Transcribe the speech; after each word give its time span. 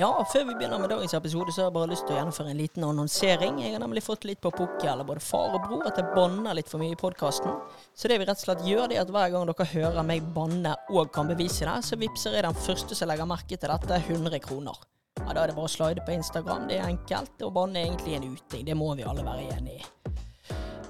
Ja, 0.00 0.08
før 0.32 0.46
vi 0.48 0.54
begynner 0.56 0.80
med 0.80 0.88
dagens 0.88 1.12
episode, 1.12 1.52
så 1.52 1.60
har 1.60 1.66
jeg 1.66 1.74
bare 1.74 1.88
lyst 1.90 2.06
til 2.08 2.14
å 2.14 2.20
gjennomføre 2.20 2.52
en 2.54 2.56
liten 2.60 2.84
annonsering. 2.86 3.58
Jeg 3.60 3.74
har 3.74 3.82
nemlig 3.82 4.00
fått 4.06 4.22
litt 4.24 4.40
på 4.40 4.48
pukkel 4.54 4.88
eller 4.94 5.04
både 5.04 5.20
far 5.20 5.58
og 5.58 5.66
bror 5.66 5.82
at 5.90 5.98
jeg 6.00 6.14
banner 6.14 6.56
litt 6.56 6.70
for 6.70 6.80
mye 6.80 6.94
i 6.94 6.96
podkasten. 6.96 7.58
Så 7.92 8.08
det 8.08 8.16
vi 8.22 8.28
rett 8.28 8.40
og 8.40 8.46
slett 8.46 8.62
gjør, 8.64 8.86
det 8.88 8.96
er 8.96 9.02
at 9.04 9.12
hver 9.12 9.34
gang 9.34 9.44
dere 9.50 9.66
hører 9.74 10.06
meg 10.08 10.30
banne 10.32 10.72
og 10.88 11.10
kan 11.12 11.28
bevise 11.28 11.68
det, 11.68 11.74
så 11.84 11.98
vippser 12.00 12.38
jeg 12.38 12.46
den 12.46 12.56
første 12.64 12.96
som 12.96 13.12
legger 13.12 13.28
merke 13.28 13.58
til 13.60 13.74
dette, 13.74 14.00
100 14.06 14.40
kroner. 14.46 14.80
Ja, 15.20 15.34
Da 15.34 15.42
er 15.42 15.52
det 15.52 15.58
bare 15.58 15.68
å 15.68 15.74
slide 15.74 16.06
på 16.06 16.16
Instagram. 16.16 16.64
Det 16.70 16.78
er 16.80 16.88
enkelt. 16.88 17.36
Og 17.44 17.52
banne 17.58 17.82
er 17.82 17.90
egentlig 17.90 18.16
en 18.16 18.30
uting. 18.32 18.64
Det 18.70 18.78
må 18.80 18.94
vi 18.96 19.04
alle 19.04 19.26
være 19.26 19.50
enig 19.58 19.82
i. 19.82 19.84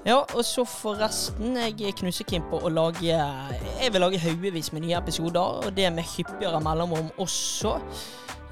Ja, 0.07 0.21
og 0.23 0.45
så 0.47 0.63
forresten, 0.65 1.59
jeg 1.59 1.75
er 1.91 1.99
knusekeen 1.99 2.47
på 2.49 2.57
å 2.63 2.71
lage 2.73 3.11
Jeg 3.11 3.91
vil 3.93 4.01
lage 4.01 4.23
haugevis 4.23 4.71
med 4.73 4.87
nye 4.87 4.97
episoder, 4.97 5.67
og 5.67 5.75
det 5.75 5.91
med 5.93 6.07
hyppigere 6.15 6.63
mellomrom 6.63 7.11
også. 7.19 7.75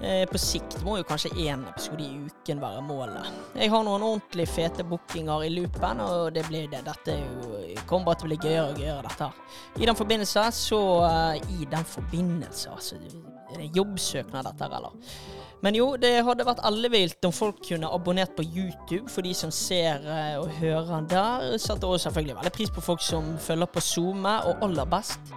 Eh, 0.02 0.24
på 0.32 0.40
sikt 0.40 0.78
må 0.86 0.96
jo 0.96 1.04
kanskje 1.04 1.34
én 1.44 1.66
episode 1.68 2.06
i 2.06 2.22
uken 2.24 2.62
være 2.62 2.84
målet. 2.88 3.34
Jeg 3.60 3.72
har 3.74 3.84
noen 3.84 4.06
ordentlig 4.08 4.46
fete 4.48 4.86
bookinger 4.88 5.44
i 5.44 5.50
loopen, 5.52 6.00
og 6.00 6.30
det 6.36 6.46
blir 6.48 6.70
det. 6.72 6.86
Dette 6.86 7.18
jo, 7.20 7.58
kommer 7.90 8.08
bare 8.08 8.22
til 8.22 8.30
å 8.30 8.32
bli 8.32 8.38
gøyere 8.40 8.70
og 8.70 8.80
gøyere, 8.80 9.04
dette 9.10 9.28
her. 9.28 9.58
I 9.76 9.90
den 9.90 10.00
forbindelse 10.00 10.46
så 10.56 10.80
eh, 11.10 11.52
I 11.60 11.68
den 11.68 11.92
forbindelse, 11.96 12.72
altså. 12.72 13.02
Er 13.50 13.60
det 13.60 13.76
jobbsøknad, 13.76 14.48
dette 14.48 14.64
her, 14.64 14.78
eller? 14.80 15.12
Men 15.60 15.76
jo, 15.76 15.90
det 16.00 16.14
hadde 16.24 16.48
vært 16.48 16.64
ellevilt 16.64 17.26
om 17.28 17.36
folk 17.36 17.60
kunne 17.68 17.92
abonnert 17.92 18.32
på 18.38 18.46
YouTube 18.48 19.12
for 19.12 19.28
de 19.28 19.34
som 19.36 19.52
ser 19.52 20.08
eh, 20.08 20.40
og 20.40 20.48
hører 20.62 21.12
der. 21.12 21.58
Setter 21.60 21.92
også 21.92 22.08
selvfølgelig 22.08 22.40
veldig 22.40 22.56
pris 22.56 22.72
på 22.72 22.88
folk 22.88 23.04
som 23.04 23.36
følger 23.44 23.68
på 23.74 23.84
SoMe, 23.84 24.38
og 24.48 24.64
aller 24.64 24.88
best 24.88 25.36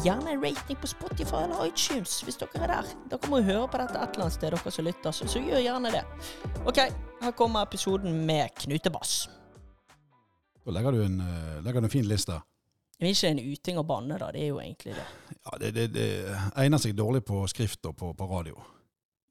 gjerne 0.00 0.32
en 0.32 0.40
rating 0.40 0.78
på 0.80 0.88
Spotify 0.88 1.42
eller 1.44 1.66
iTunes 1.68 2.14
hvis 2.24 2.38
dere 2.40 2.62
er 2.64 2.70
der. 2.72 2.92
Dere 3.10 3.30
må 3.30 3.42
jo 3.42 3.48
høre 3.50 3.68
på 3.68 3.80
dette 3.82 3.98
et 3.98 4.16
eller 4.16 4.26
annet 4.26 4.36
sted, 4.38 4.54
dere 4.54 4.72
som 4.72 4.86
lytter, 4.86 5.16
så, 5.16 5.28
så 5.28 5.42
gjør 5.42 5.60
gjerne 5.60 5.92
det. 5.92 6.02
OK, 6.64 6.80
her 7.22 7.34
kommer 7.36 7.66
episoden 7.66 8.22
med 8.26 8.54
knutebass. 8.64 9.16
Da 10.62 10.74
legger 10.76 10.96
du 10.96 11.02
en, 11.04 11.18
eh, 11.20 11.58
legger 11.66 11.82
du 11.82 11.90
en 11.90 11.94
fin 11.96 12.08
liste. 12.08 12.38
Det 12.98 13.08
er 13.08 13.16
ikke 13.16 13.32
en 13.32 13.42
uting 13.42 13.78
å 13.80 13.84
banne, 13.86 14.16
da. 14.20 14.30
Det 14.30 14.44
er 14.44 14.52
jo 14.52 14.60
egentlig 14.62 14.94
det. 14.94 15.06
Ja, 15.34 15.58
det, 15.58 15.72
det, 15.74 15.86
det 15.96 16.08
egner 16.62 16.78
seg 16.78 16.94
dårlig 16.94 17.24
på 17.26 17.42
skrift 17.50 17.90
og 17.90 17.96
på, 17.98 18.12
på 18.14 18.28
radio. 18.30 18.62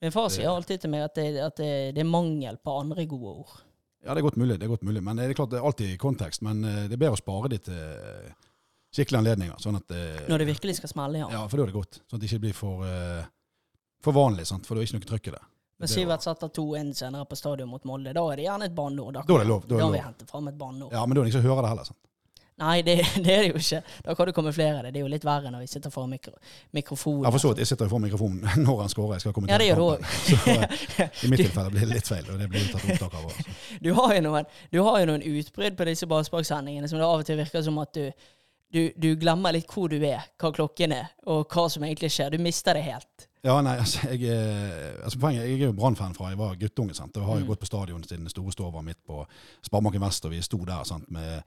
Min 0.02 0.12
far 0.12 0.28
sier 0.34 0.50
alltid 0.52 0.82
til 0.84 0.92
meg 0.92 1.06
at, 1.06 1.16
det, 1.16 1.28
at 1.40 1.60
det, 1.62 1.74
det 1.96 2.02
er 2.04 2.10
mangel 2.10 2.58
på 2.60 2.74
andre 2.82 3.06
gode 3.08 3.36
ord. 3.44 3.60
Ja, 4.02 4.16
det 4.16 4.20
er 4.20 4.26
godt 4.26 4.40
mulig. 4.42 4.58
det 4.60 4.66
er 4.66 4.74
godt 4.74 4.84
mulig. 4.84 5.04
Men 5.06 5.22
det 5.22 5.30
er 5.30 5.38
klart 5.38 5.54
det 5.54 5.60
er 5.62 5.68
alltid 5.70 5.94
i 5.94 6.00
kontekst. 6.02 6.42
Men 6.44 6.66
eh, 6.66 6.86
det 6.90 6.98
er 6.98 7.04
bedre 7.06 7.16
å 7.16 7.22
spare 7.22 7.52
det 7.54 7.62
til 7.70 8.32
skikkelige 8.92 9.22
anledninger. 9.24 9.56
Sånn 9.64 9.78
at, 9.80 9.92
eh, 9.96 10.26
Når 10.30 10.38
det 10.44 10.48
virkelig 10.52 10.76
skal 10.82 10.90
smelle, 10.92 11.18
ja. 11.24 11.30
ja, 11.32 11.46
for 11.48 11.58
da 11.58 11.64
er 11.64 11.72
det 11.72 11.78
godt. 11.80 12.02
Sånn 12.10 12.18
at 12.20 12.22
det 12.26 12.30
ikke 12.32 12.42
blir 12.48 12.54
for, 12.58 12.84
eh, 12.86 13.24
for 14.04 14.14
vanlig, 14.14 14.46
sant? 14.48 14.66
for 14.68 14.76
det 14.76 14.84
er 14.84 14.90
ikke 14.92 15.00
noe 15.02 15.10
trykk 15.14 15.28
i 15.28 15.36
det. 15.38 15.42
Men 15.82 15.88
Det- 15.88 15.96
Sivert 15.96 16.22
satt 16.22 16.40
2-1 16.54 16.94
senere 16.94 17.26
på 17.26 17.36
stadion 17.38 17.70
mot 17.70 17.84
Molde. 17.86 18.14
Da 18.14 18.22
er 18.32 18.36
det 18.36 18.46
gjerne 18.46 18.66
et 18.66 18.76
banneord. 18.76 19.14
Da 19.14 19.22
er 19.22 19.40
det 19.40 19.48
lov, 19.48 19.66
da 19.68 19.76
er 19.76 19.78
det 19.78 19.80
Da 19.80 19.86
har 19.86 19.92
vi 19.92 19.98
lov. 19.98 20.06
hentet 20.06 20.30
fram 20.30 20.48
et 20.48 20.58
banneord. 20.58 20.92
Ja, 20.92 21.06
men 21.06 21.16
da 21.16 21.22
er 21.22 21.24
det 21.26 21.34
ingen 21.34 21.42
som 21.42 21.50
hører 21.52 21.62
det 21.64 21.70
heller. 21.70 21.84
sant? 21.86 21.98
Nei, 22.62 22.82
det, 22.84 22.98
det 23.26 23.32
er 23.34 23.42
det 23.42 23.48
jo 23.50 23.58
ikke. 23.58 23.84
Da 24.06 24.14
kan 24.14 24.26
det 24.28 24.36
komme 24.36 24.54
flere 24.54 24.78
av 24.78 24.84
det. 24.84 24.94
Det 24.94 25.00
er 25.00 25.06
jo 25.08 25.10
litt 25.10 25.24
verre 25.26 25.50
når 25.50 25.60
vi 25.64 25.68
sitter 25.72 25.90
foran 25.90 26.12
mikro, 26.12 26.34
mikrofonen. 26.76 27.24
Jeg 27.26 27.34
forstår 27.34 27.52
at 27.52 27.58
jeg 27.58 27.68
sitter 27.72 27.88
foran 27.90 28.04
mikrofonen 28.06 28.42
når 28.68 28.82
han 28.84 28.90
scorer. 28.94 29.14
Jeg 29.18 29.22
skal 29.22 29.32
Ja, 29.32 29.34
kommentere 29.34 29.58
det 29.58 29.68
gjør 29.72 29.80
du 29.82 29.88
kampen. 29.90 30.06
Så 30.30 31.02
eh, 31.02 31.10
i 31.26 31.28
mitt 31.32 31.40
tilfelle 31.42 31.72
blir 31.74 31.88
det 31.88 31.96
litt 31.96 32.08
feil, 32.12 32.30
og 32.30 32.38
det 32.38 32.50
blir 32.52 32.68
tatt 32.70 32.86
opptak 32.86 33.16
av. 33.18 33.26
også. 33.32 33.56
Du 33.82 33.90
har 33.98 34.14
jo 34.14 34.22
noen, 34.28 34.46
du 34.72 34.80
har 34.84 35.00
jo 35.02 35.06
noen 35.10 35.24
utbrudd 35.26 35.76
på 35.80 35.86
disse 35.90 36.06
ballsparksendingene 36.06 36.88
som 36.92 37.00
det 37.02 37.08
av 37.08 37.24
og 37.24 37.26
til 37.26 37.38
virker 37.42 37.64
som 37.66 37.80
at 37.82 37.94
du, 37.98 38.12
du, 38.72 38.92
du 38.96 39.16
glemmer 39.20 39.52
litt 39.56 39.68
hvor 39.72 39.90
du 39.92 39.98
er, 40.00 40.24
hva 40.40 40.52
klokken 40.56 40.94
er, 40.96 41.10
og 41.28 41.48
hva 41.52 41.68
som 41.70 41.84
egentlig 41.84 42.12
skjer. 42.14 42.32
Du 42.32 42.38
mister 42.44 42.74
det 42.78 42.84
helt. 42.88 43.28
Ja, 43.44 43.56
nei, 43.66 43.74
altså, 43.82 44.06
jeg, 44.14 44.22
er- 44.30 45.00
altså 45.04 45.18
poenget, 45.20 45.48
jeg 45.50 45.58
er 45.60 45.66
jo 45.66 45.74
Brann-fan 45.74 46.14
fra 46.14 46.30
jeg 46.30 46.38
var 46.38 46.56
guttunge. 46.62 46.94
sant? 46.94 47.18
Og 47.18 47.26
har 47.26 47.40
jo 47.40 47.46
Mm. 47.46 47.48
gått 47.50 47.60
på 47.64 47.66
stadion 47.72 48.04
siden 48.04 48.24
det 48.28 48.32
store 48.36 48.52
stova 48.54 48.72
var 48.78 48.84
midt 48.86 49.00
på 49.08 49.26
Sparebanken 49.66 50.02
Vest, 50.02 50.26
og 50.26 50.32
vi 50.32 50.42
sto 50.42 50.58
der 50.66 50.84
sant? 50.86 51.10
med 51.12 51.42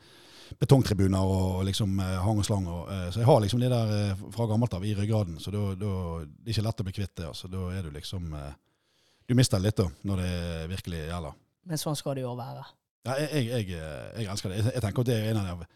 betongtribuner 0.61 1.23
og 1.25 1.65
liksom 1.65 1.99
eh, 2.01 2.19
hang 2.25 2.39
og 2.43 2.45
slang. 2.45 2.67
Og, 2.69 2.89
eh, 2.93 3.07
så 3.15 3.21
jeg 3.23 3.27
har 3.31 3.41
liksom 3.41 3.61
det 3.63 3.71
der 3.73 3.93
eh, 4.11 4.25
fra 4.35 4.47
gammelt 4.51 4.75
av 4.77 4.85
i 4.85 4.95
ryggraden. 4.95 5.39
Så 5.41 5.51
da, 5.55 5.63
da, 5.79 5.93
det 6.27 6.51
er 6.51 6.57
ikke 6.59 6.67
lett 6.67 6.83
å 6.83 6.87
bli 6.89 6.97
kvitt 6.99 7.15
det. 7.17 7.27
altså. 7.31 7.49
Da 7.53 7.65
er 7.79 7.83
du 7.87 7.91
liksom 7.95 8.33
eh, 8.35 8.53
Du 9.27 9.33
mister 9.35 9.57
det 9.59 9.71
litt 9.71 9.79
da, 9.81 9.87
når 10.05 10.21
det 10.21 10.33
virkelig 10.75 10.99
gjelder. 11.09 11.33
Men 11.65 11.81
sånn 11.81 11.97
skal 11.97 12.19
det 12.19 12.27
jo 12.27 12.35
være. 12.37 12.65
Ja, 13.07 13.15
jeg, 13.23 13.31
jeg, 13.33 13.47
jeg, 13.71 13.79
eh, 13.81 14.21
jeg 14.21 14.29
elsker 14.35 14.51
det. 14.53 14.59
Jeg, 14.61 14.75
jeg 14.75 14.83
tenker 14.85 15.01
at 15.07 15.09
det 15.09 15.17
er 15.23 15.31
en 15.31 15.41
av 15.41 15.63
de 15.63 15.71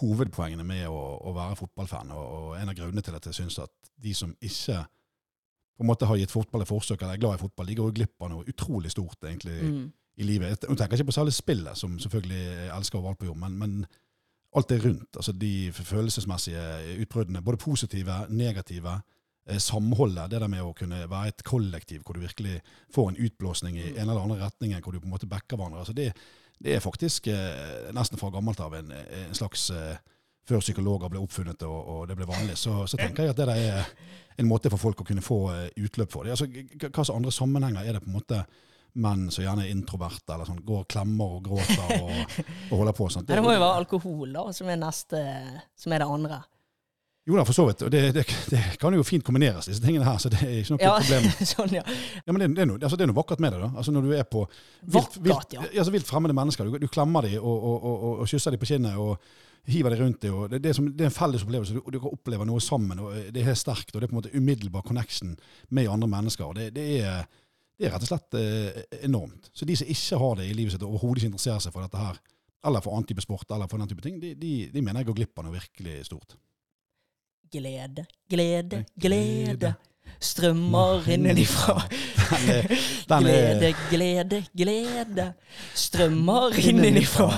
hovedpoengene 0.00 0.64
med 0.66 0.86
å, 0.88 1.00
å 1.28 1.32
være 1.36 1.56
fotballfan, 1.56 2.10
og, 2.10 2.24
og 2.38 2.54
en 2.58 2.68
av 2.72 2.76
grunnene 2.78 3.02
til 3.04 3.14
at 3.14 3.26
jeg 3.30 3.34
syns 3.34 3.58
at 3.62 3.90
de 4.02 4.14
som 4.14 4.32
ikke 4.40 4.80
på 5.74 5.82
en 5.82 5.88
måte 5.90 6.06
har 6.06 6.16
gitt 6.20 6.30
fotball 6.34 6.62
et 6.62 6.70
forsøk, 6.70 7.00
eller 7.02 7.16
er 7.16 7.22
glad 7.22 7.34
i 7.38 7.42
fotball, 7.42 7.66
de 7.66 7.74
går 7.74 7.88
jo 7.90 7.94
glipp 7.98 8.22
av 8.22 8.30
noe 8.30 8.44
utrolig 8.50 8.90
stort 8.94 9.18
egentlig 9.26 9.56
Mm. 9.62 9.92
i 10.16 10.22
livet. 10.22 10.48
Jeg 10.62 10.76
tenker 10.78 10.94
ikke 10.98 11.08
på 11.10 11.16
særlig 11.16 11.32
spillet, 11.34 11.76
som 11.76 11.98
selvfølgelig 11.98 12.42
jeg 12.44 12.70
elsker 12.76 12.98
overalt 13.00 13.18
på 13.18 13.26
jobb, 13.26 13.40
men, 13.42 13.56
men 13.58 13.86
alt 14.54 14.68
det 14.70 14.84
rundt. 14.84 15.16
altså 15.16 15.32
De 15.32 15.72
følelsesmessige 15.74 17.00
utbruddene, 17.02 17.42
både 17.42 17.56
positive, 17.58 18.26
negative. 18.30 19.00
eh, 19.46 19.58
Samholdet, 19.58 20.30
det 20.30 20.40
der 20.40 20.48
med 20.48 20.62
å 20.62 20.72
kunne 20.72 21.02
være 21.10 21.28
et 21.28 21.42
kollektiv 21.44 22.02
hvor 22.04 22.14
du 22.14 22.20
virkelig 22.20 22.60
får 22.94 23.08
en 23.10 23.16
utblåsning 23.26 23.76
i 23.76 23.88
en 23.98 24.08
eller 24.08 24.22
annen 24.22 24.40
retning, 24.40 24.72
hvor 24.80 24.92
du 24.92 25.00
på 25.00 25.06
en 25.06 25.10
måte 25.16 25.26
backer 25.28 25.56
hverandre. 25.56 25.78
altså 25.82 25.92
det, 25.92 26.12
det 26.58 26.74
er 26.76 26.82
faktisk 26.84 27.26
eh, 27.32 27.92
nesten 27.96 28.20
fra 28.20 28.30
gammelt 28.34 28.60
av 28.60 28.74
en, 28.78 28.92
en 28.92 29.34
slags 29.36 29.70
eh, 29.74 29.96
Før 30.44 30.60
psykologer 30.60 31.08
ble 31.08 31.22
oppfunnet 31.24 31.62
og, 31.64 31.78
og 31.88 32.00
det 32.08 32.18
ble 32.18 32.26
vanlig, 32.28 32.58
så, 32.60 32.82
så 32.84 32.98
tenker 33.00 33.24
jeg 33.24 33.32
at 33.32 33.38
det 33.40 33.54
er 33.56 33.86
en 34.36 34.48
måte 34.48 34.68
for 34.68 34.82
folk 34.82 35.00
å 35.00 35.06
kunne 35.08 35.24
få 35.24 35.38
eh, 35.54 35.70
utløp 35.80 36.12
for 36.12 36.26
det. 36.26 36.34
Altså, 36.34 36.48
hva 36.50 36.90
slags 36.98 37.12
andre 37.14 37.32
sammenhenger 37.32 37.86
er 37.86 37.96
det 37.96 38.02
på 38.04 38.10
en 38.10 38.18
måte 38.18 38.42
menn 39.00 39.30
som 39.32 39.42
gjerne 39.42 39.64
er 39.64 39.72
introverte, 39.72 40.34
eller 40.34 40.46
sånn, 40.46 40.60
går 40.66 40.82
og 40.84 40.90
klemmer 40.90 41.38
og 41.38 41.46
gråter 41.48 41.94
og, 41.96 42.36
og 42.68 42.74
holder 42.76 42.96
på? 42.98 43.08
sånn? 43.10 43.24
Det, 43.28 43.38
det 43.38 43.44
må 43.46 43.54
jo 43.54 43.62
være 43.62 43.80
alkohol, 43.80 44.34
da, 44.36 44.44
som 44.54 44.68
er 44.70 44.82
neste 44.84 45.22
Som 45.80 45.94
er 45.96 46.04
det 46.04 46.10
andre. 46.18 46.42
Jo 47.24 47.38
da, 47.38 47.44
for 47.48 47.56
så 47.56 47.64
vidt. 47.64 47.82
Og 47.86 47.92
det, 47.92 48.00
det, 48.12 48.24
det 48.52 48.62
kan 48.80 48.92
jo 48.92 49.04
fint 49.06 49.24
kombineres, 49.24 49.64
disse 49.70 49.80
tingene 49.80 50.04
her, 50.04 50.18
så 50.20 50.28
det 50.32 50.42
er 50.44 50.58
ikke 50.60 50.74
noe 50.74 50.82
Ja, 50.84 50.92
problem. 51.00 51.28
sånn, 51.48 51.72
ja. 51.78 51.84
Ja, 52.20 52.34
men 52.34 52.42
det, 52.42 52.48
det, 52.58 52.64
er 52.66 52.68
noe, 52.68 52.80
altså, 52.82 52.98
det 53.00 53.06
er 53.06 53.10
noe 53.14 53.16
vakkert 53.16 53.40
med 53.40 53.54
det. 53.56 53.62
da. 53.62 53.70
Altså 53.72 53.94
Når 53.96 54.04
du 54.04 54.12
er 54.12 54.26
på 54.28 54.42
vilt, 54.82 55.16
vilt, 55.24 55.56
ja. 55.56 55.64
altså, 55.70 55.94
vilt 55.94 56.10
fremmede 56.10 56.36
mennesker, 56.36 56.68
du, 56.68 56.76
du 56.82 56.90
klemmer 56.92 57.24
dem 57.24 57.38
og, 57.40 57.54
og, 57.56 57.88
og, 57.88 58.04
og, 58.18 58.28
kysser 58.28 58.52
dem 58.52 58.60
på 58.60 58.68
kinnet 58.68 59.00
og 59.00 59.16
hiver 59.72 59.94
dem 59.96 60.02
rundt 60.04 60.20
dem. 60.20 60.36
og 60.36 60.52
Det, 60.52 60.60
det, 60.66 60.74
er 60.74 60.76
som, 60.76 60.90
det 60.92 61.06
er 61.06 61.08
en 61.08 61.16
felles 61.16 61.46
opplevelse. 61.46 61.78
Du, 61.78 61.88
du 61.96 61.98
kan 62.02 62.12
oppleve 62.12 62.48
noe 62.50 62.60
sammen. 62.60 63.00
og 63.00 63.16
Det 63.32 63.40
er 63.40 63.48
helt 63.48 63.62
sterkt, 63.62 63.94
og 63.94 64.02
det 64.02 64.10
er 64.10 64.12
på 64.12 64.18
en 64.18 64.20
måte 64.20 64.36
umiddelbar 64.36 64.84
connection 64.84 65.32
med 65.72 65.88
andre 65.88 66.12
mennesker. 66.18 66.44
og 66.50 66.60
Det, 66.60 66.68
det, 66.76 66.88
er, 67.08 67.24
det 67.80 67.88
er 67.88 67.96
rett 67.96 68.04
og 68.04 68.12
slett 68.12 68.36
eh, 68.36 68.82
enormt. 69.08 69.48
Så 69.56 69.64
de 69.64 69.80
som 69.80 69.88
ikke 69.96 70.20
har 70.20 70.36
det 70.42 70.50
i 70.52 70.56
livet 70.60 70.76
sitt, 70.76 70.84
og 70.84 70.98
overhodet 70.98 71.22
ikke 71.24 71.32
interesserer 71.32 71.64
seg 71.64 71.72
for 71.72 71.88
dette 71.88 72.04
her, 72.04 72.20
eller 72.68 72.84
for 72.84 72.92
annen 72.92 73.08
type 73.08 73.24
sport, 73.24 73.48
eller 73.48 73.68
for 73.72 73.80
den 73.80 73.88
type 73.88 74.04
ting, 74.04 74.20
de, 74.20 74.36
de, 74.36 74.52
de 74.76 74.82
mener 74.84 75.00
jeg 75.00 75.08
går 75.14 75.22
glipp 75.22 75.40
av 75.40 75.48
noe 75.48 75.56
virkelig 75.56 76.02
stort. 76.12 76.36
Glede, 77.54 78.06
glede, 78.30 78.84
glede. 79.00 79.74
Strømmer 80.20 81.08
innenifra. 81.08 81.82
Glede, 83.06 83.74
glede, 83.90 84.44
glede. 84.56 85.26
Strømmer 85.74 86.56
innenifra. 86.58 87.28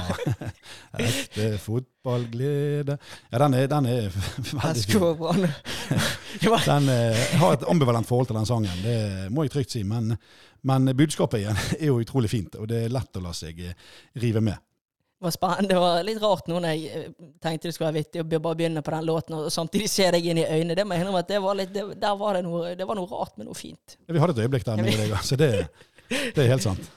Ekte 1.09 1.59
fotballglede 1.59 2.97
Ja, 3.33 3.39
den 3.39 3.55
er, 3.55 3.67
den 3.67 3.87
er 3.87 4.09
veldig 4.63 4.85
fin. 4.85 5.49
Den 6.67 6.89
er, 6.89 7.15
har 7.41 7.53
et 7.53 7.65
ambivalent 7.69 8.07
forhold 8.07 8.27
til 8.27 8.37
den 8.37 8.47
sangen, 8.47 8.83
det 8.85 9.33
må 9.33 9.43
jeg 9.45 9.51
trygt 9.51 9.73
si. 9.73 9.83
Men, 9.83 10.17
men 10.63 10.97
budskapet 10.97 11.41
igjen 11.41 11.61
er 11.79 11.87
jo 11.87 12.01
utrolig 12.01 12.31
fint, 12.31 12.55
og 12.61 12.69
det 12.69 12.85
er 12.85 12.93
lett 12.93 13.17
å 13.17 13.25
la 13.25 13.33
seg 13.37 13.61
eh, 13.65 13.77
rive 14.21 14.43
med. 14.45 14.61
Var 15.27 15.35
spennende. 15.35 15.71
Det 15.75 15.81
var 15.83 16.05
litt 16.07 16.21
rart 16.23 16.51
nå 16.51 16.61
når 16.61 16.75
jeg 16.75 17.01
eh, 17.01 17.09
tenkte 17.43 17.69
det 17.69 17.77
skulle 17.77 17.91
være 17.91 18.01
vittig 18.01 18.23
å 18.23 18.29
bare 18.31 18.59
begynne 18.59 18.85
på 18.87 18.95
den 18.95 19.09
låten, 19.09 19.39
og 19.39 19.53
samtidig 19.53 19.91
se 19.93 20.11
deg 20.17 20.31
inn 20.31 20.43
i 20.43 20.47
øynene. 20.47 20.79
Det 20.79 20.87
må 20.87 20.97
jeg 20.97 21.05
innrømme 21.05 21.25
at 21.25 21.33
det 21.33 21.43
var, 21.45 21.59
litt, 21.59 21.75
det, 21.75 21.89
der 22.03 22.21
var 22.21 22.39
det, 22.39 22.45
noe, 22.47 22.77
det 22.79 22.89
var 22.89 22.99
noe 22.99 23.11
rart, 23.11 23.35
men 23.37 23.51
noe 23.51 23.59
fint. 23.59 23.99
Ja, 24.07 24.15
Vi 24.15 24.23
hadde 24.23 24.39
et 24.39 24.47
øyeblikk 24.47 24.69
der, 24.69 24.81
med 24.81 25.03
deg, 25.03 25.19
så 25.27 25.39
det, 25.41 25.51
det 26.09 26.47
er 26.47 26.55
helt 26.55 26.67
sant. 26.67 26.95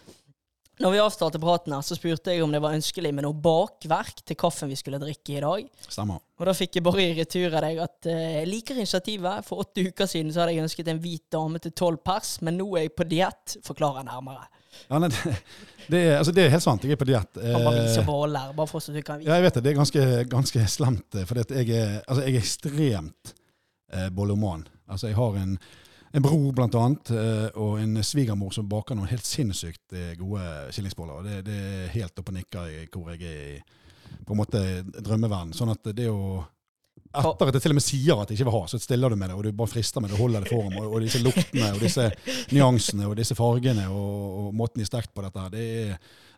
Når 0.80 0.94
vi 0.94 1.00
avstartet 1.04 1.42
praten 1.44 1.74
her, 1.76 1.82
så 1.84 1.96
spurte 1.98 2.32
jeg 2.32 2.40
om 2.40 2.54
det 2.56 2.62
var 2.64 2.72
ønskelig 2.72 3.10
med 3.12 3.26
noe 3.26 3.36
bakverk 3.36 4.22
til 4.24 4.38
kaffen 4.40 4.70
vi 4.72 4.78
skulle 4.80 5.02
drikke 5.02 5.34
i 5.36 5.42
dag. 5.44 5.66
Stemmer. 5.84 6.22
Og 6.40 6.48
da 6.48 6.54
fikk 6.56 6.78
jeg 6.78 6.86
bare 6.86 7.04
i 7.04 7.18
retur 7.18 7.50
av 7.50 7.66
deg 7.66 7.82
at 7.84 8.08
jeg 8.08 8.46
uh, 8.46 8.48
liker 8.48 8.80
initiativet. 8.80 9.44
For 9.44 9.66
åtte 9.66 9.84
uker 9.90 10.08
siden 10.08 10.32
så 10.32 10.46
hadde 10.46 10.54
jeg 10.56 10.64
ønsket 10.64 10.94
en 10.94 11.02
hvit 11.04 11.26
dame 11.36 11.60
til 11.60 11.76
tolv 11.76 12.00
pers, 12.08 12.38
men 12.48 12.56
nå 12.62 12.70
er 12.78 12.88
jeg 12.88 12.94
på 12.96 13.10
diett. 13.12 13.58
Forklarer 13.68 14.08
nærmere. 14.08 14.48
Ja, 14.90 15.00
nei, 15.02 15.10
det, 15.14 15.36
det, 15.90 16.00
er, 16.00 16.16
altså, 16.20 16.34
det 16.36 16.44
er 16.46 16.54
helt 16.54 16.66
sant. 16.66 16.84
Jeg 16.86 16.96
er 16.96 17.02
på 17.02 17.08
diett. 17.10 17.38
Eh. 17.42 17.56
Ja, 19.28 19.38
jeg 19.40 19.48
vet 19.48 19.58
det. 19.60 19.64
Det 19.66 19.72
er 19.74 19.78
ganske, 19.82 20.06
ganske 20.32 20.66
slemt. 20.70 21.16
eh, 21.16 21.26
For 21.30 21.42
jeg, 21.42 21.70
er, 21.70 22.00
altså, 22.06 22.24
jeg 22.26 22.36
er 22.36 22.42
ekstremt 22.44 23.34
eh, 23.94 24.10
bolloman. 24.14 24.68
Altså, 24.90 25.08
jeg 25.10 25.18
har 25.18 25.40
en, 25.42 25.58
en 26.14 26.26
bror, 26.26 26.52
blant 26.58 26.76
annet, 26.80 27.12
eh, 27.14 27.50
og 27.60 27.80
en 27.82 28.04
svigermor 28.06 28.54
som 28.56 28.70
baker 28.70 28.98
noen 28.98 29.10
helt 29.12 29.26
sinnssykt 29.26 29.94
eh, 29.98 30.14
gode 30.20 30.46
skillingsboller. 30.74 31.26
Det, 31.26 31.42
det 31.50 31.60
er 31.66 31.92
helt 31.98 32.22
oppe 32.22 32.34
og 32.34 32.40
nikker 32.40 32.72
hvor 32.94 33.12
jeg 33.16 33.26
er 33.26 33.44
i 33.58 33.60
på 34.26 34.34
en 34.34 34.40
måte 34.40 34.62
drømmeverden. 35.06 35.52
Sånn 35.54 35.70
at 35.74 35.86
det 35.94 36.08
å 36.10 36.40
Etter 37.10 37.50
at 37.50 37.56
jeg 37.58 37.64
til 37.64 37.74
og 37.74 37.78
med 37.80 37.84
sier 37.84 38.20
at 38.22 38.30
jeg 38.30 38.38
ikke 38.38 38.50
vil 38.52 38.54
ha, 38.54 38.66
så 38.70 38.80
stiller 38.82 39.10
du 39.10 39.18
med 39.18 39.32
det, 39.32 39.38
og 39.40 39.46
du 39.46 39.56
bare 39.58 39.72
frister 39.72 40.04
med 40.04 40.12
det 40.12 40.18
og 40.20 40.28
holder 40.28 40.44
det 40.46 40.52
foran. 40.52 40.76
Og, 40.78 40.92
og 40.94 41.02
disse 41.02 41.22
luktene 41.24 41.72
og 41.74 41.80
disse 41.82 42.06
nyansene 42.54 43.08
og 43.10 43.16
disse 43.18 43.38
fargene 43.38 43.88
og, 43.90 44.12
og 44.44 44.52
måten 44.60 44.82
de 44.82 44.86
er 44.86 44.92
stekt 44.92 45.16
på 45.16 45.26
dette 45.26 45.42
her, 45.42 45.56
det 45.56 45.66
er 45.66 45.96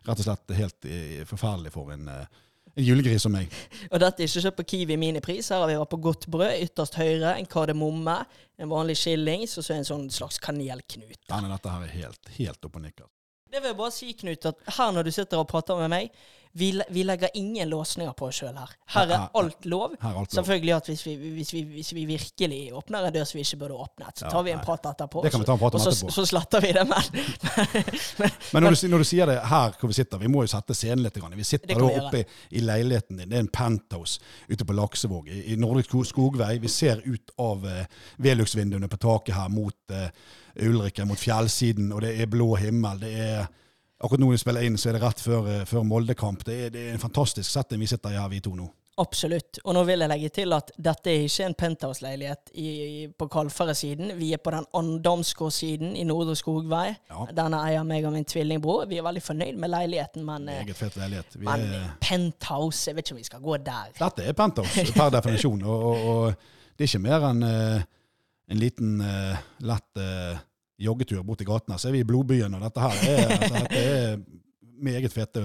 rett 0.08 0.22
og 0.22 0.26
slett 0.26 0.56
helt 0.56 0.88
eh, 0.88 1.20
forferdelig 1.28 1.74
for 1.74 1.92
en, 1.92 2.08
eh, 2.08 2.40
en 2.72 2.86
julegris 2.88 3.26
som 3.26 3.36
meg. 3.36 3.52
Og 3.90 4.00
dette 4.00 4.24
er 4.24 4.30
ikke 4.30 4.44
kjøpt 4.46 4.60
på 4.62 4.68
Kiwi 4.72 4.98
minipris. 5.00 5.52
Her 5.52 5.60
har 5.60 5.68
vi 5.70 5.78
vært 5.82 5.92
på 5.92 6.02
godt 6.08 6.28
brød, 6.32 6.54
ytterst 6.64 6.96
høyre, 6.96 7.36
en 7.36 7.50
kardemomme, 7.52 8.18
en 8.56 8.72
vanlig 8.72 8.96
skillings 9.02 9.58
og 9.60 9.68
så 9.68 9.76
en 9.76 9.88
sånn 9.88 10.08
slags 10.14 10.40
kanelknut. 10.42 11.18
Ja, 11.28 11.42
men 11.42 11.52
dette 11.52 11.74
her 11.74 11.84
er 11.84 11.98
helt, 12.00 12.36
helt 12.38 12.68
opp 12.70 12.80
og 12.80 12.86
nikker. 12.88 13.10
Det 13.52 13.60
vil 13.60 13.74
jeg 13.74 13.76
bare 13.82 13.92
si, 13.92 14.14
Knut, 14.16 14.46
at 14.48 14.76
her 14.78 14.92
når 14.96 15.04
du 15.04 15.12
sitter 15.12 15.42
og 15.42 15.50
prater 15.50 15.76
med 15.76 15.92
meg, 15.92 16.22
vi, 16.54 16.82
vi 16.88 17.04
legger 17.04 17.28
ingen 17.34 17.68
låsninger 17.68 18.12
på 18.12 18.26
oss 18.28 18.42
sjøl 18.42 18.56
her. 18.60 18.72
Her 18.92 19.12
er 19.14 19.22
alt 19.38 19.64
lov. 19.64 19.94
Er 19.94 20.08
alt 20.10 20.16
lov. 20.18 20.32
Selvfølgelig 20.34 20.74
at 20.76 20.90
hvis 20.90 21.04
vi, 21.06 21.14
hvis, 21.36 21.52
vi, 21.54 21.62
hvis 21.78 21.92
vi 21.96 22.04
virkelig 22.10 22.58
åpner 22.76 23.06
en 23.08 23.14
dør 23.14 23.24
som 23.28 23.38
vi 23.38 23.44
ikke 23.46 23.58
burde 23.62 23.78
åpnet, 23.86 24.18
så 24.20 24.28
tar 24.28 24.44
vi 24.44 24.52
en 24.52 24.60
prat 24.60 24.90
etterpå. 24.90 25.22
Det 25.24 25.32
kan 25.32 25.40
vi 25.40 25.48
ta 25.48 25.56
en 25.56 25.62
prat 25.62 25.78
om 25.78 25.80
og 25.80 25.86
så, 25.86 25.94
etterpå. 25.94 26.16
så 26.16 26.26
sletter 26.28 26.64
vi 26.64 26.72
det, 26.76 26.84
men, 26.90 27.08
men, 28.20 28.36
Men 28.52 28.66
når 28.66 28.76
du, 28.76 28.88
når 28.92 29.04
du 29.04 29.08
sier 29.12 29.32
det 29.32 29.38
her 29.52 29.78
hvor 29.80 29.92
vi 29.94 29.96
sitter, 29.96 30.20
vi 30.20 30.30
må 30.34 30.44
jo 30.44 30.52
sette 30.52 30.76
scenen 30.76 31.06
litt. 31.06 31.16
Vi 31.22 31.48
sitter 31.48 31.72
da 31.72 31.88
oppe 32.02 32.20
i, 32.20 32.26
i 32.60 32.66
leiligheten 32.66 33.22
din. 33.22 33.32
Det 33.32 33.40
er 33.40 33.46
en 33.46 33.50
penthouse 33.52 34.20
ute 34.48 34.68
på 34.68 34.76
Laksevåg 34.76 35.32
i, 35.32 35.40
i 35.54 35.58
Nordisk 35.60 35.96
Skogvei. 36.10 36.58
Vi 36.60 36.68
ser 36.68 37.00
ut 37.06 37.32
av 37.40 37.64
uh, 37.64 37.80
Velux-vinduene 38.20 38.92
på 38.92 39.00
taket 39.00 39.38
her 39.38 39.48
mot 39.52 39.96
uh, 39.96 40.08
Ulriken, 40.60 41.08
mot 41.08 41.20
fjellsiden, 41.20 41.88
og 41.96 42.04
det 42.04 42.12
er 42.20 42.30
blå 42.30 42.52
himmel. 42.60 43.00
det 43.00 43.16
er... 43.30 43.50
Akkurat 44.02 44.20
nå 44.20 44.30
vi 44.32 44.38
spiller 44.40 44.66
inn, 44.66 44.78
så 44.78 44.90
er 44.90 44.98
det 44.98 45.02
rett 45.04 45.20
før, 45.22 45.48
eh, 45.48 45.64
før 45.68 45.84
Molde-kamp. 45.86 46.44
Det, 46.46 46.72
det 46.74 46.88
er 46.88 46.94
en 46.96 47.02
fantastisk 47.02 47.48
setting 47.50 47.82
vi 47.82 47.90
sitter 47.90 48.14
i 48.14 48.18
her, 48.18 48.30
vi 48.32 48.40
to 48.42 48.54
nå. 48.58 48.68
Absolutt. 49.00 49.56
Og 49.64 49.72
nå 49.72 49.82
vil 49.88 50.04
jeg 50.04 50.10
legge 50.10 50.28
til 50.36 50.52
at 50.52 50.68
dette 50.76 51.08
er 51.08 51.22
ikke 51.24 51.46
en 51.48 51.54
penthouse-leilighet 51.62 52.50
på 53.18 53.28
Kalfaret-siden. 53.32 54.12
Vi 54.18 54.34
er 54.36 54.42
på 54.44 54.52
den 54.52 54.66
Andamsgård-siden 54.76 55.94
i 55.96 56.04
Nordre 56.04 56.36
Skogvei. 56.36 56.90
Ja. 57.08 57.24
Denne 57.38 57.62
eier 57.64 57.86
meg 57.88 58.04
og 58.04 58.12
min 58.12 58.28
tvillingbror. 58.28 58.84
Vi 58.90 59.00
er 59.00 59.06
veldig 59.06 59.24
fornøyd 59.24 59.56
med 59.62 59.72
leiligheten, 59.72 60.26
men, 60.28 60.50
eh, 60.52 60.74
leilighet. 61.00 61.38
Vi 61.38 61.46
men 61.48 61.64
er, 61.72 61.88
penthouse 62.04 62.90
Jeg 62.90 62.96
vet 62.96 63.06
ikke 63.06 63.16
om 63.16 63.22
vi 63.22 63.30
skal 63.30 63.40
gå 63.40 63.56
der. 63.56 63.96
dette 63.98 64.28
er 64.28 64.36
penthouse 64.36 64.92
per 64.92 65.10
definisjon, 65.16 65.64
og, 65.64 65.86
og, 65.88 66.06
og 66.08 66.34
det 66.76 66.84
er 66.84 66.92
ikke 66.92 67.06
mer 67.08 67.28
enn 67.30 67.42
uh, 67.48 67.82
en 68.52 68.60
liten 68.60 69.00
uh, 69.00 69.40
lett 69.64 70.00
eh, 70.02 70.40
joggetur 70.84 71.24
bort 71.26 71.42
i 71.44 71.48
gaten 71.48 71.74
her. 71.74 71.80
Så 71.80 71.90
er 71.90 71.96
vi 71.96 72.04
i 72.04 72.06
Blodbyen, 72.08 72.54
og 72.54 72.64
dette 72.64 72.84
her 72.84 73.04
er, 73.10 73.34
altså, 73.36 73.60
dette 73.62 73.82
er 73.82 74.16
meget 74.82 75.12
fete 75.14 75.42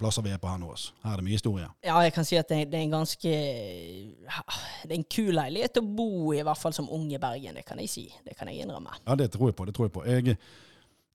plasser 0.00 0.24
vi 0.24 0.32
er 0.32 0.40
på 0.40 0.48
her 0.48 0.60
nå. 0.60 0.70
Altså. 0.72 0.94
Her 1.04 1.12
er 1.12 1.20
det 1.20 1.26
mye 1.26 1.36
historie. 1.36 1.66
Ja, 1.84 1.98
jeg 2.06 2.14
kan 2.16 2.28
si 2.28 2.38
at 2.40 2.48
det, 2.48 2.62
det 2.72 2.78
er 2.78 2.86
en 2.86 2.96
ganske 2.96 3.34
Det 3.34 4.90
er 4.90 4.96
en 4.96 5.10
kul 5.12 5.34
leilighet 5.36 5.80
å 5.80 5.84
bo 5.84 6.32
i, 6.32 6.40
i 6.40 6.46
hvert 6.46 6.60
fall 6.60 6.76
som 6.76 6.88
ung 6.94 7.10
i 7.12 7.20
Bergen. 7.20 7.58
Det 7.60 7.66
kan 7.68 7.80
jeg 7.82 7.92
si. 7.92 8.06
Det 8.24 8.36
kan 8.38 8.48
jeg 8.50 8.64
innrømme. 8.64 8.96
Ja, 9.04 9.18
det 9.18 9.30
tror 9.34 9.52
jeg 9.52 9.58
på. 9.58 9.68
det 9.68 9.76
tror 9.76 9.88
jeg 9.88 9.94
på. 9.94 10.04
Jeg, 10.08 10.38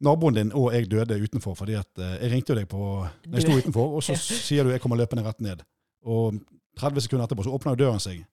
naboen 0.04 0.38
din 0.38 0.52
og 0.58 0.74
jeg 0.76 0.90
døde 0.92 1.20
utenfor 1.22 1.56
fordi 1.56 1.78
at 1.80 2.02
eh, 2.02 2.18
jeg 2.26 2.34
ringte 2.34 2.54
jo 2.54 2.60
deg 2.60 2.68
på 2.70 2.82
når 2.84 3.38
jeg 3.38 3.46
sto 3.46 3.58
utenfor, 3.64 3.96
og 3.98 4.04
så 4.04 4.18
sier 4.20 4.66
du 4.66 4.74
jeg 4.74 4.84
kommer 4.84 5.00
løpende 5.00 5.26
rett 5.26 5.42
ned. 5.44 5.64
Og 6.04 6.40
30 6.80 7.06
sekunder 7.06 7.28
etterpå 7.28 7.46
så 7.46 7.54
åpner 7.56 7.76
jo 7.76 7.86
døren 7.86 8.02
seg. 8.04 8.24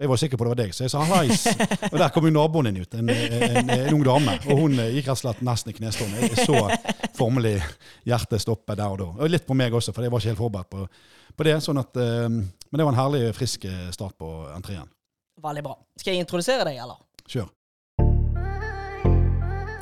Jeg 0.00 0.08
var 0.08 0.16
sikker 0.16 0.38
på 0.40 0.44
det 0.46 0.50
var 0.54 0.58
deg, 0.62 0.70
så 0.72 0.86
jeg 0.86 0.92
sa 0.94 1.02
hallais. 1.04 1.42
Og 1.90 1.96
der 2.00 2.12
kom 2.14 2.24
jo 2.24 2.30
naboen 2.32 2.70
din 2.70 2.78
ut, 2.80 2.94
en, 2.96 3.10
en, 3.12 3.68
en 3.74 3.90
ung 3.92 4.04
dame. 4.06 4.38
Og 4.48 4.62
hun 4.62 4.78
eh, 4.80 4.94
gikk 4.96 5.10
rett 5.10 5.18
og 5.18 5.20
slett 5.20 5.42
nesten 5.44 5.74
i 5.74 5.76
knestående. 5.76 6.30
Jeg 6.30 6.46
så 6.48 6.62
formelig 7.18 7.58
hjertet 8.08 8.40
stoppe 8.40 8.78
der 8.78 8.94
og 8.94 8.96
da. 9.02 9.08
Og 9.20 9.28
litt 9.28 9.44
på 9.44 9.56
meg 9.60 9.76
også, 9.76 9.92
for 9.92 10.06
jeg 10.06 10.14
var 10.14 10.22
ikke 10.22 10.32
helt 10.32 10.40
forberedt 10.40 10.70
på, 10.72 10.86
på 11.36 11.46
det. 11.50 11.58
sånn 11.60 11.82
at, 11.82 12.00
eh, 12.00 12.30
Men 12.32 12.80
det 12.80 12.86
var 12.86 12.94
en 12.94 13.00
herlig, 13.02 13.22
frisk 13.36 13.68
eh, 13.68 13.90
start 13.92 14.16
på 14.16 14.30
entreen. 14.54 14.88
Veldig 15.44 15.64
bra. 15.68 15.76
Skal 16.00 16.16
jeg 16.16 16.24
introdusere 16.24 16.64
deg, 16.70 16.80
eller? 16.80 17.02
Kjør. 17.28 17.50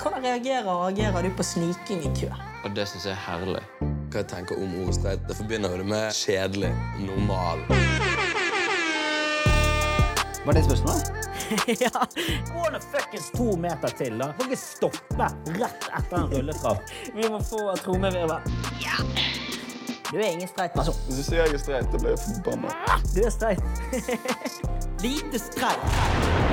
Hvordan 0.02 0.26
reagerer 0.26 0.66
og 0.72 0.88
agerer 0.88 1.28
du 1.28 1.30
på 1.38 1.46
sniking 1.46 2.02
i 2.02 2.10
kø? 2.18 2.32
Og 2.66 2.74
det 2.74 2.90
syns 2.90 3.06
jeg 3.06 3.14
er 3.14 3.22
herlig. 3.28 3.62
Hva 4.10 4.24
jeg 4.24 4.32
tenker 4.34 4.58
om 4.58 4.80
ordet 4.82 4.98
streit, 4.98 5.22
det 5.30 5.38
forbinder 5.38 5.76
jo 5.76 5.84
det 5.84 5.92
med 5.94 6.10
kjedelig, 6.24 6.74
normal. 7.06 7.62
Var 10.46 10.52
det 10.52 10.64
spørsmålet? 10.64 11.10
ja. 11.84 12.06
Gå 12.54 12.70
nå 12.72 12.80
fuckings 12.80 13.30
to 13.30 13.56
meter 13.56 13.88
til, 13.88 14.18
da. 14.18 14.32
Kan 14.38 14.50
ikke 14.50 14.60
stoppe 14.60 15.30
rett 15.58 15.88
etter 15.98 16.16
en 16.20 16.30
rulletrapp. 16.32 16.92
Vi 17.14 17.28
må 17.28 17.40
få 17.42 17.64
trommevirvel. 17.82 18.52
Ja. 18.84 19.00
Du 20.12 20.16
er 20.16 20.30
ingen 20.30 20.48
streit 20.48 20.72
person. 20.72 20.96
Hvis 21.06 21.20
du 21.20 21.24
sier 21.26 21.42
jeg 21.44 21.58
er 21.58 21.60
streit, 21.60 21.90
da 21.92 22.00
blir 22.00 22.14
jeg 22.14 22.22
forbanna. 22.24 22.72
Du 23.12 23.20
er 23.26 23.34
streit. 23.34 23.60
Lite 25.04 25.42
streit. 25.42 26.48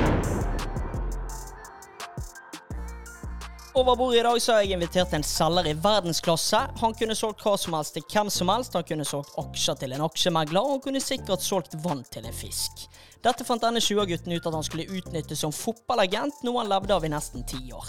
Over 3.76 3.96
bordet 3.96 4.20
i 4.20 4.22
dag 4.24 4.42
så 4.42 4.52
har 4.52 4.62
jeg 4.64 4.72
invitert 4.72 5.12
en 5.12 5.24
selger 5.24 5.66
i 5.68 5.74
verdensklasse. 5.76 6.60
Han 6.80 6.94
kunne 6.96 7.16
solgt 7.16 7.42
hva 7.44 7.58
som 7.60 7.74
helst 7.76 7.92
til 7.96 8.04
hvem 8.08 8.30
som 8.32 8.48
helst. 8.48 8.76
Han 8.76 8.86
kunne 8.88 9.04
solgt 9.04 9.34
aksjer 9.40 9.76
til 9.82 9.92
en 9.92 10.04
aksjemegler, 10.06 10.64
og 10.64 10.78
han 10.78 10.86
kunne 10.86 11.02
sikkert 11.04 11.44
solgt 11.44 11.76
vann 11.84 12.00
til 12.08 12.24
en 12.24 12.36
fisk. 12.36 12.86
Dette 13.26 13.42
fant 13.42 13.58
denne 13.58 13.80
20-gutten 13.82 14.36
ut 14.36 14.44
at 14.46 14.54
han 14.54 14.62
skulle 14.62 14.86
utnytte 15.00 15.34
som 15.34 15.50
fotballagent, 15.50 16.44
noe 16.46 16.60
han 16.60 16.70
levde 16.70 16.94
av 16.94 17.02
i 17.02 17.10
nesten 17.10 17.42
ti 17.50 17.58
år. 17.74 17.88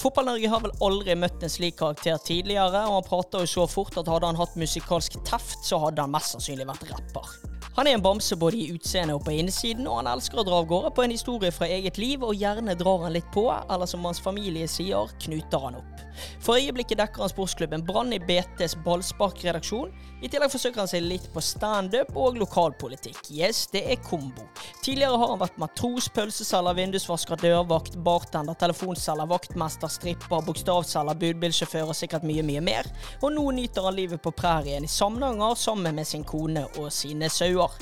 Fotball-Norge 0.00 0.48
har 0.48 0.62
vel 0.64 0.72
aldri 0.86 1.16
møtt 1.18 1.44
en 1.44 1.52
slik 1.52 1.76
karakter 1.82 2.16
tidligere, 2.24 2.86
og 2.88 3.02
han 3.02 3.04
prater 3.10 3.44
jo 3.44 3.52
så 3.52 3.66
fort 3.68 4.00
at 4.00 4.08
hadde 4.08 4.32
han 4.32 4.40
hatt 4.40 4.56
musikalsk 4.56 5.20
teft, 5.28 5.60
så 5.68 5.82
hadde 5.84 6.06
han 6.06 6.16
mest 6.16 6.38
sannsynlig 6.38 6.70
vært 6.70 6.88
rapper. 6.94 7.36
Han 7.78 7.86
er 7.86 7.94
en 7.94 8.02
bamse 8.02 8.34
både 8.34 8.56
i 8.58 8.72
utseende 8.74 9.14
og 9.14 9.20
på 9.22 9.36
innsiden, 9.38 9.84
og 9.86 10.00
han 10.00 10.08
elsker 10.10 10.40
å 10.40 10.44
dra 10.48 10.56
av 10.58 10.64
gårde 10.66 10.88
på 10.96 11.04
en 11.04 11.12
historie 11.14 11.52
fra 11.54 11.68
eget 11.70 12.00
liv, 12.00 12.24
og 12.26 12.34
gjerne 12.34 12.74
drar 12.80 13.04
han 13.04 13.14
litt 13.14 13.28
på, 13.36 13.44
eller 13.54 13.86
som 13.86 14.02
hans 14.08 14.18
familie 14.24 14.66
sier, 14.66 15.12
knuter 15.22 15.62
han 15.62 15.76
opp. 15.78 16.02
For 16.42 16.58
øyeblikket 16.58 16.98
dekker 16.98 17.22
han 17.22 17.30
sportsklubben 17.30 17.84
Brann 17.86 18.10
i 18.16 18.18
BTs 18.18 18.74
ballsparkredaksjon. 18.82 19.92
I 20.18 20.26
tillegg 20.26 20.50
forsøker 20.50 20.82
han 20.82 20.90
seg 20.90 21.04
litt 21.06 21.28
på 21.30 21.42
standup 21.44 22.16
og 22.18 22.40
lokalpolitikk. 22.40 23.20
Yes, 23.30 23.66
det 23.70 23.84
er 23.92 24.00
kombo. 24.02 24.48
Tidligere 24.82 25.20
har 25.20 25.30
han 25.30 25.42
vært 25.42 25.60
matros, 25.62 26.08
pølseselger, 26.14 26.74
vindusvasker, 26.74 27.38
dørvakt, 27.38 28.00
bartender, 28.02 28.58
telefonselger, 28.58 29.30
vaktmester, 29.30 29.92
stripper, 29.92 30.42
bokstavselger, 30.48 31.20
budbilsjåfør 31.22 31.92
og 31.92 31.98
sikkert 31.98 32.26
mye, 32.26 32.42
mye 32.46 32.64
mer. 32.66 32.90
Og 33.22 33.30
nå 33.36 33.46
nyter 33.60 33.86
han 33.86 33.98
livet 33.98 34.22
på 34.24 34.34
prærien 34.34 34.82
i 34.82 34.90
Samnanger 34.90 35.54
sammen 35.54 35.94
med 36.00 36.10
sin 36.10 36.26
kone 36.26 36.66
og 36.80 36.90
sine 36.94 37.30
sauer. 37.30 37.78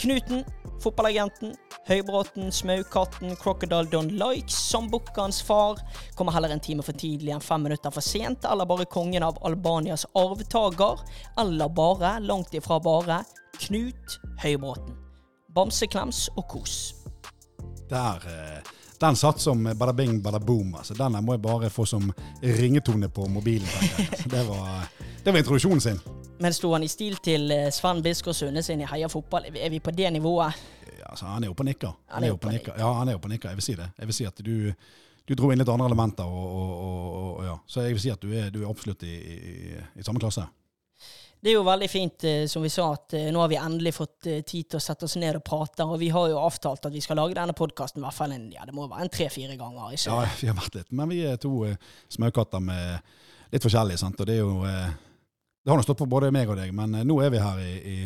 Knuten, 0.00 0.44
fotballagenten, 0.80 1.54
Høybråten, 1.88 2.52
Smaukatten, 2.52 3.36
Crocodile 3.36 3.84
Don 3.92 4.08
Likes, 4.08 4.54
Sambukkans 4.70 5.42
far, 5.42 5.78
kommer 6.16 6.32
heller 6.32 6.54
en 6.54 6.62
time 6.64 6.80
for 6.82 6.96
tidlig 6.96 7.34
enn 7.34 7.44
fem 7.44 7.66
minutter 7.66 7.92
for 7.92 8.00
sent, 8.00 8.46
eller 8.48 8.68
bare 8.68 8.88
kongen 8.88 9.26
av 9.26 9.36
Albanias 9.44 10.06
arvtaker, 10.16 11.04
eller 11.42 11.68
bare, 11.76 12.14
langt 12.24 12.56
ifra 12.56 12.80
bare, 12.80 13.20
Knut 13.60 14.16
Høybråten. 14.40 14.96
Bamseklems 15.52 16.30
og 16.40 16.48
kos. 16.48 16.78
Der, 17.90 18.24
eh, 18.24 18.72
den 19.00 19.16
satt 19.16 19.40
som 19.40 19.64
bada 19.64 19.92
bing, 19.92 20.22
bada 20.22 20.38
boom. 20.38 20.74
Altså. 20.74 20.94
Den 20.94 21.16
må 21.24 21.32
jeg 21.32 21.42
bare 21.42 21.70
få 21.70 21.86
som 21.88 22.12
ringetone 22.42 23.08
på 23.08 23.28
mobilen. 23.28 23.68
Altså, 24.10 24.28
Det 24.28 24.42
var, 24.48 24.88
det 25.24 25.32
var 25.32 25.38
introduksjonen 25.38 25.80
sin. 25.80 26.00
Men 26.40 26.52
sto 26.52 26.72
han 26.72 26.84
i 26.84 26.88
stil 26.88 27.16
til 27.24 27.50
eh, 27.52 27.70
Sven 27.72 28.02
Biskår 28.02 28.32
Sunde 28.32 28.62
sin 28.62 28.80
i 28.80 28.88
Heia 28.88 29.08
fotball? 29.08 29.48
Er 29.56 29.70
vi 29.70 29.80
på 29.80 29.90
det 29.90 30.12
nivået? 30.12 30.52
Altså, 31.10 31.24
han 31.26 31.44
er 31.44 31.50
oppe 31.50 31.64
og 31.64 31.68
nikker. 31.68 31.92
Han 32.14 32.24
er 32.24 32.32
oppe 32.32 32.48
og 32.48 32.52
nikker. 32.52 32.76
Ja, 32.78 32.92
han 32.98 33.08
er 33.08 33.18
oppe 33.18 33.28
og 33.28 33.34
nikker. 33.34 33.48
Jeg 33.48 33.56
vil 33.60 33.66
si 33.66 33.74
det. 33.74 33.88
Jeg 33.98 34.06
vil 34.10 34.14
si 34.14 34.26
at 34.28 34.44
du, 34.44 34.54
du 35.28 35.34
dro 35.34 35.50
inn 35.50 35.60
litt 35.60 35.72
andre 35.72 35.88
elementer, 35.90 36.24
og, 36.24 36.54
og, 36.60 37.10
og 37.40 37.44
ja. 37.44 37.56
Så 37.66 37.84
jeg 37.86 37.96
vil 37.96 38.04
si 38.04 38.12
at 38.12 38.22
du 38.22 38.32
er, 38.36 38.50
du 38.52 38.62
er 38.62 38.70
absolutt 38.70 39.04
i, 39.08 39.16
i, 39.16 39.56
i 40.00 40.06
samme 40.06 40.20
klasse. 40.22 40.44
Det 41.40 41.48
er 41.48 41.56
jo 41.56 41.62
veldig 41.64 41.88
fint, 41.88 42.24
eh, 42.28 42.42
som 42.52 42.60
vi 42.60 42.68
sa, 42.68 42.90
at 42.92 43.14
eh, 43.16 43.30
nå 43.32 43.40
har 43.40 43.48
vi 43.48 43.56
endelig 43.56 43.94
fått 43.96 44.26
eh, 44.28 44.42
tid 44.44 44.68
til 44.68 44.76
å 44.76 44.82
sette 44.84 45.06
oss 45.06 45.16
ned 45.16 45.38
og 45.38 45.44
prate. 45.46 45.86
Og 45.88 45.96
vi 46.02 46.10
har 46.12 46.28
jo 46.28 46.40
avtalt 46.42 46.84
at 46.84 46.92
vi 46.92 47.00
skal 47.00 47.16
lage 47.16 47.38
denne 47.38 47.54
podkasten 47.56 48.02
i 48.02 48.04
hvert 48.04 48.16
fall 48.16 48.34
en, 48.36 48.50
ja, 48.52 48.66
det 48.68 48.74
må 48.76 48.84
være 48.90 49.06
en 49.06 49.12
tre-fire 49.12 49.56
ganger. 49.56 49.94
ikke? 49.96 50.12
Ja, 50.12 50.34
vi 50.42 50.50
har 50.50 50.58
vært 50.58 50.76
litt. 50.76 50.90
Men 50.92 51.12
vi 51.12 51.22
er 51.24 51.40
to 51.40 51.54
eh, 51.68 51.78
småkatter 52.12 52.60
med 52.64 53.00
litt 53.54 53.64
forskjellig, 53.64 53.96
sant. 54.02 54.20
Og 54.20 54.28
det 54.28 54.36
er 54.36 54.44
jo 54.44 54.60
Det 55.60 55.68
har 55.68 55.76
nå 55.76 55.84
stått 55.84 56.00
på 56.00 56.08
både 56.08 56.30
meg 56.32 56.48
og 56.48 56.56
deg, 56.56 56.70
men 56.72 56.94
nå 57.04 57.16
er 57.20 57.32
vi 57.32 57.40
her 57.40 57.58
i, 57.60 57.72
i 57.76 57.96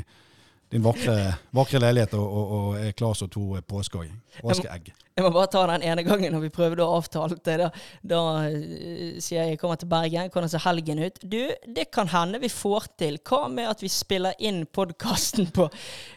din 0.74 0.82
vakre, 0.82 1.36
vakre 1.54 1.78
leilighet 1.78 2.16
og, 2.18 2.24
og, 2.24 2.54
og 2.58 2.78
er 2.82 2.96
klar 2.98 3.14
som 3.14 3.30
to 3.30 3.60
påskeegg. 3.62 4.90
Jeg 5.14 5.23
må 5.23 5.28
bare 5.30 5.47
ta 5.47 5.61
den 5.71 5.85
ene 5.87 6.02
gangen 6.02 6.33
når 6.35 6.40
vi 6.42 6.49
prøvde 6.50 6.83
å 6.83 6.97
avtale 6.97 7.37
det. 7.47 7.52
Da, 7.61 7.68
da 8.02 8.21
eh, 8.49 9.21
sier 9.23 9.44
jeg 9.44 9.52
jeg 9.52 9.59
kommer 9.61 9.78
til 9.78 9.87
Bergen, 9.87 10.26
hvordan 10.35 10.50
ser 10.50 10.64
helgen 10.64 10.99
ut? 11.04 11.21
Du, 11.23 11.38
det 11.76 11.85
kan 11.94 12.09
hende 12.11 12.40
vi 12.42 12.49
får 12.50 12.88
til. 12.99 13.21
Hva 13.23 13.44
med 13.47 13.68
at 13.71 13.85
vi 13.85 13.90
spiller 13.94 14.35
inn 14.42 14.64
podkasten 14.66 15.52
på 15.54 15.68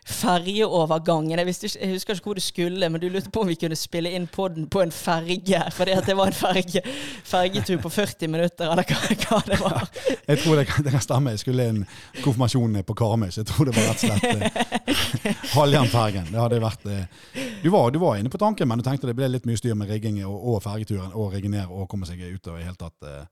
ferjeovergangen? 0.10 1.38
Jeg, 1.38 1.46
visste 1.46 1.70
jeg 1.76 1.92
husker 1.92 2.18
ikke 2.18 2.32
hvor 2.32 2.40
du 2.40 2.42
skulle, 2.42 2.90
men 2.90 3.04
du 3.04 3.06
lurte 3.14 3.30
på 3.30 3.44
om 3.46 3.52
vi 3.52 3.60
kunne 3.62 3.78
spille 3.78 4.16
inn 4.18 4.26
podden 4.34 4.66
på 4.66 4.82
en 4.82 4.96
ferge. 4.96 5.62
Fordi 5.78 5.94
at 5.94 6.10
det 6.10 6.18
var 6.18 6.34
en 6.34 6.40
ferge, 6.40 6.82
fergetur 7.30 7.78
på 7.86 7.94
40 8.00 8.34
minutter, 8.34 8.74
eller 8.74 8.82
hva, 8.82 9.14
hva 9.28 9.42
det 9.46 9.62
var. 9.62 9.88
Jeg 10.32 10.42
tror 10.42 10.58
det 10.58 10.66
kan, 10.72 10.90
det 10.90 10.96
kan 10.98 11.06
stemme. 11.06 11.36
Jeg 11.38 11.44
skulle 11.46 11.70
inn 11.70 11.84
konfirmasjonen 12.24 12.82
på 12.90 12.98
Karmøy, 12.98 13.30
så 13.30 13.44
jeg 13.44 13.52
tror 13.54 13.70
det 13.70 13.78
var 13.78 13.92
rett 13.92 14.02
og 14.02 14.10
slett 14.10 14.92
Halhjemfergen. 15.56 16.28
Det 16.34 16.42
hadde 16.42 16.60
vært 16.66 16.90
eh, 16.90 17.06
du 17.62 17.70
var, 17.70 17.92
du 17.94 18.02
var 18.02 18.18
inne 18.18 18.34
på 18.34 18.42
tanken, 18.42 18.68
men 18.68 18.82
du 18.82 18.87
tenkte 18.88 19.10
det 19.10 19.18
ble 19.18 19.30
litt 19.30 19.48
mye 19.50 19.60
styr 19.60 19.76
med 19.78 19.92
rigging 19.92 20.22
og, 20.26 20.38
og 20.54 20.64
fergeturen 20.66 21.14
og 21.14 21.36
rigge 21.36 21.52
ned 21.52 21.70
og 21.70 21.88
komme 21.92 22.08
seg 22.10 22.24
ut 22.24 22.50
og 22.52 22.60
i 22.60 22.66
hele 22.66 22.80
tatt. 22.80 22.98
eh. 23.04 23.28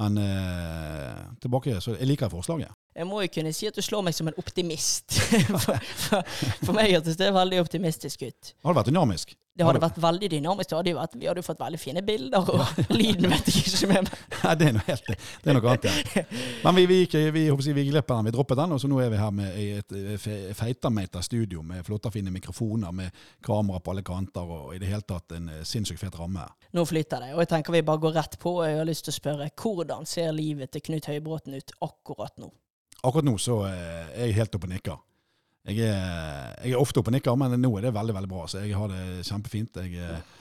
Men 0.00 0.16
eh, 0.20 1.18
tilbake, 1.42 1.80
så 1.84 1.96
jeg 1.98 2.08
liker 2.08 2.30
forslaget. 2.32 2.72
Jeg 2.92 3.08
må 3.08 3.22
jo 3.24 3.30
kunne 3.32 3.52
si 3.56 3.68
at 3.70 3.76
du 3.76 3.84
slår 3.84 4.04
meg 4.04 4.16
som 4.16 4.28
en 4.28 4.40
optimist. 4.40 5.16
for, 5.64 5.78
for, 6.06 6.34
for 6.62 6.76
meg 6.76 6.92
hørtes 6.92 7.16
det 7.20 7.30
veldig 7.34 7.62
optimistisk 7.62 8.26
ut. 8.26 8.52
Det 8.52 8.68
hadde 8.68 8.80
vært 8.82 8.92
dynamisk. 8.92 9.36
Det 9.52 9.66
hadde 9.68 9.82
vært 9.82 9.98
veldig 10.00 10.28
dynamisk. 10.32 10.70
Det 10.70 10.76
hadde 10.78 10.92
vært, 10.96 11.16
vi 11.20 11.28
hadde 11.28 11.42
jo 11.42 11.44
fått 11.44 11.60
veldig 11.60 11.80
fine 11.80 12.02
bilder, 12.06 12.46
og 12.54 12.78
lyden 12.98 13.28
vet 13.28 13.50
jeg 13.50 13.64
ikke 13.66 13.88
med 13.90 14.06
meg. 14.06 14.22
Nei, 14.44 14.54
det 14.56 14.68
er 14.68 14.76
noe 14.78 14.84
helt 14.86 15.10
det 15.12 15.52
er 15.52 15.58
noe 15.58 15.74
annet. 15.74 16.14
Ja. 16.16 16.22
Men 16.62 16.78
vi, 16.78 16.84
vi, 16.88 17.00
vi, 17.36 17.42
håper 17.50 17.76
vi 17.76 17.84
gikk 17.84 17.98
den, 18.08 18.28
vi 18.30 18.32
droppet 18.32 18.60
den, 18.62 18.72
og 18.72 18.80
så 18.80 18.88
nå 18.88 19.02
er 19.04 19.12
vi 19.12 19.20
her 19.20 19.34
med 19.36 19.58
et 19.60 19.96
eh, 19.98 20.56
feitameter 20.56 21.24
studio 21.24 21.64
med 21.68 21.84
flotte 21.84 22.12
fine 22.14 22.32
mikrofoner, 22.32 22.96
med 22.96 23.22
kamera 23.44 23.82
på 23.84 23.92
alle 23.92 24.06
kanter, 24.08 24.56
og 24.56 24.72
i 24.72 24.80
det 24.80 24.88
hele 24.88 25.04
tatt 25.04 25.36
en 25.36 25.52
eh, 25.52 25.62
sinnssykt 25.68 26.00
fet 26.00 26.16
ramme. 26.16 26.48
Nå 26.72 26.86
flytter 26.88 27.26
det, 27.26 27.34
og 27.36 27.44
jeg 27.44 27.52
tenker 27.52 27.76
vi 27.76 27.84
bare 27.84 28.04
går 28.06 28.16
rett 28.22 28.40
på. 28.40 28.56
Jeg 28.64 28.80
har 28.80 28.88
lyst 28.88 29.04
til 29.04 29.12
å 29.12 29.20
spørre, 29.20 29.52
hvordan 29.52 30.08
ser 30.08 30.32
livet 30.32 30.72
til 30.72 30.88
Knut 30.88 31.12
Høybråten 31.12 31.60
ut 31.60 31.76
akkurat 31.84 32.40
nå? 32.40 32.48
Akkurat 33.02 33.26
nå 33.26 33.34
så 33.42 33.56
eh, 33.66 34.12
er 34.14 34.28
jeg 34.30 34.36
helt 34.38 34.54
oppe 34.58 34.68
og 34.68 34.74
nikker. 34.76 35.00
Jeg 35.66 35.78
er, 35.86 36.54
jeg 36.64 36.72
er 36.74 36.80
ofte 36.82 36.98
oppe 36.98 37.10
og 37.12 37.16
nikker, 37.16 37.36
men 37.38 37.54
nå 37.62 37.70
er 37.78 37.86
det 37.88 37.94
veldig 37.94 38.14
veldig 38.16 38.30
bra. 38.30 38.46
Så 38.50 38.62
jeg 38.64 38.74
har 38.78 38.90
det 38.90 39.24
kjempefint. 39.26 39.78
Jeg 39.84 39.98
eh, 39.98 40.38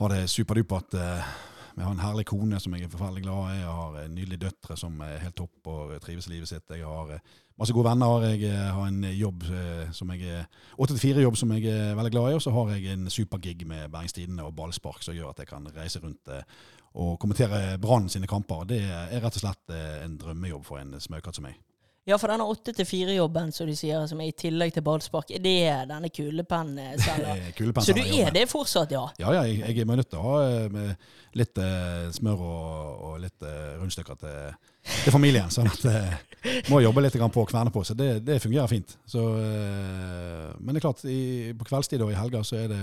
har 0.00 0.14
det 0.14 0.24
superdupert. 0.30 0.94
eh, 0.98 1.34
Jeg 1.74 1.82
har 1.82 1.90
en 1.90 2.02
herlig 2.04 2.22
kone 2.30 2.58
som 2.62 2.74
jeg 2.76 2.84
er 2.86 2.90
forferdelig 2.92 3.24
glad 3.24 3.48
i. 3.50 3.56
Jeg 3.60 3.72
har 3.78 3.96
eh, 3.98 4.10
nydelige 4.10 4.44
døtre 4.44 4.76
som 4.78 5.00
er 5.02 5.18
helt 5.24 5.34
topp 5.38 5.70
og 5.72 5.96
trives 6.02 6.28
i 6.28 6.34
livet 6.36 6.50
sitt. 6.50 6.70
Jeg 6.70 6.86
har 6.86 7.10
eh, 7.16 7.24
masse 7.58 7.74
gode 7.74 7.88
venner. 7.88 8.26
Jeg 8.28 8.44
eh, 8.50 8.68
har 8.76 8.86
en 8.90 9.08
jobb 9.10 9.42
eh, 9.50 9.90
som 9.94 10.10
jeg 10.14 10.30
er 10.30 10.46
8-4-jobb 10.78 11.38
som 11.38 11.50
jeg 11.56 11.66
er 11.74 11.98
veldig 11.98 12.14
glad 12.14 12.30
i. 12.30 12.36
Og 12.38 12.42
så 12.46 12.54
har 12.54 12.70
jeg 12.76 12.92
en 12.94 13.10
supergig 13.10 13.66
med 13.66 13.90
Bergens 13.90 14.14
Tidende 14.14 14.46
og 14.46 14.54
ballspark 14.58 15.02
som 15.02 15.14
gjør 15.18 15.32
at 15.34 15.42
jeg 15.42 15.50
kan 15.50 15.66
reise 15.74 16.02
rundt 16.02 16.30
og 16.94 17.16
kommentere 17.22 17.76
Brann 17.82 18.08
sine 18.12 18.30
kamper. 18.30 18.66
Det 18.70 18.80
er 18.86 19.20
rett 19.22 19.38
og 19.38 19.44
slett 19.44 19.74
eh, 19.74 20.02
en 20.04 20.18
drømmejobb 20.20 20.66
for 20.66 20.82
en 20.82 20.94
smøkatt 21.02 21.40
som 21.40 21.48
meg. 21.48 21.58
Ja, 22.04 22.18
for 22.20 22.28
denne 22.28 22.44
8-4-jobben 22.44 23.48
som 23.56 23.68
du 23.68 23.72
sier, 23.72 24.02
som 24.04 24.18
er 24.20 24.28
i 24.28 24.34
tillegg 24.36 24.74
til 24.76 24.84
ballspark, 24.84 25.30
er 25.32 25.40
det 25.40 25.56
denne 25.88 26.10
kulepennen 26.12 27.00
selger? 27.00 27.40
Eh, 27.54 27.80
Så 27.80 27.94
du 27.96 28.02
er 28.02 28.28
det 28.34 28.44
fortsatt, 28.50 28.92
ja? 28.92 29.06
Ja, 29.18 29.32
ja, 29.38 29.44
jeg, 29.48 29.62
jeg 29.72 29.86
er 29.86 29.96
nødt 29.96 30.10
til 30.12 30.20
å 30.20 30.26
ha 30.26 30.42
eh, 30.44 30.92
litt 31.34 31.56
uh, 31.56 32.10
smør 32.12 32.44
og, 32.44 33.00
og 33.08 33.16
litt 33.24 33.46
uh, 33.46 33.80
rundstykker 33.80 34.20
til, 34.20 34.70
til 34.84 35.16
familien. 35.16 35.48
Sånn 35.50 35.70
at 35.72 35.86
eh, 35.88 36.14
må 36.68 36.82
jobbe 36.84 37.06
litt 37.06 37.16
på 37.16 37.42
å 37.42 37.48
kverne 37.48 37.72
på, 37.72 37.86
så 37.88 37.96
det, 37.96 38.18
det 38.26 38.40
fungerer 38.44 38.68
fint. 38.68 38.98
Så, 39.08 39.24
men 39.24 40.74
det 40.74 40.82
er 40.82 40.84
klart, 40.84 41.04
i, 41.08 41.54
på 41.56 41.72
kveldstid 41.72 42.04
og 42.04 42.12
i 42.12 42.20
helger 42.20 42.44
så 42.44 42.60
er 42.66 42.68
det, 42.74 42.82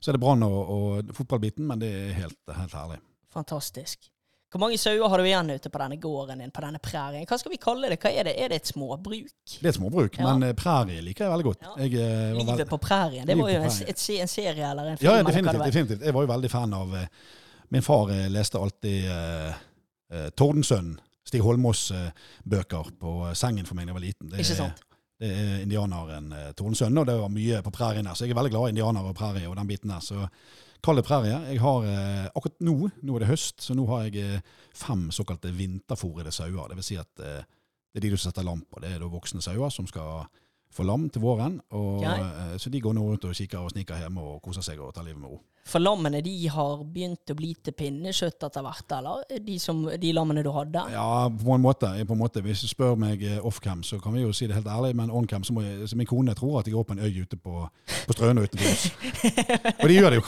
så 0.00 0.10
er 0.10 0.16
det 0.16 0.24
brann 0.24 0.46
og, 0.48 0.60
og 0.64 1.16
fotballbiten, 1.20 1.68
men 1.68 1.84
det 1.84 1.92
er 1.92 2.16
helt, 2.24 2.40
helt 2.48 2.80
herlig. 2.80 3.02
Fantastisk. 3.34 4.10
Hvor 4.54 4.60
mange 4.62 4.76
sauer 4.78 5.08
har 5.10 5.18
du 5.18 5.26
igjen 5.26 5.48
ute 5.50 5.70
på 5.72 5.78
denne 5.82 5.96
gården 5.98 6.38
din, 6.44 6.50
på 6.54 6.62
denne 6.62 6.78
prærien? 6.78 7.24
Hva 7.26 7.38
skal 7.40 7.50
vi 7.50 7.58
kalle 7.58 7.88
det? 7.90 7.96
Hva 8.04 8.12
er 8.14 8.28
det? 8.28 8.34
Er 8.38 8.52
det 8.52 8.60
et 8.62 8.68
småbruk? 8.70 9.32
Det 9.50 9.64
er 9.66 9.72
et 9.72 9.78
småbruk, 9.80 10.18
Ja. 10.20 10.28
men 10.30 10.46
eh, 10.46 10.52
prærie 10.54 11.02
liker 11.02 11.24
jeg 11.26 11.32
veldig 11.32 11.46
godt. 11.48 11.64
Ja. 11.66 11.72
Jeg, 11.82 11.94
eh, 11.98 12.28
var 12.30 12.38
Livet 12.38 12.60
veld- 12.60 12.68
på 12.70 12.78
prærien. 12.84 13.26
Det 13.26 13.34
Livet 13.34 13.42
var 13.42 13.50
jo 13.50 13.64
en, 13.66 13.88
et, 13.90 14.04
en 14.20 14.28
serie 14.30 14.68
eller 14.70 14.92
en 14.92 14.98
film. 15.00 15.10
Ja, 15.10 15.22
definitivt, 15.26 15.64
definitivt. 15.66 16.06
Jeg 16.06 16.14
var 16.14 16.22
jo 16.28 16.30
veldig 16.30 16.50
fan 16.52 16.74
av 16.78 16.94
uh, 16.94 17.06
Min 17.74 17.82
far 17.82 18.10
eh, 18.14 18.28
leste 18.30 18.58
alltid 18.62 19.08
eh, 19.10 19.50
eh, 20.14 20.28
Tordensønn, 20.38 20.94
Stig 21.26 21.42
Holmås-bøker 21.42 22.90
på 23.00 23.14
eh, 23.28 23.34
sengen 23.34 23.66
for 23.66 23.74
meg 23.74 23.86
da 23.88 23.90
jeg 23.92 23.98
var 23.98 24.04
liten. 24.04 24.28
Det, 24.30 24.38
Ikke 24.44 24.58
sant? 24.60 24.82
det 25.18 25.30
er 25.34 25.62
indianeren 25.64 26.30
eh, 26.32 26.52
Tordensønn, 26.54 26.98
og 27.00 27.06
det 27.10 27.16
var 27.18 27.32
mye 27.32 27.62
på 27.64 27.72
prærien 27.74 28.06
der. 28.06 28.14
Så 28.14 28.26
jeg 28.28 28.34
er 28.34 28.38
veldig 28.38 28.54
glad 28.54 28.68
i 28.68 28.74
indianere 28.76 29.10
og 29.10 29.18
prærie 29.18 29.48
og 29.50 29.56
den 29.58 29.66
biten 29.70 29.90
der. 29.90 29.98
Så 30.04 30.28
kall 30.84 31.00
det 31.00 31.06
prærie. 31.06 31.36
Jeg 31.48 31.60
har 31.62 31.86
eh, 31.88 32.26
akkurat 32.28 32.60
nå, 32.64 32.76
nå 33.02 33.16
er 33.16 33.24
det 33.24 33.30
høst, 33.30 33.62
så 33.64 33.76
nå 33.76 33.86
har 33.88 34.06
jeg 34.06 34.20
eh, 34.20 34.56
fem 34.76 35.06
såkalte 35.14 35.52
vinterfòrede 35.54 36.32
sauer. 36.34 36.68
Det 36.68 36.78
vil 36.80 36.86
si 36.86 36.98
at 37.00 37.24
eh, 37.24 37.44
det 37.94 38.00
er 38.00 38.06
de 38.06 38.14
du 38.14 38.20
setter 38.20 38.44
lam 38.44 38.64
på. 38.68 38.82
Det 38.82 38.92
er 38.92 39.00
da 39.00 39.08
voksne 39.08 39.42
sauer 39.44 39.72
som 39.72 39.88
skal 39.88 40.26
få 40.74 40.84
lam 40.86 41.08
til 41.14 41.22
våren. 41.22 41.60
Og, 41.72 42.02
Ok. 42.02 42.04
eh, 42.04 42.54
så 42.58 42.70
de 42.70 42.80
går 42.82 42.94
nå 42.96 43.02
rundt 43.08 43.24
og 43.28 43.34
kikker 43.38 43.58
og 43.62 43.70
sniker 43.72 44.00
hjemme 44.02 44.20
og 44.20 44.40
koser 44.42 44.62
seg 44.66 44.80
og 44.82 44.92
tar 44.94 45.04
livet 45.06 45.20
med 45.22 45.30
ro. 45.30 45.40
For 45.64 45.80
lammene 45.80 46.18
de 46.20 46.32
har 46.52 46.82
begynt 46.84 47.30
å 47.32 47.34
bli 47.38 47.54
til 47.64 47.72
pinnekjøtt 47.72 48.42
etter 48.44 48.60
hvert, 48.66 48.90
eller? 48.98 49.22
De, 49.46 49.54
som, 49.58 49.78
de 49.96 50.10
lammene 50.12 50.42
du 50.44 50.50
hadde? 50.52 50.82
Ja, 50.92 51.28
på 51.30 51.54
en 51.54 51.62
måte. 51.64 51.88
på 52.04 52.12
en 52.12 52.20
måte. 52.20 52.42
Hvis 52.44 52.60
du 52.60 52.68
spør 52.68 52.98
meg 53.00 53.22
eh, 53.24 53.38
off-cam, 53.40 53.80
så 53.82 53.96
kan 54.02 54.12
vi 54.12 54.20
jo 54.26 54.32
si 54.36 54.46
det 54.50 54.58
helt 54.58 54.68
ærlig, 54.68 54.92
men 54.98 55.08
on-cam 55.10 55.42
så 55.46 55.54
så 55.88 55.96
min 55.96 56.06
kone 56.10 56.34
tror 56.36 56.58
at 56.60 56.66
jeg 56.68 56.74
går 56.74 56.84
på 56.84 56.92
en 56.98 57.00
øy 57.06 57.22
ute 57.22 57.36
på, 57.40 57.64
på 58.06 58.12
Strøne 58.12 58.44
utenfor 58.44 58.66
lys. 58.68 58.84
Og 59.80 59.88
det 59.88 59.96
gjør 59.96 60.10
det 60.10 60.20
jo, 60.20 60.26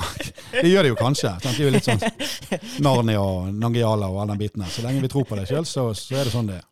de 0.62 0.69
gjør 0.73 0.83
det 0.83 0.95
jo 0.95 0.99
kanskje. 1.03 1.35
Sant? 1.43 1.57
Det 1.57 1.61
er 1.61 1.69
jo 1.69 1.75
litt 1.76 1.85
sånn 1.85 2.81
Narnia 2.87 3.21
og 3.21 3.53
Nangiala 3.53 4.09
og 4.09 4.23
all 4.23 4.33
den 4.33 4.38
biten 4.41 4.65
der. 4.65 4.73
Så 4.73 4.87
lenge 4.87 5.03
vi 5.05 5.09
tror 5.12 5.25
på 5.29 5.37
det 5.37 5.47
sjøl, 5.50 5.67
så, 5.69 5.91
så 5.93 6.17
er 6.17 6.25
det 6.25 6.33
sånn 6.33 6.49
det 6.49 6.62
er. 6.62 6.65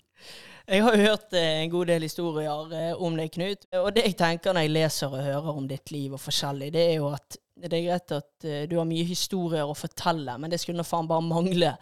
Jeg 0.65 0.81
har 0.81 0.95
jo 0.97 1.05
hørt 1.05 1.35
eh, 1.37 1.61
en 1.63 1.73
god 1.73 1.91
del 1.93 2.07
historier 2.07 2.71
eh, 2.73 3.03
om 3.05 3.17
deg, 3.19 3.29
Knut. 3.35 3.67
Og 3.83 3.91
det 3.93 4.07
jeg 4.07 4.17
tenker 4.17 4.57
når 4.57 4.65
jeg 4.65 4.73
leser 4.73 5.13
og 5.13 5.25
hører 5.27 5.59
om 5.59 5.67
ditt 5.69 5.93
liv 5.93 6.15
og 6.17 6.23
forskjellig, 6.23 6.71
det 6.73 6.85
er 6.89 6.95
jo 7.03 7.11
at 7.13 7.37
det 7.65 7.79
er 7.79 7.85
greit 7.85 8.15
at 8.17 8.47
eh, 8.49 8.65
du 8.71 8.79
har 8.79 8.89
mye 8.89 9.05
historier 9.07 9.69
å 9.69 9.77
fortelle, 9.77 10.39
men 10.41 10.53
det 10.53 10.63
skulle 10.63 10.81
nå 10.81 10.87
faen 10.89 11.11
bare 11.11 11.27
mangle 11.27 11.75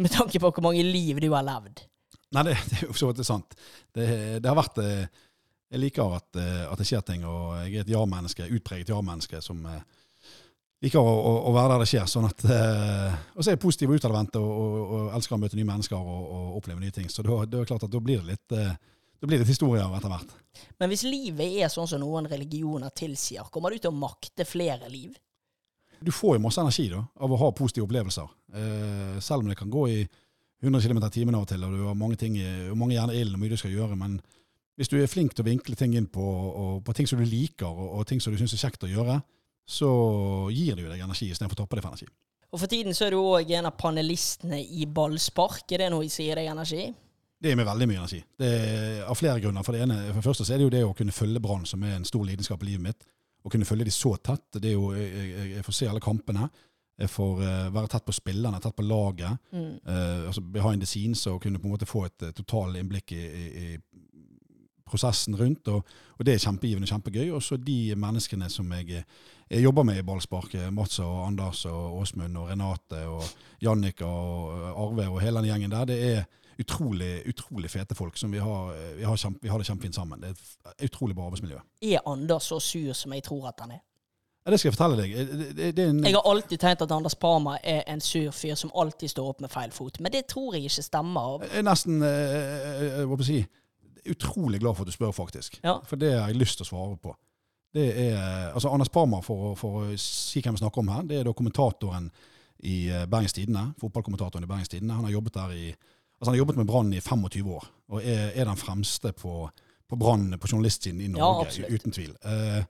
med 0.00 0.14
tanke 0.14 0.40
på 0.40 0.52
hvor 0.54 0.64
mange 0.64 0.86
liv 0.86 1.20
du 1.20 1.28
har 1.34 1.44
levd. 1.44 1.84
Nei, 2.32 2.46
det, 2.48 2.56
det 2.70 2.80
er 2.80 2.88
jo 2.88 2.96
så 2.96 3.10
vidt 3.10 3.26
sant. 3.28 3.58
Det, 3.92 4.06
det 4.40 4.48
har 4.48 4.56
vært 4.56 4.78
Jeg 4.80 5.80
liker 5.82 6.14
at, 6.16 6.38
at 6.70 6.78
det 6.78 6.86
skjer 6.86 7.02
ting, 7.06 7.24
og 7.26 7.58
jeg 7.66 7.74
er 7.74 7.84
et 7.84 7.92
ja-menneske, 7.92 8.46
utpreget 8.56 8.92
ja-menneske 8.94 9.42
som 9.44 9.66
liker 10.84 11.00
å, 11.00 11.08
å, 11.12 11.32
å 11.50 11.54
være 11.54 11.74
der 11.74 11.82
det 11.84 11.88
skjer. 11.90 12.06
sånn 12.08 12.28
at, 12.28 12.44
eh, 12.48 13.16
Og 13.34 13.42
så 13.42 13.50
er 13.50 13.56
jeg 13.56 13.62
positiv 13.62 13.92
og 13.92 14.00
utadvendt 14.00 14.38
og, 14.40 14.48
og, 14.48 14.76
og 14.80 15.16
elsker 15.18 15.36
å 15.36 15.40
møte 15.42 15.58
nye 15.58 15.68
mennesker 15.68 15.98
og, 15.98 16.22
og 16.36 16.60
oppleve 16.60 16.80
nye 16.82 16.94
ting. 16.94 17.10
Så 17.12 17.24
da, 17.26 17.42
det 17.48 17.60
er 17.60 17.68
klart 17.68 17.84
at 17.86 17.92
da 17.92 18.00
blir 18.04 18.22
det 18.22 18.34
litt, 18.34 18.56
eh, 18.56 18.78
da 19.20 19.28
blir 19.28 19.42
det 19.42 19.48
historier 19.50 19.96
etter 19.98 20.12
hvert. 20.12 20.32
Men 20.80 20.92
hvis 20.92 21.04
livet 21.08 21.60
er 21.60 21.72
sånn 21.72 21.88
som 21.90 22.00
noen 22.02 22.28
religioner 22.30 22.92
tilsier, 22.96 23.50
kommer 23.52 23.74
du 23.74 23.82
til 23.82 23.92
å 23.92 23.98
makte 23.98 24.48
flere 24.48 24.88
liv? 24.92 25.18
Du 26.00 26.08
får 26.16 26.38
jo 26.38 26.44
masse 26.46 26.62
energi 26.62 26.86
da, 26.88 27.02
av 27.20 27.32
å 27.32 27.38
ha 27.42 27.50
positive 27.52 27.84
opplevelser. 27.84 28.28
Eh, 28.56 29.18
selv 29.20 29.44
om 29.44 29.50
det 29.52 29.58
kan 29.60 29.72
gå 29.72 29.84
i 29.92 30.00
100 30.64 30.80
km 30.84 31.02
i 31.04 31.12
timen 31.12 31.36
av 31.36 31.44
og 31.44 31.50
til, 31.52 31.60
og 31.64 31.76
du 31.76 31.84
har 31.88 31.96
mange 31.96 32.16
ting, 32.20 32.34
og 32.68 32.76
mange 32.76 32.92
gjerne 32.92 33.16
ild 33.16 33.36
og 33.36 33.40
mye 33.40 33.52
du 33.52 33.60
skal 33.60 33.72
gjøre. 33.72 33.96
Men 33.96 34.18
hvis 34.76 34.90
du 34.92 34.98
er 35.00 35.08
flink 35.08 35.32
til 35.32 35.44
å 35.44 35.48
vinkle 35.48 35.76
ting 35.76 35.94
inn 35.96 36.08
på, 36.12 36.24
og, 36.24 36.82
på 36.84 36.92
ting 36.96 37.08
som 37.08 37.20
du 37.20 37.24
liker, 37.28 37.68
og, 37.68 37.94
og 37.96 38.08
ting 38.08 38.20
som 38.20 38.32
du 38.32 38.36
syns 38.40 38.52
er 38.56 38.60
kjekt 38.66 38.84
å 38.84 38.90
gjøre, 38.90 39.20
så 39.70 39.90
gir 40.50 40.74
det 40.74 40.84
jo 40.84 40.90
deg 40.90 41.04
energi 41.04 41.30
istedenfor 41.30 41.58
å 41.58 41.62
toppe 41.62 41.78
deg 41.78 41.84
for 41.84 41.94
energi. 41.94 42.08
Og 42.50 42.58
for 42.58 42.70
tiden 42.70 42.96
så 42.96 43.06
er 43.06 43.14
du 43.14 43.20
òg 43.20 43.52
en 43.54 43.68
av 43.68 43.76
panelistene 43.78 44.58
i 44.58 44.88
ballspark. 44.90 45.68
Er 45.70 45.84
det 45.84 45.92
noe 45.94 46.08
som 46.10 46.26
gir 46.26 46.40
deg 46.40 46.50
energi? 46.50 46.88
Det 47.40 47.52
gir 47.52 47.56
meg 47.60 47.68
veldig 47.68 47.86
mye 47.88 48.00
energi. 48.02 48.18
Det 48.36 48.48
er 48.50 49.04
Av 49.06 49.16
flere 49.16 49.40
grunner. 49.40 49.64
For 49.64 49.76
det 49.76 49.84
ene, 49.86 50.00
for 50.10 50.18
det 50.18 50.26
første 50.26 50.44
så 50.46 50.54
er 50.54 50.60
det 50.60 50.66
jo 50.66 50.74
det 50.74 50.82
å 50.84 50.96
kunne 50.96 51.14
følge 51.14 51.42
Brann, 51.42 51.68
som 51.68 51.84
er 51.86 51.94
en 51.96 52.08
stor 52.08 52.26
lidenskap 52.26 52.62
i 52.64 52.72
livet 52.72 52.88
mitt. 52.88 53.06
Å 53.40 53.52
kunne 53.52 53.68
følge 53.68 53.86
de 53.86 53.94
så 53.94 54.16
tett. 54.18 54.58
Det 54.58 54.72
er 54.72 54.74
jo, 54.74 54.90
jeg, 54.98 55.30
jeg, 55.54 55.64
får 55.64 55.78
se 55.78 55.88
alle 55.88 56.02
kampene. 56.04 56.50
Jeg 57.00 57.08
får 57.14 57.40
eh, 57.46 57.70
være 57.72 57.88
tett 57.94 58.04
på 58.04 58.12
spillerne, 58.12 58.60
tett 58.60 58.76
på 58.76 58.84
laget. 58.84 59.38
Mm. 59.54 59.70
eh, 59.86 60.26
altså 60.26 60.42
behind 60.42 60.82
the 60.82 60.90
scenes 60.90 61.22
og 61.30 61.40
kunne 61.40 61.62
på 61.62 61.70
en 61.70 61.76
måte 61.78 61.88
få 61.88 62.04
et 62.10 62.26
uh, 62.26 62.34
total 62.36 62.76
innblikk 62.76 63.14
i, 63.16 63.22
i, 63.24 63.46
i 63.62 64.00
prosessen 64.90 65.38
rundt. 65.38 65.68
Og, 65.72 65.86
og 66.18 66.26
det 66.26 66.34
er 66.34 66.44
kjempegivende 66.44 66.88
og 66.88 66.94
kjempegøy. 66.94 67.30
Og 67.36 67.42
så 67.44 67.56
de 67.56 67.94
menneskene 67.96 68.50
som 68.52 68.68
jeg, 68.76 69.00
eh, 69.00 69.06
jeg 69.39 69.39
jobber 69.58 69.82
med 69.82 69.98
i 69.98 70.02
ballspark, 70.06 70.54
eh, 70.54 70.70
Mats 70.70 71.00
og 71.02 71.26
Anders 71.26 71.64
og 71.66 71.96
Åsmund 71.98 72.36
og 72.38 72.50
Renate 72.52 73.00
og 73.10 73.24
Jannika 73.62 74.06
og 74.06 74.52
eh, 74.54 74.82
Arve 74.84 75.08
og 75.08 75.20
hele 75.20 75.42
den 75.42 75.50
gjengen 75.50 75.74
der, 75.74 75.88
det 75.90 75.98
er 76.12 76.22
utrolig, 76.60 77.22
utrolig 77.28 77.70
fete 77.70 77.94
folk 77.94 78.16
som 78.16 78.32
vi 78.32 78.38
har, 78.38 78.72
eh, 78.74 78.96
vi 78.98 79.04
har, 79.04 79.16
kjempe, 79.16 79.42
vi 79.42 79.48
har 79.48 79.58
det 79.58 79.66
kjempefint 79.66 79.94
sammen. 79.94 80.20
Det 80.20 80.30
er 80.30 80.74
et 80.76 80.90
utrolig 80.90 81.16
bra 81.16 81.26
arbeidsmiljø. 81.26 81.60
Er 81.82 82.04
Anders 82.06 82.50
så 82.52 82.60
sur 82.60 82.92
som 82.92 83.12
jeg 83.16 83.24
tror 83.26 83.48
at 83.48 83.60
han 83.60 83.70
er? 83.78 83.80
Ja, 84.44 84.50
det 84.50 84.60
skal 84.60 84.70
jeg 84.70 84.76
fortelle 84.76 85.02
deg. 85.02 85.32
Det, 85.56 85.76
det, 85.76 85.88
en, 85.88 86.04
Jeg 86.04 86.16
har 86.16 86.30
alltid 86.30 86.58
tenkt 86.58 86.82
at 86.82 86.92
Anders 86.92 87.14
Parma 87.14 87.58
er 87.62 87.82
en 87.86 88.00
sur 88.00 88.30
fyr 88.32 88.54
som 88.54 88.70
alltid 88.74 89.12
står 89.12 89.28
opp 89.34 89.40
med 89.44 89.52
feil 89.52 89.72
fot, 89.72 90.00
men 90.00 90.12
det 90.12 90.26
tror 90.32 90.54
jeg 90.56 90.70
ikke 90.70 90.84
stemmer. 90.86 91.44
Jeg 91.44 91.58
er 91.60 91.66
nesten 91.66 92.00
eh, 92.06 92.86
jeg 93.00 93.08
på 93.10 93.26
si, 93.26 93.40
utrolig 94.08 94.60
glad 94.60 94.78
for 94.78 94.86
at 94.86 94.92
du 94.92 94.96
spør, 94.96 95.12
faktisk. 95.12 95.60
Ja. 95.64 95.78
For 95.84 96.00
det 96.00 96.14
har 96.16 96.30
jeg 96.32 96.40
lyst 96.40 96.60
til 96.60 96.68
å 96.68 96.70
svare 96.70 96.96
på. 97.02 97.16
Det 97.74 97.86
er, 98.08 98.50
altså 98.50 98.72
Anders 98.74 98.90
Parma, 98.90 99.20
for, 99.22 99.54
for 99.58 99.78
å 99.78 99.96
si 100.00 100.42
hvem 100.42 100.56
vi 100.56 100.62
snakker 100.62 100.82
om 100.82 100.90
her, 100.90 101.04
det 101.06 101.20
er 101.20 101.28
da 101.28 101.34
kommentatoren 101.36 102.08
i 102.66 102.88
eh, 102.90 103.06
Bergens 103.06 103.36
Tidende. 103.36 103.68
Fotballkommentatoren 103.80 104.44
i 104.44 104.50
Bergens 104.50 104.72
Tidende. 104.72 104.96
Han 104.98 105.06
har 105.06 105.14
jobbet 105.14 105.36
der 105.38 105.54
i 105.54 105.68
altså 106.20 106.28
han 106.28 106.34
har 106.34 106.42
jobbet 106.42 106.56
med 106.56 106.66
Brann 106.66 106.92
i 106.92 107.00
25 107.00 107.46
år, 107.48 107.68
og 107.88 108.02
er, 108.04 108.26
er 108.34 108.44
den 108.44 108.56
fremste 108.56 109.12
på, 109.16 109.48
på 109.88 109.96
Brann 109.96 110.34
på 110.40 110.50
journalistsiden 110.52 111.00
i 111.00 111.08
Norge, 111.08 111.46
ja, 111.62 111.70
uten 111.72 111.94
tvil. 111.96 112.12
Uh, 112.24 112.60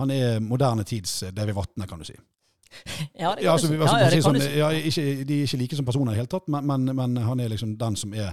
han 0.00 0.10
er 0.10 0.38
moderne 0.40 0.84
tids 0.84 1.22
eh, 1.22 1.32
Davy 1.34 1.52
Vatne, 1.54 1.86
kan 1.86 2.00
du 2.00 2.04
si. 2.08 2.14
Ja, 3.20 3.34
det 3.34 3.36
kan 3.36 3.44
Ja, 3.44 3.52
altså, 3.52 3.72
altså, 3.72 3.96
Ja, 3.96 3.98
ja, 3.98 4.10
det 4.10 4.22
kan 4.22 4.22
sånn, 4.22 4.40
du 4.40 4.46
si. 4.46 4.54
ja, 4.58 4.70
ikke, 4.70 5.02
de 5.28 5.36
er 5.36 5.44
ikke 5.44 5.60
like 5.60 5.76
som 5.76 5.86
personer 5.86 6.12
i 6.12 6.14
det 6.14 6.22
hele 6.22 6.32
tatt, 6.32 6.48
men, 6.48 6.66
men, 6.66 6.96
men 6.96 7.20
han 7.22 7.40
er 7.40 7.52
liksom 7.52 7.76
den 7.78 7.98
som 8.00 8.14
er 8.14 8.32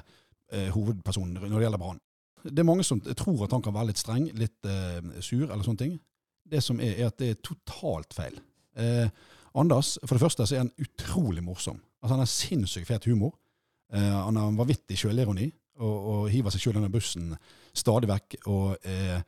eh, 0.51 0.69
hovedpersonen 0.73 1.35
når 1.35 1.57
det 1.59 1.67
gjelder 1.67 1.83
Brann. 1.83 1.99
Det 2.41 2.63
er 2.63 2.65
mange 2.65 2.85
som 2.87 3.01
tror 3.01 3.43
at 3.45 3.51
han 3.53 3.61
kan 3.61 3.75
være 3.75 3.91
litt 3.91 4.01
streng, 4.01 4.31
litt 4.33 4.65
eh, 4.65 5.03
sur 5.21 5.45
eller 5.45 5.61
sånne 5.67 5.83
ting. 5.83 5.99
Det 6.51 6.61
som 6.63 6.79
er, 6.83 6.97
er 6.99 7.11
at 7.11 7.17
det 7.21 7.29
er 7.31 7.39
totalt 7.45 8.13
feil. 8.17 8.39
Eh, 8.75 9.07
Anders, 9.55 9.97
for 10.05 10.15
det 10.15 10.23
første 10.23 10.45
så 10.47 10.55
er 10.55 10.63
han 10.65 10.73
utrolig 10.79 11.43
morsom. 11.43 11.81
Altså 12.01 12.13
Han 12.15 12.23
har 12.23 12.31
sinnssykt 12.31 12.87
fet 12.87 13.07
humor. 13.09 13.33
Eh, 13.93 13.99
han 13.99 14.35
har 14.39 14.47
en 14.51 14.59
vanvittig 14.59 14.97
sjølironi 14.99 15.49
og, 15.81 15.95
og 16.13 16.29
hiver 16.31 16.53
seg 16.53 16.63
sjøl 16.63 16.79
under 16.79 16.91
bussen 16.93 17.33
stadig 17.75 18.09
vekk. 18.11 18.37
Og 18.51 18.77
er 18.87 19.23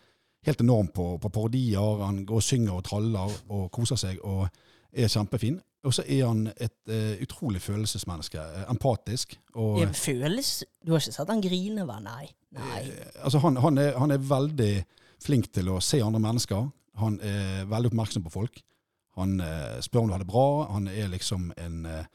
helt 0.48 0.63
enorm 0.63 0.88
på, 0.96 1.18
på 1.20 1.32
parodier. 1.32 2.03
Han 2.06 2.24
går 2.27 2.39
og 2.39 2.46
synger 2.46 2.77
og 2.77 2.86
traller 2.88 3.36
og 3.50 3.70
koser 3.75 4.00
seg 4.00 4.24
og 4.24 4.48
er 4.94 5.12
kjempefin. 5.12 5.60
Og 5.84 5.92
så 5.92 6.06
er 6.08 6.22
han 6.24 6.46
et 6.53 6.77
uh, 6.88 7.20
utrolig 7.24 7.60
følelsesmenneske. 7.62 8.39
eh, 8.39 8.70
empatisk. 8.72 9.36
Og, 9.53 9.82
Det 9.82 9.96
føles 9.96 10.63
Du 10.86 10.94
har 10.94 11.01
ikke 11.01 11.15
sett 11.18 11.32
han 11.34 11.44
grine, 11.44 11.84
hva? 11.84 11.98
Nei. 12.00 12.30
Nei. 12.56 12.77
Eh, 12.88 13.10
altså 13.24 13.42
han, 13.44 13.60
han, 13.60 13.77
er, 13.77 13.98
han 14.00 14.12
er 14.15 14.24
veldig 14.24 14.74
flink 15.24 15.51
til 15.51 15.74
å 15.74 15.82
se 15.84 16.00
andre 16.03 16.22
mennesker. 16.24 16.70
Han 17.01 17.19
er 17.21 17.65
veldig 17.69 17.91
oppmerksom 17.91 18.25
på 18.25 18.33
folk. 18.33 18.62
Han 19.17 19.39
eh, 19.41 19.79
spør 19.81 20.03
om 20.03 20.12
du 20.12 20.15
har 20.15 20.21
det 20.23 20.29
bra. 20.29 20.47
Han 20.73 20.88
er 20.89 21.09
liksom 21.13 21.51
en 21.57 21.85
eh, 21.85 22.05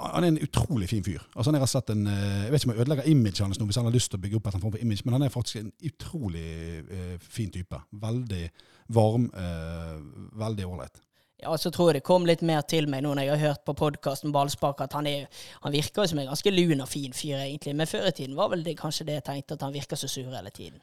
han 0.00 0.24
er 0.24 0.28
en 0.28 0.42
utrolig 0.42 0.88
fin 0.88 1.04
fyr. 1.04 1.20
Altså 1.34 1.50
han 1.50 1.58
er 1.58 1.62
rett 1.62 1.68
og 1.68 1.74
slett 1.74 1.92
en, 1.92 2.06
eh, 2.06 2.44
Jeg 2.44 2.52
vet 2.52 2.62
ikke 2.62 2.70
om 2.70 2.74
jeg 2.74 2.80
ødelegger 2.80 3.10
imaget 3.10 3.38
hans 3.44 3.60
nå, 3.60 3.66
hvis 3.66 3.76
han 3.76 3.84
har 3.84 3.92
lyst 3.92 4.10
til 4.10 4.18
å 4.18 4.22
bygge 4.22 4.36
opp 4.36 4.46
en 4.46 4.60
form 4.60 4.72
for 4.72 4.80
image, 4.80 5.04
men 5.04 5.12
han 5.12 5.22
er 5.22 5.34
faktisk 5.34 5.56
en 5.60 5.72
utrolig 5.84 6.46
eh, 6.80 7.18
fin 7.20 7.50
type. 7.50 7.80
Veldig 7.92 8.50
varm, 8.88 9.30
eh, 9.34 9.96
veldig 10.40 10.66
ålreit. 10.66 11.02
Ja, 11.42 11.56
så 11.56 11.70
tror 11.70 11.90
jeg 11.90 12.00
det 12.00 12.04
kom 12.04 12.26
litt 12.28 12.42
mer 12.42 12.62
til 12.68 12.88
meg 12.88 13.02
nå 13.02 13.14
når 13.14 13.24
jeg 13.24 13.30
har 13.30 13.48
hørt 13.48 13.64
på 13.64 13.74
podkasten 13.76 14.32
Ballspark, 14.32 14.80
at 14.80 14.92
han, 14.92 15.06
er, 15.06 15.28
han 15.64 15.72
virker 15.72 16.06
som 16.06 16.18
en 16.20 16.28
ganske 16.28 16.52
lun 16.52 16.80
og 16.80 16.88
fin 16.88 17.12
fyr, 17.16 17.38
egentlig. 17.40 17.76
Men 17.76 17.88
før 17.88 18.08
i 18.08 18.12
tiden 18.16 18.36
var 18.36 18.50
vel 18.52 18.64
det 18.64 18.76
kanskje 18.80 19.06
det 19.08 19.20
jeg 19.20 19.24
tenkte, 19.24 19.56
at 19.56 19.62
han 19.62 19.72
virker 19.72 19.96
så 19.96 20.08
sur 20.08 20.28
hele 20.28 20.50
tiden. 20.50 20.80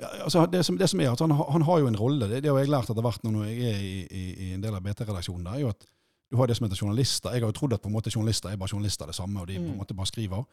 Ja, 0.00 0.08
altså 0.24 0.46
det, 0.48 0.64
som, 0.64 0.78
det 0.80 0.88
som 0.88 1.00
er 1.04 1.10
at 1.12 1.20
han, 1.20 1.30
han 1.30 1.62
har 1.68 1.78
jo 1.82 1.86
en 1.90 1.96
rolle. 2.00 2.28
Det, 2.30 2.42
det 2.42 2.50
har 2.50 2.58
jeg 2.62 2.70
lært 2.72 2.88
etter 2.90 3.04
hvert 3.04 3.24
nå 3.26 3.34
når 3.34 3.50
jeg 3.50 3.68
er 3.68 3.80
i, 3.84 3.96
i, 4.08 4.22
i 4.46 4.52
en 4.56 4.62
del 4.64 4.74
av 4.74 4.80
BT-redaksjonen. 4.86 5.46
er 5.52 5.60
jo 5.66 5.68
at 5.74 5.84
Du 6.30 6.36
har 6.38 6.46
det 6.46 6.54
som 6.56 6.64
heter 6.64 6.78
journalister. 6.78 7.32
Jeg 7.34 7.42
har 7.42 7.50
jo 7.50 7.56
trodd 7.58 7.72
at 7.74 7.82
på 7.82 7.88
en 7.90 7.94
måte 7.96 8.10
journalister 8.14 8.48
er 8.52 8.56
bare 8.56 8.70
journalister 8.70 9.06
det 9.10 9.14
samme, 9.18 9.40
og 9.40 9.48
de 9.48 9.56
på 9.58 9.64
en 9.64 9.70
Mm. 9.72 9.78
måte 9.82 9.94
bare 9.98 10.06
skriver. 10.06 10.44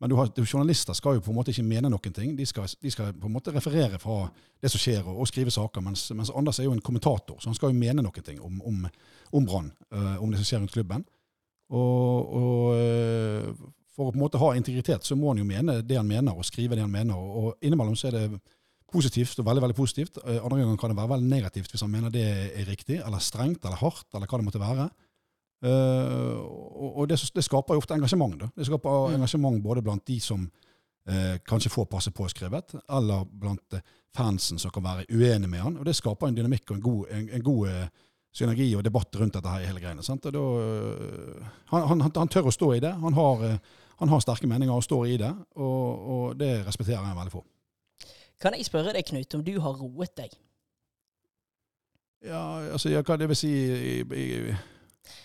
Men 0.00 0.10
du 0.10 0.16
har, 0.16 0.26
du, 0.26 0.42
journalister 0.44 0.92
skal 0.92 1.14
jo 1.14 1.20
på 1.20 1.30
en 1.30 1.36
måte 1.38 1.50
ikke 1.54 1.62
mene 1.62 1.88
noen 1.88 2.12
ting. 2.12 2.36
De 2.38 2.46
skal, 2.46 2.66
de 2.82 2.90
skal 2.90 3.12
på 3.14 3.26
en 3.26 3.32
måte 3.32 3.54
referere 3.54 3.98
fra 3.98 4.28
det 4.60 4.70
som 4.70 4.78
skjer, 4.82 5.00
og, 5.06 5.20
og 5.20 5.28
skrive 5.30 5.50
saker. 5.50 5.80
Mens, 5.80 6.10
mens 6.14 6.30
Anders 6.36 6.58
er 6.58 6.64
jo 6.64 6.72
en 6.72 6.80
kommentator, 6.84 7.38
så 7.40 7.48
han 7.48 7.54
skal 7.54 7.70
jo 7.72 7.78
mene 7.78 8.02
noen 8.02 8.22
ting 8.26 8.40
om, 8.42 8.60
om, 8.66 8.86
om 9.32 9.46
Brann. 9.46 9.72
Øh, 9.92 10.22
om 10.22 10.30
det 10.30 10.38
som 10.42 10.44
skjer 10.44 10.58
rundt 10.60 10.72
klubben. 10.72 11.04
Og, 11.70 12.34
og 12.34 12.76
eh, 12.76 13.54
for 13.96 14.08
å 14.08 14.12
på 14.12 14.18
en 14.18 14.24
måte 14.24 14.40
ha 14.42 14.52
integritet, 14.58 15.04
så 15.06 15.16
må 15.16 15.30
han 15.32 15.40
jo 15.40 15.44
mene 15.48 15.80
det 15.82 15.96
han 15.96 16.08
mener, 16.08 16.34
og 16.36 16.44
skrive 16.44 16.76
det 16.76 16.84
han 16.84 16.92
mener. 16.92 17.16
Og, 17.16 17.36
og 17.44 17.56
innimellom 17.64 17.96
så 17.96 18.10
er 18.10 18.18
det 18.18 18.40
positivt, 18.92 19.38
og 19.40 19.46
veldig 19.48 19.62
veldig 19.64 19.76
positivt. 19.78 20.18
Eh, 20.24 20.38
Andre 20.42 20.58
ganger 20.62 20.76
kan 20.80 20.92
det 20.92 20.98
være 21.00 21.12
veldig 21.14 21.30
negativt 21.30 21.72
hvis 21.72 21.82
han 21.84 21.90
mener 21.92 22.12
det 22.14 22.26
er 22.28 22.68
riktig, 22.68 23.00
eller 23.00 23.18
strengt, 23.24 23.64
eller 23.64 23.80
hardt, 23.80 24.06
eller 24.14 24.26
hva 24.30 24.38
det 24.40 24.46
måtte 24.48 24.60
være. 24.62 24.90
Eh, 25.62 26.36
og 26.98 27.08
det, 27.08 27.18
det 27.34 27.44
skaper 27.46 27.74
jo 27.76 27.82
ofte 27.82 27.94
engasjement. 27.94 28.38
Da. 28.40 28.48
Det 28.56 28.66
skaper 28.66 29.08
Mm. 29.08 29.14
engasjement 29.20 29.62
både 29.62 29.82
blant 29.82 30.06
de 30.06 30.20
som 30.20 30.50
eh, 31.06 31.38
kanskje 31.48 31.70
får 31.70 31.86
passe 31.90 32.10
påskrevet, 32.14 32.74
eller 32.90 33.24
blant 33.26 33.74
eh, 33.74 33.80
fansen 34.14 34.58
som 34.58 34.70
kan 34.70 34.82
være 34.84 35.06
uenig 35.10 35.48
med 35.48 35.60
han. 35.60 35.76
Og 35.78 35.84
det 35.86 35.96
skaper 35.96 36.28
en 36.28 36.34
dynamikk 36.36 36.70
og 36.70 36.76
en 36.76 36.82
god, 36.82 37.04
en, 37.10 37.28
en 37.32 37.42
god 37.42 37.68
synergi 38.32 38.74
og 38.76 38.84
debatt 38.84 39.16
rundt 39.20 39.34
dette 39.34 39.48
her 39.48 39.60
i 39.60 39.66
hele 39.68 39.80
greiene. 39.80 40.02
Sant? 40.02 40.26
Og 40.26 40.32
da, 40.32 40.42
han, 41.72 41.88
han, 41.88 42.12
han 42.16 42.28
tør 42.28 42.48
å 42.48 42.54
stå 42.54 42.74
i 42.76 42.80
det. 42.80 42.92
Han 43.02 43.14
har, 43.14 43.42
han 44.00 44.08
har 44.08 44.22
sterke 44.24 44.48
meninger 44.48 44.74
og 44.74 44.84
står 44.84 45.06
i 45.06 45.16
det, 45.20 45.32
og, 45.56 46.06
og 46.14 46.36
det 46.40 46.52
respekterer 46.66 47.02
jeg 47.06 47.18
veldig 47.18 47.34
for. 47.34 47.44
Kan 48.42 48.56
jeg 48.58 48.66
spørre 48.66 48.94
deg, 48.96 49.06
Knut, 49.06 49.36
om 49.38 49.44
du 49.46 49.54
har 49.62 49.78
roet 49.78 50.16
deg? 50.18 50.34
Ja, 52.26 52.42
altså, 52.74 52.90
ja, 52.90 53.02
hva 53.06 53.16
det 53.18 53.28
vil 53.30 53.38
si 53.38 53.50
i, 53.50 53.94
i, 54.02 54.26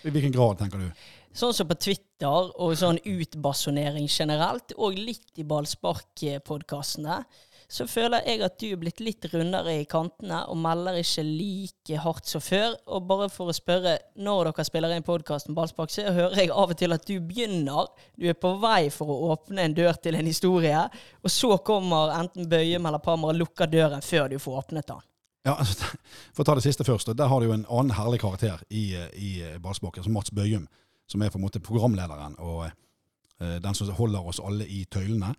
i 0.06 0.12
hvilken 0.14 0.34
grad, 0.34 0.58
tenker 0.62 0.82
du? 0.82 1.04
Sånn 1.38 1.54
som 1.54 1.68
på 1.70 1.76
Twitter 1.78 2.50
og 2.58 2.72
sånn 2.78 2.98
utbasonering 3.06 4.08
generelt, 4.10 4.74
og 4.78 4.98
litt 4.98 5.38
i 5.38 5.46
ballspark-podkastene, 5.46 7.20
så 7.68 7.84
føler 7.84 8.24
jeg 8.24 8.40
at 8.40 8.54
du 8.56 8.70
er 8.70 8.78
blitt 8.80 9.00
litt 9.04 9.26
rundere 9.28 9.74
i 9.76 9.84
kantene 9.88 10.38
og 10.48 10.56
melder 10.56 10.96
ikke 11.02 11.24
like 11.26 11.98
hardt 12.00 12.30
som 12.30 12.40
før. 12.40 12.78
Og 12.88 13.04
bare 13.10 13.26
for 13.28 13.52
å 13.52 13.56
spørre, 13.56 13.98
når 14.16 14.48
dere 14.48 14.64
spiller 14.64 14.94
inn 14.96 15.04
podkasten 15.04 15.56
Ballspark, 15.56 15.92
så 15.92 16.06
hører 16.08 16.40
jeg 16.40 16.52
av 16.54 16.72
og 16.72 16.78
til 16.80 16.96
at 16.96 17.04
du 17.04 17.18
begynner, 17.20 17.90
du 18.16 18.24
er 18.32 18.38
på 18.40 18.54
vei 18.62 18.88
for 18.94 19.12
å 19.12 19.34
åpne 19.34 19.66
en 19.66 19.76
dør 19.76 20.00
til 20.00 20.16
en 20.16 20.30
historie, 20.30 20.80
og 21.20 21.34
så 21.34 21.58
kommer 21.60 22.14
enten 22.16 22.48
Bøyum 22.48 22.88
eller 22.88 23.04
Pammer 23.04 23.34
og 23.34 23.42
lukker 23.42 23.68
døren 23.68 24.04
før 24.04 24.32
du 24.32 24.38
får 24.40 24.62
åpnet 24.62 24.88
den. 24.88 25.04
Ja, 25.44 25.58
altså, 25.58 25.92
For 26.34 26.44
å 26.44 26.48
ta 26.48 26.56
det 26.56 26.64
siste 26.64 26.88
først. 26.88 27.12
Der 27.16 27.28
har 27.28 27.40
du 27.40 27.50
jo 27.50 27.56
en 27.56 27.68
annen 27.68 27.96
herlig 27.98 28.22
karakter 28.24 28.64
i, 28.72 28.94
i 29.12 29.30
Ballspark, 29.60 30.00
som 30.00 30.16
Mats 30.16 30.32
Bøyum. 30.32 30.64
Som 31.08 31.20
er 31.24 31.32
på 31.32 31.36
en 31.36 31.44
måte 31.44 31.60
programlederen 31.64 32.34
og 32.44 32.66
eh, 32.66 33.56
den 33.64 33.76
som 33.76 33.88
holder 33.96 34.26
oss 34.28 34.40
alle 34.44 34.66
i 34.68 34.82
tøylene. 34.92 35.34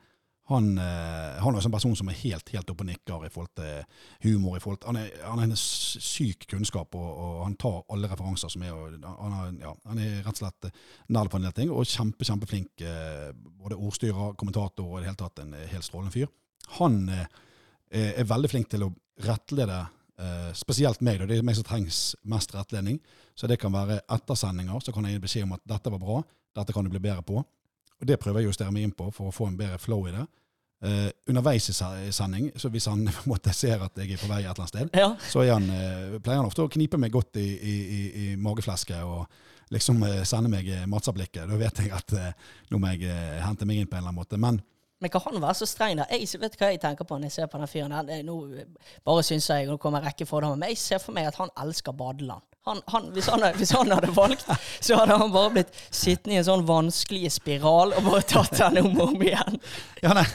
Han, 0.49 0.69
eh, 0.81 1.35
han 1.43 1.55
er 1.55 1.65
en 1.65 1.73
person 1.73 1.95
som 1.97 2.07
er 2.09 2.17
helt, 2.23 2.47
helt 2.49 2.71
oppe 2.71 2.81
og 2.81 2.87
nikker 2.89 3.25
i 3.27 3.29
forhold 3.29 3.51
til 3.59 3.83
humor. 4.25 4.57
Forhold 4.63 4.79
til, 4.81 4.89
han, 4.89 4.97
er, 5.03 5.19
han 5.21 5.43
er 5.43 5.51
en 5.51 5.59
syk 5.59 6.47
kunnskap, 6.49 6.95
og, 6.97 7.09
og 7.25 7.43
han 7.43 7.57
tar 7.61 7.83
alle 7.93 8.09
referanser 8.09 8.49
som 8.49 8.65
er. 8.65 8.95
Han, 9.05 9.35
er 9.37 9.51
ja, 9.61 9.75
han 9.91 10.01
er 10.01 10.15
rett 10.25 10.39
og 10.39 10.41
slett 10.41 10.71
nerd 11.13 11.29
på 11.29 11.37
en 11.37 11.45
del 11.45 11.55
ting, 11.59 11.69
og 11.69 11.85
kjempe, 11.85 12.25
kjempeflink 12.25 12.81
eh, 12.81 13.29
både 13.61 13.77
ordstyrer, 13.77 14.33
kommentator 14.39 14.89
og 14.89 14.97
i 14.97 15.03
det 15.03 15.11
hele 15.11 15.21
tatt 15.21 15.43
en 15.43 15.53
eh, 15.53 15.69
helt 15.69 15.85
strålende 15.85 16.15
fyr. 16.17 16.33
Han 16.79 17.03
eh, 17.13 17.29
er 17.93 18.29
veldig 18.29 18.49
flink 18.49 18.73
til 18.73 18.87
å 18.87 18.91
rettlede 19.25 19.77
eh, 19.83 20.49
spesielt 20.57 21.05
meg. 21.05 21.21
Da. 21.21 21.29
Det 21.29 21.37
er 21.37 21.45
meg 21.45 21.57
som 21.59 21.67
trengs 21.67 22.01
mest 22.29 22.57
rettledning. 22.57 22.99
Så 23.37 23.49
det 23.49 23.59
kan 23.61 23.73
være 23.73 24.01
ettersendinger, 24.17 24.81
så 24.81 24.93
kan 24.95 25.05
jeg 25.05 25.17
gi 25.17 25.23
beskjed 25.27 25.47
om 25.47 25.55
at 25.57 25.65
dette 25.69 25.93
var 25.93 26.01
bra, 26.01 26.19
dette 26.57 26.73
kan 26.75 26.85
du 26.85 26.91
bli 26.93 27.05
bedre 27.05 27.25
på. 27.25 27.45
Og 28.01 28.07
Det 28.07 28.19
prøver 28.19 28.39
jeg 28.39 28.47
å 28.47 28.51
justere 28.53 28.71
meg 28.71 28.83
inn 28.87 28.93
på 28.95 29.09
for 29.11 29.27
å 29.29 29.35
få 29.35 29.47
en 29.49 29.57
bedre 29.59 29.77
flow 29.81 30.05
i 30.07 30.13
det. 30.15 30.25
Uh, 30.79 31.09
underveis 31.27 31.65
i 31.67 31.73
se- 31.75 32.11
sending, 32.15 32.45
så 32.55 32.69
hvis 32.71 32.85
han 32.87 33.01
måtte 33.27 33.51
ser 33.53 33.81
at 33.83 33.97
jeg 33.99 34.13
er 34.15 34.21
på 34.21 34.29
vei 34.31 34.37
et 34.45 34.47
eller 34.47 34.61
annet 34.63 34.71
sted, 34.71 34.93
Ja. 34.95 35.09
så 35.27 35.43
han, 35.49 35.65
uh, 35.67 36.13
pleier 36.23 36.39
han 36.39 36.47
ofte 36.47 36.63
å 36.63 36.71
knipe 36.71 36.95
meg 36.97 37.11
godt 37.11 37.35
i, 37.35 37.43
i, 37.59 37.73
i, 37.97 37.99
i 38.21 38.27
mageflesket 38.39 39.03
og 39.03 39.25
liksom 39.75 39.99
uh, 40.07 40.21
sende 40.23 40.47
meg 40.53 40.69
matsablikket. 40.87 41.49
Da 41.51 41.57
vet 41.59 41.81
jeg 41.83 41.91
at 41.91 42.15
nå 42.71 42.79
må 42.79 42.93
jeg 42.95 43.11
hente 43.43 43.67
meg 43.67 43.81
inn 43.83 43.89
på 43.91 43.97
en 43.97 44.05
eller 44.05 44.13
annen 44.13 44.21
måte. 44.23 44.39
Men 44.39 44.61
Men 45.03 45.11
kan 45.11 45.21
han 45.27 45.41
være 45.43 45.55
så 45.59 45.67
streng 45.67 45.99
da? 45.99 46.05
Jeg 46.11 46.39
vet 46.39 46.55
hva 46.59 46.71
jeg 46.71 46.79
tenker 46.83 47.03
på 47.07 47.15
når 47.19 47.27
jeg 47.29 47.35
ser 47.37 47.47
på 47.51 47.59
den 47.59 47.69
fyren 47.71 48.25
Nå 48.27 48.33
bare 49.05 49.21
syns 49.23 49.47
jeg, 49.51 49.67
nå 49.67 49.77
kommer 49.79 49.99
en 50.01 50.07
rekke 50.09 50.25
fordommer, 50.27 50.57
men 50.59 50.69
jeg 50.73 50.77
ser 50.81 50.99
for 51.03 51.11
meg 51.15 51.27
at 51.27 51.35
han 51.39 51.51
elsker 51.59 51.91
badeland. 51.95 52.41
Han, 52.69 52.81
han, 52.93 53.07
hvis, 53.15 53.27
han, 53.33 53.43
hvis 53.57 53.71
han 53.73 53.91
hadde 53.95 54.11
valgt, 54.13 54.45
så 54.85 54.99
hadde 54.99 55.17
han 55.17 55.31
bare 55.33 55.53
blitt 55.55 55.77
sittende 55.89 56.35
i 56.35 56.39
en 56.41 56.45
sånn 56.45 56.65
vanskelig 56.67 57.31
spiral 57.33 57.95
og 57.97 58.05
bare 58.05 58.25
tatt 58.29 58.53
den 58.59 58.83
om 58.83 58.93
og 58.93 59.15
om 59.15 59.25
igjen. 59.25 59.59
ja, 60.03 60.13
nei, 60.13 60.25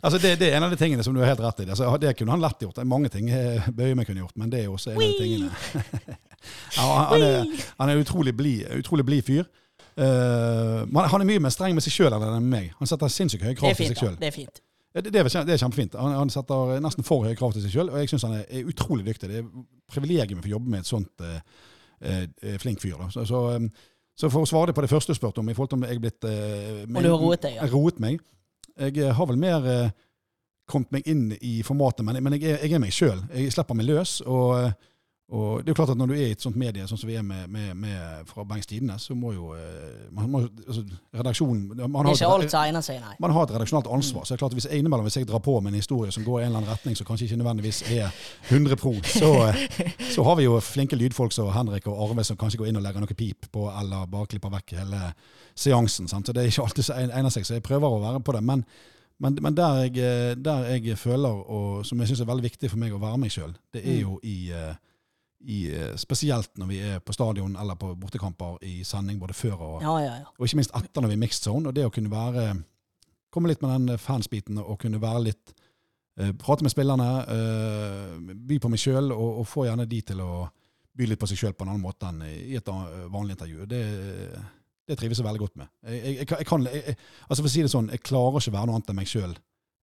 altså 0.00 0.18
det, 0.18 0.34
det 0.42 0.50
er 0.50 0.58
en 0.58 0.66
av 0.66 0.74
de 0.74 0.80
tingene 0.80 1.06
som 1.06 1.14
du 1.14 1.22
har 1.22 1.30
helt 1.32 1.44
rett 1.44 1.62
i. 1.62 1.68
Altså, 1.70 1.92
det 2.02 2.16
kunne 2.18 2.34
han 2.34 2.42
lett 2.42 2.66
gjort. 2.66 2.82
Mange 2.88 3.12
ting 3.14 3.30
eh, 3.30 3.70
Bøyum 3.70 4.02
kunne 4.04 4.24
gjort, 4.24 4.36
men 4.40 4.50
det 4.52 4.64
er 4.64 4.72
også 4.72 4.92
en 4.92 4.98
av 4.98 5.06
de 5.06 5.20
tingene. 5.22 6.16
ja, 6.76 6.88
han, 7.12 7.22
er, 7.22 7.66
han 7.78 7.92
er 7.94 8.02
utrolig 8.02 8.34
blid 8.36 8.66
blid 9.04 9.22
fyr. 9.26 9.46
Uh, 9.94 10.82
han 10.90 11.22
er 11.22 11.28
mye 11.28 11.42
mer 11.42 11.52
streng 11.54 11.76
med 11.76 11.84
seg 11.84 11.94
sjøl 11.94 12.14
enn 12.16 12.24
med 12.34 12.50
meg. 12.50 12.70
Han 12.80 12.90
setter 12.90 13.12
sinnssykt 13.12 13.46
høye 13.46 13.54
krav 13.58 13.76
til 13.78 13.92
seg 13.92 14.00
sjøl. 14.00 14.16
Det 14.18 14.32
er 14.32 14.34
fint. 14.34 14.64
Det, 14.94 15.10
det, 15.10 15.20
er, 15.20 15.46
det 15.46 15.54
er 15.54 15.58
kjempefint. 15.58 15.94
Han, 15.98 16.12
han 16.14 16.30
setter 16.30 16.76
nesten 16.82 17.06
for 17.06 17.26
høye 17.26 17.34
krav 17.38 17.54
til 17.54 17.64
seg 17.64 17.72
sjøl, 17.74 17.88
og 17.90 17.98
jeg 17.98 18.12
syns 18.12 18.26
han 18.28 18.36
er, 18.38 18.44
er 18.46 18.68
utrolig 18.70 19.06
dyktig. 19.06 19.30
Det 19.30 19.40
er 19.40 19.48
privilegium 19.90 20.42
å 20.42 20.44
få 20.44 20.52
jobbe 20.52 20.70
med 20.70 20.84
et 20.84 20.90
sånt 20.90 21.24
eh, 21.26 21.40
eh, 22.04 22.56
flink 22.62 22.82
fyr. 22.82 22.96
Da. 23.00 23.10
Så, 23.14 23.26
så, 23.28 23.42
um, 23.56 23.68
så 24.14 24.30
for 24.30 24.44
å 24.44 24.48
svare 24.48 24.70
det 24.70 24.76
på 24.78 24.84
det 24.84 24.92
første 24.92 25.14
du 25.14 25.18
spurte 25.18 25.42
om, 25.42 25.50
i 25.50 25.56
forhold 25.56 25.72
til 25.72 25.80
om 25.80 25.86
jeg 25.88 25.96
er 25.98 26.02
blitt 26.04 26.28
eh, 26.28 26.82
Om 26.86 27.02
du 27.02 27.10
har 27.10 27.22
roet 27.22 27.44
deg, 27.46 27.58
ja. 27.58 27.68
roet 27.72 28.00
meg. 28.02 28.24
Jeg 28.74 28.98
eh, 28.98 29.14
har 29.14 29.30
vel 29.30 29.40
mer 29.40 29.68
eh, 29.70 29.94
kommet 30.70 30.92
meg 30.94 31.08
inn 31.10 31.28
i 31.40 31.58
formatet, 31.66 32.04
men, 32.06 32.20
men 32.24 32.38
jeg, 32.38 32.56
jeg 32.56 32.76
er 32.76 32.82
meg 32.82 32.94
sjøl. 32.94 33.22
Jeg 33.34 33.54
slipper 33.54 33.78
meg 33.78 33.88
løs. 33.90 34.18
og 34.24 34.58
eh, 34.60 34.92
og 35.34 35.64
det 35.64 35.72
er 35.72 35.72
jo 35.72 35.74
klart 35.74 35.90
at 35.90 35.98
Når 35.98 36.06
du 36.06 36.14
er 36.14 36.28
i 36.28 36.34
et 36.34 36.42
sånt 36.44 36.56
medie 36.60 36.84
sånn 36.86 37.00
som 37.00 37.08
vi 37.10 37.16
er 37.18 37.24
med, 37.26 37.48
med, 37.50 37.72
med 37.74 38.28
fra 38.28 38.44
Bergens 38.46 38.68
Tidende, 38.70 38.98
så 39.02 39.16
må 39.18 39.32
jo 39.34 39.48
eh, 39.56 40.04
man 40.14 40.30
må, 40.30 40.42
altså, 40.46 40.84
redaksjonen 41.16 41.64
man 41.80 42.06
har 42.06 42.14
ikke 42.14 42.28
alt 42.36 42.54
egner 42.60 42.84
seg, 42.84 43.00
nei. 43.02 43.16
man 43.22 43.34
har 43.34 43.48
et 43.48 43.54
redaksjonalt 43.56 43.90
ansvar. 43.96 44.22
så 44.22 44.34
det 44.34 44.36
er 44.36 44.42
klart 44.44 44.54
at 44.54 44.60
Hvis 44.60 44.68
jeg 44.70 44.84
innimellom 44.84 45.08
hvis 45.08 45.18
jeg 45.18 45.28
drar 45.28 45.42
på 45.42 45.56
med 45.58 45.72
en 45.72 45.80
historie 45.80 46.14
som 46.14 46.26
går 46.26 46.38
i 46.38 46.44
en 46.44 46.52
eller 46.52 46.62
annen 46.62 46.70
retning 46.70 46.98
som 46.98 47.08
kanskje 47.08 47.26
ikke 47.26 47.40
nødvendigvis 47.40 47.82
er 47.96 48.14
100 48.52 48.78
pro, 48.78 48.94
så, 49.16 49.32
eh, 49.48 49.90
så 50.14 50.28
har 50.28 50.38
vi 50.38 50.46
jo 50.46 50.60
flinke 50.62 51.00
lydfolk 51.00 51.34
som 51.34 51.50
Henrik 51.56 51.90
og 51.90 51.98
Arve 52.06 52.24
som 52.24 52.38
kanskje 52.38 52.62
går 52.62 52.70
inn 52.70 52.78
og 52.78 52.86
legger 52.86 53.02
noe 53.02 53.18
pip 53.18 53.50
på, 53.50 53.66
eller 53.72 54.06
bare 54.06 54.30
klipper 54.30 54.54
vekk 54.54 54.78
hele 54.84 55.02
seansen. 55.54 56.08
Sant? 56.08 56.30
Så 56.30 56.36
Det 56.36 56.44
er 56.44 56.52
ikke 56.52 56.68
alltid 56.68 56.90
som 56.92 57.02
egner 57.10 57.34
seg, 57.34 57.46
så 57.46 57.58
jeg 57.58 57.66
prøver 57.66 57.90
å 57.90 58.02
være 58.06 58.22
på 58.22 58.38
det. 58.38 58.46
Men, 58.46 58.62
men, 59.18 59.42
men 59.42 59.58
der, 59.58 59.82
jeg, 59.88 59.98
eh, 59.98 60.38
der 60.38 60.70
jeg 60.76 60.98
føler, 60.98 61.42
og 61.42 61.86
som 61.86 61.98
jeg 61.98 62.12
syns 62.12 62.22
er 62.22 62.30
veldig 62.30 62.50
viktig 62.52 62.70
for 62.70 62.78
meg 62.78 62.94
å 62.94 63.02
være 63.02 63.18
meg 63.26 63.34
sjøl, 63.34 63.54
det 63.74 63.82
er 63.82 64.04
jo 64.04 64.20
i 64.22 64.54
i, 65.44 65.58
eh, 65.74 65.94
spesielt 66.00 66.50
når 66.58 66.66
vi 66.70 66.78
er 66.80 67.00
på 67.04 67.12
stadion 67.12 67.56
eller 67.60 67.76
på 67.76 67.92
bortekamper 68.00 68.56
i 68.64 68.78
sending 68.84 69.18
både 69.20 69.34
før 69.36 69.60
og, 69.60 69.82
Ja, 69.82 69.96
ja, 70.00 70.14
ja. 70.22 70.30
og 70.38 70.46
ikke 70.46 70.56
minst 70.62 70.72
etter 70.74 71.02
når 71.04 71.12
vi 71.12 71.18
er 71.18 71.22
mixed 71.24 71.44
zone. 71.44 71.68
Og 71.68 71.74
det 71.76 71.84
å 71.86 71.92
kunne 71.92 72.10
være 72.12 72.62
Komme 73.34 73.48
litt 73.50 73.62
med 73.64 73.72
den 73.88 73.98
fansbiten 73.98 74.60
og 74.62 74.76
kunne 74.78 75.00
være 75.02 75.24
litt 75.24 75.50
uh, 76.20 76.28
prate 76.38 76.62
med 76.62 76.70
spillerne, 76.70 77.06
uh, 77.26 78.34
by 78.46 78.60
på 78.62 78.68
meg 78.70 78.78
sjøl, 78.78 79.08
og, 79.10 79.40
og 79.40 79.48
få 79.50 79.64
gjerne 79.66 79.88
de 79.90 79.98
til 80.06 80.20
å 80.22 80.44
by 80.94 81.08
litt 81.10 81.18
på 81.18 81.26
seg 81.26 81.40
sjøl 81.40 81.56
på 81.58 81.64
en 81.66 81.72
annen 81.72 81.82
måte 81.82 82.06
enn 82.12 82.20
i 82.28 82.54
et 82.54 82.70
vanlig 83.10 83.34
intervju. 83.34 83.66
Det, 83.66 83.80
det 84.86 84.98
trives 85.00 85.18
jeg 85.18 85.26
veldig 85.26 85.42
godt 85.42 85.56
med. 85.58 85.66
Jeg, 85.82 85.98
jeg, 86.20 86.28
jeg, 86.30 86.46
kan- 86.46 86.68
jeg 86.70 86.94
altså 87.26 87.40
for 87.42 87.50
å 87.50 87.54
si 87.56 87.64
det 87.66 87.72
sånn, 87.74 87.90
jeg 87.90 88.04
klarer 88.06 88.38
ikke 88.38 88.54
være 88.54 88.70
noe 88.70 88.78
annet 88.78 88.92
enn 88.94 89.00
meg 89.00 89.10
sjøl. 89.10 89.34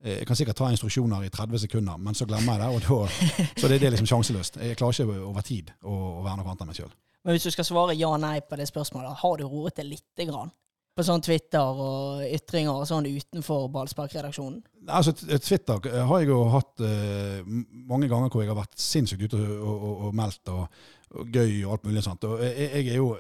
Jeg 0.05 0.27
kan 0.29 0.39
sikkert 0.39 0.57
ta 0.61 0.69
instruksjoner 0.71 1.25
i 1.27 1.31
30 1.35 1.65
sekunder, 1.65 1.99
men 1.99 2.15
så 2.15 2.27
glemmer 2.29 2.55
jeg 2.55 2.63
det. 2.63 2.69
og 2.71 2.85
da, 2.87 3.27
Så 3.61 3.69
det, 3.71 3.81
det 3.81 3.89
er 3.89 3.95
liksom 3.97 4.07
sjanseløst. 4.07 4.61
Jeg 4.63 4.79
klarer 4.79 4.95
ikke 4.95 5.27
over 5.27 5.43
tid 5.47 5.73
å, 5.83 5.91
å 5.91 6.23
være 6.23 6.39
noe 6.39 6.47
annet 6.53 6.63
enn 6.63 6.71
meg 6.71 6.79
sjøl. 6.79 6.93
Men 7.27 7.35
hvis 7.35 7.49
du 7.49 7.53
skal 7.53 7.67
svare 7.67 7.97
ja-nei 7.99 8.39
på 8.47 8.57
det 8.61 8.69
spørsmålet, 8.71 9.19
har 9.21 9.41
du 9.41 9.45
roet 9.51 9.77
det 9.77 9.89
lite 9.89 10.29
grann? 10.29 10.53
På 10.95 11.05
sånn 11.07 11.23
Twitter 11.23 11.83
og 11.83 12.23
ytringer 12.27 12.75
og 12.75 12.87
sånn 12.91 13.07
utenfor 13.07 13.67
ballsparkredaksjonen? 13.75 14.63
Altså, 14.87 15.13
Twitter 15.15 15.83
har 16.09 16.23
jeg 16.23 16.31
jo 16.31 16.39
hatt 16.51 16.83
uh, 16.83 17.43
mange 17.91 18.09
ganger 18.11 18.33
hvor 18.33 18.43
jeg 18.43 18.51
har 18.51 18.59
vært 18.59 18.79
sinnssykt 18.83 19.29
ute 19.29 19.43
og, 19.43 19.53
og, 19.59 19.77
og, 19.77 20.01
og 20.09 20.17
meldt 20.19 20.55
og, 20.55 20.81
og 21.19 21.35
gøy 21.35 21.53
og 21.67 21.77
alt 21.77 21.91
mulig 21.91 22.07
sånt. 22.07 22.27
Og 22.27 22.43
jeg, 22.43 22.71
jeg, 22.71 22.89
er 22.95 22.99
jo, 23.03 23.13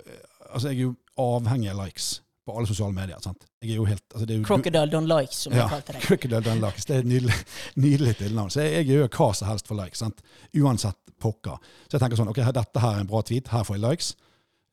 altså, 0.48 0.70
jeg 0.70 0.78
er 0.78 0.84
jo 0.88 0.96
avhengig 1.22 1.70
av 1.74 1.82
likes 1.82 2.10
på 2.48 2.54
alle 2.56 2.68
sosiale 2.70 2.96
medier. 2.96 3.18
sant? 3.24 3.44
Jeg 3.62 3.74
er 3.74 3.80
jo 3.80 3.88
helt, 3.88 4.04
altså, 4.12 4.24
det 4.26 4.34
er 4.34 4.40
jo, 4.40 4.46
Crocodile 4.48 4.92
don't 4.92 5.10
like, 5.10 5.34
som 5.36 5.52
ja, 5.52 5.64
jeg 5.66 5.74
kalte 5.74 5.96
deg. 5.96 6.06
Crocodile 6.06 6.44
Don't 6.46 6.64
Likes. 6.64 6.86
Det 6.88 6.96
er 6.96 7.04
et 7.04 7.10
nydelig, 7.10 7.36
nydelig 7.86 8.14
tilnavn. 8.22 8.54
Så 8.54 8.64
jeg, 8.64 8.78
jeg 8.80 8.88
gjør 8.94 9.12
hva 9.18 9.28
som 9.36 9.50
helst 9.50 9.68
for 9.70 9.80
likes. 9.80 10.00
sant? 10.04 10.24
Uansett 10.56 10.98
pokker. 11.20 11.60
Så 11.86 11.96
jeg 11.96 12.04
tenker 12.04 12.20
sånn, 12.20 12.32
ok, 12.32 12.40
dette 12.56 12.82
her 12.84 12.96
er 12.96 13.04
en 13.04 13.10
bra 13.10 13.22
tweet, 13.26 13.52
her 13.52 13.66
får 13.68 13.78
jeg 13.78 13.84
likes. 13.84 14.10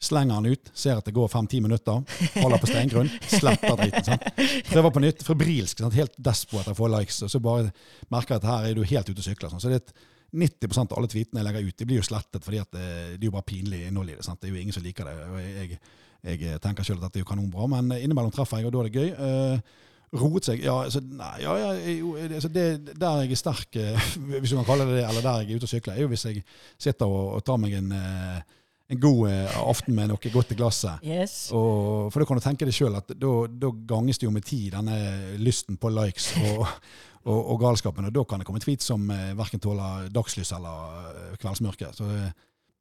Slenger 0.05 0.41
den 0.43 0.57
ut, 0.57 0.71
ser 0.77 0.99
at 0.99 1.07
det 1.07 1.13
går 1.15 1.29
fem-ti 1.31 1.61
minutter, 1.63 2.01
holder 2.35 2.59
på 2.61 2.67
steingrunn, 2.69 3.07
sletter 3.31 3.77
driten. 3.79 4.03
sant? 4.05 4.25
Prøver 4.69 4.91
på 4.93 5.01
nytt, 5.05 5.23
febrilsk, 5.25 5.81
sant? 5.81 5.95
helt 5.97 6.17
despo 6.19 6.59
etter 6.59 6.75
å 6.75 6.77
få 6.77 6.89
likes, 6.91 7.21
og 7.25 7.31
så 7.31 7.39
bare 7.41 7.71
merker 8.13 8.35
jeg 8.35 8.43
at 8.43 8.49
her 8.51 8.67
er 8.69 8.75
du 8.77 8.83
helt 8.83 9.09
ute 9.09 9.17
og 9.17 9.25
sykler. 9.25 9.53
Sånn. 9.53 9.63
Så 9.63 9.71
det 9.71 9.79
er 9.79 9.85
et 9.85 9.95
90% 10.35 10.91
av 10.91 10.99
alle 10.99 11.09
tweetene 11.11 11.41
jeg 11.41 11.47
legger 11.47 11.69
ut, 11.69 11.77
de 11.79 11.87
blir 11.87 12.01
jo 12.01 12.05
slettet 12.05 12.43
fordi 12.43 12.59
det, 12.75 12.87
det 13.15 13.23
er 13.23 13.29
jo 13.29 13.35
bare 13.37 13.47
pinlig 13.47 13.85
innhold 13.87 14.11
i 14.11 14.17
det. 14.17 14.25
sant? 14.27 14.41
Det 14.41 14.49
er 14.49 14.57
jo 14.57 14.65
ingen 14.65 14.75
som 14.75 14.83
liker 14.85 15.07
det. 15.07 15.15
og 15.29 15.39
jeg, 15.41 15.79
jeg, 16.25 16.41
jeg 16.41 16.61
tenker 16.63 16.87
selv 16.87 17.01
at 17.01 17.09
dette 17.09 17.21
er 17.21 17.25
jo 17.25 17.31
kanonbra, 17.31 17.67
men 17.77 17.95
innimellom 17.97 18.33
treffer 18.33 18.61
jeg, 18.61 18.69
og 18.69 18.75
da 18.75 18.83
er 18.83 18.89
det 18.89 19.01
gøy. 19.01 19.09
Eh, 19.15 19.81
roet 20.15 20.47
seg 20.47 20.61
Ja, 20.63 20.75
altså, 20.85 21.01
nei, 21.03 21.31
ja, 21.43 21.55
ja 21.59 21.71
jo, 21.95 22.13
altså 22.23 22.51
det, 22.53 22.65
der 22.93 23.23
jeg 23.23 23.33
er 23.35 23.41
sterk, 23.41 23.79
eh, 23.81 24.11
hvis 24.39 24.53
du 24.53 24.59
kan 24.59 24.67
kalle 24.67 24.89
det 24.89 24.99
det, 24.99 25.07
eller 25.07 25.25
der 25.25 25.41
jeg 25.41 25.49
er 25.49 25.63
ute 25.63 25.69
og 25.69 25.73
sykler, 25.73 25.95
er 25.95 26.05
jo 26.05 26.11
hvis 26.13 26.27
jeg 26.29 26.45
sitter 26.77 27.09
og, 27.09 27.33
og 27.37 27.45
tar 27.45 27.59
meg 27.61 27.75
en, 27.79 27.91
eh, 27.95 28.61
en 28.93 29.01
god 29.01 29.29
eh, 29.31 29.57
aften 29.65 29.97
med 29.97 30.11
noe 30.11 30.31
godt 30.33 30.53
i 30.53 30.59
glasset. 30.59 31.03
Yes. 31.05 31.49
Og, 31.55 32.11
for 32.13 32.21
da 32.21 32.29
kan 32.29 32.39
du 32.39 32.45
tenke 32.45 32.67
deg 32.67 32.77
sjøl 32.77 32.97
at 32.99 33.15
da, 33.17 33.71
ganges 33.89 34.21
det 34.21 34.27
jo 34.27 34.33
med 34.33 34.45
tid, 34.45 34.71
denne 34.75 35.37
lysten 35.41 35.79
på 35.81 35.91
likes 35.93 36.31
og, 36.43 36.65
og, 37.29 37.39
og 37.39 37.61
galskapen. 37.63 38.09
Og 38.09 38.15
da 38.15 38.25
kan 38.29 38.41
det 38.41 38.49
komme 38.49 38.61
tweets 38.63 38.91
som 38.91 39.07
eh, 39.13 39.33
verken 39.37 39.63
tåler 39.63 40.11
dagslys 40.13 40.53
eller 40.57 40.99
eh, 41.13 41.39
kveldsmørke. 41.41 41.91
Så 41.97 42.09
det, 42.11 42.29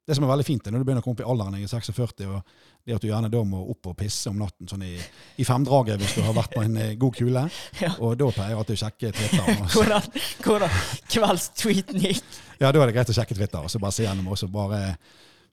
det 0.05 0.17
som 0.17 0.27
er 0.27 0.33
veldig 0.35 0.45
fint, 0.45 0.67
er 0.67 0.75
når 0.75 0.83
du 0.83 0.87
begynner 0.87 1.01
å 1.01 1.07
komme 1.07 1.17
opp 1.17 1.25
i 1.25 1.29
alderen, 1.33 1.57
jeg 1.57 1.65
er 1.65 1.73
46, 1.81 2.27
og 2.29 2.74
det 2.85 2.93
at 2.93 3.01
du 3.01 3.07
gjerne 3.09 3.31
da 3.33 3.41
må 3.47 3.63
opp 3.73 3.87
og 3.89 3.95
pisse 3.97 4.29
om 4.29 4.37
natten 4.37 4.69
sånn 4.69 4.83
i, 4.85 4.93
i 5.41 5.45
femdraget 5.47 5.97
hvis 6.01 6.15
du 6.19 6.21
har 6.25 6.35
vært 6.37 6.53
på 6.53 6.61
en 6.61 6.75
eh, 6.77 6.93
god 7.01 7.17
kule. 7.17 7.45
Ja. 7.81 7.91
Og 7.99 8.15
da 8.19 8.27
pleier 8.31 8.53
jeg 8.53 8.59
alltid 8.61 8.77
å 8.77 8.81
sjekke 8.85 9.11
Twitter. 9.17 9.61
Hvordan, 9.73 10.05
hvordan 10.45 10.75
kveldstweeten 11.11 12.03
gikk. 12.05 12.23
Ja, 12.61 12.69
da 12.71 12.79
er 12.79 12.87
det 12.87 12.95
greit 12.95 13.11
å 13.11 13.15
sjekke 13.17 13.35
Twitter 13.37 13.65
og 13.65 13.71
så 13.73 13.81
bare 13.81 13.95
se 13.95 14.05
gjennom. 14.05 14.29
og 14.31 14.39
så 14.39 14.49
bare... 14.51 14.83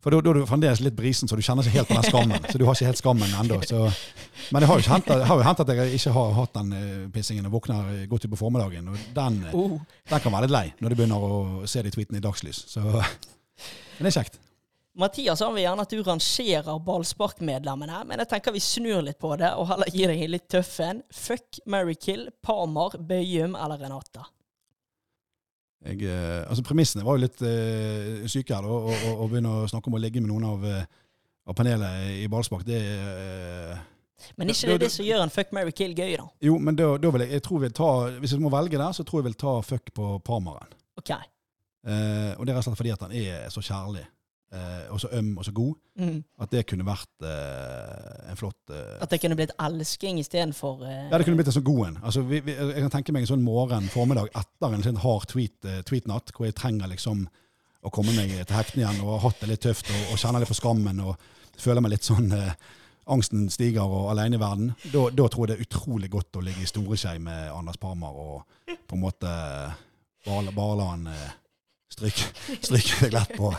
For 0.03 0.11
da, 0.11 0.19
da 0.19 0.33
er 0.33 0.41
du 0.41 0.47
fremdeles 0.51 0.81
litt 0.83 0.97
brisen, 0.99 1.31
så 1.31 1.37
du 1.39 1.45
kjenner 1.47 1.63
ikke 1.63 1.77
helt 1.79 1.91
på 1.93 1.95
den 1.95 2.07
skammen. 2.09 2.47
Så 2.51 2.59
du 2.59 2.65
har 2.67 2.75
ikke 2.75 2.89
helt 2.89 2.99
skammen 2.99 3.35
ennå. 3.39 3.61
Så. 3.71 3.85
Men 4.51 4.65
det 4.65 4.69
har 4.71 4.81
jo 4.81 4.89
hendt, 5.47 5.61
at 5.63 5.71
jeg 5.79 5.99
ikke 6.01 6.15
har 6.17 6.33
hatt 6.41 6.57
den 6.59 6.73
uh, 6.75 7.05
pissingen 7.15 7.47
og 7.47 7.55
våkner 7.55 7.93
eh, 7.93 8.01
godt 8.11 8.27
utpå 8.27 8.41
formiddagen. 8.41 8.89
Og 8.91 9.05
den, 9.15 9.37
Oh. 9.55 9.77
den 10.11 10.25
kan 10.25 10.35
være 10.35 10.49
litt 10.49 10.57
lei 10.57 10.65
når 10.83 10.91
du 10.91 10.99
begynner 10.99 11.23
å 11.23 11.37
se 11.71 11.85
de 11.87 11.95
tweetene 11.95 12.19
i 12.19 12.25
dagslys. 12.25 12.65
Så 12.75 12.83
men 12.83 14.09
det 14.09 14.11
er 14.11 14.19
kjekt. 14.25 14.41
Mathias 14.95 15.41
han 15.41 15.55
vil 15.55 15.65
gjerne 15.65 15.85
at 15.87 15.93
du 15.93 16.03
rangerer 16.05 16.81
ballsparkmedlemmene, 16.85 18.03
men 18.09 18.21
jeg 18.21 18.29
tenker 18.29 18.53
vi 18.53 18.61
snur 18.61 19.01
litt 19.07 19.19
på 19.23 19.31
det 19.41 19.55
og 19.57 19.71
heller 19.71 19.89
gir 19.89 20.13
deg 20.13 20.27
en 20.27 20.35
litt 20.35 20.51
tøff 20.53 20.75
en. 20.85 21.01
Fuck, 21.17 21.63
marry, 21.65 21.95
kill, 21.97 22.27
Parmar, 22.45 22.99
Bøyum 23.01 23.57
eller 23.57 23.81
Renata? 23.81 24.27
Jeg, 25.83 26.05
eh, 26.07 26.43
altså 26.45 26.63
Premissene 26.67 27.07
var 27.07 27.17
jo 27.17 27.25
litt 27.25 27.41
eh, 27.47 28.29
syke 28.31 28.55
her, 28.55 28.69
da, 28.69 29.15
og 29.17 29.33
begynne 29.33 29.63
å 29.63 29.71
snakke 29.71 29.91
om 29.91 29.97
å 29.97 30.03
ligge 30.03 30.21
med 30.21 30.31
noen 30.31 30.45
av, 30.47 30.69
eh, 30.69 30.85
av 31.49 31.57
panelet 31.59 32.21
i 32.21 32.29
ballspark, 32.31 32.69
det 32.69 32.85
eh, 32.85 33.83
Men 34.37 34.53
ikke 34.53 34.75
det, 34.75 34.77
det 34.77 34.87
det 34.87 34.95
som 34.95 35.09
gjør 35.09 35.25
en 35.25 35.33
fuck, 35.33 35.57
marry, 35.57 35.73
kill 35.75 35.97
gøy, 35.97 36.19
da? 36.21 36.29
Jo, 36.45 36.61
men 36.61 36.77
da, 36.79 36.93
da 37.01 37.17
vil 37.17 37.25
jeg, 37.25 37.33
jeg 37.39 37.49
tror 37.49 37.59
jeg 37.59 37.65
vil 37.65 37.79
ta 37.81 37.93
Hvis 38.21 38.37
jeg 38.37 38.45
må 38.45 38.53
velge 38.53 38.79
der, 38.79 38.93
så 38.95 39.09
tror 39.09 39.23
jeg 39.23 39.25
jeg 39.25 39.33
vil 39.33 39.41
ta 39.41 39.61
fuck 39.67 39.95
på 39.97 40.15
Parmaren. 40.29 40.77
OK. 41.01 41.17
Uh, 41.83 42.37
og 42.37 42.45
det 42.47 42.53
er 42.53 42.55
rett 42.55 42.61
og 42.61 42.69
slett 42.69 42.79
fordi 42.79 42.93
at 42.95 43.01
han 43.03 43.15
er 43.19 43.49
så 43.51 43.65
kjærlig, 43.65 44.05
eh, 44.53 44.85
og 44.93 45.01
så 45.03 45.09
øm 45.19 45.33
og 45.39 45.45
så 45.49 45.53
god, 45.57 45.75
Mm. 45.93 46.23
at 46.41 46.51
det 46.55 46.63
kunne 46.71 46.87
vært 46.89 47.25
eh, 47.29 48.31
en 48.33 48.37
flott 48.41 48.71
eh, 48.73 48.95
At 49.05 49.11
det 49.13 49.19
kunne 49.21 49.37
blitt 49.37 49.51
elsking 49.61 50.17
istedenfor 50.23 50.87
eh... 50.89 51.11
Ja, 51.11 51.19
det 51.21 51.27
kunne 51.27 51.37
blitt 51.37 51.51
en 51.53 51.57
sånn 51.59 51.67
god 51.67 51.83
en. 51.91 51.99
Altså, 52.01 52.23
vi, 52.25 52.41
vi, 52.47 52.55
jeg 52.57 52.81
kan 52.87 52.95
tenke 52.95 53.13
meg 53.13 53.27
en 53.27 53.33
sånn 53.35 53.45
morgen, 53.45 53.91
formiddag 53.93 54.31
etter 54.33 54.73
en 54.73 54.87
sånn 54.87 55.01
hard 55.05 55.27
tweet, 55.29 55.59
eh, 55.69 55.83
tweetnatt, 55.85 56.33
hvor 56.33 56.49
jeg 56.49 56.57
trenger 56.57 56.89
liksom 56.89 57.27
å 57.83 57.91
komme 57.93 58.15
meg 58.17 58.33
til 58.47 58.57
hektene 58.57 58.87
igjen 58.87 59.03
og 59.05 59.17
har 59.19 59.25
hatt 59.27 59.41
det 59.43 59.51
litt 59.53 59.65
tøft 59.67 59.91
og, 59.93 60.03
og 60.15 60.23
kjenner 60.23 60.41
litt 60.41 60.53
på 60.55 60.57
skammen 60.63 61.01
og 61.05 61.29
føler 61.61 61.83
meg 61.85 61.93
litt 61.99 62.09
sånn 62.09 62.33
eh, 62.39 62.55
Angsten 63.13 63.49
stiger 63.51 63.83
og 63.83 64.13
alene 64.13 64.39
i 64.39 64.41
verden. 64.41 64.69
Da, 64.93 65.09
da 65.11 65.25
tror 65.29 65.45
jeg 65.45 65.51
det 65.51 65.55
er 65.59 65.65
utrolig 65.67 66.09
godt 66.13 66.39
å 66.39 66.43
ligge 66.47 66.63
i 66.63 66.69
storeskei 66.71 67.17
med 67.19 67.49
Anders 67.51 67.81
Parmar 67.83 68.15
og 68.15 68.45
på 68.87 68.95
en 68.95 69.03
måte 69.03 69.33
bare, 70.25 70.53
bare 70.55 70.77
la 70.79 70.87
han 70.93 71.09
eh, 71.11 71.33
stryke, 71.91 72.29
stryke 72.63 73.01
deg 73.09 73.17
lett 73.19 73.35
på, 73.37 73.51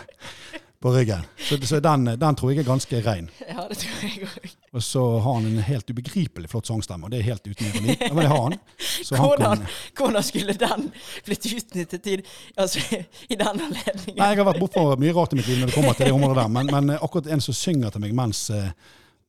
på 0.84 0.92
ryggen. 0.92 1.22
Så, 1.40 1.58
så 1.68 1.80
den, 1.80 2.06
den 2.20 2.36
tror 2.36 2.52
jeg 2.52 2.60
er 2.60 2.68
ganske 2.68 3.00
rein. 3.06 3.30
Ja, 3.54 3.64
det 3.70 3.78
tror 3.80 4.02
jeg 4.04 4.28
òg. 4.28 4.56
Og 4.74 4.84
så 4.84 5.02
har 5.24 5.36
han 5.38 5.46
en 5.48 5.62
helt 5.64 5.92
ubegripelig 5.94 6.50
flott 6.52 6.68
sangstemme, 6.68 7.08
og 7.08 7.14
det 7.14 7.22
er 7.22 7.28
helt 7.30 7.46
uten 7.48 7.70
ironi. 7.70 7.96
Ja, 8.02 8.10
men 8.10 8.24
det 8.26 8.32
har 8.32 8.42
han. 8.42 8.56
Så 8.80 9.16
han 9.16 9.28
Hvordan, 9.30 9.64
kan, 9.64 9.78
hvordan 10.00 10.26
skulle 10.28 10.56
den 10.60 10.90
blitt 11.28 11.48
utnyttet 11.54 12.10
i, 12.12 12.18
altså, 12.58 12.84
i 13.30 13.38
den 13.38 13.48
anledningen? 13.48 14.18
nei, 14.18 14.30
jeg 14.34 14.42
har 14.42 14.50
vært 14.50 14.60
bortpå 14.60 14.86
mye 15.00 15.16
rart 15.16 15.36
i 15.36 15.40
mitt 15.40 15.48
liv 15.48 15.62
når 15.62 15.72
det 15.72 15.78
kommer 15.78 15.96
til 15.96 16.10
det 16.10 16.18
området 16.18 16.42
der, 16.42 16.54
men, 16.58 16.72
men 16.76 16.96
akkurat 16.98 17.32
en 17.32 17.48
som 17.48 17.56
synger 17.56 17.94
til 17.94 18.04
meg 18.04 18.16
mens, 18.18 18.46
eh, 18.52 18.72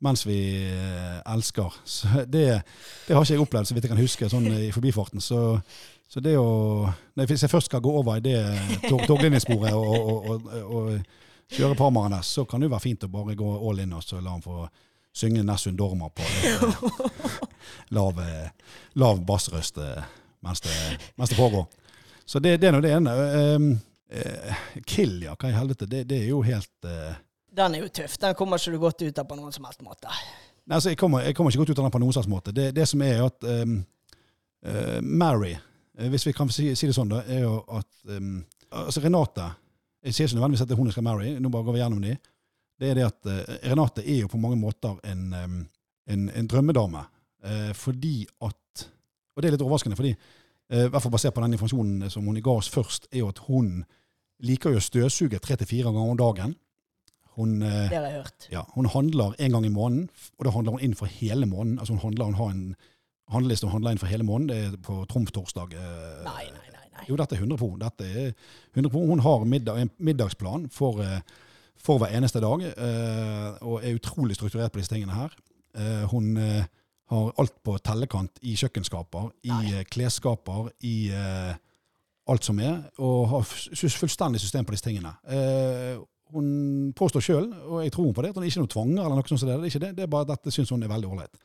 mens 0.03 0.27
vi 0.27 0.39
eh, 0.67 1.19
elsker, 1.37 1.81
så 1.87 2.25
det, 2.25 2.47
det 3.07 3.15
har 3.15 3.21
ikke 3.21 3.37
jeg 3.37 3.45
opplevd, 3.45 3.71
så 3.71 3.77
vidt 3.77 3.87
jeg 3.87 3.95
kan 3.95 4.03
huske, 4.03 4.31
sånn 4.33 4.49
i 4.59 4.73
forbifarten. 4.75 5.23
Så, 5.23 5.45
så 6.11 6.25
det 6.25 6.35
å 6.41 6.89
Hvis 7.21 7.47
jeg 7.47 7.53
først 7.53 7.71
skal 7.71 7.85
gå 7.85 7.93
over 8.01 8.19
i 8.19 8.25
det 8.25 8.41
tog, 8.89 9.05
toglinjesporet 9.07 9.77
og, 9.77 9.93
og, 9.93 10.33
og, 10.33 10.65
og 10.65 11.23
kjøre 11.53 11.77
Parmaren 11.79 12.13
der, 12.17 12.23
så 12.25 12.45
kan 12.49 12.61
det 12.61 12.69
jo 12.69 12.75
være 12.75 12.85
fint 12.87 13.05
å 13.05 13.11
bare 13.13 13.35
gå 13.39 13.53
all 13.69 13.81
in 13.85 13.93
og 13.93 14.03
så 14.05 14.21
la 14.21 14.31
han 14.35 14.43
få 14.45 14.65
synge 15.15 15.45
Nessun 15.47 15.77
Dorma 15.79 16.09
på 16.11 16.23
eh, 16.27 16.63
lav, 17.97 18.19
eh, 18.21 18.49
lav 18.99 19.21
bassrøst 19.27 19.79
eh, 19.79 20.05
mens, 20.43 20.61
det- 20.61 21.11
mens 21.17 21.31
det 21.31 21.37
pågår. 21.39 21.67
Så 22.27 22.41
det, 22.41 22.57
det 22.61 22.69
er 22.69 22.73
nå 22.73 22.81
det 22.81 22.93
ene. 22.97 23.13
Eh, 24.09 24.55
kill, 24.87 25.23
ja. 25.23 25.35
Hva 25.37 25.51
i 25.51 25.55
helvete? 25.57 25.87
Det, 25.91 26.05
det 26.09 26.23
er 26.23 26.29
jo 26.31 26.41
helt 26.45 26.87
uh, 26.89 27.15
Den 27.55 27.75
er 27.75 27.85
jo 27.85 27.89
tøff. 27.89 28.17
Den 28.21 28.35
kommer 28.39 28.61
ikke 28.61 28.75
du 28.75 28.79
godt 28.83 29.03
ut 29.03 29.19
av 29.19 29.27
på 29.29 29.37
noen 29.39 29.53
som 29.55 29.67
helst 29.69 29.83
måte. 29.85 30.09
Nei, 30.65 30.77
altså, 30.77 30.93
jeg, 30.93 30.99
kommer, 31.01 31.25
jeg 31.27 31.37
kommer 31.37 31.53
ikke 31.53 31.65
godt 31.65 31.73
ut 31.75 31.81
av 31.81 31.87
den 31.89 31.95
på 31.97 32.03
noen 32.03 32.17
slags 32.17 32.31
måte. 32.31 32.55
Det, 32.57 32.71
det 32.77 32.87
som 32.89 33.03
er 33.05 33.23
at 33.25 33.47
um, 33.49 33.75
uh, 34.67 35.01
Mary, 35.03 35.55
hvis 36.11 36.27
vi 36.29 36.35
kan 36.37 36.51
si, 36.53 36.71
si 36.79 36.89
det 36.91 36.97
sånn, 36.97 37.11
da, 37.13 37.23
er 37.29 37.45
jo 37.45 37.59
at 37.77 37.91
um, 38.17 38.39
altså 38.75 39.03
Renate 39.05 39.49
Jeg 40.05 40.15
sier 40.15 40.27
ikke 40.29 40.37
nødvendigvis 40.39 40.63
at 40.65 40.69
det 40.69 40.75
er 40.77 40.81
hun 40.83 40.87
jeg 40.91 40.97
skal 40.99 41.07
marry, 41.07 41.33
nå 41.41 41.49
bare 41.53 41.65
går 41.65 41.77
vi 41.77 41.81
gjennom 41.83 42.03
de. 42.05 42.15
Det 42.81 42.91
er 42.91 42.95
det 42.99 43.05
at 43.07 43.29
eh, 43.31 43.71
Renate 43.71 44.03
er 44.05 44.19
jo 44.25 44.29
på 44.29 44.41
mange 44.43 44.59
måter 44.61 44.99
en, 45.09 45.23
um, 45.33 45.59
en, 46.11 46.25
en 46.31 46.49
drømmedame. 46.51 47.05
Eh, 47.45 47.71
fordi 47.79 48.27
at 48.43 48.89
Og 49.35 49.43
det 49.43 49.49
er 49.49 49.55
litt 49.57 49.63
overraskende, 49.65 49.97
fordi 49.99 50.13
eh, 50.15 50.85
i 50.85 50.89
hvert 50.93 51.03
fall 51.03 51.13
basert 51.15 51.35
på 51.35 51.43
den 51.43 51.57
informasjonen 51.57 52.11
som 52.13 52.27
hun 52.29 52.37
ga 52.45 52.53
oss 52.61 52.69
først, 52.71 53.09
er 53.13 53.19
jo 53.25 53.31
at 53.33 53.41
hun 53.49 53.81
liker 54.45 54.75
jo 54.75 54.79
å 54.83 54.85
støvsuge 54.85 55.41
tre 55.43 55.57
til 55.57 55.67
fire 55.71 55.91
ganger 55.91 56.13
om 56.13 56.21
dagen. 56.21 56.55
Hun 57.39 57.57
eh, 57.63 57.89
Det 57.91 57.97
har 57.99 58.05
jeg 58.11 58.19
hørt. 58.21 58.49
ja, 58.53 58.63
hun 58.77 58.87
handler 58.93 59.35
en 59.39 59.57
gang 59.57 59.67
i 59.67 59.73
måneden, 59.75 60.11
og 60.39 60.45
da 60.47 60.53
handler 60.55 60.77
hun 60.77 60.85
inn 60.87 60.95
for 60.99 61.11
hele 61.11 61.47
måneden. 61.51 61.79
Altså 61.81 61.97
hun 61.97 62.03
handler, 62.05 62.25
hun 62.31 62.39
har 62.39 62.53
en 62.55 62.77
handleliste 63.35 63.67
hun 63.67 63.73
handler 63.79 63.97
inn 63.97 64.03
for 64.05 64.13
hele 64.13 64.27
måneden. 64.29 64.53
Det 64.53 64.79
er 64.79 64.83
på 64.85 65.01
trumftorsdag. 65.11 65.75
eh, 65.75 66.23
Nei, 66.29 66.45
nei, 66.55 66.64
nei. 66.97 67.07
Jo, 67.09 67.17
dette 67.21 67.37
er 67.37 67.43
100% 67.45 67.59
pro. 67.61 67.71
Dette 67.81 68.05
er 68.09 68.31
100 68.75 68.91
pro. 68.93 69.03
Hun 69.11 69.23
har 69.25 69.45
middag, 69.49 69.81
en 69.83 69.91
middagsplan 69.99 70.69
for, 70.73 71.01
eh, 71.03 71.21
for 71.77 71.99
hver 72.01 72.15
eneste 72.17 72.41
dag, 72.41 72.63
eh, 72.71 73.51
og 73.63 73.83
er 73.85 73.99
utrolig 73.99 74.37
strukturert 74.39 74.73
på 74.73 74.81
disse 74.81 74.95
tingene 74.95 75.15
her. 75.15 75.35
Eh, 75.77 76.07
Hun 76.09 76.37
har 77.11 77.33
alt 77.39 77.53
på 77.63 77.77
tellekant 77.85 78.39
i 78.43 78.55
kjøkkenskaper, 78.57 79.31
i 79.45 79.51
Nei. 79.53 79.85
klesskaper, 79.85 80.71
i 80.83 81.11
alt 82.27 82.45
som 82.45 82.59
er, 82.59 82.79
og 82.99 83.29
har 83.29 83.43
fullstendig 83.45 84.41
system 84.41 84.65
på 84.65 84.73
disse 84.73 84.87
tingene. 84.87 85.13
Hun 86.33 86.93
påstår 86.97 87.21
sjøl, 87.23 87.53
og 87.69 87.83
jeg 87.85 87.93
tror 87.93 88.09
hun 88.09 88.15
på 88.17 88.23
det, 88.25 88.31
at 88.33 88.39
hun 88.41 88.47
ikke 88.49 88.57
er 88.57 88.65
noe 88.65 88.73
tvanger 88.73 89.05
eller 89.05 89.19
noe 89.21 89.29
sånt. 89.29 89.41
som 89.41 89.49
Det, 89.49 89.59
det 89.61 89.67
er 89.69 89.71
ikke 89.75 89.85
det, 89.87 89.97
det 89.99 90.03
er 90.07 90.11
bare 90.15 90.25
at 90.27 90.33
dette 90.33 90.55
syns 90.55 90.71
hun 90.73 90.83
er 90.83 90.89
veldig 90.91 91.11
ålreit. 91.13 91.37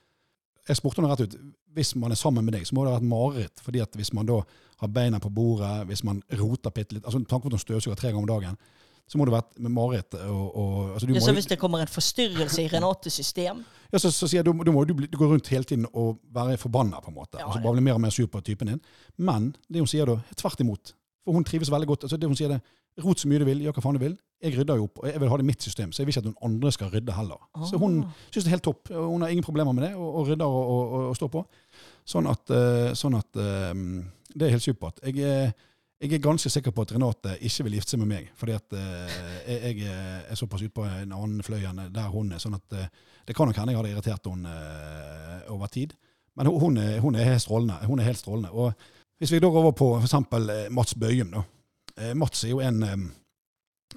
Jeg 0.70 0.78
spurte 0.78 1.02
henne 1.02 1.12
rett 1.12 1.26
ut 1.26 1.38
hvis 1.78 1.94
man 2.00 2.14
er 2.14 2.20
sammen 2.20 2.46
med 2.46 2.56
deg, 2.56 2.66
så 2.68 2.76
må 2.76 2.84
det 2.86 2.94
ha 2.94 3.00
vært 3.00 3.10
mareritt. 3.10 3.64
fordi 3.64 3.82
at 3.84 3.96
hvis 3.98 4.12
man 4.14 4.28
da 4.30 4.42
har 4.80 4.92
beina 4.94 5.20
på 5.22 5.30
bordet, 5.34 5.88
hvis 5.90 6.04
man 6.08 6.22
roter 6.40 6.74
bitte 6.74 6.96
litt 6.98 7.06
altså 7.06 7.22
Tanken 7.22 7.50
på 7.50 7.52
at 7.52 7.58
hun 7.58 7.66
støvsuger 7.66 8.00
tre 8.00 8.12
ganger 8.12 8.24
om 8.24 8.30
dagen, 8.30 8.58
så 9.10 9.18
må 9.18 9.26
det 9.26 9.34
vært 9.34 9.58
med 9.58 9.74
mareritt. 9.74 10.14
Altså, 10.14 11.10
Ja, 11.10 11.22
så 11.26 11.34
hvis 11.34 11.50
det 11.50 11.58
kommer 11.62 11.82
en 11.82 11.90
forstyrrelse 11.90 12.62
i 12.62 12.68
Renates 12.70 13.14
system 13.18 13.64
ja, 13.92 13.98
så, 13.98 14.12
så 14.14 14.28
sier 14.30 14.44
jeg, 14.44 14.46
du, 14.46 14.54
må 14.54 14.84
du, 14.86 14.94
gå 14.94 15.10
du 15.10 15.24
rundt 15.32 15.50
hele 15.50 15.66
tiden 15.66 15.88
og 15.98 16.20
være 16.34 16.60
forbanna, 16.62 17.02
på 17.02 17.10
en 17.10 17.18
måte. 17.18 17.40
Ja, 17.40 17.48
altså 17.48 17.62
Bare 17.64 17.80
bli 17.80 17.86
mer 17.88 17.98
og 17.98 18.04
mer 18.04 18.14
sur 18.14 18.28
på 18.30 18.42
typen 18.46 18.70
din. 18.70 18.82
Men 19.18 19.56
det 19.66 19.82
hun 19.82 19.90
sier 19.90 20.06
da, 20.06 20.20
er 20.30 20.38
tvert 20.38 20.62
imot. 20.62 20.94
For 21.26 21.34
hun 21.34 21.48
trives 21.48 21.72
veldig 21.74 21.90
godt. 21.90 22.06
altså 22.06 22.18
det 22.22 22.30
hun 22.30 22.38
sier 22.38 22.54
det, 22.54 22.60
Rot 23.04 23.20
så 23.22 23.28
mye 23.32 23.40
du 23.42 23.46
vil, 23.48 23.62
gjør 23.66 23.76
hva 23.78 23.84
faen 23.86 23.98
du 23.98 24.04
vil. 24.04 24.18
Jeg 24.44 24.54
rydder 24.56 24.78
jo 24.80 24.86
opp, 24.88 25.00
og 25.04 25.08
jeg 25.10 25.20
vil 25.20 25.30
ha 25.32 25.38
det 25.38 25.44
i 25.44 25.48
mitt 25.50 25.64
system, 25.66 25.92
så 25.92 26.00
jeg 26.02 26.08
vil 26.08 26.14
ikke 26.14 26.22
at 26.24 26.28
noen 26.30 26.44
andre 26.48 26.72
skal 26.72 26.92
rydde 26.94 27.16
heller. 27.16 27.40
Så 27.68 27.78
hun 27.82 27.98
Ah. 28.04 28.12
syns 28.32 28.44
det 28.46 28.50
er 28.52 28.56
helt 28.56 28.64
topp. 28.64 28.92
og 28.92 29.10
Hun 29.12 29.22
har 29.22 29.30
ingen 29.34 29.44
problemer 29.44 29.74
med 29.74 29.84
det, 29.84 29.96
og, 29.96 30.16
og 30.16 30.28
rydder 30.30 30.46
og, 30.46 30.70
og, 30.70 30.94
og, 31.10 31.16
står 31.20 31.28
på. 31.34 31.46
Sånn 32.08 32.28
at, 32.32 32.50
eh, 32.56 32.94
sånn 32.96 33.18
at 33.20 33.36
eh, 33.36 33.74
det 34.36 34.48
er 34.48 34.54
helt 34.56 34.64
supert. 34.64 35.00
Jeg 35.04 35.20
er, 35.20 35.52
jeg 36.00 36.14
er 36.14 36.24
ganske 36.24 36.50
sikker 36.50 36.72
på 36.72 36.82
at 36.86 36.94
Renate 36.96 37.36
ikke 37.44 37.64
vil 37.68 37.74
gifte 37.80 37.92
seg 37.92 38.00
med 38.00 38.08
meg, 38.14 38.30
fordi 38.40 38.54
at 38.56 38.74
eh, 38.80 39.18
jeg, 39.50 39.78
jeg 39.84 40.00
er 40.32 40.36
såpass 40.40 40.64
ute 40.64 40.72
på 40.72 40.86
en 40.88 41.12
annen 41.12 41.44
fløy 41.44 41.66
enn 41.68 41.84
der 41.92 42.08
hun 42.14 42.32
er. 42.32 42.40
sånn 42.40 42.56
at 42.56 42.72
eh, 42.80 42.88
Det 43.28 43.36
kan 43.36 43.46
nok 43.52 43.58
hende 43.60 43.74
jeg 43.76 43.82
hadde 43.82 43.92
irritert 43.92 44.26
henne 44.32 44.56
eh, 44.56 45.52
over 45.52 45.68
tid. 45.68 45.94
Men 46.40 46.48
hun, 46.48 46.60
hun, 46.62 46.78
er, 46.78 47.00
hun 47.04 47.16
er 47.16 47.28
helt 47.34 47.42
strålende. 47.44 47.76
Hun 47.86 48.00
er 48.00 48.08
helt 48.08 48.18
strålende. 48.18 48.50
Og 48.56 48.72
hvis 49.20 49.32
vi 49.34 49.40
da 49.44 49.50
går 49.52 49.60
over 49.60 49.72
på 49.76 49.90
f.eks. 50.00 50.16
Mats 50.72 50.96
Bøyum, 50.96 51.32
da. 51.36 51.42
Eh, 52.00 52.16
Mats 52.18 52.44
er 52.44 52.54
jo 52.54 52.62
en 52.64 52.84
eh, 52.84 53.02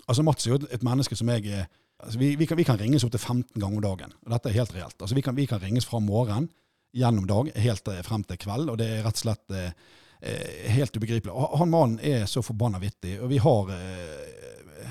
Altså 0.09 0.25
Mats 0.25 0.47
er 0.47 0.55
jo 0.55 0.59
et, 0.65 0.83
menneske 0.83 1.17
som 1.17 1.29
jeg 1.29 1.47
eh, 1.53 1.67
altså 2.01 2.19
vi, 2.19 2.33
vi, 2.37 2.47
kan, 2.49 2.59
vi 2.59 2.65
kan 2.67 2.81
ringes 2.81 3.05
opptil 3.05 3.21
15 3.21 3.61
ganger 3.61 3.77
om 3.77 3.85
dagen. 3.85 4.15
og 4.25 4.33
Dette 4.35 4.51
er 4.51 4.59
helt 4.59 4.75
reelt. 4.75 4.97
Altså 4.99 5.15
vi, 5.15 5.23
kan, 5.23 5.37
vi 5.37 5.47
kan 5.47 5.61
ringes 5.63 5.87
fra 5.87 6.01
morgen 6.03 6.49
gjennom 6.97 7.27
dag 7.29 7.53
helt 7.63 7.89
frem 8.05 8.25
til 8.25 8.41
kveld, 8.41 8.73
og 8.73 8.81
det 8.81 8.89
er 8.89 9.05
rett 9.07 9.21
og 9.21 9.23
slett 9.23 9.55
eh, 9.57 10.73
helt 10.75 10.97
ubegripelig. 10.97 11.33
Og 11.33 11.59
Han 11.61 11.71
mannen 11.73 12.01
er 12.01 12.27
så 12.31 12.43
forbanna 12.45 12.81
vittig, 12.83 13.19
og 13.21 13.31
vi 13.33 13.39
har 13.43 13.73
eh, 13.77 14.91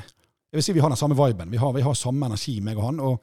Jeg 0.51 0.59
vil 0.59 0.63
si 0.65 0.73
vi 0.73 0.81
har 0.83 0.91
den 0.91 0.99
samme 0.99 1.15
viben. 1.15 1.51
Vi 1.51 1.57
har, 1.57 1.71
vi 1.73 1.81
har 1.81 1.93
samme 1.95 2.25
energi, 2.25 2.59
meg 2.59 2.77
og 2.77 2.89
han. 2.89 2.99
og 2.99 3.21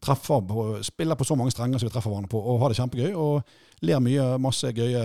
treffer 0.00 0.40
på, 0.46 0.82
Spiller 0.82 1.18
på 1.18 1.26
så 1.26 1.34
mange 1.34 1.50
strenger 1.50 1.78
som 1.78 1.88
vi 1.88 1.92
treffer 1.92 2.10
hverandre 2.10 2.30
på, 2.30 2.38
og 2.38 2.60
har 2.62 2.70
det 2.70 2.78
kjempegøy. 2.78 3.14
Og 3.18 3.82
ler 3.82 4.02
mye, 4.02 4.26
masse 4.38 4.70
gøye 4.74 5.02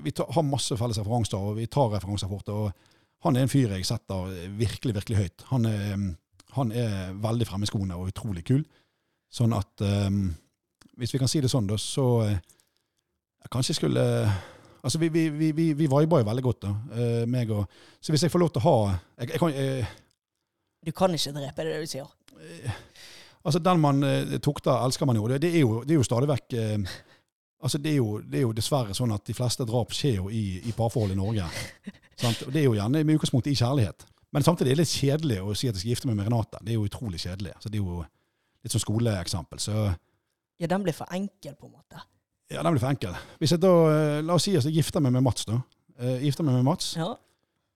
vi 0.00 0.10
tar, 0.10 0.30
har 0.32 0.46
masse 0.46 0.76
felles 0.76 0.98
referanser, 0.98 1.38
og 1.38 1.58
vi 1.58 1.66
tar 1.66 1.92
referanser 1.92 2.30
fort. 2.30 2.48
og 2.48 2.72
Han 3.22 3.36
er 3.36 3.46
en 3.46 3.50
fyr 3.50 3.72
jeg 3.76 3.86
setter 3.86 4.30
virkelig, 4.58 4.94
virkelig 4.96 5.18
høyt. 5.18 5.44
Han 5.52 5.66
er, 5.68 6.06
han 6.56 6.72
er 6.74 7.12
veldig 7.22 7.46
fremme 7.48 7.68
i 7.68 7.70
skoene 7.70 7.98
og 7.98 8.10
utrolig 8.10 8.44
kul. 8.48 8.64
Sånn 9.32 9.54
at 9.56 9.84
um, 9.86 10.26
Hvis 11.00 11.14
vi 11.14 11.20
kan 11.22 11.30
si 11.30 11.40
det 11.40 11.48
sånn, 11.48 11.68
da, 11.70 11.78
så 11.80 12.06
eh, 12.26 12.34
jeg 13.42 13.52
kanskje 13.54 13.78
skulle 13.78 14.02
Altså, 14.82 14.98
vi, 14.98 15.08
vi, 15.14 15.28
vi, 15.30 15.52
vi, 15.54 15.66
vi 15.78 15.86
viber 15.86 16.20
jo 16.20 16.26
veldig 16.26 16.42
godt, 16.42 16.64
da, 16.66 16.72
uh, 16.98 17.22
meg 17.30 17.52
og 17.54 17.64
Så 18.02 18.12
hvis 18.12 18.26
jeg 18.26 18.34
får 18.34 18.42
lov 18.42 18.50
til 18.52 18.64
å 18.64 18.66
ha 18.66 18.76
jeg, 18.90 19.30
jeg 19.30 19.40
kan, 19.40 19.56
uh, 19.56 19.94
Du 20.82 20.92
kan 20.98 21.14
ikke 21.14 21.34
drepe, 21.38 21.64
det 21.64 21.76
det 21.76 21.86
du 21.86 21.92
sier. 21.94 22.10
Altså, 23.42 23.58
den 23.62 23.80
man 23.82 24.02
tukter, 24.42 24.74
elsker 24.84 25.06
man 25.06 25.16
jo. 25.18 25.28
Det, 25.30 25.40
det, 25.42 25.54
er 25.54 25.62
jo 25.62 25.80
det 25.86 25.94
er 25.94 26.00
jo 26.00 26.06
stadig 26.06 26.28
vekk 26.30 26.56
Altså, 27.62 27.78
det 27.78 27.92
er, 27.92 27.96
jo, 28.00 28.18
det 28.18 28.40
er 28.40 28.42
jo 28.42 28.54
dessverre 28.56 28.94
sånn 28.94 29.14
at 29.14 29.22
de 29.28 29.34
fleste 29.38 29.62
drap 29.66 29.94
skjer 29.94 30.16
jo 30.16 30.30
i, 30.34 30.58
i 30.66 30.72
parforhold 30.74 31.14
i 31.14 31.18
Norge. 31.18 31.46
Sant? 32.20 32.42
Og 32.46 32.52
det 32.52 32.60
er 32.62 32.64
jo 32.68 32.74
gjerne 32.76 33.04
med 33.04 33.16
utgangspunkt 33.18 33.46
i 33.50 33.54
kjærlighet. 33.58 34.06
Men 34.32 34.42
samtidig 34.46 34.70
er 34.72 34.76
det 34.76 34.84
litt 34.86 34.94
kjedelig 34.96 35.38
å 35.42 35.54
si 35.56 35.68
at 35.68 35.74
jeg 35.76 35.82
skal 35.82 35.90
gifte 35.92 36.08
meg 36.08 36.16
med 36.16 36.26
Renate. 36.30 36.58
Det 36.64 36.72
er 36.72 36.78
jo 36.78 36.86
utrolig 36.88 37.20
kjedelig. 37.20 37.52
Så 37.60 37.68
det 37.68 37.80
er 37.80 37.84
jo 37.84 38.04
litt 38.64 38.72
sånn 38.72 38.84
skoleeksempel. 38.86 39.60
Så 39.60 39.74
Ja, 40.62 40.66
den 40.70 40.82
blir 40.84 40.94
for 40.94 41.06
enkel, 41.12 41.54
på 41.58 41.66
en 41.66 41.72
måte. 41.74 42.00
ja, 42.50 42.62
den 42.62 42.72
blir 42.72 42.80
for 42.80 42.88
enkel. 42.92 43.14
Hvis 43.40 43.50
jeg 43.52 43.60
da, 43.60 43.72
eh, 43.90 44.22
La 44.22 44.34
oss 44.34 44.44
si 44.44 44.56
at 44.56 44.64
jeg 44.64 44.74
gifter 44.74 45.00
meg 45.00 45.12
med 45.12 45.22
Mats, 45.22 45.44
da. 45.44 45.60
Eh, 45.98 46.20
gifter 46.22 46.44
meg 46.44 46.54
med 46.54 46.64
Mats. 46.64 46.94
Ja. 46.96 47.14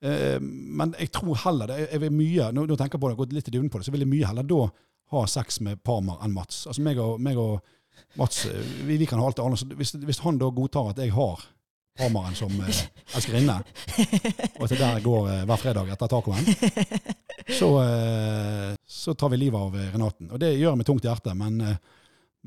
Eh, 0.03 0.39
men 0.41 0.95
jeg 0.99 1.11
tror 1.13 1.35
heller 1.45 1.67
det. 1.67 1.89
Jeg 1.93 2.01
vil 2.01 2.13
mye, 2.13 2.53
nå, 2.53 2.67
nå 2.67 2.77
tenker 2.77 2.97
jeg 2.97 3.01
på 3.01 3.09
det, 3.11 3.17
gått 3.19 3.33
litt 3.33 3.49
i 3.49 3.51
dybden 3.51 3.71
på 3.71 3.79
det, 3.81 3.87
så 3.87 3.93
vil 3.93 4.01
jeg 4.05 4.09
mye 4.13 4.27
heller 4.29 4.43
da 4.47 4.69
ha 5.13 5.25
sex 5.27 5.61
med 5.61 5.83
Parmar 5.85 6.23
enn 6.25 6.33
Mats. 6.35 6.67
Altså 6.67 6.83
meg 6.83 6.99
og, 6.99 7.21
meg 7.21 7.37
og 7.37 7.61
Mats, 8.17 8.47
vi, 8.87 8.97
vi 8.97 9.07
kan 9.07 9.19
ha 9.19 9.27
alt 9.27 9.37
det. 9.37 9.59
Så 9.59 9.67
hvis, 9.77 9.93
hvis 9.93 10.19
han 10.25 10.39
da 10.39 10.49
godtar 10.51 10.91
at 10.91 10.99
jeg 10.99 11.13
har 11.17 11.43
Parmaren 11.97 12.35
som 12.37 12.53
eh, 12.61 12.81
elskerinne, 13.17 13.57
og 14.61 14.69
til 14.69 14.81
der 14.81 15.01
går 15.05 15.29
eh, 15.33 15.45
hver 15.49 15.61
fredag 15.61 15.93
etter 15.95 16.11
tacoen, 16.13 16.49
så, 17.59 17.71
eh, 17.83 18.73
så 18.87 19.15
tar 19.15 19.33
vi 19.33 19.41
livet 19.41 19.61
av 19.61 19.77
eh, 19.77 19.93
Renaten. 19.95 20.31
Og 20.31 20.41
det 20.43 20.55
gjør 20.55 20.73
jeg 20.75 20.81
med 20.81 20.89
tungt 20.89 21.07
hjerte, 21.07 21.35
men, 21.39 21.61
eh, 21.65 21.79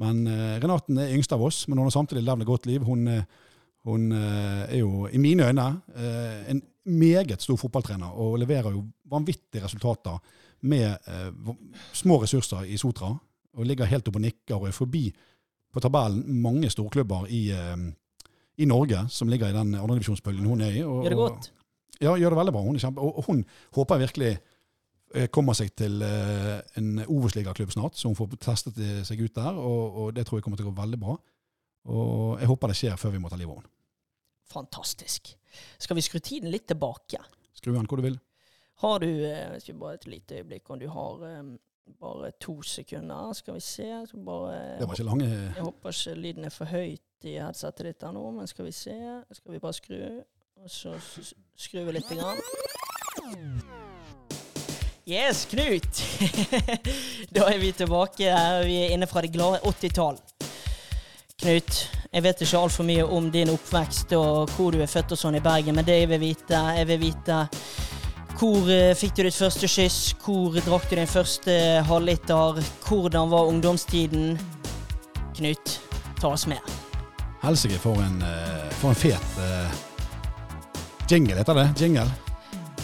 men 0.02 0.26
eh, 0.30 0.58
Renaten 0.62 1.00
er 1.02 1.14
yngst 1.16 1.34
av 1.36 1.46
oss, 1.46 1.64
men 1.68 1.80
hun 1.80 1.88
har 1.88 1.96
samtidig 1.96 2.26
levd 2.28 2.46
et 2.46 2.52
godt 2.52 2.68
liv. 2.70 2.86
Hun, 2.86 3.08
hun 3.88 4.12
er 4.14 4.76
jo, 4.78 5.08
i 5.08 5.22
mine 5.22 5.48
øyne, 5.50 5.70
en 6.52 6.62
meget 6.90 7.42
stor 7.42 7.58
fotballtrener 7.58 8.12
og 8.22 8.38
leverer 8.42 8.76
jo 8.76 8.84
vanvittige 9.10 9.64
resultater 9.64 10.20
med 10.62 10.98
små 11.96 12.20
ressurser 12.22 12.68
i 12.68 12.78
Sotra. 12.78 13.14
Og 13.58 13.66
ligger 13.66 13.90
helt 13.90 14.08
oppe 14.08 14.20
og 14.20 14.24
nikker 14.28 14.60
og 14.60 14.68
er 14.70 14.76
forbi 14.76 15.08
på 15.74 15.82
tabellen 15.82 16.22
mange 16.42 16.70
storklubber 16.70 17.26
i, 17.34 17.50
i 18.60 18.68
Norge 18.68 19.06
som 19.14 19.30
ligger 19.32 19.50
i 19.52 19.56
den 19.56 19.74
andredivisjonsbølgen 19.80 20.46
hun 20.50 20.62
er 20.66 20.76
i. 20.76 20.84
Og, 20.84 21.04
Gjør 21.06 21.14
det 21.16 21.18
og- 21.20 21.30
godt. 21.30 21.50
ja, 22.02 22.14
gjør 22.20 22.34
det 22.36 22.40
veldig 22.42 22.54
bra. 22.56 22.62
Hun 22.66 22.76
er 22.76 22.84
kjempe, 22.84 23.02
og, 23.06 23.18
og 23.22 23.28
hun 23.30 23.44
håper 23.78 24.02
virkelig 24.04 24.32
eh, 25.16 25.28
kommer 25.34 25.54
seg 25.58 25.72
til 25.80 26.02
eh, 26.06 26.60
en 26.80 26.92
Obos-ligaklubb 27.08 27.72
snart, 27.74 27.96
så 28.00 28.12
hun 28.12 28.18
får 28.20 28.36
testet 28.44 28.78
eh, 28.84 29.02
seg 29.08 29.22
ut 29.24 29.36
der. 29.40 29.58
Og, 29.58 30.00
og 30.04 30.14
det 30.18 30.26
tror 30.28 30.40
jeg 30.40 30.44
kommer 30.48 30.60
til 30.60 30.68
å 30.68 30.72
gå 30.74 30.82
veldig 30.82 31.00
bra. 31.02 31.18
Og 31.90 32.40
jeg 32.42 32.50
håper 32.52 32.68
det 32.74 32.78
skjer 32.82 32.98
før 33.00 33.16
vi 33.16 33.22
må 33.24 33.30
ta 33.32 33.38
livet 33.40 33.56
av 33.56 33.62
henne. 33.64 33.72
Fantastisk. 34.50 35.32
Skal 35.80 35.96
vi 35.98 36.04
skru 36.06 36.20
tiden 36.20 36.52
litt 36.54 36.68
tilbake? 36.70 37.20
Skru 37.58 37.72
den 37.76 37.88
hvor 37.90 38.00
du 38.02 38.06
vil. 38.06 38.20
Har 38.84 39.00
du 39.04 39.08
Hvis 39.10 39.68
vi 39.68 39.74
bare 39.76 39.98
et 40.00 40.06
lite 40.08 40.38
øyeblikk 40.40 40.70
om 40.72 40.80
du 40.80 40.88
har 40.88 41.24
bare 42.02 42.32
to 42.42 42.62
sekunder. 42.62 43.34
Skal 43.34 43.54
vi 43.54 43.60
se. 43.60 43.90
Bare, 44.26 44.80
Det 44.80 44.88
var 44.88 44.94
ikke 44.94 45.04
lange 45.08 45.30
Jeg 45.30 45.64
håper 45.64 45.90
ikke 45.90 46.16
lyden 46.22 46.46
er 46.46 46.54
for 46.54 46.66
høyt 46.66 47.28
i 47.28 47.36
headsetet 47.40 47.86
ditt 47.86 48.08
nå, 48.14 48.32
men 48.32 48.48
skal 48.48 48.66
vi 48.66 48.72
se. 48.72 48.96
Skal 49.32 49.54
vi 49.54 49.60
bare 49.60 49.74
skru, 49.74 50.00
og 50.64 50.70
så 50.72 50.96
skrur 51.58 51.84
vi 51.90 51.98
litt. 51.98 52.10
Grann. 52.10 52.40
Yes, 55.10 55.46
Knut! 55.50 56.04
da 57.36 57.48
er 57.50 57.58
vi 57.60 57.72
tilbake. 57.72 58.30
her. 58.30 58.64
Vi 58.66 58.76
er 58.84 58.94
inne 58.94 59.08
fra 59.10 59.22
det 59.26 59.32
glade 59.34 59.60
80-tall. 59.66 60.20
Knut, 61.40 61.80
jeg 62.14 62.24
vet 62.24 62.42
ikke 62.44 62.60
altfor 62.60 62.84
mye 62.86 63.06
om 63.06 63.32
din 63.32 63.50
oppvekst 63.50 64.14
og 64.18 64.52
hvor 64.54 64.76
du 64.76 64.82
er 64.84 64.92
født 64.92 65.16
og 65.16 65.22
sånn 65.22 65.38
i 65.40 65.42
Bergen, 65.42 65.76
men 65.78 65.88
det 65.88 66.02
jeg 66.02 66.10
vil 66.12 66.20
vite, 66.22 66.60
jeg 66.78 66.88
vil 66.90 67.00
vite 67.00 67.38
hvor 68.40 68.70
eh, 68.72 68.94
fikk 68.96 69.18
du 69.18 69.26
ditt 69.26 69.36
første 69.36 69.68
kyss? 69.68 70.14
Hvor 70.24 70.56
drakk 70.64 70.86
du 70.88 70.96
din 70.96 71.10
første 71.10 71.54
halvliter? 71.90 72.62
Hvordan 72.86 73.32
var 73.34 73.50
ungdomstiden? 73.52 74.38
Knut, 75.36 75.74
ta 76.22 76.32
oss 76.32 76.46
med. 76.48 76.64
Helsike, 77.44 77.80
for 77.84 78.00
en, 78.04 78.22
eh, 78.24 78.70
for 78.80 78.94
en 78.94 79.00
fet 79.00 79.36
uh, 79.40 79.68
jingle, 81.12 81.36
heter 81.36 81.60
det. 81.60 81.68
Jingle. 81.80 82.08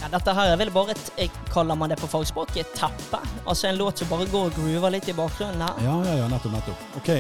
Ja, 0.01 0.11
dette 0.11 0.35
her 0.35 0.51
er 0.51 0.59
vel 0.59 0.71
bare 0.75 0.95
et 0.95 1.09
jeg 1.17 1.31
kaller 1.51 1.79
man 1.79 1.91
det 1.91 2.01
på 2.03 2.11
fagspråket, 2.11 2.65
et 2.65 2.75
teppe. 2.75 3.23
Altså 3.45 3.69
en 3.69 3.79
låt 3.79 4.03
som 4.03 4.11
bare 4.11 4.27
går 4.31 4.51
og 4.51 4.59
groover 4.59 4.95
litt 4.97 5.07
i 5.11 5.15
bakgrunnen 5.15 5.63
her. 5.63 5.81
Ja, 5.87 5.97
ja, 6.09 6.19
ja, 6.23 6.29
nettopp, 6.31 6.57
nettopp. 6.59 6.85
Ok. 6.99 7.13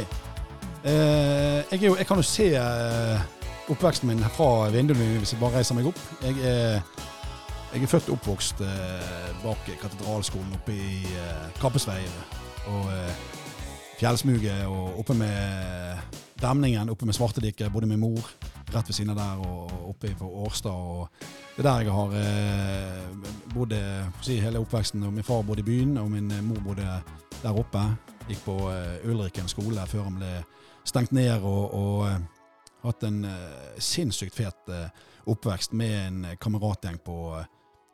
Uh, 0.85 1.63
jeg, 1.71 1.81
jo, 1.87 1.95
jeg 1.95 2.07
kan 2.07 2.19
jo 2.19 2.27
se 2.27 2.51
uh, 2.59 3.23
oppveksten 3.71 4.11
min 4.11 4.27
fra 4.35 4.69
vinduet 4.75 5.21
hvis 5.23 5.33
jeg 5.33 5.43
bare 5.43 5.61
reiser 5.61 5.79
meg 5.79 5.87
opp. 5.91 6.07
Jeg 6.23 6.39
er, 6.43 6.83
jeg 7.75 7.83
er 7.83 7.91
født 7.91 8.07
og 8.07 8.15
oppvokst 8.15 8.61
eh, 8.63 9.31
bak 9.43 9.65
katedralskolen 9.81 10.53
oppe 10.55 10.71
i 10.71 11.01
eh, 11.11 11.47
Kappesvei. 11.59 11.97
Og 12.71 12.85
eh, 12.87 13.23
fjellsmuget 13.99 14.61
og 14.71 15.01
oppe 15.01 15.15
med 15.19 15.97
demningen, 16.39 16.89
oppe 16.89 17.05
med 17.05 17.17
Svartediket, 17.17 17.73
bodde 17.73 17.89
med 17.91 17.99
mor 17.99 18.29
rett 18.71 18.87
ved 18.87 18.95
siden 18.95 19.11
av 19.11 19.19
der, 19.19 19.41
og 19.43 19.89
oppe 19.89 20.13
på 20.15 20.29
Årstad. 20.45 20.71
og 20.71 21.09
Det 21.57 21.65
er 21.65 21.67
der 21.67 21.81
jeg 21.83 21.97
har 21.97 22.15
eh, 22.21 23.33
bodd 23.53 23.75
eh, 23.75 24.07
si, 24.21 24.37
hele 24.39 24.61
oppveksten. 24.63 25.03
og 25.03 25.13
Min 25.13 25.27
far 25.27 25.43
bodde 25.43 25.65
i 25.65 25.67
byen, 25.67 25.97
og 25.97 26.07
min 26.11 26.31
eh, 26.31 26.43
mor 26.43 26.61
bodde 26.63 27.01
der 27.41 27.59
oppe. 27.59 27.83
Gikk 28.29 28.45
på 28.45 28.55
eh, 28.71 29.09
Ulriken 29.09 29.51
skole 29.51 29.83
før 29.87 30.07
han 30.07 30.21
ble 30.21 30.31
stengt 30.87 31.11
ned, 31.11 31.43
og, 31.43 31.75
og 31.75 32.07
eh, 32.07 32.23
hatt 32.85 33.03
en 33.03 33.23
uh, 33.25 33.75
sinnssykt 33.81 34.35
fet 34.37 34.69
uh, 34.69 34.87
oppvekst 35.25 35.73
med 35.73 36.07
en 36.07 36.25
kameratgjeng 36.37 36.99
på 37.05 37.15
eh, 37.39 37.45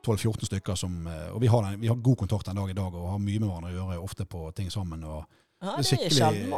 12-14 0.06 0.50
stykker 0.50 0.76
som 0.80 1.08
eh, 1.08 1.30
Og 1.34 1.42
vi 1.42 1.50
har, 1.52 1.64
den, 1.66 1.82
vi 1.82 1.90
har 1.92 1.96
god 1.96 2.18
kontakt 2.24 2.48
den 2.50 2.58
dag 2.58 2.70
i 2.70 2.78
dag 2.78 2.96
og 2.96 3.12
har 3.14 3.22
mye 3.22 3.40
med 3.40 3.48
hverandre 3.50 3.72
å 3.72 3.76
gjøre, 3.76 4.00
ofte 4.06 4.26
på 4.30 4.48
ting 4.58 4.72
sammen. 4.74 5.04
og 5.04 5.24
Ja, 5.62 5.76
det 5.78 5.86
er 5.94 6.16
sjelden, 6.16 6.50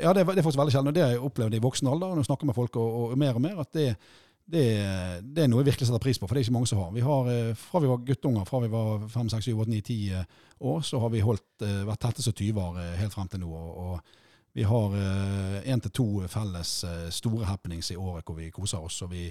Ja, 0.00 0.12
det 0.12 0.22
er, 0.22 0.30
det 0.30 0.38
er 0.38 0.46
faktisk 0.46 0.60
veldig 0.60 0.74
sjelden. 0.74 0.92
Og 0.92 0.94
det 0.94 1.02
har 1.02 1.16
jeg 1.16 1.24
opplevd 1.26 1.56
i 1.58 1.62
voksen 1.64 1.90
alder 1.90 2.14
når 2.14 2.22
jeg 2.22 2.30
snakker 2.30 2.50
med 2.50 2.58
folk 2.58 2.78
og, 2.78 3.00
og 3.00 3.18
mer 3.18 3.38
og 3.38 3.42
mer, 3.42 3.62
at 3.64 3.72
det, 3.74 3.86
det, 4.46 4.66
det 5.26 5.44
er 5.44 5.50
noe 5.50 5.64
jeg 5.64 5.72
virkelig 5.72 5.88
setter 5.88 6.04
pris 6.04 6.20
på, 6.20 6.28
for 6.28 6.36
det 6.36 6.44
er 6.44 6.46
ikke 6.46 6.58
mange 6.58 6.70
som 6.70 6.82
har. 6.84 6.92
Vi 6.94 7.06
har 7.06 7.32
eh, 7.32 7.56
Fra 7.58 7.82
vi 7.82 7.90
var 7.90 8.04
guttunger, 8.06 8.46
fra 8.46 8.60
vi 8.62 8.70
var 8.70 9.08
5, 9.10 9.32
6, 9.34 9.50
7, 9.50 9.56
8, 9.66 9.72
9, 9.74 9.80
10 9.90 10.70
år, 10.70 10.86
så 10.86 11.02
har 11.02 11.12
vi 11.16 11.24
holdt, 11.26 11.48
eh, 11.66 11.82
vært 11.88 12.04
tette 12.06 12.22
som 12.22 12.36
tyver 12.38 12.78
helt 13.00 13.16
frem 13.18 13.32
til 13.32 13.42
nå. 13.42 13.50
Og, 13.50 13.82
og 13.88 14.22
Vi 14.56 14.64
har 14.64 14.94
én 15.68 15.80
til 15.84 15.92
to 15.92 16.04
felles 16.32 16.70
store 17.12 17.44
happenings 17.44 17.90
i 17.92 17.96
året 18.00 18.24
hvor 18.24 18.38
vi 18.38 18.46
koser 18.48 18.80
oss. 18.80 19.02
og 19.04 19.10
vi 19.10 19.26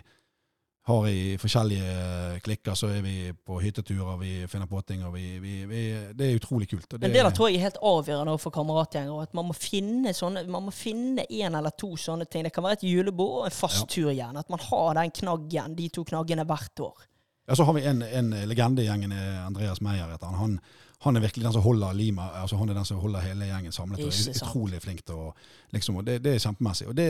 har 0.85 1.07
i 1.09 1.37
forskjellige 1.41 1.85
eh, 1.91 2.39
klikker, 2.45 2.75
så 2.77 2.87
er 2.93 3.01
vi 3.01 3.31
på 3.33 3.55
hytteturer, 3.61 4.19
vi 4.21 4.33
finner 4.47 4.67
på 4.69 4.81
ting. 4.85 5.01
og 5.05 5.15
vi, 5.15 5.39
vi, 5.41 5.53
vi, 5.65 5.79
Det 6.13 6.27
er 6.27 6.35
utrolig 6.37 6.67
kult. 6.69 6.93
og 6.93 6.99
Men 7.01 7.11
det 7.13 7.23
der 7.25 7.33
tror 7.33 7.49
jeg 7.49 7.57
er 7.57 7.65
helt 7.65 7.79
avgjørende 7.81 8.35
for 8.39 8.53
kameratgjenger. 8.53 9.23
At 9.25 9.33
man 9.33 9.47
må 9.49 9.55
finne 9.57 10.13
sånne, 10.13 10.43
man 10.47 10.67
må 10.67 10.73
finne 10.75 11.25
en 11.25 11.55
eller 11.57 11.73
to 11.73 11.95
sånne 11.97 12.27
ting. 12.29 12.45
Det 12.45 12.53
kan 12.53 12.63
være 12.67 12.77
et 12.79 12.85
julebord 12.85 13.39
og 13.39 13.45
en 13.49 13.57
fast 13.57 13.81
Ja. 13.81 13.91
tur 13.95 14.11
igjen. 14.13 14.37
At 14.37 14.49
man 14.53 14.59
har 14.61 14.93
den 15.01 15.11
knaggen, 15.11 15.75
de 15.75 15.89
to 15.89 16.03
knaggene 16.05 16.45
hvert 16.45 16.79
år. 16.79 17.05
Ja, 17.47 17.55
Så 17.55 17.63
har 17.65 17.73
vi 17.73 17.81
en, 17.85 18.01
en 18.01 18.29
legende 18.49 18.81
i 18.81 18.85
gjengen, 18.85 19.11
eh, 19.11 19.45
Andreas 19.45 19.81
Meyer 19.81 20.11
heter 20.11 20.25
han. 20.25 20.35
han. 20.35 20.59
Han 21.05 21.15
er 21.15 21.21
virkelig 21.21 21.43
den 21.45 21.53
som 21.53 21.61
holder 21.61 21.93
lima, 21.93 22.23
altså 22.41 22.57
han 22.57 22.69
er 22.69 22.73
den 22.73 22.85
som 22.85 22.97
holder 22.97 23.21
hele 23.21 23.45
gjengen 23.45 23.71
samlet. 23.71 23.99
og 24.01 24.07
er 24.09 24.39
utrolig 24.41 24.79
flink 24.81 25.03
til 25.05 25.19
å 25.21 25.27
liksom, 25.75 25.99
og 26.01 26.05
det, 26.07 26.15
det 26.25 26.33
er 26.33 26.41
kjempemessig. 26.41 26.87
Og 26.89 26.95
det, 26.97 27.05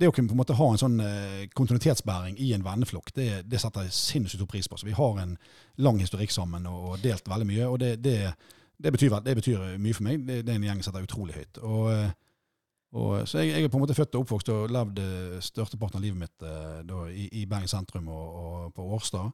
det 0.00 0.08
å 0.10 0.14
kunne 0.14 0.26
på 0.26 0.34
en 0.34 0.40
måte 0.40 0.56
ha 0.58 0.66
en 0.72 0.82
sånn 0.82 0.96
eh, 1.04 1.44
kontinuitetsbæring 1.54 2.40
i 2.42 2.50
en 2.56 2.66
venneflokk, 2.66 3.12
det, 3.14 3.28
det 3.46 3.60
setter 3.62 3.86
jeg 3.86 3.94
sinnssykt 3.94 4.40
stor 4.40 4.50
pris 4.50 4.66
på. 4.66 4.80
Så 4.80 4.88
vi 4.88 4.96
har 4.98 5.22
en 5.22 5.36
lang 5.78 6.02
historikk 6.02 6.34
sammen 6.34 6.66
og, 6.66 6.90
og 6.90 7.06
delt 7.06 7.30
veldig 7.30 7.48
mye. 7.52 7.70
Og 7.70 7.78
det, 7.78 8.90
betyr, 8.90 9.18
det 9.22 9.38
betyr 9.38 9.66
mye 9.78 9.94
for 9.94 10.08
meg. 10.10 10.26
Det, 10.26 10.42
er 10.42 10.58
en 10.58 10.66
gjeng 10.66 10.82
som 10.82 10.90
setter 10.90 11.06
utrolig 11.06 11.38
høyt. 11.38 11.62
Og, 11.62 11.90
eh, 11.94 12.10
og, 12.98 13.10
så 13.30 13.44
jeg, 13.44 13.54
jeg 13.54 13.68
er 13.68 13.70
på 13.70 13.78
en 13.78 13.86
måte 13.86 13.98
født 13.98 14.18
og 14.18 14.26
oppvokst 14.26 14.54
og 14.56 14.74
levd 14.74 15.04
eh, 15.06 15.38
størsteparten 15.52 16.00
av 16.00 16.08
livet 16.08 16.24
mitt 16.24 16.50
da, 16.90 17.04
i, 17.14 17.30
i 17.44 17.46
Bergen 17.46 17.70
sentrum 17.70 18.10
og, 18.10 18.40
og 18.42 18.74
på 18.74 18.90
Årstad. 18.98 19.30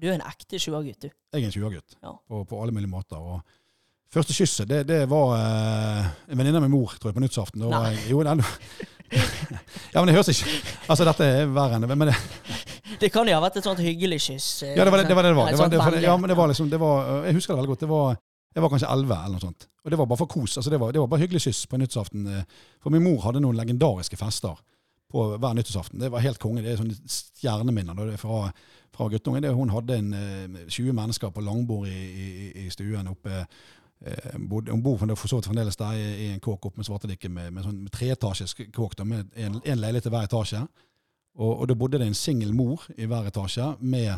Du 0.00 0.06
er 0.08 0.14
en 0.18 0.22
ekte 0.28 0.56
20-gutt, 0.60 1.00
du. 1.02 1.08
Jeg 1.34 1.42
er 1.42 1.46
en 1.50 1.56
20-gutt 1.56 1.96
Ja. 2.02 2.12
på, 2.28 2.44
på 2.48 2.60
alle 2.62 2.72
mulige 2.72 2.90
måter. 2.90 3.18
Og 3.18 3.40
første 4.14 4.34
kysset, 4.36 4.68
det, 4.70 4.84
det 4.88 5.00
var 5.10 5.34
eh, 5.36 6.06
en 6.30 6.38
venninne 6.40 6.56
av 6.60 6.64
min 6.64 6.72
mor, 6.72 6.94
tror 6.98 7.10
jeg, 7.10 7.18
på 7.18 7.24
nyttårsaften. 7.24 7.66
Nei. 7.70 7.96
Jo, 8.08 8.22
ja, 9.10 9.98
men 9.98 10.06
det 10.06 10.14
høres 10.14 10.28
ikke 10.30 10.52
Altså, 10.90 11.04
dette 11.08 11.26
er 11.26 11.48
verre 11.50 11.76
enn 11.78 11.84
det. 11.86 11.96
Men 11.98 12.10
det, 12.12 12.16
Det 13.02 13.10
kan 13.12 13.28
jo 13.28 13.34
ha 13.36 13.42
vært 13.42 13.58
et 13.60 13.66
sånt 13.66 13.80
hyggelig 13.82 14.20
kyss. 14.28 14.48
eh, 14.66 14.74
ja, 14.78 14.84
det 14.86 14.92
var 14.94 15.02
det 15.02 15.08
det 15.10 15.16
var. 15.18 15.26
Det 15.26 15.34
var. 15.36 15.50
Det 15.50 15.58
var, 15.58 15.70
det, 15.74 15.80
for, 15.82 15.98
ja, 16.04 16.16
men 16.16 16.28
det 16.32 16.36
var 16.38 16.50
liksom, 16.52 16.70
det 16.70 16.80
var, 16.80 17.12
jeg 17.26 17.36
husker 17.38 17.54
det 17.54 17.60
veldig 17.62 17.72
godt. 17.74 17.84
Det 17.84 17.90
var, 17.90 18.18
jeg 18.54 18.62
var 18.64 18.72
kanskje 18.74 18.90
11 18.94 19.14
eller 19.18 19.36
noe 19.36 19.44
sånt. 19.44 19.68
Og 19.84 19.90
det 19.94 19.98
var 20.00 20.06
bare 20.10 20.20
for 20.20 20.30
kos. 20.30 20.56
altså 20.58 20.70
Det 20.72 20.80
var, 20.80 20.92
det 20.92 21.00
var 21.02 21.08
bare 21.12 21.22
hyggelig 21.24 21.42
kyss 21.46 21.62
på 21.70 21.78
nyttårsaften. 21.80 22.26
eh, 22.38 22.44
For 22.82 22.90
min 22.94 23.04
mor 23.04 23.20
hadde 23.26 23.40
noen 23.44 23.56
legendariske 23.58 24.18
fester 24.20 24.58
på 25.10 25.24
hver 25.42 25.54
nyttårsaften. 25.58 25.98
Det 26.02 26.10
var 26.12 26.22
helt 26.22 26.38
konge. 26.38 26.62
Det 26.62 26.74
er 26.74 26.78
sånne 26.82 26.98
stjerneminner 27.10 27.96
da, 27.98 28.04
det 28.12 28.18
fra, 28.22 28.44
fra 28.96 29.08
guttungen. 29.08 29.42
Det, 29.42 29.52
hun 29.54 29.70
hadde 29.70 29.98
en 29.98 30.14
eh, 30.14 30.64
20 30.68 30.92
mennesker 30.96 31.30
på 31.30 31.44
langbord 31.44 31.88
i, 31.88 32.00
i, 32.24 32.50
i 32.64 32.70
stuen 32.70 33.08
oppe. 33.10 33.44
Eh, 34.00 34.34
hun 34.70 34.82
bor 34.82 34.96
for 34.96 35.28
så 35.28 35.36
vidt 35.36 35.46
fremdeles 35.50 35.76
der 35.76 35.92
i, 35.92 36.30
en 36.32 36.40
kåk 36.40 36.66
oppe 36.66 36.80
med 36.80 36.88
Svartedikke 36.88 37.28
med, 37.28 37.50
med 37.52 37.66
sånn 37.66 37.82
treetasjes 37.92 38.56
kåk 38.72 38.96
da, 38.96 39.04
med 39.04 39.28
en, 39.36 39.60
en 39.60 39.82
leilighet 39.82 40.08
i 40.08 40.14
hver 40.14 40.28
etasje. 40.28 40.64
Og, 41.38 41.52
og 41.52 41.68
da 41.68 41.76
bodde 41.78 42.00
det 42.00 42.08
en 42.10 42.18
singel 42.18 42.54
mor 42.56 42.86
i 42.96 43.06
hver 43.08 43.28
etasje 43.30 43.74
med 43.80 44.16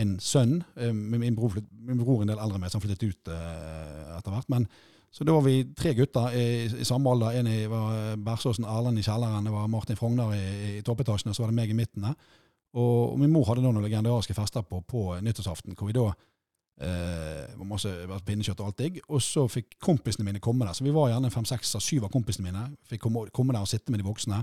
en 0.00 0.16
sønn. 0.22 0.62
eh, 0.76 0.92
Med 0.94 1.20
min 1.20 1.36
bror, 1.36 1.58
min 1.70 2.00
bror 2.00 2.22
en 2.22 2.32
del 2.32 2.40
eldre 2.40 2.58
med 2.62 2.72
som 2.72 2.82
flyttet 2.82 3.08
ut 3.10 3.32
eh, 3.34 4.16
etter 4.18 4.30
hvert. 4.34 4.48
Men, 4.48 4.68
så 5.14 5.22
da 5.22 5.34
var 5.36 5.44
vi 5.46 5.60
tre 5.78 5.92
gutter 5.94 6.32
i, 6.34 6.46
i 6.80 6.86
samme 6.86 7.10
alder. 7.10 7.36
En 7.38 7.46
i, 7.46 7.66
var 7.70 8.16
Bersåsen 8.18 8.64
Erlend 8.66 8.98
i 8.98 9.04
kjelleren, 9.06 9.46
det 9.46 9.52
var 9.54 9.68
Martin 9.70 9.98
Frogner 9.98 10.32
i, 10.34 10.78
i 10.78 10.82
toppetasjen, 10.82 11.30
og 11.30 11.36
så 11.36 11.44
var 11.44 11.52
det 11.52 11.58
meg 11.60 11.70
i 11.70 11.76
midten 11.78 12.08
der. 12.08 12.16
Og, 12.74 13.12
og 13.12 13.18
min 13.22 13.30
mor 13.30 13.46
hadde 13.48 13.62
noen 13.62 13.82
legendariske 13.84 14.34
fester 14.34 14.62
på, 14.66 14.80
på 14.90 15.04
nyttårsaften, 15.22 15.76
hvor 15.78 15.86
vi 15.86 15.94
da 15.94 16.08
eh, 16.82 17.54
var 17.58 17.68
masse 17.70 17.90
pinnekjøtt 18.26 18.60
og 18.60 18.72
alt 18.72 18.80
digg. 18.82 19.00
Og 19.08 19.22
så 19.22 19.46
fikk 19.50 19.76
kompisene 19.82 20.26
mine 20.26 20.42
komme 20.42 20.66
der. 20.66 20.74
Så 20.74 20.84
vi 20.86 20.94
var 20.94 21.12
gjerne 21.12 21.30
fem, 21.30 21.46
seks 21.48 21.76
syv 21.80 22.08
av 22.08 22.12
kompisene 22.14 22.50
mine. 22.50 22.64
Fikk 22.90 23.04
komme, 23.06 23.26
komme 23.34 23.54
der 23.54 23.62
og 23.66 23.70
sitte 23.70 23.94
med 23.94 24.02
de 24.02 24.08
voksne. 24.08 24.42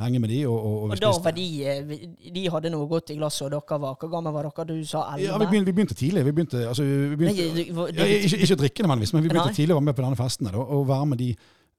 Henge 0.00 0.22
med 0.22 0.30
de. 0.32 0.38
Og, 0.48 0.54
og, 0.56 0.76
og 0.86 0.94
Og 0.94 1.00
da 1.02 1.10
var 1.24 1.34
de 1.36 1.46
eh, 1.68 1.90
De 2.32 2.44
hadde 2.54 2.70
noe 2.72 2.86
godt 2.88 3.10
i 3.12 3.16
glasset, 3.18 3.44
og 3.44 3.50
dere 3.52 3.80
var 3.82 3.98
Hvor 4.00 4.12
gammel 4.14 4.32
var 4.32 4.48
dere? 4.48 4.64
Du 4.70 4.86
sa 4.88 5.02
11? 5.16 5.26
Ja, 5.26 5.40
vi 5.42 5.48
begynte, 5.50 5.68
vi 5.68 5.74
begynte 5.80 5.98
tidlig. 5.98 6.22
Vi 6.24 6.32
begynte, 6.38 6.62
altså, 6.70 6.86
vi 6.86 7.18
begynte, 7.20 7.48
Nei, 7.50 7.66
du- 7.66 7.74
du- 7.90 7.98
ja, 8.00 8.06
ikke, 8.06 8.38
ikke 8.46 8.56
å 8.56 8.62
drikke 8.62 8.86
nødvendigvis, 8.86 9.12
men 9.12 9.22
vi 9.26 9.28
begynte 9.34 9.50
Nei. 9.52 9.58
tidlig 9.58 9.74
å 9.74 9.80
være 9.82 9.88
med 9.90 9.98
på 9.98 10.06
denne 10.06 10.20
festen. 10.22 10.48
Da, 10.48 10.62
og 10.78 10.86
være 10.88 11.10
med 11.12 11.18
de 11.20 11.28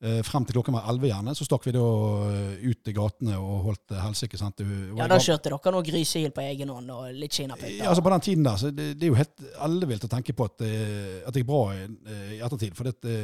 eh, 0.03 0.19
frem 0.27 0.45
til 0.45 0.57
klokken 0.57 0.75
var 0.77 0.89
11 0.91 1.09
gjerne. 1.09 1.35
Så 1.37 1.47
stakk 1.47 1.65
vi 1.67 1.73
da 1.75 1.85
eh, 2.27 2.67
ut 2.67 2.91
i 2.91 2.95
gatene 2.95 3.39
og 3.39 3.69
holdt 3.69 3.95
eh, 3.95 4.03
helsike. 4.03 4.39
Ja, 4.39 5.07
da 5.09 5.19
kjørte 5.21 5.49
dere 5.49 5.73
noe 5.75 5.87
grysehyl 5.87 6.33
på 6.35 6.45
egen 6.45 6.73
hånd 6.73 6.93
og 6.93 7.09
litt 7.15 7.35
kinapytter. 7.35 7.79
ja, 7.79 7.89
altså 7.91 8.05
På 8.05 8.13
den 8.13 8.27
tiden 8.27 8.47
der, 8.47 8.59
så 8.59 8.71
det, 8.71 8.93
det 8.99 9.07
er 9.07 9.13
jo 9.13 9.19
helt 9.19 9.49
ellevilt 9.67 10.07
å 10.07 10.11
tenke 10.11 10.35
på 10.37 10.47
at, 10.49 10.63
at 10.63 11.33
det 11.33 11.43
gikk 11.43 11.49
bra 11.49 11.65
i, 11.75 11.87
ettertid. 12.43 12.77
For 12.77 12.89
det, 12.89 13.17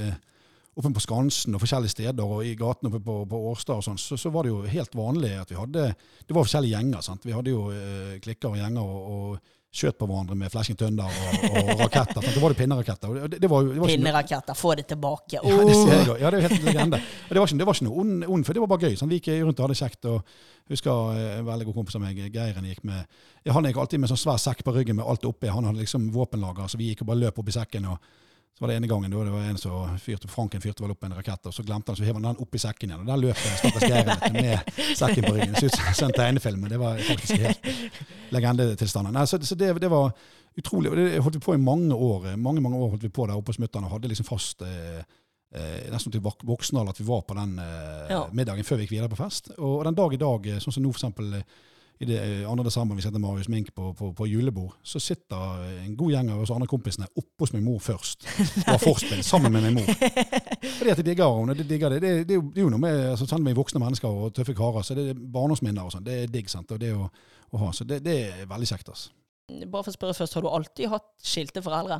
oppe 0.79 0.91
på 0.95 1.03
Skansen 1.03 1.55
og 1.55 1.63
forskjellige 1.63 1.95
steder 1.95 2.25
og 2.25 2.43
i 2.47 2.55
gatene 2.57 2.91
oppe 2.91 3.01
på, 3.03 3.15
på 3.29 3.39
Årstad 3.51 3.79
og 3.79 3.85
sånn, 3.85 3.99
så, 3.99 4.17
så 4.19 4.31
var 4.33 4.45
det 4.45 4.53
jo 4.53 4.63
helt 4.69 4.95
vanlig 4.95 5.33
at 5.39 5.51
vi 5.51 5.57
hadde 5.59 5.89
Det 5.95 6.35
var 6.35 6.45
forskjellige 6.45 6.77
gjenger. 6.77 7.01
sant? 7.05 7.25
Vi 7.25 7.35
hadde 7.35 7.53
jo 7.55 7.63
eh, 7.73 8.19
klikker 8.23 8.53
og 8.53 8.59
gjenger 8.59 8.83
og, 8.83 9.15
og 9.15 9.55
skjøt 9.69 9.97
på 9.99 10.07
hverandre 10.09 10.35
med 10.37 10.49
flashing 10.49 10.77
tønder 10.77 11.05
og, 11.05 11.43
og 11.61 11.81
raketter. 11.83 12.25
Det 12.25 12.41
var 12.41 12.53
det 12.53 12.57
pinneraketter. 12.57 13.17
Det, 13.29 13.39
det 13.43 13.49
var, 13.51 13.67
det 13.67 13.81
var 13.83 13.91
Pinneraketter, 13.91 14.57
få 14.57 14.73
det 14.79 14.87
tilbake. 14.89 15.37
ja, 15.37 15.57
det 15.69 15.75
ser 15.77 15.91
jeg 15.93 16.07
Åh! 16.09 16.21
Ja, 16.23 16.31
det 16.33 16.39
er 16.39 16.47
helt 16.47 16.65
legende. 16.65 17.01
Det 17.29 17.37
var 17.37 17.45
ikke, 17.45 17.59
det 17.59 17.67
var 17.69 17.77
ikke 17.77 17.87
noe 17.89 17.99
ond, 18.01 18.23
ond, 18.25 18.47
for 18.47 18.57
det 18.57 18.63
var 18.63 18.71
bare 18.71 18.89
gøy. 18.89 18.95
Sant? 18.97 19.13
Vi 19.13 19.19
gikk 19.19 19.29
rundt 19.45 19.61
og 19.61 19.67
hadde 19.67 19.77
kjekt. 19.77 20.09
og 20.09 20.73
husker 20.73 21.19
eh, 21.19 21.35
en 21.39 21.45
veldig 21.49 21.69
god 21.69 21.77
kompis 21.81 21.99
av 21.99 22.03
meg, 22.05 22.23
Geiren, 22.33 22.65
gikk 22.69 22.81
med 22.89 23.03
ja, 23.45 23.53
Han 23.53 23.69
gikk 23.69 23.77
alltid 23.81 24.01
med 24.01 24.11
sånn 24.11 24.23
svær 24.23 24.41
sekk 24.41 24.65
på 24.65 24.73
ryggen 24.73 24.97
med 24.97 25.05
alt 25.05 25.29
oppi. 25.29 25.51
Han 25.53 25.69
hadde 25.69 25.83
liksom 25.83 26.09
våpenlager, 26.17 26.69
så 26.69 26.81
vi 26.81 26.89
gikk 26.91 27.05
og 27.05 27.11
bare 27.13 27.23
løp 27.27 27.41
opp 27.41 27.53
i 27.53 27.57
sekken. 27.59 27.91
og 27.93 28.01
så 28.59 28.65
var 28.65 28.73
det 28.73 28.75
ene 28.81 28.87
gangen 28.91 29.11
da 29.13 29.21
det 29.23 29.31
var 29.31 29.45
en 29.47 29.57
som 29.61 29.93
fyrte, 30.03 30.27
Franken 30.27 30.59
fyrte 30.59 30.83
vel 30.83 30.91
opp 30.91 31.05
en 31.07 31.13
rakett, 31.15 31.45
og 31.47 31.53
så 31.55 31.63
glemte 31.63 31.93
han, 31.93 31.95
så 31.95 32.03
hev 32.03 32.17
han 32.19 32.25
den 32.27 32.41
opp 32.43 32.57
i 32.57 32.59
sekken 32.59 32.91
igjen. 32.91 33.05
Og 33.05 33.07
der 33.07 33.21
løp 33.21 33.39
den 33.39 33.55
stakkars 33.61 33.85
Geiren 33.87 34.35
med 34.35 34.73
sekken 34.99 35.23
på 35.29 35.31
ryggen. 35.37 35.55
Så 35.55 35.69
ut 35.69 35.77
som 35.95 36.09
en 36.09 36.15
tegnefilm, 36.17 36.65
det 36.67 36.79
var 36.81 36.99
faktisk 37.07 37.39
helt 37.39 37.69
legendetilstanden. 38.35 39.15
Nei, 39.15 39.23
så 39.31 39.39
så 39.47 39.55
det, 39.55 39.71
det 39.79 39.91
var 39.91 40.11
utrolig. 40.59 40.91
Og 40.91 40.99
det 40.99 41.07
holdt 41.23 41.39
vi 41.39 41.43
på 41.45 41.55
i 41.55 41.61
mange 41.63 41.95
år. 41.95 42.33
Mange 42.37 42.61
mange 42.61 42.77
år 42.83 42.91
holdt 42.97 43.07
vi 43.07 43.13
på 43.15 43.27
der 43.29 43.39
oppe 43.39 43.53
på 43.53 43.57
Smutteren 43.61 43.87
og 43.87 43.95
hadde 43.95 44.11
liksom 44.11 44.27
fast 44.27 44.61
eh, 44.67 44.99
eh, 45.55 45.87
nesten 45.93 46.11
til 46.13 46.21
voksen 46.25 46.81
alder 46.81 46.91
at 46.95 46.99
vi 46.99 47.07
var 47.07 47.23
på 47.29 47.37
den 47.39 47.55
eh, 47.63 48.11
Ja. 48.11 48.25
middagen 48.33 48.67
før 48.67 48.81
vi 48.81 48.87
gikk 48.89 48.97
videre 48.97 49.11
på 49.15 49.21
fest. 49.23 49.53
Og, 49.57 49.79
og 49.79 49.83
den 49.87 49.97
dag 50.03 50.13
i 50.13 50.21
dag, 50.21 50.47
eh, 50.51 50.59
sånn 50.63 50.75
som 50.75 50.83
nå 50.83 50.91
for 50.91 50.99
eksempel 51.01 51.39
eh, 51.39 51.59
i 51.99 52.07
det 52.07 52.19
andre 52.47 52.63
2. 52.63 52.67
desember 52.69 52.95
vi 52.95 53.03
setter 53.03 53.19
Marius 53.19 53.49
Mink 53.51 53.73
på, 53.75 53.89
på, 53.93 54.13
på 54.15 54.27
julebord, 54.27 54.77
så 54.83 55.01
sitter 55.03 55.65
eh, 55.65 55.81
en 55.83 55.97
god 55.99 56.13
gjeng 56.13 56.29
av 56.31 56.43
oss 56.45 56.53
andre 56.55 56.69
kompisene 56.71 57.09
oppe 57.11 57.43
hos 57.43 57.51
min 57.51 57.65
mor 57.65 57.81
først. 57.83 58.23
Og 58.63 58.69
har 58.69 58.79
forspill 58.79 59.23
sammen 59.25 59.51
med 59.51 59.67
min 59.67 59.81
mor. 59.81 59.89
Fordi 60.77 60.93
at 60.93 61.01
de 61.01 61.05
digger 61.09 61.33
henne. 61.35 61.57
De 61.59 61.65
digger 61.67 61.91
det. 61.91 61.99
Det, 62.01 62.13
det, 62.29 62.37
det 62.39 62.61
er 62.61 62.63
jo 62.63 62.71
noe 62.71 62.83
med 62.85 63.01
altså, 63.11 63.27
Selv 63.27 63.41
om 63.41 63.49
vi 63.49 63.51
er 63.51 63.59
voksne 63.59 63.83
mennesker 63.83 64.07
og 64.07 64.31
tøffe 64.37 64.55
karer, 64.55 64.85
så 64.87 64.95
det 64.95 65.09
er 65.11 65.19
barndomsminner 65.19 65.89
og 65.89 65.91
sånn. 65.95 66.07
Det 66.07 66.21
er 66.21 66.31
digg. 66.31 66.47
sant? 66.51 66.71
Og 66.71 66.79
det 66.79 66.93
å, 66.95 67.09
å 67.51 67.63
ha. 67.65 67.73
Så 67.75 67.87
det, 67.89 67.99
det 68.05 68.15
er 68.29 68.47
veldig 68.47 68.71
kjekt. 68.71 68.93
altså. 68.95 69.11
Bare 69.67 69.83
for 69.83 69.91
å 69.91 69.97
spørre 69.97 70.15
først, 70.21 70.39
har 70.39 70.45
du 70.45 70.51
alltid 70.53 70.93
hatt 70.93 71.11
skilte 71.25 71.63
foreldre? 71.65 71.99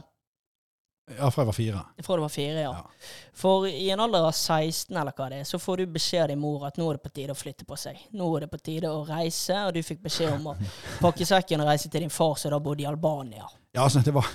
Ja, 1.17 1.29
fra 1.31 1.41
jeg 1.41 1.49
var 1.49 1.55
fire. 1.57 1.81
Fra 2.05 2.15
du 2.15 2.21
var 2.21 2.31
fire, 2.33 2.61
ja. 2.61 2.71
Ja. 2.75 3.09
For 3.39 3.65
i 3.69 3.87
en 3.89 4.01
alder 4.03 4.27
av 4.27 4.35
16 4.35 4.93
eller 4.93 5.15
hva 5.17 5.29
det 5.31 5.39
er, 5.41 5.47
så 5.47 5.57
får 5.61 5.81
du 5.81 5.93
beskjed 5.95 6.25
av 6.25 6.29
din 6.31 6.41
mor 6.41 6.67
at 6.67 6.77
nå 6.77 6.85
er 6.89 6.99
det 6.99 7.05
på 7.07 7.11
tide 7.15 7.33
å 7.33 7.39
flytte 7.39 7.65
på 7.65 7.77
seg. 7.79 8.03
Nå 8.19 8.27
er 8.37 8.45
det 8.45 8.51
på 8.51 8.59
tide 8.61 8.91
å 8.93 9.01
reise, 9.07 9.57
og 9.65 9.73
du 9.73 9.81
fikk 9.85 10.03
beskjed 10.05 10.35
om 10.35 10.51
å 10.51 10.55
pakke 11.03 11.25
sekken 11.25 11.63
og 11.63 11.71
reise 11.71 11.89
til 11.89 12.05
din 12.05 12.13
far 12.13 12.37
som 12.37 12.53
da 12.53 12.61
bodde 12.61 12.85
i 12.85 12.89
Albania. 12.89 13.49
Ja, 13.73 13.87
altså, 13.87 14.03
det 14.05 14.13
var, 14.13 14.29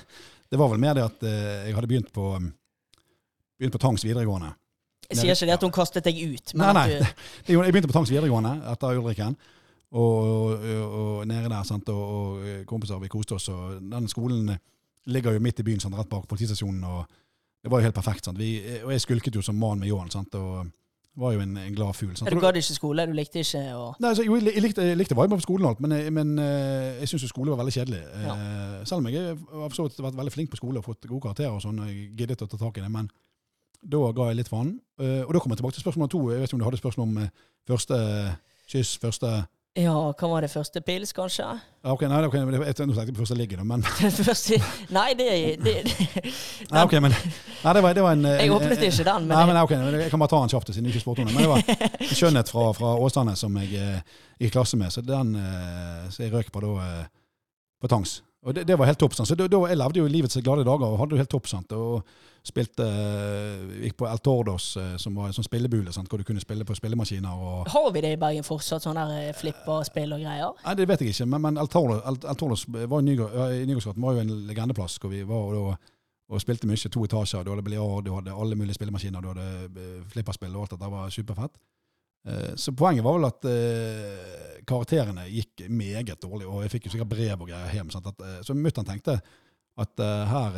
det 0.51 0.61
var 0.61 0.73
vel 0.75 0.83
mer 0.83 0.99
det 0.99 1.07
at 1.07 1.27
eh, 1.29 1.65
jeg 1.69 1.79
hadde 1.79 1.91
begynt 1.95 2.13
på, 2.15 2.35
um, 2.41 2.51
begynt 3.61 3.77
på 3.79 3.83
Tangs 3.87 4.07
videregående. 4.07 4.55
Jeg 5.11 5.21
sier 5.21 5.37
ikke 5.37 5.51
det 5.51 5.59
at 5.59 5.65
hun 5.67 5.75
kastet 5.75 6.07
deg 6.09 6.17
ut, 6.19 6.55
men 6.57 6.71
Nei, 6.73 6.87
nei. 6.97 7.11
du 7.45 7.53
Jeg 7.53 7.75
begynte 7.75 7.91
på 7.91 7.99
Tangs 7.99 8.11
videregående 8.11 8.57
etter 8.73 8.99
Ulriken. 8.99 9.37
Og, 9.95 10.59
og, 10.59 10.95
og 10.99 11.27
nede 11.31 11.47
der, 11.47 11.67
sant, 11.69 11.87
og, 11.93 12.15
og 12.19 12.63
kompiser, 12.67 12.99
vi 12.99 13.11
koste 13.13 13.37
oss. 13.37 13.47
Og 13.53 13.77
den 13.93 14.09
skolen 14.11 14.49
ligger 15.07 15.37
jo 15.37 15.43
midt 15.45 15.61
i 15.61 15.67
byen, 15.67 15.81
sant, 15.81 15.97
rett 15.99 16.09
bak 16.09 16.29
politistasjonen. 16.31 16.85
og 16.85 17.05
Det 17.63 17.71
var 17.73 17.81
jo 17.81 17.89
helt 17.91 17.99
perfekt. 17.99 18.25
Sant. 18.25 18.39
Vi, 18.39 18.57
og 18.85 18.93
jeg 18.93 19.05
skulket 19.05 19.35
jo 19.37 19.43
som 19.43 19.57
mann 19.59 19.81
med 19.81 19.89
ljåen. 19.89 20.11
sant, 20.11 20.35
og 20.35 20.67
var 21.17 21.35
jo 21.37 21.41
en, 21.45 21.57
en 21.57 21.75
glad 21.75 21.95
fugl. 21.95 22.17
sant. 22.17 22.31
Du 22.31 22.41
gadd 22.43 22.57
ikke 22.59 22.75
skole, 22.75 23.05
du 23.07 23.15
likte 23.15 23.43
ikke 23.45 23.61
å 23.79 23.85
Nei, 24.03 24.11
altså, 24.11 24.25
jo, 24.27 24.35
jeg 24.41 24.63
likte, 24.65 24.83
jeg 24.83 24.99
likte 24.99 25.15
viben 25.15 25.39
på 25.39 25.45
skolen, 25.47 25.67
og 25.69 25.75
alt, 25.75 25.83
men, 25.85 25.95
men 26.15 26.33
eh, 26.43 27.03
jeg 27.05 27.13
syns 27.13 27.29
skole 27.31 27.53
var 27.55 27.61
veldig 27.63 27.75
kjedelig. 27.77 28.01
Eh, 28.03 28.81
Selv 28.89 28.99
om 28.99 29.07
jeg 29.13 29.37
har 29.37 29.77
vært 29.77 30.19
veldig 30.19 30.35
flink 30.35 30.51
på 30.51 30.59
skole 30.59 30.83
og 30.83 30.89
fått 30.89 31.07
gode 31.07 31.23
karakterer, 31.29 31.55
og 31.55 31.63
sånn, 31.63 31.79
og 31.85 31.93
jeg 31.93 32.09
giddet 32.19 32.43
å 32.43 32.49
ta 32.51 32.59
tak 32.59 32.81
i 32.81 32.85
det, 32.85 32.91
men 32.91 33.11
da 33.85 34.01
ga 34.17 34.31
jeg 34.31 34.41
litt 34.41 34.51
faen. 34.51 34.75
Eh, 34.99 35.23
og 35.23 35.31
da 35.37 35.43
kommer 35.45 35.55
jeg 35.55 35.63
tilbake 35.63 35.79
til 35.79 35.85
spørsmål 35.87 36.11
to. 36.11 36.23
Jeg 36.33 36.43
vet 36.43 36.51
ikke 36.51 36.59
om 36.59 36.65
du 36.65 36.67
hadde 36.67 36.83
spørsmål 36.83 37.11
om 37.13 37.19
første 37.71 38.01
kyss, 38.73 38.97
første 39.03 39.33
Ja, 39.75 39.91
hva 40.15 40.29
var 40.31 40.45
det 40.45 40.53
første 40.53 40.79
pils, 40.87 41.11
kanskje? 41.11 41.43
ja, 41.43 41.91
ok, 41.91 42.05
nei, 42.07 42.19
ok, 42.29 42.35
jeg, 42.39 42.75
tenkte 42.79 43.07
på 43.11 43.25
første 43.25 43.35
ligget, 43.35 43.59
da, 43.59 43.65
men 43.67 43.83
første, 44.29 44.59
nei, 44.95 45.09
det, 45.19 45.27
det, 45.65 45.73
det 45.89 46.23
Nei, 46.71 46.85
ok, 46.85 46.95
men 47.03 47.11
nei, 47.11 47.73
det, 47.75 47.83
var, 47.83 47.97
det 47.97 48.05
var 48.05 48.15
en 48.15 48.29
Jeg 48.29 48.53
åpnet 48.55 48.85
ikke 48.87 49.07
den, 49.09 49.27
men 49.27 49.35
Nei, 49.35 49.41
men 49.51 49.59
ok, 49.65 49.75
men 49.81 49.97
jeg 49.99 50.13
kan 50.13 50.23
bare 50.23 50.31
ta 50.31 50.41
den 50.45 50.53
kjapt, 50.55 50.71
siden 50.71 50.87
du 50.87 50.93
ikke 50.93 51.03
spurte 51.03 51.25
om 51.25 51.33
det. 51.33 51.35
Men 51.35 51.43
det 51.43 51.51
var 51.51 51.91
en 52.07 52.15
skjønnhet 52.21 52.55
fra, 52.55 52.69
fra 52.79 52.93
Åsane 53.03 53.35
som 53.41 53.59
jeg 53.65 53.75
eh, 53.83 54.15
gikk 54.39 54.53
i 54.53 54.55
klasse 54.55 54.79
med, 54.79 54.95
så 54.95 55.03
den 55.03 55.35
eh, 55.43 56.07
så 56.15 56.23
jeg 56.23 56.35
røk 56.37 56.55
på 56.55 56.63
da 56.63 56.73
eh, 56.85 57.11
på 57.83 57.91
Tangs. 57.91 58.21
Og 58.45 58.55
det, 58.55 58.67
det 58.69 58.77
var 58.79 58.87
helt 58.91 58.99
topp. 59.01 59.15
sant? 59.17 59.29
Så 59.31 59.35
da, 59.39 59.47
da, 59.49 59.63
Jeg 59.71 59.79
levde 59.81 59.99
jo 60.03 60.07
livets 60.11 60.37
glade 60.45 60.65
dager 60.69 60.85
og 60.87 60.99
hadde 61.01 61.15
det 61.17 61.23
helt 61.25 61.31
topp. 61.33 61.47
sant? 61.49 61.73
Og 61.73 62.05
spilte 62.45 62.85
eh, 62.85 63.63
Gikk 63.87 63.97
på 64.03 64.05
El 64.11 64.19
Tordos, 64.21 64.67
eh, 64.77 64.97
som 65.01 65.15
var 65.17 65.31
en 65.31 65.37
sånn 65.37 65.47
spillebule, 65.47 65.93
sant? 65.97 66.11
hvor 66.13 66.21
du 66.21 66.27
kunne 66.29 66.43
spille 66.45 66.67
på 66.69 66.77
spillemaskiner. 66.77 67.33
og... 67.33 67.71
Har 67.73 67.87
vi 67.95 68.03
det 68.05 68.11
i 68.13 68.21
Bergen 68.21 68.45
fortsatt, 68.45 68.85
sånn 68.85 69.01
der 69.01 69.15
eh, 69.31 69.33
flipperspill 69.39 70.13
og 70.13 70.21
greier? 70.21 70.53
Nei, 70.67 70.75
Det 70.77 70.87
vet 70.91 71.01
jeg 71.07 71.15
ikke, 71.15 71.27
men, 71.33 71.41
men 71.47 71.57
El 71.63 71.71
Tordos, 71.73 72.03
El, 72.05 72.19
El 72.29 72.37
Tordos 72.37 72.67
var 72.69 73.01
i 73.01 73.07
Nygård- 73.09 73.65
Nygårdsgaten 73.65 74.05
var 74.05 74.19
jo 74.19 74.25
en 74.27 74.35
legendeplass 74.51 74.99
hvor 75.01 75.15
vi 75.15 75.23
var 75.25 75.49
og, 75.57 75.57
da- 75.73 75.93
og 76.35 76.41
spilte 76.45 76.69
mye. 76.69 76.89
To 76.93 77.05
etasjer. 77.09 77.45
Du 77.45 77.51
hadde 77.55 77.65
biljard, 77.65 78.05
du 78.05 78.13
hadde 78.19 78.33
alle 78.37 78.57
mulige 78.61 78.77
spillemaskiner, 78.77 79.25
du 79.25 79.33
hadde 79.33 80.05
flipperspill 80.13 80.53
og 80.57 80.67
alt 80.67 80.77
dette. 80.77 80.93
var 80.93 81.11
superfett. 81.17 81.57
Eh, 82.27 82.55
Så 82.57 82.73
poenget 82.73 83.05
var 83.05 83.19
vel 83.19 83.27
at 83.29 83.45
eh, 83.51 84.61
karakterene 84.67 85.27
gikk 85.29 85.67
meget 85.69 86.15
dårlig, 86.23 86.47
og 86.49 86.63
jeg 86.65 86.71
fikk 86.73 86.87
jo 86.89 86.95
sikkert 86.95 87.11
brev 87.13 87.41
og 87.45 87.49
greier 87.51 87.75
hjem. 87.77 87.91
At, 88.01 88.21
eh, 88.25 88.39
så 88.47 88.55
mutter'n 88.57 88.87
tenkte 88.89 89.19
at 89.77 89.99
her 90.31 90.55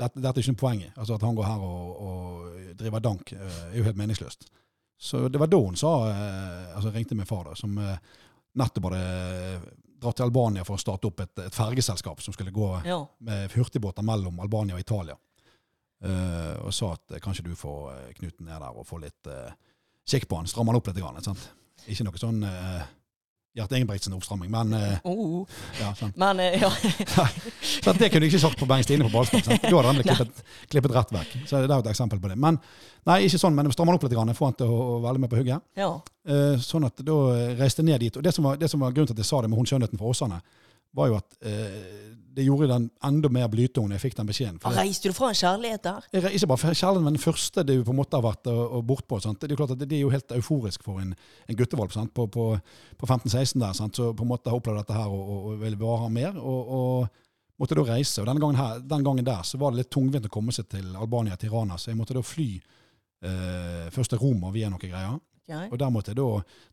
dette, 0.00 0.16
dette 0.16 0.30
er 0.40 0.40
ikke 0.40 0.52
noe 0.54 0.60
poeng. 0.62 0.82
Altså 0.96 1.14
At 1.18 1.24
han 1.26 1.34
går 1.36 1.44
her 1.44 1.64
og, 1.66 1.88
og 2.00 2.76
driver 2.80 3.02
dank, 3.04 3.32
er 3.36 3.74
jo 3.76 3.84
helt 3.84 3.98
meningsløst. 4.00 4.46
Så 4.96 5.26
det 5.28 5.36
var 5.42 5.50
da 5.52 5.58
hun 5.60 5.76
sa, 5.76 5.90
altså 6.72 6.88
ringte 6.94 7.14
min 7.18 7.28
far, 7.28 7.44
da, 7.50 7.52
som 7.58 7.74
nettopp 7.76 8.86
hadde 8.88 9.02
dratt 10.00 10.16
til 10.16 10.24
Albania 10.24 10.64
for 10.64 10.78
å 10.78 10.80
starte 10.80 11.10
opp 11.10 11.20
et, 11.20 11.42
et 11.44 11.52
fergeselskap 11.54 12.22
som 12.24 12.32
skulle 12.32 12.54
gå 12.56 12.70
Ja. 12.88 13.02
med 13.20 13.52
hurtigbåter 13.52 14.02
mellom 14.02 14.40
Albania 14.40 14.78
og 14.78 14.80
Italia. 14.80 15.18
Uh, 16.02 16.56
og 16.66 16.72
sa 16.74 16.94
at 16.96 17.20
kanskje 17.22 17.44
du 17.46 17.52
får 17.54 18.14
Knuten 18.16 18.48
ned 18.48 18.58
der 18.64 18.72
og 18.80 18.88
få 18.88 18.96
litt 19.04 19.28
uh, 19.30 19.52
kikk 20.08 20.28
på 20.28 20.40
han. 20.40 20.50
stram 20.50 20.68
han 20.70 20.78
opp 20.78 20.90
litt. 20.90 20.98
Grann, 21.02 21.22
sant? 21.24 21.46
Ikke 21.90 22.06
noe 22.06 22.20
sånn 22.20 22.42
uh, 22.46 22.82
Gjert 23.52 23.74
Ingebrigtsen-oppstramming, 23.76 24.48
men 24.52 24.72
uh, 24.72 25.08
Oh. 25.08 25.42
ja, 25.80 25.90
sant. 25.98 26.16
Men 26.16 26.40
uh, 26.40 26.62
ja. 26.62 26.70
Så 27.84 27.92
det 27.98 28.08
kunne 28.08 28.24
jeg 28.24 28.32
ikke 28.32 28.40
sagt 28.46 28.60
på 28.60 28.68
Bengt 28.70 28.86
Stine 28.86 29.08
på 29.10 29.24
sant? 29.28 29.50
Da 29.50 29.68
hadde 29.68 29.82
han 29.90 29.98
blitt 29.98 30.08
klippet, 30.08 30.40
klippet 30.72 30.94
rett 30.96 31.12
vekk. 31.12 31.34
Så 31.44 31.60
det 31.60 31.68
er 31.68 31.74
jo 31.74 31.84
et 31.84 31.90
eksempel 31.92 32.22
på 32.22 32.30
det. 32.32 32.38
Men 32.40 32.56
nei, 33.08 33.18
ikke 33.26 33.42
sånn, 33.42 33.56
men 33.58 33.68
strammer 33.74 33.92
han 33.92 34.00
opp 34.00 34.06
litt, 34.06 34.16
grann, 34.16 34.32
få 34.38 34.48
han 34.48 34.56
til 34.62 34.72
å, 34.72 34.96
være 35.04 35.22
med 35.22 35.32
på 35.32 35.42
hugget. 35.42 35.64
ja. 35.78 35.92
Uh, 36.22 36.54
sånn 36.62 36.86
at 36.86 37.00
da 37.02 37.18
reiste 37.58 37.82
jeg 37.82 37.90
ned 37.90 38.04
dit. 38.06 38.16
Og 38.16 38.24
det 38.24 38.32
som, 38.32 38.46
var, 38.46 38.56
det 38.60 38.70
som 38.70 38.80
var 38.80 38.94
grunnen 38.94 39.10
til 39.10 39.18
at 39.18 39.24
jeg 39.24 39.28
sa 39.28 39.42
det 39.42 39.50
med 39.50 39.58
hun 39.58 39.68
skjønnheten 39.68 40.00
fra 40.00 40.12
Åsane, 40.14 40.38
var 40.96 41.08
jo 41.08 41.16
at 41.18 41.40
det 42.36 42.46
gjorde 42.46 42.68
den 42.70 42.86
enda 43.04 43.28
mer 43.32 43.48
blytung 43.52 43.88
når 43.88 43.98
jeg 43.98 44.04
fikk 44.06 44.18
den 44.18 44.28
beskjeden. 44.28 44.60
For 44.62 44.76
Reiste 44.76 45.10
du 45.10 45.16
fra 45.16 45.30
en 45.32 45.38
kjærlighet 45.38 45.84
der? 45.84 46.06
jeg, 46.12 46.32
ikke 46.38 46.48
bare 46.52 46.72
kjærligheten, 46.72 47.04
men 47.04 47.16
den 47.18 47.22
første 47.22 47.64
du 47.68 47.74
på 47.84 47.94
en 47.94 47.98
måte 47.98 48.18
har 48.18 48.24
vært 48.24 48.48
og, 48.52 48.62
og 48.78 48.86
bortpå. 48.88 49.18
Det 49.24 49.48
er 49.48 49.54
jo 49.54 49.60
klart 49.60 49.74
at 49.76 49.82
det, 49.82 49.90
det 49.90 49.98
er 49.98 50.04
jo 50.06 50.12
helt 50.14 50.36
euforisk 50.38 50.86
for 50.86 51.02
en, 51.02 51.12
en 51.48 51.58
guttevalp 51.58 51.92
sant? 51.94 52.14
på, 52.14 52.26
på, 52.32 52.46
på 52.98 53.08
15-16 53.08 53.60
der. 53.60 53.76
Sant? 53.76 54.00
Så 54.00 54.12
på 54.16 54.26
en 54.26 54.32
måte 54.32 54.52
har 54.52 54.58
opplevd 54.58 54.82
dette 54.82 54.96
her 54.96 55.12
og, 55.12 55.22
og, 55.22 55.50
og 55.52 55.66
vil 55.66 55.78
ha 56.04 56.08
mer. 56.12 56.38
Og, 56.40 56.72
og 56.78 57.20
måtte 57.62 57.78
da 57.78 57.86
reise. 57.86 58.20
Og 58.22 58.28
denne 58.28 58.42
gangen, 58.42 58.60
her, 58.60 58.80
den 58.94 59.04
gangen 59.06 59.26
der 59.26 59.42
så 59.46 59.60
var 59.60 59.72
det 59.72 59.82
litt 59.82 59.92
tungvint 59.92 60.28
å 60.28 60.32
komme 60.32 60.54
seg 60.54 60.70
til 60.72 60.94
Albania, 60.98 61.38
Tirana, 61.38 61.78
så 61.78 61.92
jeg 61.92 61.98
måtte 62.00 62.16
da 62.16 62.24
fly 62.26 62.48
eh, 62.56 63.90
først 63.94 64.14
til 64.14 64.22
Roma 64.22 64.52
via 64.54 64.70
noen 64.72 64.82
greier. 64.82 65.18
Ok. 65.42 65.72
Og 65.72 65.78
der 65.78 65.92
måtte 65.92 66.12
jeg 66.12 66.20
da 66.20 66.28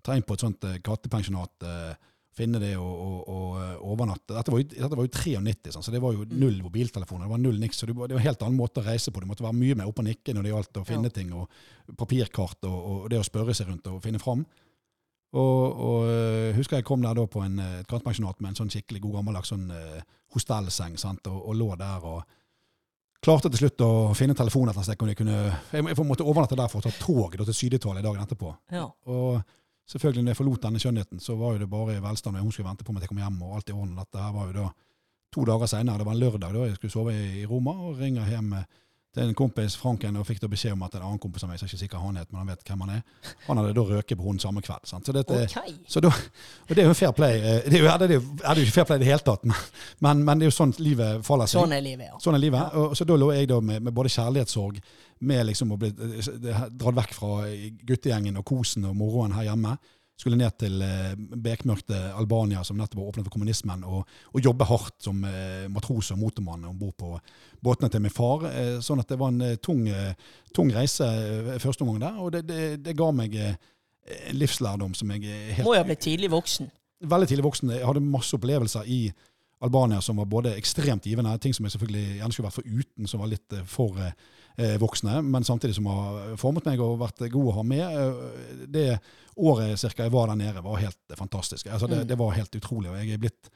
ta 0.05 0.15
inn 0.15 0.25
på 0.25 0.37
et 0.37 0.45
sånt 0.45 0.69
kattepensjonat, 0.85 1.67
eh, 1.67 2.15
finne 2.39 2.61
det 2.63 2.71
og, 2.79 2.93
og, 3.05 3.17
og 3.29 3.59
eh, 3.59 3.75
overnatte. 3.91 4.33
Dette 4.33 4.53
var 4.53 4.63
jo, 4.63 4.69
dette 4.71 4.95
var 4.95 5.05
jo 5.05 5.11
93, 5.13 5.73
sånn, 5.75 5.85
så 5.85 5.93
det 5.93 6.01
var 6.03 6.15
jo 6.15 6.25
null 6.31 6.61
mobiltelefoner. 6.65 7.27
Det 7.27 7.33
var 7.35 7.43
null 7.43 7.59
niks, 7.61 7.81
så 7.81 7.89
det 7.89 7.97
var, 7.97 8.09
det 8.09 8.17
var 8.17 8.23
en 8.23 8.29
helt 8.29 8.47
annen 8.47 8.59
måte 8.59 8.83
å 8.83 8.87
reise 8.87 9.13
på. 9.13 9.21
Du 9.21 9.29
måtte 9.29 9.45
være 9.45 9.59
mye 9.59 9.77
mer 9.79 9.91
oppe 9.91 10.03
og 10.03 10.09
nikke 10.09 10.35
når 10.35 10.47
det 10.47 10.55
gjaldt 10.55 10.81
å 10.81 10.87
finne 10.87 11.13
ting, 11.13 11.35
og 11.35 11.93
papirkart 11.99 12.65
og, 12.69 12.79
og 12.79 13.05
det 13.11 13.21
å 13.21 13.27
spørre 13.27 13.55
seg 13.57 13.69
rundt 13.71 13.91
og 13.91 14.01
finne 14.05 14.21
fram. 14.23 14.47
Og, 15.37 15.63
og 15.77 16.09
eh, 16.09 16.55
husker 16.57 16.79
jeg 16.79 16.87
kom 16.87 17.03
der 17.05 17.17
da 17.17 17.27
på 17.29 17.43
en, 17.45 17.59
eh, 17.61 17.79
et 17.83 17.89
kantpensjonat 17.89 18.39
med 18.41 18.51
en 18.51 18.59
sånn 18.63 18.71
skikkelig 18.73 19.03
god 19.03 19.19
gammeldags 19.19 19.51
sånn 19.53 19.67
uh, 19.69 19.99
hostellseng, 20.33 20.97
sant, 20.97 21.29
og, 21.29 21.51
lå 21.57 21.69
der 21.77 22.05
og 22.05 22.23
klarte 23.21 23.51
til 23.51 23.65
slutt 23.65 23.83
å 23.85 23.91
finne 24.17 24.33
telefonen 24.37 24.71
et 24.71 24.79
eller 24.79 24.87
sted. 24.87 25.11
jeg 25.11 25.19
kunne, 25.19 25.37
jeg, 25.73 25.85
jeg 25.85 26.07
måtte 26.07 26.25
overnatte 26.25 26.57
der 26.57 26.71
for 26.71 26.81
å 26.81 26.87
ta 26.87 26.93
tog 26.97 27.37
da, 27.37 27.45
til 27.45 27.57
Syditalia 27.57 28.01
dagen 28.01 28.23
etterpå. 28.23 28.55
Ja. 28.73 28.87
Og 29.11 29.41
selvfølgelig 29.89 30.25
når 30.25 30.33
jeg 30.33 30.39
forlot 30.39 30.65
denne 30.65 30.81
skjønnheten, 30.81 31.23
så 31.23 31.35
var 31.39 31.55
jo 31.55 31.63
det 31.63 31.71
bare 31.71 31.97
velstand, 32.03 32.37
og 32.37 32.45
hun 32.45 32.53
skulle 32.53 32.69
vente 32.69 32.85
på 32.85 32.93
meg 32.93 33.01
til 33.01 33.09
jeg 33.09 33.13
kom 33.13 33.23
hjem, 33.23 33.41
og 33.45 33.55
alt 33.57 33.71
i 33.71 33.75
orden. 33.75 33.97
Dette 33.97 34.21
her 34.21 34.35
var 34.35 34.49
jo 34.49 34.57
da 34.59 34.67
to 35.33 35.45
dager 35.49 35.71
senere, 35.71 36.01
det 36.01 36.07
var 36.07 36.17
en 36.17 36.23
lørdag 36.23 36.53
da 36.53 36.67
jeg 36.67 36.77
skulle 36.77 36.93
sove 36.93 37.15
i, 37.15 37.45
Roma, 37.49 37.73
og 37.87 37.99
ringer 38.01 38.29
hjem 38.29 38.55
eh, 39.19 39.25
er 39.25 39.29
en 39.29 39.35
kompis, 39.37 39.75
Franken, 39.79 40.15
og 40.17 40.25
fikk 40.27 40.39
da 40.41 40.49
beskjed 40.51 40.73
om 40.73 40.85
at 40.87 40.95
en 40.95 41.03
annen 41.05 41.19
kompis 41.21 41.43
av 41.43 41.51
meg, 41.51 41.59
som 41.59 41.67
ikke 41.69 41.81
sikker 41.83 42.01
han 42.03 42.17
het, 42.21 42.29
men 42.31 42.39
han 42.41 42.49
vet 42.53 42.63
hvem 42.65 42.85
han 42.85 42.93
er, 42.95 43.01
han 43.47 43.59
hadde 43.61 43.73
da 43.77 43.83
røket 43.89 44.17
på 44.17 44.25
henne 44.29 44.43
samme 44.43 44.63
kveld. 44.65 44.87
Sant? 44.89 45.05
Så 45.05 45.15
dette, 45.15 45.41
okay. 45.45 45.75
så 45.87 46.01
da, 46.03 46.09
og 46.09 46.71
det 46.73 46.83
er 46.85 46.89
jo 46.89 46.95
fair 46.97 47.11
play. 47.17 47.37
eh, 47.43 47.59
Det 47.67 47.79
er 47.79 47.83
jo, 47.83 47.91
det 48.01 48.09
er 48.09 48.15
jo, 48.17 48.23
er 48.43 48.55
det 48.55 48.65
ikke 48.65 48.77
fair 48.79 48.89
play 48.89 49.01
i 49.01 49.03
det 49.03 49.11
hele 49.11 49.25
tatt, 49.27 49.45
men, 49.49 49.67
men, 50.07 50.23
men 50.25 50.39
det 50.41 50.47
er 50.47 50.53
jo 50.53 50.57
sånn 50.57 50.73
livet 50.79 51.21
faller 51.27 51.51
seg. 51.51 51.61
Sånn 51.61 51.75
er 51.77 51.85
livet, 51.85 52.09
ja. 52.09 52.17
Sånn 52.23 52.39
er 52.39 52.43
livet. 52.45 52.79
Og 52.79 52.97
så 52.97 53.07
da 53.09 53.19
lå 53.19 53.29
jeg 53.35 53.51
da 53.51 53.59
med, 53.61 53.83
med 53.85 53.95
både 53.99 54.11
kjærlighetssorg, 54.15 54.81
med 55.29 55.45
liksom 55.49 55.73
å 55.75 55.77
bli 55.81 55.89
eh, 55.91 56.59
dratt 56.79 56.99
vekk 57.01 57.15
fra 57.17 57.31
guttegjengen 57.83 58.39
og 58.39 58.45
kosen 58.47 58.87
og 58.87 58.95
moroen 58.95 59.35
her 59.35 59.49
hjemme. 59.49 59.75
Skulle 60.19 60.35
ned 60.35 60.51
til 60.59 60.81
eh, 60.83 61.13
bekmørkte 61.15 61.95
Albania, 62.19 62.59
som 62.67 62.75
nettopp 62.75 62.99
var 62.99 63.11
åpnet 63.13 63.27
for 63.29 63.37
kommunismen, 63.37 63.85
og, 63.87 64.09
og 64.33 64.41
jobbe 64.43 64.67
hardt 64.67 64.97
som 65.05 65.21
eh, 65.23 65.69
matros 65.71 66.09
og 66.11 66.19
motormann 66.19 66.65
om 66.67 66.75
bord 66.79 66.97
på 66.99 67.13
båtene 67.63 67.87
til 67.93 68.03
min 68.03 68.11
far. 68.11 68.43
Eh, 68.49 68.81
sånn 68.83 68.99
at 68.99 69.07
det 69.07 69.19
var 69.21 69.31
en 69.31 69.55
tung, 69.63 69.85
tung 70.55 70.73
reise 70.75 71.07
første 71.63 71.85
omgang 71.85 72.01
der, 72.03 72.19
og 72.19 72.33
det, 72.35 72.43
det, 72.49 72.65
det 72.83 72.97
ga 72.99 73.07
meg 73.15 73.37
en 73.39 74.35
livslærdom 74.35 74.91
som 74.97 75.15
jeg 75.15 75.55
helt 75.55 75.63
Må 75.67 75.77
jo 75.77 75.83
ha 75.83 75.87
blitt 75.87 76.03
tidlig 76.03 76.31
voksen. 76.33 76.67
veldig 76.99 77.31
tidlig 77.31 77.45
voksen. 77.45 77.71
Jeg 77.77 77.87
hadde 77.87 78.03
masse 78.03 78.35
opplevelser 78.35 78.91
i 78.91 79.01
Albania 79.63 80.01
som 80.03 80.19
var 80.19 80.27
både 80.31 80.55
ekstremt 80.59 81.07
givende, 81.07 81.37
ting 81.39 81.55
som 81.55 81.67
jeg 81.67 81.77
selvfølgelig 81.77 82.19
gjerne 82.19 82.35
skulle 82.35 82.49
vært 82.49 82.59
foruten, 82.59 83.07
som 83.07 83.23
var 83.23 83.31
litt 83.31 83.59
for 83.71 84.03
voksne, 84.81 85.21
men 85.23 85.45
samtidig 85.47 85.75
som 85.77 85.85
har 85.87 86.35
formet 86.41 86.65
meg 86.67 86.81
og 86.83 86.97
vært 86.99 87.21
god 87.31 87.47
å 87.51 87.55
ha 87.59 87.63
med. 87.63 87.85
Eh, 87.85 88.65
Det 88.67 88.99
året 89.39 89.79
cirka 89.79 90.03
jeg 90.03 90.11
var 90.11 90.27
der 90.27 90.35
nede, 90.35 90.61
var 90.65 90.81
helt 90.81 91.15
fantastisk. 91.15 91.67
Altså, 91.71 91.87
det, 91.87 92.01
Mm. 92.03 92.07
det 92.07 92.17
var 92.19 92.31
helt 92.35 92.55
utrolig. 92.55 92.89
og 92.89 92.97
jeg 92.97 93.13
er 93.13 93.17
blitt 93.23 93.49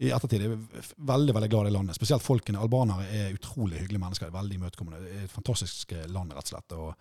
i 0.00 0.10
ettertid 0.14 0.42
er 0.42 0.50
jeg 0.50 0.58
veldig 0.98 1.34
veldig 1.34 1.50
glad 1.50 1.66
i 1.66 1.70
landet. 1.74 1.96
Spesielt 1.96 2.22
folkene. 2.22 2.58
Albanere 2.62 3.06
er 3.10 3.32
utrolig 3.34 3.80
hyggelige 3.80 3.98
mennesker. 4.02 4.30
Veldig 4.30 4.54
imøtekommende. 4.54 5.24
Et 5.24 5.30
fantastisk 5.30 5.92
eh, 5.92 6.06
land, 6.06 6.32
rett 6.32 6.44
og 6.46 6.52
slett. 6.52 6.72
Og, 6.78 6.94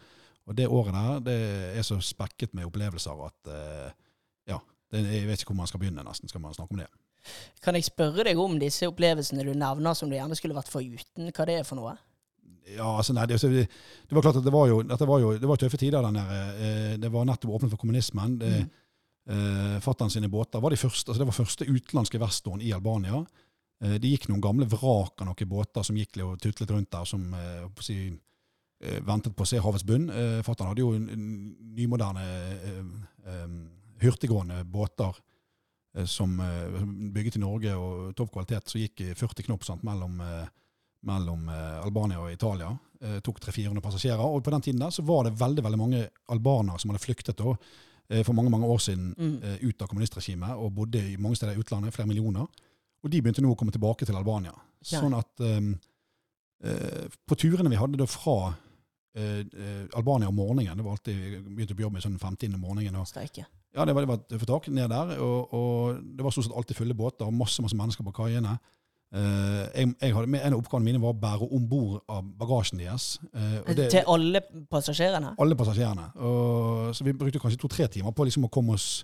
og 0.48 0.56
det 0.56 0.68
året 0.68 0.94
der 0.94 1.20
det 1.20 1.78
er 1.78 1.86
så 1.86 2.00
spekket 2.02 2.54
med 2.58 2.66
opplevelser 2.66 3.26
at 3.28 3.52
eh, 3.54 3.92
ja, 4.50 4.58
det, 4.92 5.04
jeg 5.14 5.28
vet 5.28 5.42
ikke 5.42 5.52
hvor 5.54 5.62
man 5.62 5.68
skal 5.68 5.80
begynne, 5.80 6.04
nesten, 6.04 6.30
skal 6.30 6.42
man 6.42 6.54
snakke 6.58 6.74
om 6.74 6.82
det. 6.82 6.88
Kan 7.62 7.76
jeg 7.76 7.84
spørre 7.86 8.24
deg 8.24 8.38
om 8.40 8.58
disse 8.60 8.88
opplevelsene 8.88 9.44
du 9.44 9.54
nevner 9.54 9.94
som 9.94 10.10
du 10.10 10.16
gjerne 10.16 10.36
skulle 10.36 10.56
vært 10.58 10.70
foruten? 10.72 11.30
Hva 11.36 11.46
det 11.46 11.60
er 11.60 11.64
for 11.68 11.76
noe? 11.78 11.98
Ja, 12.68 12.98
altså 12.98 13.14
nei, 13.16 13.24
det, 13.32 13.38
det, 13.42 14.12
var 14.12 14.22
klart 14.26 14.36
at 14.42 14.44
det 14.44 14.52
var 14.52 14.68
jo, 14.68 14.82
det 14.84 15.08
var 15.08 15.20
jo 15.24 15.30
det 15.40 15.48
var 15.48 15.56
tøffe 15.62 15.78
tider 15.80 16.04
der. 16.04 16.18
Eh, 16.20 16.98
Det 17.00 17.12
var 17.14 17.26
nettopp 17.26 17.54
åpnet 17.56 17.72
for 17.72 17.78
kommunismen. 17.80 18.38
Det, 18.42 18.50
Mm. 19.28 19.36
eh, 19.76 19.80
Fatter'n 19.80 20.10
sine 20.12 20.30
båter 20.30 20.60
var 20.62 20.70
de 20.70 20.78
første, 20.78 21.10
altså 21.12 21.20
det 21.24 21.28
var 21.28 21.38
første 21.46 21.66
utenlandske 21.66 22.20
verftsdåen 22.20 22.62
i 22.62 22.72
Albania. 22.76 23.26
Eh, 23.82 23.98
Det 23.98 24.10
gikk 24.12 24.28
noen 24.30 24.42
gamle 24.42 24.66
vrak 24.68 25.22
av 25.22 25.28
noen 25.28 25.50
båter 25.50 25.84
som 25.84 25.96
gikk 25.96 26.18
og 26.24 26.40
tutlet 26.42 26.70
rundt 26.72 26.92
der, 26.92 27.06
som 27.06 27.34
eh, 27.34 27.68
på 27.76 27.84
si, 27.84 28.20
ventet 28.82 29.34
på 29.36 29.42
å 29.44 29.48
se 29.48 29.58
havets 29.60 29.84
bunn. 29.86 30.10
Eh, 30.10 30.42
Fatter'n 30.44 30.68
hadde 30.68 30.84
jo 30.84 30.92
nymoderne, 31.00 32.26
eh, 32.68 33.48
hurtiggående 34.04 34.64
båter 34.66 35.16
som 36.06 36.38
bygget 37.14 37.38
i 37.38 37.40
Norge 37.40 37.72
og 37.76 38.16
topp 38.16 38.32
kvalitet, 38.36 38.70
som 38.70 38.80
gikk 38.82 39.02
i 39.02 39.14
40 39.18 39.44
knop 39.48 39.64
sant, 39.66 39.84
mellom 39.84 40.20
eh, 40.22 40.46
mellom 41.06 41.50
eh, 41.50 41.84
Albania 41.86 42.20
og 42.20 42.32
Italia. 42.32 42.72
Eh, 43.02 43.20
tok 43.22 43.40
300-400 43.40 43.82
passasjerer. 43.82 44.24
Og 44.24 44.44
på 44.44 44.52
den 44.52 44.62
tiden 44.62 44.80
der 44.82 44.90
så 44.90 45.04
var 45.06 45.24
det 45.28 45.36
veldig 45.40 45.64
veldig 45.64 45.80
mange 45.80 46.08
albanere 46.34 46.80
som 46.80 46.90
hadde 46.92 47.04
flyktet 47.04 47.38
da, 47.38 47.54
eh, 48.10 48.24
for 48.24 48.34
mange 48.34 48.50
mange 48.50 48.66
år 48.66 48.78
siden 48.80 49.14
Mm. 49.18 49.40
eh, 49.44 49.58
ut 49.70 49.82
av 49.82 49.88
kommunistregimet 49.88 50.56
og 50.58 50.74
bodde 50.76 50.98
i 51.14 51.16
mange 51.18 51.36
steder 51.36 51.54
i 51.54 51.60
utlandet, 51.60 51.94
flere 51.94 52.08
millioner. 52.08 52.48
Og 53.04 53.12
de 53.12 53.22
begynte 53.22 53.42
nå 53.42 53.52
å 53.52 53.58
komme 53.58 53.72
tilbake 53.72 54.06
til 54.06 54.16
Albania. 54.16 54.54
Ja. 54.92 55.02
Sånn 55.02 55.14
at 55.18 55.40
eh, 55.42 57.08
på 57.28 57.36
turene 57.36 57.70
vi 57.70 57.76
hadde 57.78 57.98
da 57.98 58.06
fra 58.06 58.56
Albania 59.96 60.28
om 60.30 60.36
morgenen, 60.36 60.78
det 60.78 60.84
var 60.86 60.92
alltid, 60.92 61.44
begynte 61.56 61.74
på 61.76 61.82
jobb 61.82 61.94
med 61.94 62.04
sånn 62.04 62.20
15 62.20 62.54
om 62.54 62.62
morgenen, 62.62 62.96
og 62.96 63.08
ja, 63.74 63.86
det 63.86 63.94
var, 63.96 64.06
det 64.06 64.10
var 64.10 64.42
et 64.42 64.48
tak 64.48 64.68
ned 64.74 64.90
der, 64.90 65.20
og, 65.22 65.54
og 65.54 66.02
det 66.18 66.24
var 66.26 66.32
stort 66.34 66.46
sett 66.48 66.56
alltid 66.58 66.78
fulle 66.78 66.94
båter, 66.98 67.26
og 67.26 67.34
masse, 67.34 67.62
masse 67.62 67.78
mennesker 67.78 68.06
på 68.06 68.14
kaiene. 68.14 68.56
Eh, 69.14 69.68
jeg, 69.80 69.94
jeg 70.02 70.14
hadde, 70.14 70.40
en 70.44 70.54
av 70.54 70.60
oppgavene 70.60 70.84
mine 70.90 71.00
var 71.02 71.14
å 71.14 71.20
bære 71.22 71.48
om 71.56 71.68
bord 71.70 72.02
av 72.12 72.24
bagasjen 72.38 72.80
deres. 72.82 73.20
eh, 73.34 73.60
og 73.68 73.76
det- 73.76 73.90
Til 73.92 74.04
alle 74.08 74.42
passasjerene? 74.72 75.36
alle 75.40 75.56
passasjerene. 75.56 76.10
Og, 76.18 76.94
så 76.96 77.04
vi 77.08 77.14
brukte 77.14 77.40
kanskje 77.40 77.58
to-tre 77.62 77.88
timer 77.88 78.12
på 78.12 78.26
liksom 78.28 78.44
å 78.46 78.52
komme 78.52 78.74
oss 78.74 79.04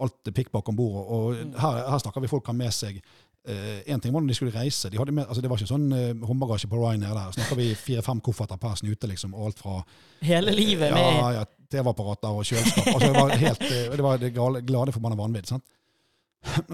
alt 0.00 0.24
pikkpakk 0.24 0.68
om 0.68 0.76
bord. 0.76 1.04
Og 1.06 1.34
Mm. 1.36 1.52
her, 1.60 1.90
her 1.90 1.98
snakker 1.98 2.20
vi 2.22 2.28
folk 2.28 2.46
har 2.46 2.54
med 2.54 2.72
seg 2.72 3.02
Én 3.44 4.00
ting 4.00 4.12
var 4.12 4.20
når 4.22 4.28
de 4.28 4.34
skulle 4.34 4.52
reise. 4.54 4.88
De 4.88 4.96
med, 5.12 5.26
altså 5.26 5.42
det 5.42 5.50
var 5.50 5.56
ikke 5.58 5.66
sånn 5.66 5.90
uh, 5.92 6.26
håndbagasje 6.28 6.68
på 6.70 6.78
Ryanair 6.78 7.12
der. 7.12 7.32
Snakker 7.34 7.56
vi 7.56 7.74
fire-fem 7.74 8.20
kofferter 8.20 8.56
per 8.56 8.76
snute, 8.78 9.08
liksom. 9.10 9.34
Og 9.34 9.46
alt 9.46 9.58
fra 9.58 9.84
Hele 10.22 10.52
livet 10.54 10.92
med 10.92 11.02
ja, 11.02 11.30
ja, 11.32 11.44
TV-apparater 11.68 12.28
og 12.30 12.44
kjøleskap. 12.46 12.86
Altså 12.94 13.08
det 13.12 13.16
var 13.20 13.30
helt, 13.30 13.62
eh, 13.62 13.96
det 13.96 14.00
var 14.06 14.16
det 14.18 14.30
gale, 14.32 14.62
glade 14.62 14.92
forbanna 14.94 15.16
vanvidd. 15.18 15.46
sant? 15.48 15.64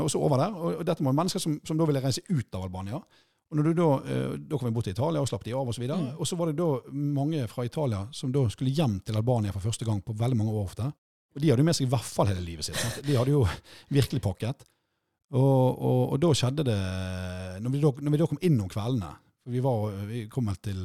Og 0.02 0.10
så 0.10 0.20
over 0.20 0.40
der. 0.40 0.54
Og 0.54 0.84
dette 0.86 1.04
var 1.04 1.16
mennesker 1.16 1.42
som, 1.42 1.58
som 1.66 1.78
da 1.78 1.88
ville 1.88 2.02
reise 2.04 2.24
ut 2.28 2.54
av 2.54 2.68
Albania. 2.68 3.00
Og 3.48 3.56
når 3.56 3.68
du 3.68 3.76
da, 3.78 3.88
eh, 4.04 4.32
da 4.44 4.58
kom 4.58 4.68
vi 4.68 4.74
bort 4.76 4.88
til 4.88 4.96
Italia 4.96 5.20
og 5.24 5.28
slapp 5.30 5.44
de 5.46 5.54
av, 5.56 5.68
og 5.68 5.76
så 5.76 5.80
videre. 5.80 5.98
Mm. 6.02 6.16
Og 6.20 6.28
så 6.28 6.36
var 6.36 6.50
det 6.50 6.58
da 6.58 6.68
mange 6.92 7.46
fra 7.48 7.64
Italia 7.64 8.02
som 8.12 8.32
da 8.32 8.44
skulle 8.52 8.74
hjem 8.76 8.98
til 9.00 9.16
Albania 9.16 9.54
for 9.54 9.64
første 9.64 9.88
gang 9.88 10.02
på 10.04 10.16
veldig 10.16 10.36
mange 10.36 10.52
år 10.52 10.66
ofte. 10.68 10.88
Og 11.34 11.40
de 11.40 11.50
hadde 11.50 11.64
jo 11.64 11.68
med 11.68 11.76
seg 11.76 11.86
i 11.86 11.92
hvert 11.92 12.08
fall 12.08 12.28
hele 12.28 12.44
livet 12.44 12.66
sitt. 12.66 12.76
Sant? 12.80 13.00
De 13.06 13.16
hadde 13.16 13.32
jo 13.32 13.46
virkelig 13.98 14.20
pakket. 14.24 14.66
Og, 15.36 15.64
og, 15.76 16.02
og 16.14 16.20
da 16.20 16.32
skjedde 16.36 16.64
det 16.64 16.78
når 17.60 17.72
vi, 17.72 17.80
da, 17.82 17.90
når 18.00 18.14
vi 18.14 18.20
da 18.20 18.28
kom 18.30 18.44
inn 18.48 18.60
om 18.64 18.70
kveldene 18.72 19.10
for 19.12 19.52
Vi, 19.52 19.60
var, 19.64 19.92
vi 20.08 20.22
kom 20.28 20.48
vel 20.48 20.56
til 20.60 20.80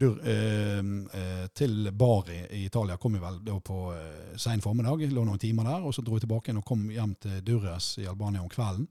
Dur, 0.00 0.16
eh, 0.24 0.78
eh, 0.78 1.46
til 1.52 1.90
Bari 1.92 2.38
i 2.50 2.64
Italia 2.64 2.96
kom 2.96 3.12
vi 3.12 3.20
vel 3.20 3.42
da 3.44 3.58
på 3.60 3.90
eh, 3.92 4.36
sen 4.40 4.62
formiddag, 4.64 5.02
lå 5.12 5.24
noen 5.28 5.38
timer 5.38 5.66
der, 5.68 5.82
og 5.84 5.92
så 5.92 6.00
dro 6.00 6.16
vi 6.16 6.22
tilbake 6.24 6.48
igjen 6.48 6.60
og 6.62 6.64
kom 6.70 6.86
hjem 6.88 7.12
til 7.20 7.42
Durres 7.44 7.98
i 8.00 8.06
Albania 8.08 8.40
om 8.40 8.48
kvelden. 8.48 8.86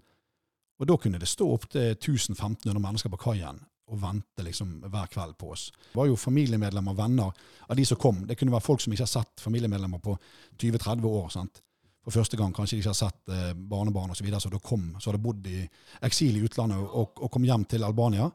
Og 0.80 0.88
da 0.88 0.98
kunne 1.02 1.18
det 1.18 1.28
stå 1.32 1.48
opptil 1.50 1.96
1500 1.96 2.78
mennesker 2.78 3.10
på 3.10 3.20
kaien 3.24 3.58
og 3.90 3.98
vente 4.04 4.46
liksom 4.46 4.76
hver 4.86 5.10
kveld 5.10 5.34
på 5.42 5.50
oss. 5.56 5.72
Det 5.88 5.98
var 5.98 6.12
jo 6.12 6.20
familiemedlemmer 6.20 6.94
og 6.94 7.00
venner 7.02 7.42
av 7.66 7.80
de 7.80 7.86
som 7.90 7.98
kom. 7.98 8.22
Det 8.30 8.38
kunne 8.38 8.54
være 8.54 8.68
folk 8.68 8.86
som 8.86 8.94
ikke 8.94 9.08
har 9.08 9.12
sett 9.16 9.42
familiemedlemmer 9.42 10.04
på 10.06 10.14
20-30 10.62 11.08
år. 11.10 11.32
sant? 11.34 11.64
For 12.06 12.20
første 12.20 12.38
gang 12.38 12.54
kanskje 12.54 12.78
de 12.78 12.84
ikke 12.84 12.94
har 12.94 13.00
sett 13.02 13.34
eh, 13.34 13.56
barnebarn 13.58 14.14
osv. 14.14 14.22
Så, 14.22 14.28
videre, 14.28 14.44
så 14.46 14.54
da 14.54 14.62
kom, 14.62 14.92
så 15.00 15.10
hadde 15.10 15.24
bodd 15.26 15.50
i 15.50 15.64
eksil 16.06 16.38
i 16.38 16.46
utlandet 16.46 16.86
og, 16.86 17.18
og 17.18 17.34
kom 17.34 17.50
hjem 17.50 17.66
til 17.66 17.84
Albania. 17.90 18.30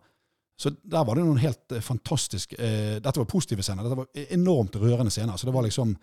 Så 0.56 0.70
der 0.70 1.04
var 1.04 1.14
det 1.18 1.24
noen 1.26 1.40
helt 1.42 1.72
eh, 1.74 1.80
fantastisk 1.82 2.52
eh, 2.58 3.00
Dette 3.02 3.18
var 3.18 3.26
positive 3.26 3.62
scener. 3.62 3.82
Dette 3.82 3.96
var 3.98 4.06
enormt 4.36 4.76
rørende 4.78 5.10
scener. 5.10 5.36
Så 5.36 5.46
det 5.48 5.54
var 5.54 5.66
liksom 5.66 5.96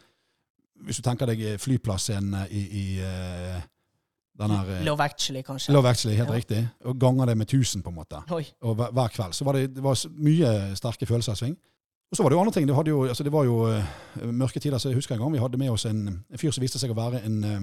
Hvis 0.81 0.97
du 0.97 1.03
tenker 1.05 1.29
deg 1.29 1.59
flyplassscenene 1.61 2.47
i, 2.49 2.61
i 2.81 2.85
eh, 3.05 3.61
den 4.41 4.51
her 4.55 4.69
eh, 4.79 4.83
Love 4.85 5.03
Actually, 5.05 5.43
kanskje. 5.45 5.73
Love 5.75 5.89
Actually, 5.89 6.17
helt 6.17 6.29
Ja. 6.29 6.35
riktig. 6.35 6.61
Og 6.85 6.97
ganger 6.99 7.25
det 7.25 7.37
med 7.37 7.45
1000, 7.47 7.83
på 7.83 7.89
en 7.89 7.95
måte. 7.95 8.21
Oi. 8.33 8.43
Og 8.61 8.75
hver, 8.75 8.91
hver 8.91 9.07
kveld. 9.13 9.33
Så 9.37 9.45
var 9.45 9.53
det, 9.53 9.75
det 9.75 9.83
var 9.83 9.99
mye 10.17 10.75
sterke 10.75 11.05
følelser 11.05 11.33
i 11.33 11.35
sving. 11.35 11.57
Og 12.11 12.17
så 12.17 12.23
var 12.23 12.29
det 12.29 12.35
jo 12.35 12.39
andre 12.41 12.53
ting. 12.53 12.67
Det, 12.67 12.87
jo, 12.87 13.05
altså 13.07 13.23
det 13.23 13.31
var 13.31 13.45
jo 13.45 13.59
eh, 13.69 13.83
mørke 14.31 14.59
tider. 14.59 14.77
så 14.77 14.89
Jeg 14.89 14.95
husker 14.97 15.15
en 15.15 15.21
gang 15.21 15.31
vi 15.33 15.39
hadde 15.39 15.57
med 15.61 15.69
oss 15.71 15.85
en, 15.85 16.01
en 16.31 16.37
fyr 16.37 16.51
som 16.51 16.61
viste 16.65 16.79
seg 16.81 16.91
å 16.91 16.97
være 16.97 17.21
en, 17.25 17.43
eh, 17.43 17.61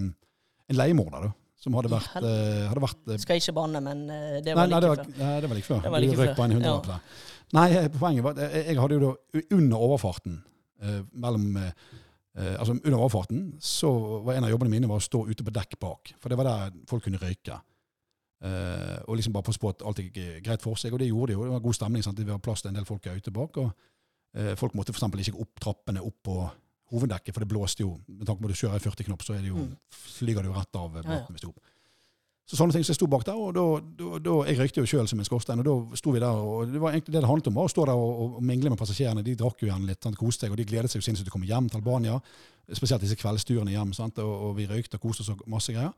en 0.70 0.76
leiemorder. 0.78 1.26
da, 1.26 1.32
Som 1.58 1.74
hadde 1.74 1.90
vært, 1.90 2.12
uh, 2.22 2.68
hadde 2.70 2.82
vært 2.84 3.08
uh, 3.10 3.16
Skal 3.18 3.40
ikke 3.40 3.54
banne, 3.56 3.80
men 3.82 4.04
eh, 4.14 4.36
det 4.46 4.54
var 4.54 4.68
nei, 4.70 4.78
like 4.78 4.82
det 4.84 4.90
var, 4.92 5.00
før. 5.00 5.16
nei, 5.18 5.30
det 5.42 5.48
var 5.48 5.58
like 5.58 5.68
før. 5.68 5.80
Det 5.82 5.90
var 5.90 5.98
Du 5.98 6.06
like 6.06 6.18
røk 6.20 6.28
før, 6.28 6.36
på 6.36 6.44
en 6.44 6.54
hundrelapp 6.54 6.86
ja. 6.86 6.98
der. 6.98 7.24
Nei, 7.58 7.66
poenget 7.96 8.26
var 8.26 8.36
at 8.36 8.54
jeg, 8.54 8.76
hadde 8.78 8.98
jo 8.98 9.08
da 9.08 9.42
under 9.56 9.86
overfarten 9.88 10.36
mellom 11.18 11.56
altså 12.38 12.76
Under 12.76 12.98
overfarten 13.00 13.38
så 13.64 13.88
var 14.22 14.36
en 14.36 14.44
av 14.46 14.52
jobbene 14.52 14.70
mine 14.70 14.86
var 14.86 15.00
å 15.00 15.02
stå 15.02 15.24
ute 15.26 15.42
på 15.42 15.54
dekk 15.56 15.72
bak. 15.82 16.12
For 16.22 16.30
det 16.30 16.36
var 16.38 16.46
der 16.46 16.76
folk 16.86 17.02
kunne 17.02 17.18
røyke. 17.18 17.56
Og 19.08 19.16
liksom 19.18 19.34
bare 19.34 19.48
passe 19.48 19.58
på 19.58 19.72
at 19.72 19.82
alt 19.82 20.04
gikk 20.04 20.20
greit 20.46 20.62
for 20.62 20.78
seg. 20.78 20.94
Og 20.94 21.02
det 21.02 21.08
gjorde 21.08 21.32
de 21.32 21.38
jo. 21.38 21.48
Det 21.48 21.56
var 21.56 21.64
god 21.64 21.78
stemning. 21.80 22.04
sant? 22.06 22.20
Det 22.20 22.28
var 22.28 22.38
plass 22.44 22.62
til 22.62 22.70
en 22.70 22.78
del 22.78 22.86
folk 22.86 23.08
ute 23.08 23.34
bak. 23.34 23.58
og 23.64 24.54
Folk 24.60 24.76
måtte 24.78 24.94
f.eks. 24.94 25.32
ikke 25.32 25.42
opp 25.42 25.64
trappene 25.64 26.04
opp 26.04 26.20
på 26.28 26.36
hoveddekket, 26.90 27.34
for 27.34 27.40
det 27.44 27.48
blåste 27.50 27.84
jo. 27.84 27.94
Med 28.08 28.26
tanke 28.26 28.40
på 28.42 28.48
at 28.48 28.54
du 28.54 28.60
kjører 28.60 28.76
i 28.80 28.84
40 28.84 29.04
knop, 29.10 29.22
så 29.26 29.34
er 29.34 29.42
det 29.42 29.50
jo, 29.52 29.56
Mm. 29.56 29.76
flyger 29.90 30.42
det 30.42 30.50
jo 30.50 30.56
rett 30.58 30.76
av 30.76 30.92
båten 30.92 31.34
hvis 31.34 31.40
du 31.44 31.48
opp. 31.48 31.60
Så 32.48 32.56
sånne 32.56 32.72
ting 32.72 32.80
som 32.84 32.94
jeg 32.94 32.96
sto 32.96 33.06
bak 33.12 33.26
der, 33.28 33.36
og 33.36 33.50
da, 33.52 33.64
da, 33.98 34.18
da 34.24 34.34
Jeg 34.48 34.56
røykte 34.56 34.80
jo 34.80 34.86
sjøl 34.88 35.08
som 35.08 35.18
en 35.20 35.24
skorstein, 35.28 35.60
og 35.60 35.66
da 35.68 35.96
sto 36.00 36.10
vi 36.14 36.18
der, 36.22 36.32
og 36.32 36.70
det 36.72 36.80
var 36.80 36.92
egentlig 36.94 37.12
det 37.12 37.20
det 37.20 37.28
handlet 37.28 37.46
om, 37.50 37.58
å 37.60 37.68
stå 37.68 37.84
der 37.84 37.92
og, 37.92 38.36
og 38.38 38.42
mingle 38.42 38.70
med 38.72 38.78
passasjerene. 38.80 39.22
De 39.22 39.34
drakk 39.36 39.60
jo 39.60 39.68
gjerne 39.68 39.84
litt, 39.86 40.00
sant, 40.02 40.16
koste 40.16 40.46
seg, 40.46 40.50
og 40.52 40.56
de 40.56 40.64
gledet 40.64 40.88
seg 40.90 41.02
jo 41.02 41.04
sinnssykt 41.04 41.28
til 41.28 41.32
å 41.34 41.36
komme 41.36 41.50
hjem 41.50 41.68
til 41.68 41.82
Albania. 41.82 42.16
Spesielt 42.72 43.04
disse 43.04 43.16
kveldsturene 43.20 43.70
hjem, 43.76 43.92
sant, 43.92 44.16
og, 44.24 44.32
og 44.48 44.56
vi 44.56 44.64
røykte 44.66 44.96
og 44.96 45.04
koste 45.04 45.20
oss 45.26 45.28
og 45.34 45.44
masse 45.46 45.72
greier. 45.76 45.92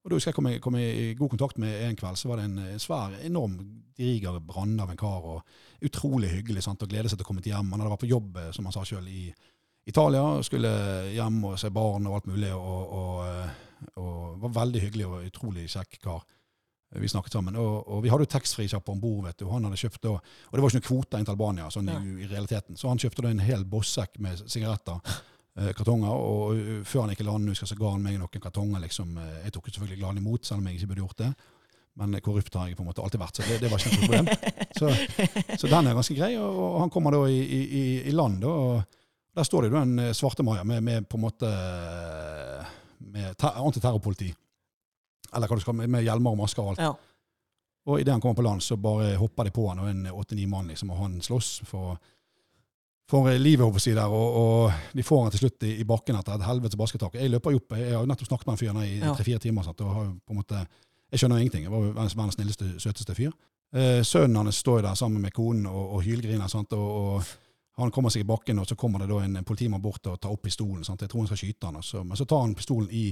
Og 0.00 0.08
da 0.08 0.16
husker 0.16 0.30
jeg 0.30 0.34
kom, 0.38 0.46
jeg 0.48 0.60
kom 0.62 0.76
i 0.78 1.12
god 1.18 1.28
kontakt 1.34 1.58
med 1.58 1.74
en 1.90 1.96
kveld, 1.98 2.16
så 2.16 2.30
var 2.30 2.38
det 2.40 2.46
en 2.46 2.78
svær, 2.80 3.18
enorm, 3.26 3.58
diger 3.98 4.38
brann 4.40 4.78
av 4.80 4.88
en 4.94 4.96
kar, 4.96 5.26
og 5.26 5.42
utrolig 5.84 6.30
hyggelig, 6.30 6.62
sant, 6.64 6.80
og 6.86 6.88
glede 6.88 7.10
seg 7.10 7.18
til 7.18 7.26
å 7.26 7.28
komme 7.28 7.42
hjem. 7.44 7.74
Han 7.74 7.82
hadde 7.82 7.90
vært 7.92 8.06
på 8.06 8.14
jobb, 8.14 8.36
eh, 8.40 8.52
som 8.56 8.64
han 8.64 8.72
sa 8.72 8.86
sjøl, 8.86 9.10
i 9.10 9.26
Italia, 9.90 10.22
og 10.38 10.44
skulle 10.46 10.70
hjem 11.14 11.40
og 11.50 11.58
se 11.60 11.70
barn 11.74 12.06
og 12.08 12.18
alt 12.20 12.28
mulig, 12.30 12.50
og, 12.54 12.92
og, 13.00 13.24
eh, 13.26 13.94
og 14.00 14.36
var 14.44 14.54
veldig 14.62 14.82
hyggelig 14.86 15.06
og 15.08 15.24
utrolig 15.28 15.66
kjekk 15.72 15.98
kar. 16.04 16.22
Vi 16.98 17.06
snakket 17.06 17.36
sammen, 17.36 17.54
og, 17.54 17.84
og 17.86 18.00
vi 18.02 18.10
hadde 18.10 18.24
jo 18.26 18.30
taxfree-sjappa 18.32 18.90
om 18.90 18.98
bord, 19.02 19.20
vet 19.28 19.36
du, 19.38 19.44
og 19.46 19.52
han 19.54 19.68
hadde 19.68 19.78
kjøpt 19.78 20.00
da, 20.08 20.16
og 20.18 20.56
det 20.56 20.62
var 20.64 20.72
ikke 20.72 20.80
noen 20.80 20.86
kvoter 20.88 21.20
inn 21.20 21.28
til 21.28 21.36
Albania, 21.36 21.68
sånn 21.70 21.90
Ja. 21.92 22.00
i, 22.02 22.16
i 22.24 22.30
realiteten, 22.32 22.74
så 22.80 22.90
han 22.90 22.98
kjøpte 22.98 23.22
da 23.22 23.30
en 23.30 23.42
hel 23.46 23.62
bossekk 23.70 24.18
med 24.24 24.42
sigaretter, 24.50 24.98
eh, 25.60 25.70
kartonger, 25.78 26.10
og 26.10 26.82
før 26.90 27.04
han 27.04 27.12
gikk 27.14 27.22
i 27.22 27.28
land, 27.30 27.46
husker 27.52 27.70
så 27.70 27.78
ga 27.78 27.92
han 27.94 28.02
meg 28.02 28.18
noen 28.18 28.42
kartonger, 28.42 28.82
liksom, 28.88 29.14
eh, 29.22 29.36
jeg 29.46 29.54
tok 29.54 29.70
selvfølgelig 29.70 30.00
glad 30.02 30.18
imot, 30.24 30.50
selv 30.50 30.58
om 30.64 30.66
jeg 30.66 30.80
ikke 30.80 30.90
burde 30.90 31.04
gjort 31.06 31.22
det, 31.22 31.30
men 32.00 32.18
korrupt 32.26 32.58
har 32.58 32.66
jeg 32.72 32.78
på 32.78 32.82
en 32.82 32.90
måte 32.90 33.02
alltid 33.06 33.22
vært, 33.22 33.38
så 33.38 33.46
det, 33.46 33.60
det 33.62 33.70
var 33.70 33.82
ikke 33.84 33.94
noe 33.94 34.08
problem. 34.08 34.34
Så, 34.80 34.90
så 35.62 35.70
den 35.70 35.88
er 35.92 35.96
ganske 35.98 36.18
grei, 36.18 36.32
og, 36.42 36.58
og 36.66 36.76
han 36.82 36.90
kommer 36.94 37.14
da 37.14 37.22
i, 37.30 37.38
i, 37.38 37.62
i- 37.84 38.02
i 38.10 38.14
land, 38.18 38.40
da, 38.42 38.50
og 38.50 38.99
der 39.36 39.46
står 39.46 39.62
det 39.62 39.70
jo 39.72 39.78
en 39.80 39.98
eh, 39.98 40.12
svarte 40.16 40.42
Maja 40.46 40.64
med, 40.66 40.82
med 40.82 41.08
på 41.08 41.18
en 41.18 41.24
måte 41.24 41.48
eh, 41.50 42.70
med 43.10 43.36
ter- 43.38 43.60
antiterrorpoliti, 43.62 44.32
eller 45.34 45.46
hva 45.50 45.56
du 45.56 45.62
skal, 45.62 45.76
med, 45.78 45.90
med 45.90 46.02
hjelmer 46.06 46.34
og 46.34 46.40
masker 46.42 46.62
og 46.64 46.72
alt. 46.74 46.82
Ja. 46.82 46.94
Og 47.88 48.00
idet 48.02 48.12
han 48.12 48.20
kommer 48.20 48.36
på 48.36 48.44
land, 48.44 48.62
så 48.62 48.76
bare 48.76 49.14
hopper 49.16 49.48
de 49.48 49.52
på 49.56 49.68
han, 49.70 49.78
og 49.80 49.88
en 49.88 50.02
åtte-ni 50.12 50.44
mann, 50.50 50.68
liksom, 50.68 50.90
og 50.92 50.98
han 51.00 51.14
slåss 51.24 51.62
for, 51.64 51.96
for 53.08 53.30
livet, 53.40 53.64
holdt 53.64 53.86
jeg 53.86 53.96
der, 53.96 54.12
og, 54.12 54.36
og 54.40 54.94
de 54.98 55.06
får 55.06 55.22
han 55.24 55.32
til 55.34 55.44
slutt 55.46 55.64
i, 55.66 55.72
i 55.80 55.86
bakken 55.88 56.18
etter 56.18 56.36
et 56.36 56.44
helvetes 56.44 56.78
basketak. 56.78 57.16
Jeg 57.16 57.32
løper 57.32 57.54
jo 57.54 57.62
opp, 57.62 57.78
jeg 57.78 57.94
har 57.94 58.04
jo 58.04 58.10
nettopp 58.10 58.28
snakket 58.28 58.50
med 58.50 58.58
den 58.58 58.60
fyren 58.60 58.82
i 58.84 59.14
tre-fire 59.16 59.40
timer, 59.46 59.64
sant, 59.66 59.80
og 59.86 59.94
har 59.96 60.04
jo 60.10 60.12
på 60.20 60.36
en 60.36 60.42
måte, 60.42 60.64
jeg 61.10 61.22
skjønner 61.22 61.40
jo 61.40 61.46
ingenting. 61.46 61.64
Jeg 61.66 61.72
var 61.72 61.86
jo 61.86 61.94
verdens, 61.94 62.18
verdens 62.18 62.36
snilleste, 62.38 62.68
søteste 62.84 63.16
fyr. 63.16 63.32
Eh, 63.70 64.02
sønnen 64.06 64.42
hans 64.42 64.60
står 64.60 64.82
jo 64.82 64.86
der 64.90 64.98
sammen 65.00 65.24
med 65.24 65.32
konen 65.34 65.64
og, 65.70 65.96
og 65.96 66.04
hylgriner, 66.04 66.52
sant, 66.52 66.76
og, 66.76 66.90
og 67.00 67.32
han 67.76 67.90
kommer 67.90 68.10
seg 68.12 68.24
i 68.24 68.28
bakken, 68.28 68.58
og 68.58 68.66
så 68.68 68.76
kommer 68.76 69.00
det 69.00 69.08
da 69.08 69.20
en 69.24 69.44
politimann 69.46 69.82
bort 69.82 70.06
og 70.10 70.18
tar 70.20 70.32
opp 70.32 70.42
pistolen. 70.42 70.82
Sant? 70.84 71.00
Jeg 71.00 71.10
tror 71.12 71.22
han 71.22 71.30
skal 71.30 71.40
skyte 71.40 71.68
han, 71.68 71.78
også. 71.80 72.02
men 72.04 72.18
så 72.18 72.26
tar 72.28 72.42
han 72.44 72.56
pistolen 72.58 72.90
i, 72.92 73.06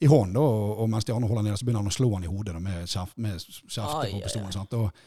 i 0.00 0.08
hånden, 0.08 0.38
og, 0.40 0.78
og 0.84 0.88
mens 0.90 1.04
de 1.04 1.12
andre 1.12 1.28
holder 1.28 1.48
nede, 1.48 1.58
så 1.60 1.66
begynner 1.66 1.84
han 1.84 1.92
å 1.92 1.98
slå 1.98 2.08
han 2.14 2.24
i 2.24 2.30
hodet 2.30 2.54
da, 2.54 2.62
med, 2.62 2.88
skjerf, 2.88 3.12
med 3.20 3.42
skjerfte 3.42 3.98
Ai, 3.98 4.06
ai, 4.06 4.12
på 4.14 4.22
pistolen. 4.24 4.54
Sant? 4.54 4.76
Og, 4.78 5.04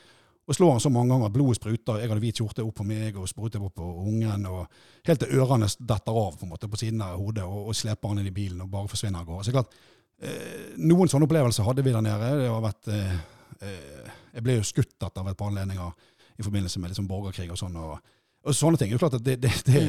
og 0.48 0.56
slår 0.56 0.76
han 0.76 0.84
så 0.84 0.92
mange 0.94 1.12
ganger 1.12 1.28
at 1.28 1.36
blodet 1.36 1.60
spruter. 1.60 2.02
Jeg 2.02 2.12
hadde 2.12 2.24
hvit 2.24 2.40
skjorte 2.40 2.64
opp 2.64 2.78
på 2.78 2.86
meg 2.88 3.18
og 3.20 3.28
spruter 3.28 3.64
opp 3.64 3.74
på 3.80 3.88
ungen. 4.08 4.46
og 4.48 5.08
Helt 5.08 5.24
til 5.24 5.42
ørene 5.42 5.68
detter 5.68 6.20
av 6.22 6.38
på 6.38 6.46
en 6.48 6.52
måte 6.54 6.70
på 6.72 6.80
siden 6.80 7.02
av 7.04 7.18
hodet, 7.20 7.44
og, 7.44 7.72
og 7.72 7.76
sleper 7.76 8.14
han 8.14 8.22
inn 8.22 8.30
i 8.30 8.36
bilen 8.36 8.62
og 8.64 8.70
bare 8.72 8.92
forsvinner 8.92 9.24
av 9.24 9.32
gårde. 9.32 9.48
Så 9.48 9.56
klart, 9.56 9.74
eh, 10.22 10.70
Noen 10.84 11.12
sånne 11.12 11.28
opplevelser 11.28 11.68
hadde 11.68 11.84
vi 11.84 11.96
der 11.96 12.06
nede. 12.06 12.30
Det 12.44 12.52
har 12.54 12.64
vært, 12.64 12.94
eh, 12.94 13.18
eh, 13.60 14.14
jeg 14.38 14.46
ble 14.46 14.60
jo 14.60 14.70
skutt 14.70 14.96
etter 14.96 15.26
av 15.26 15.34
et 15.34 15.42
par 15.42 15.52
anledninger 15.52 16.14
i 16.38 16.46
forbindelse 16.46 16.80
med 16.80 16.94
liksom 16.94 17.10
borgerkrig 17.10 17.50
og 17.52 17.60
sånn. 17.60 17.76
og 17.82 17.98
og 18.48 18.56
sånne 18.56 18.80
ting. 18.80 18.90
Det 18.92 18.98
er 18.98 19.02
klart 19.04 19.18
at 19.20 19.26
det, 19.26 19.36
det, 19.44 19.52
det 19.68 19.82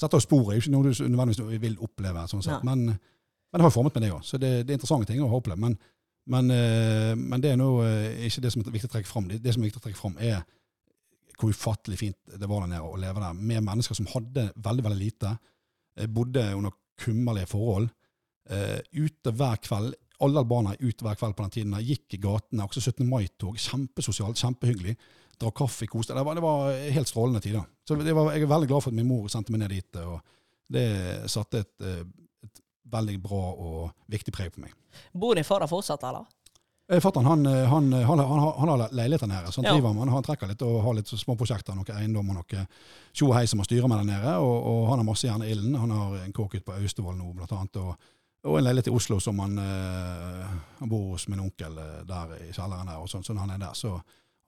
setter 0.00 0.16
jo 0.18 0.24
spor. 0.24 0.42
Det 0.48 0.54
er 0.54 0.58
jo 0.58 0.64
ikke 0.64 0.74
noe 0.74 0.88
du 0.88 1.08
nødvendigvis 1.12 1.62
vil 1.62 1.78
oppleve. 1.84 2.24
sånn 2.30 2.42
sett. 2.44 2.64
Men, 2.66 2.86
men 2.88 3.60
det 3.60 3.64
har 3.66 3.74
formet 3.74 3.94
meg, 3.98 4.06
det 4.06 4.12
òg. 4.16 4.24
Så 4.26 4.40
det, 4.40 4.50
det 4.66 4.72
er 4.74 4.78
interessante 4.78 5.10
ting 5.12 5.20
å 5.24 5.28
ha 5.30 5.40
opplevd. 5.40 5.60
Men, 5.64 5.76
men, 6.28 6.50
eh, 6.54 7.12
men 7.18 7.40
det 7.44 7.52
er 7.54 7.60
nå 7.60 7.68
eh, 7.86 8.24
ikke 8.28 8.42
det 8.44 8.52
som 8.54 8.64
er 8.64 8.72
viktig 8.74 8.90
å 8.90 8.94
trekke 8.96 9.10
fram. 9.10 9.28
Det, 9.30 9.38
det 9.44 9.54
som 9.54 9.62
er 9.62 9.70
viktig 9.70 9.82
å 9.82 9.84
trekke 9.86 10.00
fram, 10.00 10.16
er 10.20 10.42
hvor 11.38 11.52
ufattelig 11.54 12.00
fint 12.00 12.34
det 12.40 12.48
var 12.50 12.64
der 12.64 12.72
nede 12.74 12.88
å 12.88 12.98
leve 12.98 13.22
der 13.22 13.36
med 13.38 13.62
mennesker 13.68 13.94
som 13.94 14.08
hadde 14.10 14.48
veldig, 14.56 14.84
veldig 14.88 15.00
lite. 15.04 15.36
eh, 16.00 16.08
Bodde 16.10 16.48
under 16.58 16.74
kummerlige 16.98 17.46
forhold. 17.52 17.92
Ute 18.48 19.30
hver 19.36 19.58
kveld. 19.60 19.92
Alle 20.24 20.40
albanere 20.40 20.80
ute 20.80 21.04
hver 21.04 21.18
kveld 21.20 21.36
på 21.36 21.44
den 21.44 21.52
tiden. 21.54 21.74
Gikk 21.84 22.16
i 22.16 22.20
gatene. 22.24 22.64
Også 22.64 22.80
17. 22.80 23.04
mai-tog. 23.06 23.58
Kjempesosialt, 23.60 24.40
kjempehyggelig 24.40 24.96
drakk 25.40 25.54
kaffe, 25.62 25.86
koste 25.90 26.14
det 26.16 26.24
var, 26.26 26.34
det 26.38 26.42
var 26.42 26.72
helt 26.94 27.08
strålende 27.10 27.40
tider. 27.44 27.64
Så 27.88 27.96
det 28.02 28.14
var, 28.16 28.32
jeg 28.34 28.42
er 28.42 28.50
veldig 28.50 28.68
glad 28.70 28.82
for 28.84 28.90
at 28.90 28.96
min 28.98 29.08
mor 29.08 29.28
sendte 29.32 29.52
meg 29.54 29.60
ned 29.64 29.70
dit. 29.76 29.96
og 30.02 30.20
Det 30.70 30.86
satte 31.30 31.60
et, 31.64 31.74
eh, 31.80 32.02
et 32.44 32.60
veldig 32.90 33.20
bra 33.22 33.44
og 33.54 33.92
viktig 34.10 34.32
preg 34.34 34.50
på 34.54 34.60
meg. 34.64 34.74
Bor 35.14 35.34
din 35.38 35.44
far 35.44 35.60
der 35.60 35.70
fortsatt, 35.70 36.02
eller? 36.04 36.26
Eh, 36.90 37.00
Fatter'n 37.04 37.26
han, 37.28 37.46
eh, 37.46 37.66
han, 37.68 37.92
han, 37.92 38.18
han, 38.18 38.38
har- 38.40 38.54
han 38.58 38.68
har 38.72 38.88
leilighet 38.96 39.28
der 39.28 39.50
så 39.52 39.60
han 39.60 39.64
Ja. 39.68 39.74
driver 39.76 39.92
med, 39.94 40.08
han 40.08 40.22
trekker 40.24 40.48
litt 40.48 40.62
og 40.62 40.82
har 40.82 40.94
litt 40.94 41.06
små 41.06 41.36
prosjekter, 41.36 41.74
noen 41.76 41.90
eiendom 41.98 42.30
og 42.30 42.36
noe 42.40 42.66
tjo 43.12 43.28
og 43.28 43.34
hei 43.36 43.44
som 43.46 43.58
han 43.60 43.66
styrer 43.68 43.88
med 43.88 43.98
der 43.98 44.08
nede. 44.08 44.36
Og, 44.40 44.56
og 44.66 44.88
han 44.88 44.98
har 44.98 45.04
masse 45.04 45.26
jern 45.28 45.42
i 45.44 45.50
ilden. 45.52 45.74
Han 45.76 45.90
har 45.90 46.16
en 46.24 46.32
kåk 46.32 46.54
ute 46.54 46.64
på 46.64 46.72
Austevoll 46.80 47.16
nå, 47.18 47.32
blant 47.36 47.52
annet. 47.52 47.76
Og, 47.76 47.94
og 48.48 48.56
en 48.58 48.64
leilighet 48.64 48.88
i 48.88 48.94
Oslo 48.96 49.18
som 49.20 49.38
han, 49.42 49.58
han 49.58 50.88
bor 50.88 51.10
hos 51.12 51.28
min 51.28 51.40
onkel 51.40 51.74
der 52.08 52.36
i 52.48 52.52
kjelleren 52.54 52.86
der. 52.88 52.98
og 53.02 53.08
sånn, 53.10 53.24
så 53.26 53.34
når 53.34 53.40
han 53.46 53.50
er 53.56 53.58
der, 53.66 53.74
så 53.76 53.98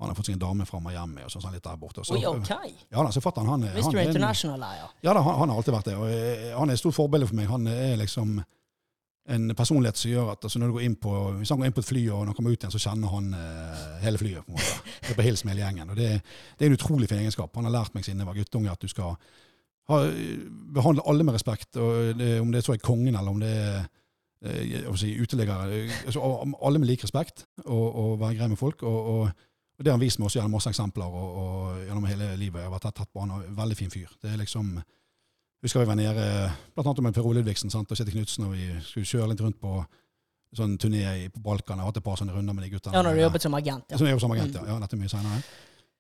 han 0.01 0.09
har 0.11 0.17
fått 0.17 0.31
seg 0.31 0.37
en 0.39 0.43
dame 0.43 0.65
fra 0.67 0.81
Miami 0.81 1.23
og 1.27 1.31
sånn, 1.33 1.43
sånn 1.45 1.53
litt 1.57 1.65
der 1.67 1.77
borte. 1.81 2.03
Så, 2.05 2.17
Oi, 2.17 2.23
OK. 2.27 2.51
Ja 2.91 3.03
da, 3.05 3.11
så 3.13 3.21
fatter'n 3.21 3.47
han, 3.51 3.67
han 3.69 3.77
Mr. 3.77 3.99
er 4.01 4.09
International 4.09 4.63
er 4.65 4.79
ja. 4.81 4.89
Ja 5.11 5.13
da, 5.17 5.21
han, 5.27 5.37
han 5.43 5.53
har 5.53 5.61
alltid 5.61 5.75
vært 5.77 5.91
det. 5.93 5.99
og 6.01 6.09
eh, 6.11 6.49
Han 6.57 6.73
er 6.73 6.79
et 6.79 6.83
stort 6.83 6.97
forbilde 6.97 7.29
for 7.29 7.37
meg. 7.39 7.51
Han 7.53 7.69
er 7.71 7.99
liksom 8.01 8.41
en 9.31 9.53
personlighet 9.55 10.01
som 10.01 10.11
gjør 10.11 10.31
at 10.33 10.47
altså 10.49 10.59
når 10.59 10.71
du 10.71 10.75
går 10.79 10.85
inn 10.89 10.97
på, 10.99 11.11
hvis 11.39 11.53
han 11.53 11.61
går 11.61 11.69
inn 11.69 11.75
på 11.77 11.83
et 11.85 11.91
fly 11.91 12.01
og 12.09 12.23
når 12.25 12.33
han 12.33 12.39
kommer 12.39 12.55
ut 12.57 12.65
igjen, 12.65 12.73
så 12.75 12.81
kjenner 12.83 13.13
han 13.13 13.29
eh, 13.37 13.85
hele 14.07 14.19
flyet. 14.19 14.43
på 14.47 14.51
en 14.51 14.57
måte. 14.57 14.97
Det 15.05 15.13
er 15.13 15.19
på 15.21 15.27
hils 15.29 15.45
med 15.45 15.53
hele 15.55 15.67
gjengen. 15.69 15.93
og 15.93 16.01
det, 16.01 16.09
det 16.59 16.65
er 16.67 16.73
en 16.73 16.79
utrolig 16.81 17.09
fin 17.13 17.21
egenskap. 17.21 17.55
Han 17.61 17.69
har 17.69 17.77
lært 17.77 17.95
meg 17.95 18.09
siden 18.09 18.25
jeg 18.25 18.31
var 18.31 18.41
guttunge 18.41 18.73
at 18.73 18.83
du 18.83 18.89
skal 18.91 19.15
ha, 19.93 20.01
behandle 20.81 21.05
alle 21.07 21.25
med 21.29 21.37
respekt. 21.37 21.75
det, 21.75 22.41
Om 22.41 22.51
det 22.53 22.63
er 22.63 22.67
så 22.67 22.75
er 22.75 22.83
kongen 22.83 23.15
eller 23.15 23.31
om 23.37 23.41
det 23.45 23.53
er 23.53 23.79
eh, 24.47 24.65
jeg 24.73 24.87
vil 24.89 24.99
si, 25.05 25.13
uteliggere. 25.21 25.69
eh, 25.85 26.03
Altså, 26.07 26.25
alle 26.65 26.79
med 26.83 26.89
lik 26.89 27.05
respekt, 27.05 27.45
og, 27.67 27.87
og 28.03 28.21
være 28.25 28.41
grei 28.41 28.49
med 28.49 28.59
folk. 28.59 28.83
Og, 28.83 29.15
og, 29.15 29.47
og 29.81 29.85
det 29.85 29.89
har 29.89 29.97
han 29.97 30.03
vist 30.03 30.21
meg 30.21 30.27
også 30.29 30.37
gjennom 30.37 30.53
masse 30.59 30.69
eksempler 30.69 31.15
og, 31.17 31.29
og 31.41 31.85
gjennom 31.87 32.05
hele 32.05 32.27
livet. 32.37 32.61
Jeg 32.61 32.69
har 32.69 32.75
vært 32.75 32.91
tett 32.99 33.09
på 33.09 33.23
han, 33.23 33.31
og 33.33 33.47
veldig 33.57 33.77
fin 33.79 33.93
fyr. 33.93 34.11
Det 34.21 34.35
er 34.35 34.43
liksom 34.43 34.75
Husker 35.61 35.83
vi 35.83 35.89
var 35.91 35.97
nede 35.97 36.27
annet 36.81 37.01
med 37.05 37.13
Per 37.17 37.27
Ole 37.29 37.41
Ludvigsen 37.41 37.73
sant, 37.73 37.91
og 37.93 37.97
Kjetil 37.97 38.15
Knutsen, 38.15 38.47
og 38.47 38.55
vi 38.57 38.69
skulle 38.85 39.09
kjøre 39.09 39.27
litt 39.33 39.43
rundt 39.45 39.59
på 39.61 39.75
sånn 40.57 40.79
turné 40.81 41.03
på 41.33 41.43
Balkan. 41.45 41.77
Jeg 41.77 41.85
har 41.85 41.91
hatt 41.91 41.99
et 42.01 42.07
par 42.07 42.17
sånne 42.17 42.33
runder 42.33 42.57
med 42.57 42.65
de 42.65 42.71
guttene. 42.73 42.97
Ja, 42.97 43.03
når 43.05 43.19
du 43.19 43.21
jobbet 43.21 43.45
som 43.45 43.57
agent. 43.59 43.85
Ja. 43.93 43.99
Som 44.01 44.09
jeg 44.09 44.15
jobbet 44.15 44.25
som 44.25 44.33
agent, 44.37 44.57
ja. 44.57 44.63
ja. 44.71 44.79
Dette 44.81 44.97
er 44.97 45.03
mye 45.03 45.13
senere. 45.13 45.41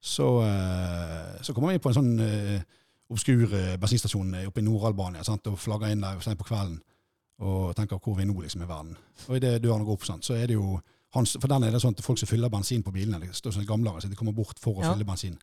Så, 0.00 0.28
eh, 0.46 1.34
så 1.44 1.52
kommer 1.52 1.68
vi 1.68 1.76
inn 1.76 1.84
på 1.84 1.92
en 1.92 1.98
sånn 1.98 2.14
uh, 2.24 2.78
obskur 3.12 3.52
eh, 3.58 3.74
bensinstasjon 3.82 4.32
oppe 4.46 4.62
i 4.62 4.64
Nord-Albania 4.64 5.26
sant, 5.28 5.52
og 5.52 5.60
flagger 5.60 5.92
inn 5.92 6.06
der 6.06 6.24
sent 6.24 6.40
på 6.40 6.48
kvelden 6.48 6.80
og 7.44 7.76
tenker 7.76 8.00
hvor 8.00 8.16
vi 8.16 8.24
er 8.24 8.30
nå 8.32 8.36
liksom 8.40 8.64
i 8.64 8.68
verden. 8.68 8.96
Og 9.28 9.36
idet 9.36 9.60
dørene 9.64 9.84
går 9.84 9.96
opp, 9.96 10.08
sant, 10.08 10.24
så 10.24 10.36
er 10.36 10.48
det 10.48 10.56
jo 10.56 10.78
hans, 11.14 11.36
For 11.40 11.48
den 11.48 11.64
er 11.64 11.70
det 11.74 11.80
sånn 11.82 11.96
at 11.96 12.04
folk 12.04 12.18
som 12.18 12.28
fyller 12.30 12.48
bensin 12.52 12.82
på 12.86 12.92
bilene, 12.94 13.20
det 13.20 13.34
står 13.34 13.52
sånn 13.56 13.66
gamlere, 13.66 14.00
så 14.00 14.08
de 14.10 14.16
kommer 14.16 14.32
bort 14.36 14.58
for 14.62 14.74
å 14.78 14.82
Ja. 14.84 14.92
fylle 14.92 15.04
bensin. 15.04 15.38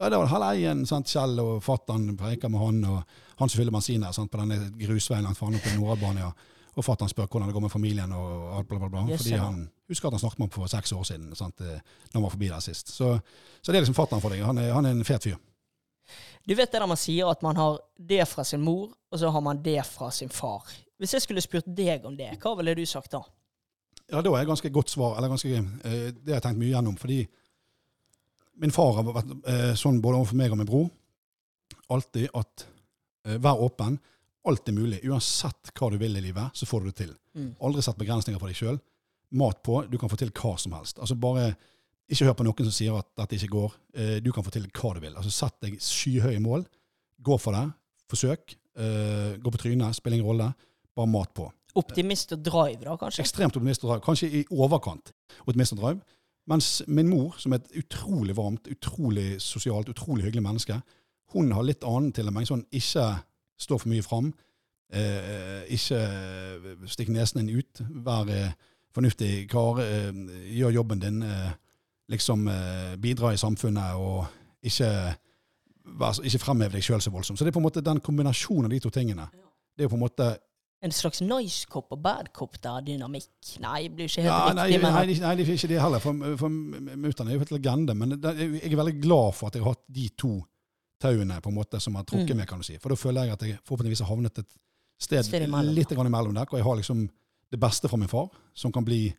Ja, 0.00 0.08
det 0.08 0.18
var 0.18 0.26
halleien, 0.26 0.86
sant, 0.86 1.06
Kjell 1.06 1.38
og 1.38 1.62
fatter'n 1.62 2.16
preker 2.18 2.48
med 2.50 2.60
han, 2.60 2.84
og 2.84 3.04
han 3.38 3.48
som 3.48 3.58
fyller 3.58 3.70
bensin 3.72 4.00
der 4.00 4.12
sant, 4.12 4.30
på 4.30 4.38
denne 4.38 4.70
grusveien 4.78 5.22
langt 5.24 5.38
faen 5.38 5.54
på 5.60 5.76
Nord-Albania. 5.78 6.32
Og 6.74 6.84
fatter'n 6.84 7.08
spør 7.10 7.28
hvordan 7.28 7.46
det 7.48 7.54
går 7.54 7.60
med 7.62 7.70
familien, 7.70 8.12
og 8.12 8.56
alt 8.56 8.68
bla, 8.68 8.78
bla, 8.78 8.88
bla. 8.88 9.02
Yes, 9.08 9.22
fordi 9.22 9.36
han 9.38 9.70
husker 9.88 10.06
at 10.08 10.12
han 10.14 10.20
snakket 10.20 10.38
med 10.38 10.48
ham 10.48 10.54
for 10.56 10.66
seks 10.66 10.92
år 10.92 11.04
siden, 11.04 11.34
sant, 11.36 11.60
eh, 11.60 11.78
når 12.10 12.14
han 12.14 12.22
var 12.22 12.30
forbi 12.30 12.48
der 12.48 12.60
sist. 12.60 12.88
Så, 12.88 13.20
så 13.62 13.72
det 13.72 13.76
er 13.76 13.84
liksom 13.84 13.94
fatter'n 13.94 14.20
for 14.22 14.30
deg. 14.30 14.42
Han 14.42 14.58
er, 14.58 14.72
han 14.72 14.86
er 14.86 14.90
en 14.90 15.04
fet 15.04 15.22
fyr. 15.22 15.36
Du 16.48 16.54
vet 16.54 16.72
det 16.72 16.80
der 16.80 16.86
man 16.90 16.96
sier 16.98 17.28
at 17.30 17.42
man 17.42 17.54
har 17.56 17.78
det 18.00 18.26
fra 18.26 18.42
sin 18.44 18.60
mor, 18.64 18.88
og 19.12 19.18
så 19.20 19.30
har 19.30 19.40
man 19.40 19.62
det 19.62 19.84
fra 19.86 20.10
sin 20.10 20.28
far. 20.28 20.64
Hvis 20.98 21.12
jeg 21.12 21.22
skulle 21.22 21.40
spurt 21.44 21.68
deg 21.68 22.04
om 22.04 22.16
det, 22.16 22.32
hva 22.42 22.56
ville 22.56 22.74
du 22.74 22.84
sagt 22.86 23.12
da? 23.12 23.20
Ja, 24.10 24.20
da 24.20 24.32
er 24.34 24.42
det 24.42 24.50
ganske 24.50 24.70
godt 24.72 24.90
svar. 24.90 25.16
eller 25.16 25.28
ganske, 25.28 25.48
eh, 25.48 26.10
Det 26.12 26.32
har 26.32 26.40
jeg 26.40 26.42
tenkt 26.42 26.58
mye 26.60 26.74
gjennom. 26.74 26.96
Fordi 26.98 27.20
min 28.60 28.70
far 28.70 28.92
har 28.98 29.04
vært 29.04 29.32
eh, 29.48 29.74
sånn 29.78 30.00
både 30.02 30.18
overfor 30.20 30.36
meg 30.36 30.52
og 30.52 30.58
min 30.58 30.68
bror. 30.68 30.90
Alltid 31.92 32.28
at 32.34 32.66
eh, 33.26 33.38
vær 33.38 33.60
åpen. 33.64 33.98
Alt 34.48 34.68
er 34.68 34.74
mulig. 34.76 35.02
Uansett 35.06 35.70
hva 35.78 35.90
du 35.92 35.98
vil 36.00 36.16
i 36.18 36.24
livet, 36.24 36.50
så 36.58 36.66
får 36.66 36.82
du 36.82 36.90
det 36.90 36.96
til. 36.98 37.12
Mm. 37.38 37.52
Aldri 37.62 37.84
sett 37.84 38.00
begrensninger 38.00 38.40
for 38.42 38.50
deg 38.50 38.58
sjøl. 38.58 38.80
Mat 39.38 39.62
på. 39.64 39.78
Du 39.88 39.96
kan 40.00 40.10
få 40.12 40.18
til 40.20 40.32
hva 40.34 40.56
som 40.60 40.74
helst. 40.76 40.98
Altså 40.98 41.16
bare 41.18 41.54
Ikke 42.12 42.26
hør 42.26 42.34
på 42.36 42.44
noen 42.44 42.66
som 42.66 42.74
sier 42.74 42.96
at 42.98 43.06
dette 43.16 43.38
ikke 43.38 43.54
går. 43.54 43.76
Eh, 43.94 44.16
du 44.20 44.32
kan 44.34 44.44
få 44.44 44.50
til 44.52 44.66
hva 44.68 44.90
du 44.94 45.00
vil. 45.00 45.14
Altså 45.16 45.30
Sett 45.32 45.54
deg 45.62 45.78
skyhøye 45.80 46.42
mål. 46.42 46.66
Gå 47.22 47.38
for 47.40 47.56
det. 47.56 47.62
Forsøk. 48.10 48.56
Eh, 48.76 49.38
gå 49.40 49.52
på 49.54 49.60
trynet. 49.62 49.96
Spiller 49.96 50.18
ingen 50.18 50.28
rolle. 50.28 50.50
Bare 50.92 51.08
mat 51.08 51.32
på. 51.32 51.46
Optimist 51.78 52.34
og 52.36 52.42
drive, 52.44 52.82
da, 52.84 52.96
kanskje? 53.00 53.24
Ekstremt 53.24 53.56
optimist 53.56 53.84
og 53.84 53.90
drive. 53.90 54.04
Kanskje 54.04 54.28
i 54.28 54.42
overkant 54.50 55.12
optimist 55.46 55.76
og 55.76 55.80
drive. 55.82 56.18
Mens 56.50 56.82
min 56.90 57.08
mor, 57.08 57.36
som 57.38 57.54
er 57.54 57.62
et 57.62 57.76
utrolig 57.84 58.36
varmt, 58.36 58.66
utrolig 58.70 59.40
sosialt, 59.40 59.88
utrolig 59.88 60.26
hyggelig 60.26 60.42
menneske, 60.42 60.80
hun 61.32 61.52
har 61.54 61.64
litt 61.64 61.84
annen 61.86 62.12
til 62.12 62.28
meg. 62.34 62.48
Sånn 62.48 62.64
ikke 62.74 63.06
stå 63.62 63.78
for 63.78 63.92
mye 63.92 64.04
fram. 64.04 64.32
Eh, 64.92 65.62
ikke 65.72 66.00
stikk 66.90 67.12
nesen 67.14 67.40
din 67.46 67.62
ut. 67.62 67.82
Vær 68.04 68.28
eh, 68.28 68.52
fornuftig 68.92 69.46
kar. 69.50 69.80
Eh, 69.80 70.10
gjør 70.58 70.76
jobben 70.80 71.00
din. 71.00 71.22
Eh, 71.24 71.52
liksom 72.12 72.48
eh, 72.48 72.94
bidra 73.00 73.32
i 73.32 73.40
samfunnet 73.40 73.96
og 73.96 74.26
ikke, 74.66 74.90
vær, 75.98 76.18
ikke 76.20 76.42
fremheve 76.42 76.76
deg 76.76 76.84
sjøl 76.84 77.00
så 77.00 77.12
voldsomt. 77.14 77.38
Så 77.38 77.46
det 77.46 77.52
er 77.52 77.56
på 77.56 77.62
en 77.62 77.68
måte 77.68 77.84
den 77.84 78.02
kombinasjonen 78.04 78.68
av 78.68 78.74
de 78.74 78.82
to 78.82 78.92
tingene. 78.92 79.28
Det 79.72 79.86
er 79.86 79.92
på 79.92 79.96
en 79.96 80.04
måte 80.04 80.34
En 80.82 80.90
slags 80.90 81.20
nice 81.22 81.66
cop 81.70 81.92
og 81.94 82.00
bad 82.02 82.32
cop 82.34 82.56
da, 82.62 82.80
dynamikk? 82.82 83.28
Nei, 83.62 83.84
det 83.86 83.92
blir 83.94 84.08
ikke 84.10 84.22
helt 84.24 84.32
Ja, 84.32 84.38
riktig, 84.48 84.80
men 84.82 84.92
nei, 84.96 85.06
de- 85.06 85.20
nei, 85.22 85.34
det 85.38 85.44
er 85.46 85.52
ikke 85.54 85.68
det 85.70 85.78
heller. 85.80 86.00
For, 86.02 86.36
for 86.40 86.48
mutter'n 86.50 87.28
er 87.28 87.36
jo 87.36 87.42
helt 87.44 87.52
legende. 87.54 87.94
Men 87.94 88.16
det, 88.18 88.32
jeg 88.64 88.72
er 88.72 88.80
veldig 88.80 88.96
glad 89.04 89.36
for 89.38 89.46
at 89.46 89.54
jeg 89.54 89.62
har 89.62 89.76
hatt 89.76 89.84
de 89.94 90.08
to 90.18 90.32
tauene 91.02 91.38
på 91.42 91.50
en 91.52 91.54
måte 91.60 91.80
som 91.80 91.94
har 91.98 92.04
trukket 92.04 92.34
Mm. 92.34 92.36
meg, 92.42 92.48
kan 92.50 92.58
du 92.58 92.64
si. 92.66 92.78
For 92.82 92.88
da 92.90 92.96
føler 92.98 93.24
jeg 93.28 93.32
at 93.32 93.42
jeg 93.46 93.58
forhåpentligvis 93.66 94.00
har 94.02 94.10
havnet 94.10 94.38
et 94.42 94.50
sted, 94.98 95.22
Sted 95.24 95.42
imellom, 95.46 95.74
litt 95.74 95.88
grann 95.94 96.06
imellom 96.10 96.34
der, 96.34 96.46
hvor 96.50 96.58
jeg 96.58 96.64
har 96.66 96.76
liksom 96.78 97.08
det 97.52 97.60
beste 97.60 97.88
fra 97.88 97.96
min 97.98 98.08
far, 98.08 98.28
som 98.54 98.72
kan 98.72 98.84
bli 98.84 99.14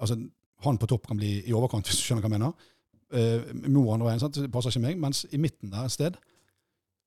Altså, 0.00 0.16
han 0.64 0.78
på 0.78 0.86
topp 0.88 1.06
kan 1.08 1.16
bli 1.18 1.42
i 1.44 1.52
overkant, 1.52 1.84
hvis 1.90 1.98
du 1.98 2.02
skjønner 2.06 2.22
hva 2.24 2.30
jeg 2.30 2.38
mener. 2.38 2.54
Uh, 3.12 3.68
mor 3.68 3.92
andre 3.94 4.06
veien, 4.06 4.20
sant? 4.22 4.34
det 4.38 4.50
passer 4.52 4.70
ikke 4.70 4.80
meg. 4.86 4.96
Mens 5.02 5.26
i 5.32 5.36
midten 5.36 5.70
der 5.70 5.84
et 5.84 5.92
sted, 5.92 6.16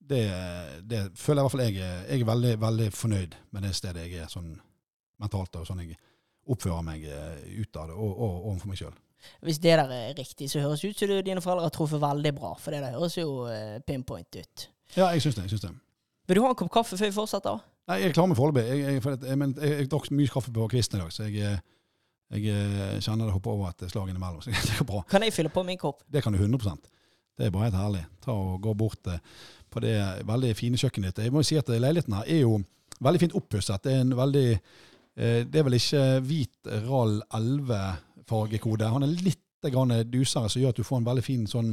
det, 0.09 0.23
det 0.89 0.99
føler 1.15 1.41
jeg 1.41 1.43
i 1.43 1.47
hvert 1.47 1.51
fall 1.53 1.63
jeg 1.63 1.75
Jeg 1.77 2.21
er 2.21 2.25
veldig, 2.27 2.53
veldig 2.61 2.87
fornøyd 2.93 3.35
med 3.55 3.63
det 3.67 3.73
stedet 3.77 4.03
jeg 4.07 4.23
er 4.25 4.31
sånn 4.31 4.49
mentalt, 5.23 5.55
og 5.55 5.67
sånn 5.69 5.79
jeg 5.85 5.95
oppfører 6.51 6.83
meg 6.83 7.05
eh, 7.07 7.43
utad 7.63 7.93
og, 7.95 8.09
og 8.11 8.47
overfor 8.51 8.67
meg 8.73 8.79
sjøl. 8.81 8.95
hvis 9.47 9.59
det 9.63 9.77
der 9.79 9.87
er 9.95 10.13
riktig, 10.17 10.49
så 10.51 10.59
høres 10.59 10.83
ut 10.83 10.97
som 10.99 11.07
du- 11.07 11.21
dine 11.23 11.41
foreldre 11.41 11.69
har 11.69 11.71
truffet 11.71 12.01
veldig 12.03 12.33
bra, 12.35 12.53
for 12.59 12.71
det 12.75 12.81
der 12.83 12.97
høres 12.97 13.15
jo 13.17 13.45
eh, 13.47 13.77
pinpoint 13.87 14.35
ut. 14.35 14.65
Ja, 14.97 15.07
jeg 15.15 15.21
syns 15.23 15.35
det. 15.35 15.45
jeg 15.47 15.53
synes 15.55 15.61
det. 15.69 15.71
Vil 16.27 16.35
du 16.37 16.43
ha 16.43 16.49
en 16.51 16.55
kopp 16.59 16.71
kaffe 16.73 16.97
før 16.99 17.07
vi 17.09 17.15
fortsetter? 17.15 17.61
Nei, 17.87 17.97
jeg 18.03 18.13
klarer 18.15 18.29
meg 18.33 18.37
foreløpig. 18.39 18.65
Jeg, 18.67 18.79
jeg, 18.83 18.99
jeg, 19.03 19.17
jeg, 19.29 19.37
men 19.39 19.55
jeg, 19.59 19.71
jeg 19.79 19.89
drakk 19.91 20.11
mye 20.15 20.31
kaffe 20.31 20.51
på 20.55 20.67
kvisten 20.71 20.99
i 20.99 21.03
dag, 21.03 21.11
så 21.15 21.25
jeg, 21.29 21.39
eh, 21.47 21.63
jeg 22.43 23.01
kjenner 23.03 23.27
det 23.29 23.33
hopper 23.37 23.51
over 23.55 23.71
et 23.71 23.85
slag 23.91 24.11
innimellom. 24.11 24.41
Så 24.43 24.51
det 24.67 24.77
går 24.81 24.87
bra. 24.91 25.01
Kan 25.11 25.23
jeg 25.23 25.33
fylle 25.35 25.51
på 25.55 25.63
min 25.67 25.79
kopp? 25.79 26.03
Det 26.11 26.23
kan 26.23 26.35
du 26.35 26.39
100 26.43 26.59
Det 27.37 27.47
er 27.47 27.53
bare 27.53 27.69
helt 27.69 27.79
herlig. 27.79 28.03
Ta 28.23 28.33
og 28.33 28.61
Gå 28.63 28.73
bort 28.77 29.07
eh, 29.09 29.21
på 29.73 29.81
det 29.83 29.95
veldig 30.27 30.53
fine 30.57 30.79
kjøkkenet 30.79 31.11
ditt. 31.11 31.25
Jeg 31.25 31.33
må 31.33 31.41
jo 31.41 31.49
si 31.49 31.59
at 31.59 31.69
leiligheten 31.69 32.17
her 32.19 32.29
er 32.29 32.43
jo 32.43 32.59
veldig 33.03 33.23
fint 33.23 33.37
oppusset. 33.37 33.83
Det 33.83 33.93
er 33.93 34.03
en 34.03 34.17
veldig 34.17 34.49
eh, 34.51 35.39
Det 35.47 35.59
er 35.59 35.67
vel 35.67 35.79
ikke 35.79 36.03
hvit 36.27 36.73
RAL 36.85 37.17
11-fargekode. 37.29 38.91
Han 38.93 39.07
er 39.07 39.17
litt 39.23 39.41
grann 39.63 39.95
dusere, 40.11 40.49
som 40.51 40.61
gjør 40.61 40.73
at 40.73 40.81
du 40.81 40.85
får 40.85 41.01
en 41.01 41.07
veldig 41.07 41.23
fin 41.23 41.47
sånn 41.47 41.71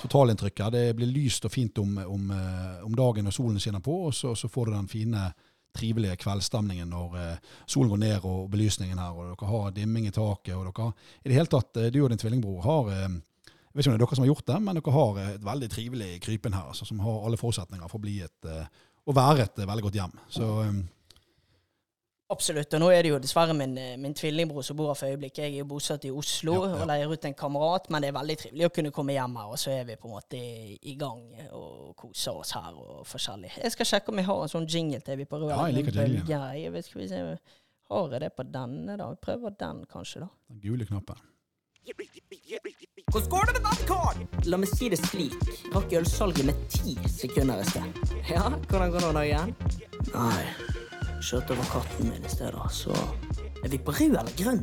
totalinntrykk. 0.00 0.64
Det 0.72 0.86
blir 0.98 1.12
lyst 1.14 1.46
og 1.46 1.52
fint 1.54 1.78
om, 1.78 1.96
om, 2.04 2.32
eh, 2.34 2.82
om 2.86 2.96
dagen 2.96 3.26
når 3.26 3.36
solen 3.36 3.62
skinner 3.62 3.84
på, 3.84 4.02
og 4.08 4.14
så, 4.14 4.34
så 4.34 4.50
får 4.50 4.70
du 4.70 4.76
den 4.76 4.90
fine, 4.90 5.30
trivelige 5.76 6.18
kveldsstemningen 6.20 6.90
når 6.90 7.16
eh, 7.20 7.50
solen 7.66 7.90
går 7.92 8.00
ned 8.02 8.28
og 8.28 8.48
belysningen 8.52 8.98
her, 8.98 9.14
og 9.14 9.32
dere 9.32 9.50
har 9.50 9.74
dimming 9.74 10.08
i 10.08 10.14
taket. 10.14 10.54
og 10.56 10.66
dere, 10.66 10.92
I 11.24 11.30
det 11.30 11.36
hele 11.38 11.52
tatt, 11.52 11.76
eh, 11.76 11.90
du 11.94 12.02
og 12.02 12.10
din 12.10 12.20
tvillingbror 12.20 12.62
har 12.66 12.90
eh, 12.94 13.08
jeg 13.70 13.78
vet 13.78 13.86
ikke 13.86 13.90
om 13.90 13.94
det 13.94 14.02
er 14.02 14.06
dere 14.06 14.16
som 14.18 14.24
har 14.24 14.30
gjort 14.32 14.48
det, 14.50 14.54
men 14.66 14.78
dere 14.78 14.92
har 14.94 15.18
eh, 15.22 15.34
et 15.36 15.44
veldig 15.46 15.66
trivelig 15.70 16.14
krypen 16.24 16.54
her, 16.56 16.70
altså, 16.72 16.86
som 16.88 17.02
har 17.04 17.26
alle 17.26 17.38
forutsetninger 17.38 17.90
for 17.90 18.00
å 18.00 18.02
bli 18.02 18.16
et, 18.24 18.48
eh, 18.50 18.88
å 19.06 19.14
være 19.14 19.44
et 19.44 19.60
eh, 19.62 19.68
veldig 19.70 19.84
godt 19.84 19.98
hjem. 20.00 20.16
Så 20.38 20.48
um. 20.66 20.80
Absolutt. 22.30 22.74
Og 22.74 22.82
nå 22.82 22.88
er 22.94 23.02
det 23.02 23.10
jo 23.10 23.20
dessverre 23.22 23.54
min, 23.58 23.72
min 23.98 24.12
tvillingbror 24.14 24.62
som 24.62 24.76
bor 24.78 24.92
her 24.92 24.98
for 24.98 25.10
øyeblikket. 25.10 25.40
Jeg 25.48 25.54
er 25.54 25.62
jo 25.64 25.68
bosatt 25.70 26.04
i 26.06 26.12
Oslo 26.14 26.52
Ja, 26.60 26.68
ja. 26.68 26.76
og 26.78 26.90
leier 26.90 27.14
ut 27.14 27.24
en 27.26 27.34
kamerat, 27.34 27.88
men 27.90 28.04
det 28.04 28.10
er 28.10 28.14
veldig 28.14 28.36
trivelig 28.42 28.68
å 28.68 28.72
kunne 28.74 28.92
komme 28.94 29.16
hjem 29.16 29.38
her, 29.40 29.54
og 29.54 29.58
så 29.58 29.72
er 29.74 29.88
vi 29.88 29.96
på 29.98 30.06
en 30.06 30.14
måte 30.14 30.38
i, 30.38 30.76
i 30.92 30.94
gang 30.98 31.24
og 31.58 31.96
koser 31.98 32.38
oss 32.38 32.54
her 32.58 32.74
og 32.74 33.00
forskjellig. 33.10 33.50
Jeg 33.58 33.74
skal 33.74 33.90
sjekke 33.92 34.14
om 34.14 34.22
jeg 34.22 34.30
har 34.30 34.44
en 34.44 34.54
sånn 34.54 34.70
jingle 34.70 35.02
til 35.06 35.18
vi 35.18 35.26
på 35.30 35.42
rød. 35.42 35.50
Ja, 35.56 35.64
jeg 35.66 35.80
liker 35.80 35.98
jingle. 36.04 36.42
Jeg 36.58 36.74
vet, 36.76 36.90
skal 36.90 37.02
vi 37.02 37.10
se. 37.10 37.24
Har 37.90 38.14
jeg 38.14 38.22
det 38.26 38.30
på 38.38 38.46
denne, 38.46 38.98
da? 38.98 39.10
Prøver 39.26 39.58
den, 39.66 39.82
kanskje, 39.90 40.22
da. 40.26 40.30
den 40.54 40.62
gule 40.62 40.86
knappen. 40.86 41.26
Hvordan 43.10 43.30
går 43.30 43.46
det 43.46 43.52
med 43.56 43.64
den 43.66 43.86
karen? 43.88 44.26
La 44.46 44.58
meg 44.62 44.70
si 44.70 44.88
det 44.92 45.00
slik. 45.02 45.34
Rakk 45.74 45.94
ølsalget 45.98 46.46
med 46.46 46.58
ti 46.70 46.92
sekunder 47.10 47.58
i 47.58 47.64
sted. 47.66 48.02
Ja, 48.30 48.44
hvordan 48.70 48.92
går 48.94 49.02
det 49.02 49.14
nå 49.16 49.22
igjen? 49.26 49.54
Nei, 50.12 50.44
kjørte 51.18 51.56
over 51.56 51.66
katten 51.72 52.12
min 52.12 52.22
i 52.26 52.30
stedet, 52.30 52.68
så 52.70 52.94
Er 53.64 53.68
vi 53.68 53.80
på 53.82 53.92
rød 53.92 54.14
eller 54.14 54.30
grønn? 54.38 54.62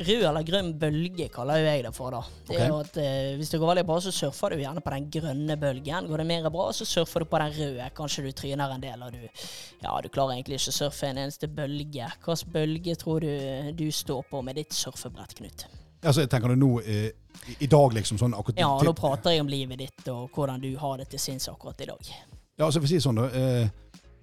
Rød 0.00 0.22
eller 0.30 0.46
grønn 0.48 0.70
bølge 0.80 1.26
kaller 1.28 1.60
jo 1.60 1.66
jeg 1.68 1.82
det 1.84 1.92
for. 1.94 2.16
da. 2.16 2.22
Det 2.48 2.56
er 2.56 2.70
jo 2.72 2.78
at 2.80 2.96
eh, 2.96 3.34
Hvis 3.36 3.52
det 3.52 3.60
går 3.60 3.70
veldig 3.74 3.84
bra, 3.90 3.98
så 4.00 4.10
surfer 4.16 4.56
du 4.56 4.62
gjerne 4.62 4.80
på 4.80 4.94
den 4.94 5.10
grønne 5.12 5.56
bølgen. 5.60 6.08
Går 6.08 6.22
det 6.22 6.26
mer 6.30 6.48
bra, 6.50 6.70
så 6.72 6.88
surfer 6.88 7.20
du 7.20 7.28
på 7.28 7.42
den 7.44 7.52
røde. 7.58 7.90
Kanskje 8.00 8.24
du 8.24 8.32
tryner 8.32 8.72
en 8.74 8.80
del, 8.80 9.04
og 9.04 9.12
du 9.12 9.20
ja, 9.28 9.92
du 10.00 10.08
klarer 10.08 10.38
egentlig 10.38 10.56
ikke 10.56 10.72
å 10.72 10.78
surfe 10.78 11.12
en 11.12 11.20
eneste 11.26 11.52
bølge. 11.52 12.08
Hvilken 12.24 12.56
bølge 12.56 12.96
tror 13.04 13.20
du 13.28 13.30
du 13.76 13.86
står 13.92 14.24
på 14.32 14.40
med 14.48 14.56
ditt 14.56 14.72
surfebrett, 14.72 15.36
Knut? 15.36 15.68
Altså, 16.00 16.24
tenker 16.30 16.52
du 16.52 16.56
nå 16.56 16.70
eh, 16.80 17.10
i, 17.58 17.68
dag, 17.68 17.92
liksom 17.92 18.18
sånn 18.20 18.34
akkurat 18.36 18.60
Ja, 18.62 18.70
nå 18.84 18.92
prater 18.96 19.34
jeg 19.34 19.44
om 19.44 19.50
livet 19.52 19.82
ditt 19.82 20.06
og 20.12 20.30
hvordan 20.34 20.62
du 20.62 20.70
har 20.80 21.00
det 21.00 21.10
til 21.12 21.20
sinns 21.20 21.48
akkurat 21.52 21.80
i 21.84 21.88
dag. 21.90 22.12
Ja, 22.56 22.66
altså 22.66 22.80
for 22.80 22.88
å 22.88 22.92
si 22.92 23.00
sånn 23.02 23.20
da, 23.20 23.26
eh, 23.36 23.66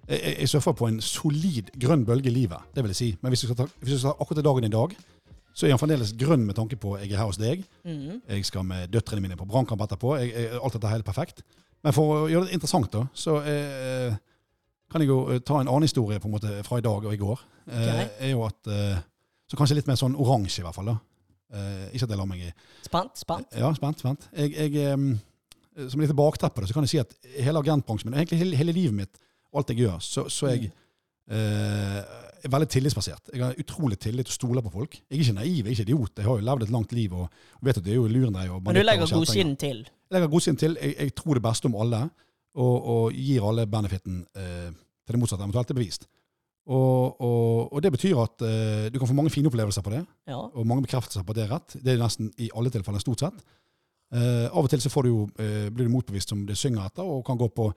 jeg, 0.07 0.33
jeg 0.39 0.49
surfer 0.53 0.75
på 0.77 0.89
en 0.89 0.97
solid 1.03 1.69
grønn 1.77 2.05
bølge 2.07 2.31
i 2.31 2.33
livet, 2.33 2.73
det 2.73 2.85
vil 2.85 2.93
jeg 2.95 3.01
si. 3.01 3.11
Men 3.21 3.33
hvis 3.33 3.43
du 3.43 3.49
skal 3.49 3.59
ta, 3.61 3.67
hvis 3.81 3.93
jeg 3.95 4.01
skal 4.01 4.15
ta 4.15 4.25
akkurat 4.25 4.49
dagen 4.49 4.67
i 4.69 4.73
dag, 4.73 4.97
så 5.57 5.65
er 5.65 5.73
han 5.73 5.81
fremdeles 5.81 6.13
grønn 6.17 6.45
med 6.45 6.57
tanke 6.57 6.77
på 6.77 6.95
jeg 7.01 7.11
er 7.11 7.17
her 7.17 7.29
hos 7.29 7.39
deg. 7.41 7.63
Mm. 7.81 8.21
Jeg 8.29 8.45
skal 8.45 8.65
med 8.65 8.91
døtrene 8.93 9.23
mine 9.23 9.37
på 9.39 9.47
brannkamp 9.49 9.81
etterpå. 9.87 10.13
Jeg, 10.21 10.33
jeg, 10.35 10.51
alt 10.61 10.77
dette 10.77 10.89
er 10.89 10.99
helt 10.99 11.07
perfekt. 11.07 11.41
Men 11.85 11.95
for 11.97 12.13
å 12.13 12.27
gjøre 12.29 12.49
det 12.49 12.57
interessant, 12.57 12.91
da, 12.93 13.05
så 13.17 13.39
eh, 13.41 14.17
kan 14.91 15.01
jeg 15.01 15.09
jo 15.09 15.19
eh, 15.33 15.41
ta 15.45 15.57
en 15.57 15.69
annen 15.69 15.87
historie 15.87 16.21
på 16.21 16.29
en 16.29 16.35
måte 16.35 16.59
fra 16.67 16.77
i 16.77 16.85
dag 16.85 17.09
og 17.09 17.13
i 17.13 17.19
går. 17.21 17.41
Eh, 17.73 18.03
er 18.27 18.33
jo 18.35 18.45
at, 18.47 18.69
eh, 18.71 18.99
Så 19.47 19.55
kanskje 19.55 19.77
litt 19.77 19.87
mer 19.87 19.95
sånn 19.95 20.15
oransje, 20.19 20.59
i 20.59 20.65
hvert 20.65 20.75
fall. 20.75 20.91
da. 20.91 20.97
Eh, 21.53 21.87
ikke 21.95 22.07
at 22.07 22.11
jeg 22.11 22.19
lar 22.19 22.27
meg 22.27 22.43
i 22.43 22.51
Spent? 22.83 23.19
Spent? 23.21 23.55
Ja, 23.55 23.69
spent. 23.75 24.01
spent. 24.03 24.29
Jeg, 24.35 24.51
jeg, 24.57 24.93
um, 24.93 25.13
som 25.87 26.01
litt 26.01 26.15
bakteppe, 26.17 26.65
så 26.67 26.75
kan 26.75 26.83
jeg 26.87 26.91
si 26.95 26.99
at 26.99 27.13
hele 27.45 27.61
agentbransjen 27.63 28.09
min, 28.09 28.17
og 28.17 28.23
egentlig 28.23 28.41
hele, 28.41 28.59
hele 28.59 28.75
livet 28.75 28.97
mitt, 28.97 29.21
alt 29.55 29.71
jeg 29.71 29.85
gjør, 29.85 30.01
så, 30.03 30.25
så 30.33 30.49
jeg 30.51 30.71
eh, 31.31 31.99
er 32.43 32.51
veldig 32.51 32.69
tillitsbasert. 32.71 33.31
Jeg 33.33 33.43
har 33.43 33.61
utrolig 33.61 33.99
tillit 34.01 34.27
og 34.27 34.35
stoler 34.35 34.65
på 34.65 34.73
folk. 34.73 34.97
Jeg 34.99 35.15
er 35.15 35.23
ikke 35.23 35.37
naiv, 35.37 35.55
jeg 35.55 35.65
er 35.65 35.75
ikke 35.75 35.87
idiot. 35.87 36.13
Jeg 36.17 36.27
har 36.27 36.41
jo 36.41 36.47
levd 36.49 36.65
et 36.67 36.73
langt 36.73 36.95
liv 36.97 37.15
og 37.15 37.29
vet 37.63 37.79
at 37.79 37.85
det 37.85 37.93
er 37.93 37.99
jo 37.99 38.09
lurendreier. 38.11 38.53
og 38.53 38.63
Men 38.65 38.75
du 38.75 38.83
legger 38.83 39.13
godsiden 39.13 39.55
til. 39.55 39.83
Jeg 39.87 40.17
legger 40.17 40.33
godsiden 40.33 40.59
til. 40.59 40.77
Jeg, 40.81 40.95
jeg 40.99 41.15
tror 41.15 41.39
det 41.39 41.45
beste 41.47 41.71
om 41.71 41.79
alle, 41.79 42.03
og, 42.57 42.75
og 42.93 43.13
gir 43.13 43.47
alle 43.47 43.67
benefiten 43.69 44.21
eh, 44.35 44.69
til 45.07 45.15
det 45.15 45.21
motsatte 45.21 45.45
eventuelt 45.45 45.71
er 45.71 45.79
bevist. 45.79 46.07
Og, 46.67 47.21
og, 47.23 47.73
og 47.73 47.83
det 47.83 47.93
betyr 47.95 48.17
at 48.19 48.43
uh, 48.43 48.87
du 48.91 48.97
kan 48.99 49.07
få 49.07 49.15
mange 49.15 49.31
fine 49.31 49.47
opplevelser 49.47 49.85
på 49.85 49.93
det, 49.93 50.01
Ja. 50.27 50.39
og 50.39 50.67
mange 50.67 50.83
bekreftelser 50.83 51.23
på 51.23 51.31
at 51.31 51.37
det 51.39 51.45
er 51.45 51.53
rett. 51.53 51.77
Det 51.79 51.93
er 51.93 52.01
nesten 52.01 52.31
i 52.43 52.49
alle 52.55 52.71
tilfeller, 52.73 52.99
stort 52.99 53.23
sett. 53.23 53.45
Uh, 54.11 54.47
av 54.51 54.65
og 54.65 54.69
til 54.71 54.83
så 54.83 54.91
får 54.91 55.07
du 55.07 55.09
jo, 55.09 55.21
uh, 55.39 55.69
blir 55.71 55.87
du 55.87 55.93
motbevist 55.93 56.29
som 56.31 56.43
det 56.47 56.57
synger 56.59 56.89
etter, 56.89 57.07
og 57.07 57.23
kan 57.27 57.39
gå 57.39 57.47
på 57.55 57.69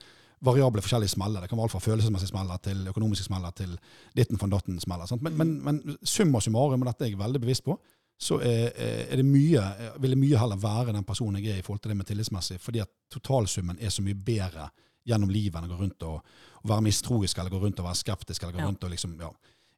variable 0.43 0.81
forskjellige 0.81 1.13
smeller. 1.13 1.43
Det 1.43 1.51
kan 1.51 1.59
være 1.59 1.69
alt 1.69 1.75
fra 1.75 1.83
følelsesmessige 1.85 2.33
smeller 2.33 2.61
til 2.65 2.87
økonomiske 2.89 3.27
smeller 3.29 3.55
til 3.55 3.73
ditten 4.17 4.39
von 4.41 4.51
datten 4.51 4.79
smeller. 4.81 5.07
Sant? 5.07 5.21
Men, 5.21 5.37
men, 5.37 5.57
men 5.63 5.97
summa 6.03 6.41
summarum, 6.41 6.81
og 6.81 6.89
dette 6.89 7.05
er 7.05 7.13
jeg 7.13 7.19
veldig 7.19 7.41
bevisst 7.43 7.63
på, 7.67 7.77
så 8.21 8.37
er, 8.45 8.69
er 8.77 9.17
det 9.17 9.25
mye, 9.25 9.61
vil 10.01 10.13
jeg 10.13 10.21
mye 10.21 10.37
heller 10.41 10.59
være 10.61 10.93
den 10.93 11.05
personen 11.05 11.41
jeg 11.41 11.55
er 11.55 11.61
i 11.61 11.65
forhold 11.65 11.81
til 11.81 11.93
det 11.93 11.97
med 11.97 12.09
tillitsmessig, 12.09 12.59
fordi 12.61 12.81
at 12.83 12.89
totalsummen 13.13 13.79
er 13.81 13.89
så 13.93 14.03
mye 14.05 14.17
bedre 14.17 14.67
gjennom 15.07 15.29
livet 15.33 15.57
enn 15.61 15.67
å 15.69 15.73
gå 15.73 15.79
rundt 15.81 16.03
og, 16.07 16.21
og 16.61 16.69
være 16.69 16.85
mistroisk 16.85 17.37
eller 17.41 17.53
gå 17.53 17.59
rundt 17.63 17.79
og 17.81 17.87
være 17.89 17.99
skeptisk. 18.01 18.43
eller 18.43 18.53
gå 18.59 18.65
rundt 18.67 18.83
og 18.83 18.91
liksom, 18.93 19.15
ja. 19.21 19.29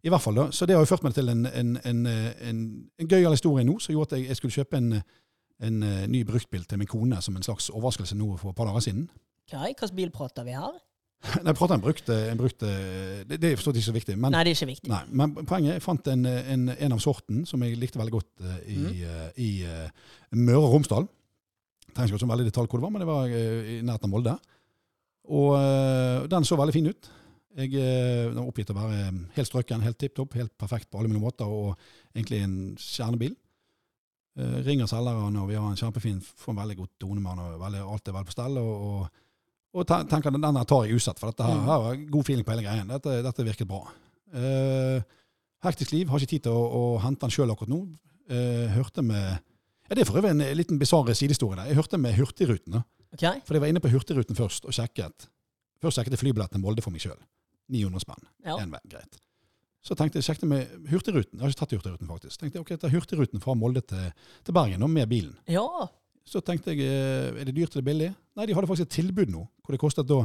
I 0.03 0.11
hvert 0.11 0.21
fall 0.21 0.35
da, 0.35 0.49
Så 0.51 0.65
det 0.67 0.75
har 0.75 0.83
jo 0.83 0.89
ført 0.89 1.03
meg 1.05 1.13
til 1.15 1.29
en, 1.31 1.45
en, 1.47 1.77
en, 1.87 2.05
en, 2.07 2.63
en 2.99 3.07
gøyal 3.07 3.31
historie 3.31 3.63
nå, 3.63 3.77
som 3.79 3.93
gjorde 3.95 4.11
at 4.11 4.17
jeg, 4.19 4.27
jeg 4.33 4.35
skulle 4.41 4.57
kjøpe 4.57 4.77
en, 4.81 4.89
en 5.63 5.83
eh, 5.87 6.01
ny 6.11 6.25
bruktbil 6.27 6.65
til 6.67 6.81
min 6.81 6.89
kone 6.91 7.21
som 7.23 7.37
en 7.39 7.45
slags 7.45 7.69
overraskelse 7.71 8.17
nå 8.19 8.33
for 8.41 8.51
et 8.51 8.57
par 8.57 8.67
dager 8.67 8.83
siden. 8.89 9.05
Hva 9.51 9.63
Hvilken 9.69 9.95
bil 9.95 10.11
prater 10.11 10.43
vi 10.43 10.57
her? 10.57 10.75
Nei, 11.45 11.53
prater 11.55 11.77
en 11.77 11.83
brukt, 11.85 12.09
en 12.11 12.39
brukt 12.41 12.65
eh, 12.67 13.21
det, 13.29 13.37
det 13.39 13.53
er 13.53 13.55
forstått 13.55 13.79
ikke 13.79 13.87
så 13.93 13.95
viktig. 13.95 14.17
Men, 14.19 14.35
Nei, 14.35 14.41
det 14.43 14.51
er 14.51 14.57
ikke 14.59 14.71
viktig. 14.73 14.89
nei, 14.91 15.01
men 15.15 15.37
poenget 15.47 15.77
jeg 15.77 15.83
fant 15.85 16.09
en, 16.11 16.25
en, 16.27 16.65
en 16.75 16.95
av 16.97 16.99
sorten 16.99 17.45
som 17.47 17.63
jeg 17.63 17.79
likte 17.79 18.01
veldig 18.01 18.15
godt 18.17 18.43
uh, 18.43 18.57
i, 18.67 18.75
Mm. 18.83 18.89
uh, 19.07 19.29
i 19.39 19.51
uh, 19.63 20.09
Møre 20.35 20.65
og 20.65 20.73
Romsdal. 20.75 21.07
Trenger 21.93 22.09
ikke 22.11 22.17
gå 22.17 22.23
så 22.25 22.27
veldig 22.33 22.43
i 22.43 22.49
detalj 22.51 22.67
hvor 22.67 22.81
det 22.81 22.87
var, 22.89 22.91
men 22.91 23.03
det 23.05 23.07
var 23.07 23.31
eh, 23.31 23.71
i 23.77 23.81
nærheten 23.85 24.09
av 24.09 24.11
Molde. 24.17 24.35
Og 25.31 25.53
øh, 25.55 26.25
den 26.31 26.45
så 26.45 26.57
veldig 26.59 26.73
fin 26.75 26.89
ut. 26.91 27.11
Jeg 27.55 27.73
øh, 27.77 28.33
var 28.33 28.47
oppgitt 28.49 28.71
å 28.73 28.75
være 28.75 29.11
helt 29.35 29.47
strøken, 29.47 29.85
helt 29.85 29.99
tipp 30.01 30.15
topp, 30.17 30.33
helt 30.39 30.51
perfekt 30.57 30.89
på 30.89 30.99
alle 30.99 31.11
mulige 31.11 31.23
måter, 31.23 31.45
og 31.45 31.75
egentlig 32.15 32.41
en 32.43 32.55
kjernebil. 32.81 33.35
Uh, 34.33 34.63
ringer 34.65 34.89
selgeren, 34.89 35.35
og 35.37 35.45
vi 35.51 35.53
har 35.59 35.67
en 35.69 35.77
kjempefin, 35.77 36.17
får 36.17 36.55
en 36.55 36.61
veldig 36.63 36.75
god 36.79 36.87
tone 37.03 37.21
med 37.21 37.29
han, 37.29 37.41
og 37.43 37.59
veldig, 37.61 37.83
alt 37.85 38.07
er 38.09 38.15
vel 38.15 38.25
på 38.25 38.33
stell. 38.33 38.57
og, 38.57 38.87
og 38.87 39.19
og 39.73 39.89
tenker 39.89 40.29
at 40.29 40.37
den 40.37 40.57
tar 40.69 40.83
jeg 40.85 40.99
usett, 40.99 41.17
for 41.17 41.31
dette 41.31 41.45
her, 41.45 41.55
Mm. 41.57 41.65
her 41.65 41.79
var 41.81 42.01
god 42.11 42.25
feeling 42.25 42.45
på 42.45 42.51
hele 42.53 42.61
greien. 42.61 42.87
Dette, 42.87 43.23
dette 43.25 43.45
virket 43.45 43.67
bra. 43.67 43.87
Uh, 44.33 45.01
hektisk 45.65 45.91
liv, 45.95 46.09
har 46.09 46.19
ikke 46.21 46.29
tid 46.29 46.43
til 46.45 46.53
å, 46.53 46.65
å 46.77 46.99
hente 47.01 47.25
den 47.25 47.33
sjøl 47.33 47.49
akkurat 47.49 47.71
nå. 47.73 47.79
Uh, 48.29 48.67
hørte 48.73 49.01
med 49.01 49.39
ja, 49.89 49.95
Det 49.95 50.03
er 50.03 50.05
for 50.05 50.17
øvrig 50.21 50.29
en 50.29 50.45
liten 50.57 50.77
bisarr 50.79 51.09
sidehistorie. 51.13 51.65
Jeg 51.67 51.75
hørte 51.75 51.97
med 51.97 52.13
Hurtigruten. 52.17 52.83
Da. 53.13 53.33
Ok? 53.33 53.43
For 53.47 53.53
jeg 53.57 53.61
var 53.63 53.71
inne 53.71 53.81
på 53.83 53.91
Hurtigruten 53.93 54.35
først 54.37 54.65
og 54.65 54.73
sjekket. 54.75 55.27
Først 55.83 55.97
sjekket 55.99 56.15
jeg 56.17 56.21
flybilletten 56.23 56.57
til 56.57 56.63
Molde 56.63 56.81
for 56.85 56.91
meg 56.95 57.01
sjøl. 57.03 57.19
900 57.73 58.03
spenn. 58.03 58.25
Ja. 58.45 58.57
En 58.59 58.71
vei, 58.73 58.79
greit. 58.91 59.19
Så 59.83 59.95
tenkte 59.99 60.19
jeg, 60.19 60.23
sjekket 60.29 60.47
med 60.47 60.69
Hurtigruten. 60.91 61.35
Jeg 61.37 61.43
har 61.43 61.51
ikke 61.51 61.59
tatt 61.65 61.73
Hurtigruten, 61.75 62.07
faktisk. 62.07 62.39
Tenkte 62.39 62.59
jeg, 62.59 62.63
ok, 62.63 62.73
ta 62.79 62.91
Hurtigruten 62.93 63.41
fra 63.43 63.55
Molde 63.59 63.81
til, 63.83 64.05
til 64.47 64.55
Bergen, 64.55 64.83
og 64.85 64.89
med 64.93 65.09
bilen. 65.11 65.33
Ja. 65.51 65.65
Så 66.23 66.39
tenkte 66.39 66.71
jeg, 66.71 66.85
eh, 66.87 67.41
er 67.41 67.49
det 67.49 67.55
dyrt 67.57 67.73
eller 67.75 67.83
billig? 67.89 68.13
Nei, 68.39 68.45
de 68.47 68.55
hadde 68.55 68.69
faktisk 68.69 68.87
et 68.87 68.95
tilbud 68.95 69.31
nå, 69.33 69.43
hvor 69.63 69.75
det 69.75 69.81
kostet 69.81 70.07
da 70.07 70.21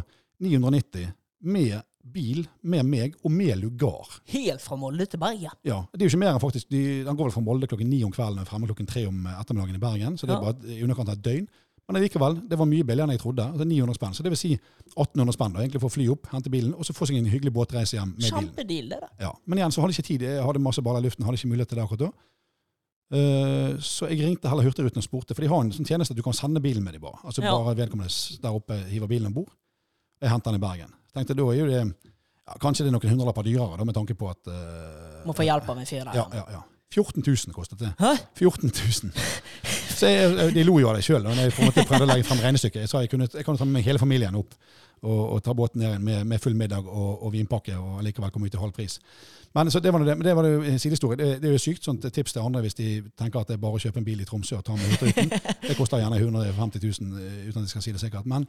990 0.47 1.09
med 1.51 1.81
bil, 2.09 2.45
med 2.63 2.87
meg, 2.89 3.17
og 3.27 3.33
med 3.35 3.59
lugar. 3.61 4.07
Helt 4.31 4.63
fra 4.65 4.79
Molde 4.81 5.05
til 5.11 5.21
Bergen. 5.21 5.51
Ja, 5.67 5.81
det 5.93 6.01
er 6.01 6.07
jo 6.07 6.13
ikke 6.15 6.23
mer 6.23 6.31
enn 6.37 6.41
faktisk, 6.41 6.71
de, 6.73 6.83
Den 7.05 7.19
går 7.19 7.29
vel 7.29 7.35
fra 7.35 7.43
Molde 7.45 7.69
klokken 7.69 7.91
ni 7.91 7.99
om 8.07 8.15
kvelden 8.15 8.41
og 8.41 8.49
fremme 8.49 8.71
klokken 8.71 8.89
tre 8.89 9.03
om 9.11 9.27
ettermiddagen 9.35 9.77
i 9.77 9.83
Bergen, 9.83 10.17
så 10.17 10.27
det 10.31 10.37
er 10.37 10.39
Ja. 10.39 10.53
bare 10.53 10.79
i 10.79 10.83
underkant 10.87 11.11
av 11.11 11.19
et 11.19 11.23
døgn. 11.27 11.49
Men 11.89 12.03
likevel, 12.05 12.35
det 12.45 12.57
var 12.61 12.69
mye 12.69 12.85
billigere 12.85 13.09
enn 13.09 13.15
jeg 13.17 13.23
trodde. 13.23 13.45
Altså 13.49 13.65
900 13.65 13.97
spenn. 13.97 14.17
Så 14.17 14.25
det 14.25 14.33
vil 14.35 14.41
si 14.41 14.51
1800 14.93 15.33
spenn 15.33 15.55
da, 15.55 15.63
egentlig 15.63 15.81
for 15.81 15.89
å 15.89 15.95
fly 15.95 16.09
opp, 16.13 16.27
hente 16.35 16.51
bilen, 16.53 16.75
og 16.77 16.85
så 16.85 16.93
få 16.93 17.09
seg 17.09 17.17
en 17.17 17.31
hyggelig 17.33 17.53
båtreise 17.57 17.97
hjem 17.97 18.11
med 18.13 18.27
bilen. 18.27 18.51
Kjempedeal, 18.51 18.91
det 18.93 18.99
da. 19.05 19.09
Ja. 19.25 19.31
Men 19.49 19.63
igjen 19.63 19.73
så 19.73 19.81
hadde 19.81 19.95
jeg 19.97 20.03
ikke 20.05 20.09
tid. 20.11 20.25
Jeg 20.29 20.45
hadde 20.45 20.63
masse 20.67 20.85
baller 20.85 21.01
i 21.01 21.09
luften, 21.09 21.25
hadde 21.25 21.41
ikke 21.41 21.49
mulighet 21.55 21.73
til 21.73 21.81
det 21.81 21.87
akkurat 21.87 22.05
da. 22.05 22.11
Uh, 23.09 23.79
så 23.81 24.11
jeg 24.13 24.21
ringte 24.21 24.51
heller 24.53 24.69
Hurtigruten 24.69 25.01
og 25.01 25.07
spurte, 25.07 25.33
for 25.33 25.41
de 25.41 25.49
har 25.49 25.65
en 25.65 25.73
sånn 25.73 25.89
tjeneste 25.89 26.13
at 26.13 26.19
du 26.19 26.25
kan 26.27 26.37
sende 26.37 26.61
bilen 26.61 26.85
med 26.85 26.99
dem 26.99 27.07
bare. 27.07 27.23
Altså 27.25 27.41
Ja. 27.41 27.57
bare 27.57 27.73
vedkommende 27.79 28.13
der 28.45 28.61
oppe 28.61 28.77
hiver 28.91 29.09
bilen 29.09 29.31
om 29.33 29.39
bord. 29.41 29.49
Jeg 30.21 30.29
henter 30.29 30.53
den 30.53 30.61
i 30.61 30.67
Bergen. 30.67 30.93
Tenkte 31.17 31.39
da 31.39 31.49
er 31.49 31.57
jo 31.57 31.67
det 31.73 31.81
ja, 31.81 32.55
Kanskje 32.61 32.85
det 32.85 32.93
er 32.93 32.99
noen 32.99 33.13
hundrelapper 33.15 33.49
dyrere, 33.49 33.79
da, 33.81 33.85
med 33.89 33.97
tanke 33.97 34.13
på 34.13 34.29
at 34.29 34.45
uh, 34.53 35.25
Må 35.25 35.33
få 35.33 35.49
hjelp 35.49 35.73
av 35.73 35.81
en 35.81 35.89
fyr 35.89 36.05
der. 36.05 36.21
Ja, 36.21 36.29
ja, 36.37 36.45
ja. 36.59 36.63
14 36.93 37.25
000 37.25 37.57
kostet 37.57 37.81
det. 37.81 37.95
Hæ? 37.97 38.13
14 38.37 38.77
000. 38.77 39.13
Så 39.99 40.07
jeg, 40.11 40.51
de 40.55 40.63
lo 40.67 40.77
jo 40.79 40.91
av 40.93 40.99
det 40.99 41.05
sjøl 41.07 41.25
da 41.27 41.33
jeg 41.35 41.55
på 41.57 41.65
en 41.65 41.71
måte 41.73 41.85
prøvde 41.89 42.07
å 42.07 42.11
legge 42.13 42.27
frem 42.29 42.43
regnestykket. 42.45 42.85
Jeg 42.85 42.91
sa 42.93 43.01
jeg 43.03 43.11
kunne, 43.11 43.27
jeg 43.35 43.45
kunne 43.47 43.59
ta 43.59 43.67
med 43.67 43.79
meg 43.81 43.87
hele 43.89 43.99
familien 43.99 44.37
opp 44.39 44.55
og, 45.03 45.19
og 45.35 45.41
ta 45.47 45.55
båten 45.55 45.83
ned 45.83 45.89
igjen 45.93 46.05
med, 46.07 46.25
med 46.31 46.43
full 46.43 46.55
middag 46.59 46.87
og, 46.87 47.11
og 47.27 47.33
vinpakke 47.35 47.75
og 47.79 48.01
likevel 48.07 48.31
komme 48.35 48.47
ut 48.47 48.55
til 48.55 48.63
halv 48.63 48.75
pris. 48.77 48.99
Men 49.57 49.71
det 49.73 49.93
var 49.95 50.05
det, 50.05 50.15
det 50.27 50.35
var 50.37 50.47
jo 50.47 50.61
en 50.69 50.79
sidehistorie. 50.79 51.17
Det, 51.19 51.29
det 51.43 51.49
er 51.49 51.55
jo 51.55 51.61
sykt. 51.63 51.85
sånt 51.87 52.05
tips 52.15 52.35
til 52.37 52.43
andre 52.45 52.61
hvis 52.63 52.77
de 52.79 52.89
tenker 53.19 53.41
at 53.41 53.49
det 53.49 53.57
er 53.57 53.63
bare 53.63 53.79
å 53.79 53.83
kjøpe 53.83 53.99
en 54.03 54.07
bil 54.07 54.21
i 54.21 54.27
Tromsø 54.29 54.59
og 54.59 54.65
ta 54.67 54.77
med 54.77 54.91
Hurtigruten. 54.93 55.31
Det 55.65 55.77
koster 55.79 56.03
gjerne 56.03 56.19
150 56.21 56.85
000 56.85 57.23
eh, 57.23 57.39
uten 57.49 57.63
at 57.63 57.65
jeg 57.65 57.73
skal 57.73 57.87
si 57.87 57.95
det 57.97 58.03
sikkert. 58.03 58.29
Men 58.29 58.45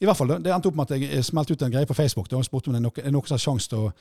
i 0.00 0.06
hvert 0.06 0.16
fall, 0.20 0.36
det 0.44 0.52
endte 0.54 0.70
opp 0.70 0.78
med 0.78 0.92
at 0.92 1.00
jeg 1.02 1.24
smelte 1.26 1.56
ut 1.56 1.64
en 1.66 1.74
greie 1.74 1.88
på 1.90 1.96
Facebook 1.98 2.30
da, 2.30 2.38
og 2.40 2.46
spurte 2.46 2.70
om 2.70 2.76
det 2.76 2.82
er 2.82 2.86
noe- 2.86 3.12
noen 3.16 3.26
som 3.28 3.36
har 3.36 3.42
sjanse 3.42 3.72
til 3.72 3.88
å 3.88 3.92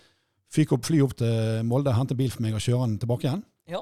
fyke 0.56 0.78
opp, 0.78 0.86
fly 0.86 1.02
opp 1.04 1.16
til 1.20 1.64
Molde, 1.68 1.96
hente 1.98 2.16
bil 2.20 2.30
for 2.32 2.46
meg 2.46 2.56
og 2.56 2.62
kjøre 2.64 2.86
den 2.92 3.00
tilbake 3.02 3.26
igjen. 3.28 3.42
Ja. 3.72 3.82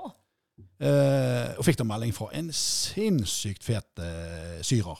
Eh, 0.83 1.53
og 1.55 1.63
fikk 1.63 1.77
da 1.79 1.85
melding 1.87 2.11
fra 2.15 2.27
en 2.35 2.49
sinnssykt 2.55 3.63
fet 3.63 4.01
eh, 4.03 4.59
syrer. 4.65 4.99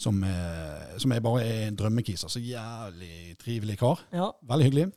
Som, 0.00 0.22
eh, 0.24 0.96
som 0.98 1.12
er 1.12 1.20
bare 1.22 1.44
er 1.44 1.68
en 1.68 1.76
drømmekis. 1.76 2.24
Altså 2.24 2.40
jævlig 2.40 3.36
trivelig 3.40 3.78
kar. 3.78 4.02
ja. 4.16 4.30
Veldig 4.48 4.66
hyggelig. 4.70 4.88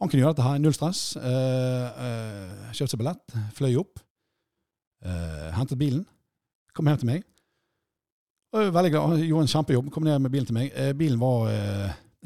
Han 0.00 0.10
kunne 0.10 0.20
gjøre 0.20 0.34
dette 0.34 0.44
her, 0.44 0.58
null 0.60 0.74
stress. 0.76 1.00
Eh, 1.16 2.02
eh, 2.06 2.72
kjøpte 2.76 2.92
seg 2.92 3.00
billett, 3.00 3.36
fløy 3.56 3.78
opp. 3.80 4.02
Eh, 5.04 5.46
hentet 5.56 5.78
bilen. 5.80 6.02
Kom 6.76 6.88
hjem 6.90 6.98
til 7.00 7.10
meg. 7.12 7.24
Og 8.52 8.60
var 8.60 8.74
veldig 8.80 8.90
glad. 8.92 9.14
Han 9.14 9.22
gjorde 9.24 9.46
en 9.46 9.52
kjempejobb. 9.54 9.88
Kom 9.94 10.04
ned 10.04 10.20
med 10.24 10.32
bilen 10.34 10.48
til 10.48 10.56
meg. 10.56 10.68
Eh, 10.74 10.92
bilen 10.96 11.20
var 11.20 11.48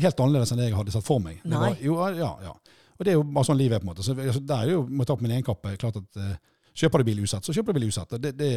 helt 0.00 0.22
annerledes 0.22 0.50
enn 0.54 0.58
det 0.62 0.70
jeg 0.70 0.78
hadde 0.78 0.94
sett 0.94 1.06
for 1.06 1.22
meg. 1.22 1.38
Nei. 1.44 1.60
Var, 1.62 1.78
jo, 1.84 1.98
ja, 2.18 2.32
ja. 2.48 2.56
Og 2.98 3.06
det 3.06 3.12
er 3.12 3.20
jo 3.20 3.26
bare 3.26 3.46
sånn 3.48 3.58
livet 3.60 3.78
er, 3.78 3.82
på 3.82 3.86
en 3.86 3.92
måte. 3.92 4.06
Så 4.06 4.16
altså, 4.16 4.42
der 4.50 4.64
er 4.66 4.74
jo, 4.74 4.82
må 4.90 5.06
ta 5.06 5.14
på 5.18 5.26
min 5.26 5.36
egen 5.36 5.46
kappe, 5.46 5.76
klart 5.80 6.00
at 6.00 6.20
kjøper 6.80 7.02
du 7.02 7.08
bil 7.10 7.24
usatt, 7.24 7.46
så 7.46 7.54
kjøper 7.54 7.74
du 7.74 7.80
bil 7.80 7.90
usatt. 7.90 8.14
Det, 8.22 8.32
det, 8.36 8.52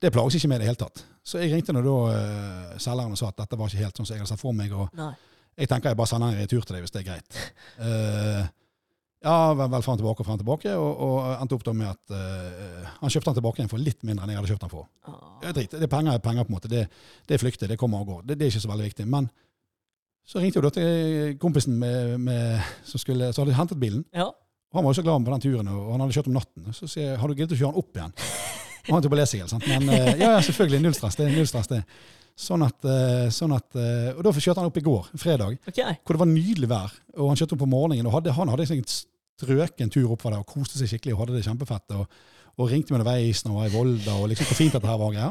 det 0.00 0.12
plages 0.14 0.36
ikke 0.38 0.50
med 0.52 0.60
i 0.60 0.64
det 0.64 0.70
hele 0.70 0.80
tatt. 0.80 1.04
Så 1.24 1.40
jeg 1.40 1.52
ringte 1.54 1.74
nå 1.74 1.84
da 1.84 1.94
uh, 2.10 2.74
selgeren 2.82 3.14
og 3.14 3.20
sa 3.20 3.30
at 3.30 3.40
dette 3.44 3.58
var 3.60 3.70
ikke 3.70 3.84
helt 3.84 4.00
sånn 4.00 4.08
som 4.08 4.16
jeg 4.16 4.24
hadde 4.24 4.32
sett 4.34 4.42
for 4.42 4.56
meg. 4.56 4.74
og 4.76 4.92
Nei. 4.98 5.12
jeg 5.62 5.70
tenker 5.70 5.92
jeg 5.92 6.00
bare 6.00 6.12
sender 6.12 6.34
en 6.34 6.42
retur 6.42 6.66
til 6.66 6.76
deg 6.76 6.84
hvis 6.84 6.94
det 6.94 7.02
er 7.02 7.08
greit. 7.08 7.40
Uh, 7.80 8.44
ja, 9.24 9.36
vel, 9.56 9.70
vel 9.72 9.86
frem 9.86 9.96
tilbake 9.96 10.20
og 10.20 10.28
frem 10.28 10.40
tilbake, 10.42 10.74
og, 10.76 10.90
og 11.06 11.30
endte 11.38 11.56
opp 11.56 11.64
da 11.64 11.72
med 11.76 11.88
at 11.88 12.12
uh, 12.12 12.92
han 12.98 13.14
kjøpte 13.14 13.30
den 13.30 13.38
tilbake 13.40 13.62
igjen 13.62 13.72
for 13.72 13.80
litt 13.80 14.04
mindre 14.04 14.26
enn 14.26 14.34
jeg 14.34 14.42
hadde 14.42 14.52
kjøpt 14.52 14.66
den 14.66 14.74
for. 14.74 14.90
Det 15.40 15.48
er 15.48 15.56
drit. 15.56 15.78
Det 15.78 15.88
er 15.88 15.94
penger, 15.96 16.18
er 16.18 16.24
penger 16.26 16.44
på 16.44 16.52
en 16.52 16.58
måte. 16.58 16.72
Det, 16.72 16.84
det 17.24 17.38
er 17.38 17.40
flyktig, 17.40 17.70
det 17.70 17.80
kommer 17.80 18.04
og 18.04 18.12
går. 18.12 18.22
Det, 18.28 18.36
det 18.40 18.46
er 18.46 18.52
ikke 18.52 18.66
så 18.66 18.72
veldig 18.74 18.90
viktig. 18.90 19.08
Men 19.16 19.30
så 20.28 20.40
ringte 20.40 20.60
jo 20.60 20.64
da 20.64 20.72
til 20.72 21.38
kompisen 21.40 21.76
med, 21.80 22.18
med, 22.20 22.60
som, 22.84 23.00
skulle, 23.00 23.32
som 23.32 23.44
hadde 23.44 23.56
hentet 23.56 23.80
bilen. 23.80 24.04
Ja. 24.12 24.28
Og 24.74 24.80
han 24.80 24.86
var 24.88 24.90
jo 24.90 24.98
så 24.98 25.04
glad 25.06 25.22
på 25.28 25.30
den 25.30 25.42
turen, 25.44 25.68
og 25.70 25.92
han 25.94 26.02
hadde 26.02 26.16
kjørt 26.16 26.28
om 26.32 26.34
natten. 26.34 26.66
Så 26.74 26.88
sier 26.90 27.12
jeg, 27.12 27.18
har 27.22 27.30
du 27.30 27.34
giddet 27.38 27.54
å 27.54 27.58
kjøre 27.60 27.70
han 27.70 27.78
opp 27.78 27.94
igjen? 28.00 28.14
Og 28.88 28.90
han 28.96 29.04
tok 29.04 29.12
på 29.14 29.26
sant? 29.54 29.68
Men 29.70 29.86
eh, 29.94 30.08
ja, 30.18 30.32
ja, 30.34 30.40
selvfølgelig. 30.42 30.80
Null 30.82 30.96
stress. 30.98 31.14
Det 31.16 31.28
er 31.28 31.36
null 31.38 31.46
stress, 31.46 31.70
det. 31.70 31.78
Sånn 32.34 32.64
at, 32.66 32.88
eh, 32.90 33.28
sånn 33.30 33.54
at 33.54 33.78
eh, 33.78 34.10
Og 34.16 34.24
da 34.26 34.32
kjørte 34.34 34.58
han 34.58 34.66
opp 34.66 34.78
i 34.80 34.82
går, 34.82 35.06
fredag 35.22 35.54
okay. 35.70 35.94
hvor 36.02 36.16
det 36.18 36.22
var 36.24 36.30
nydelig 36.32 36.68
vær, 36.72 36.96
og 37.14 37.28
han 37.30 37.38
kjørte 37.38 37.54
opp 37.54 37.62
på 37.62 37.70
morgenen, 37.70 38.08
og 38.10 38.16
hadde, 38.16 38.34
han 38.34 38.50
hadde 38.50 38.66
en 38.74 38.82
strøken 38.90 39.92
tur 39.94 40.10
opp 40.10 40.24
fra 40.24 40.34
det, 40.34 40.40
og 40.42 40.50
koste 40.50 40.80
seg 40.80 40.90
skikkelig, 40.90 41.14
og 41.14 41.22
hadde 41.22 41.36
det 41.38 41.44
kjempefett, 41.46 41.94
og, 41.94 42.18
og 42.58 42.72
ringte 42.72 42.90
med 42.90 42.98
underveis 43.04 43.44
og 43.46 43.60
var 43.60 43.70
i 43.70 43.74
Volda, 43.76 44.16
og 44.18 44.26
liksom 44.32 44.50
hvor 44.50 44.58
fint 44.58 44.74
dette 44.74 44.90
her 44.90 44.98
var, 44.98 45.14
greia. 45.14 45.30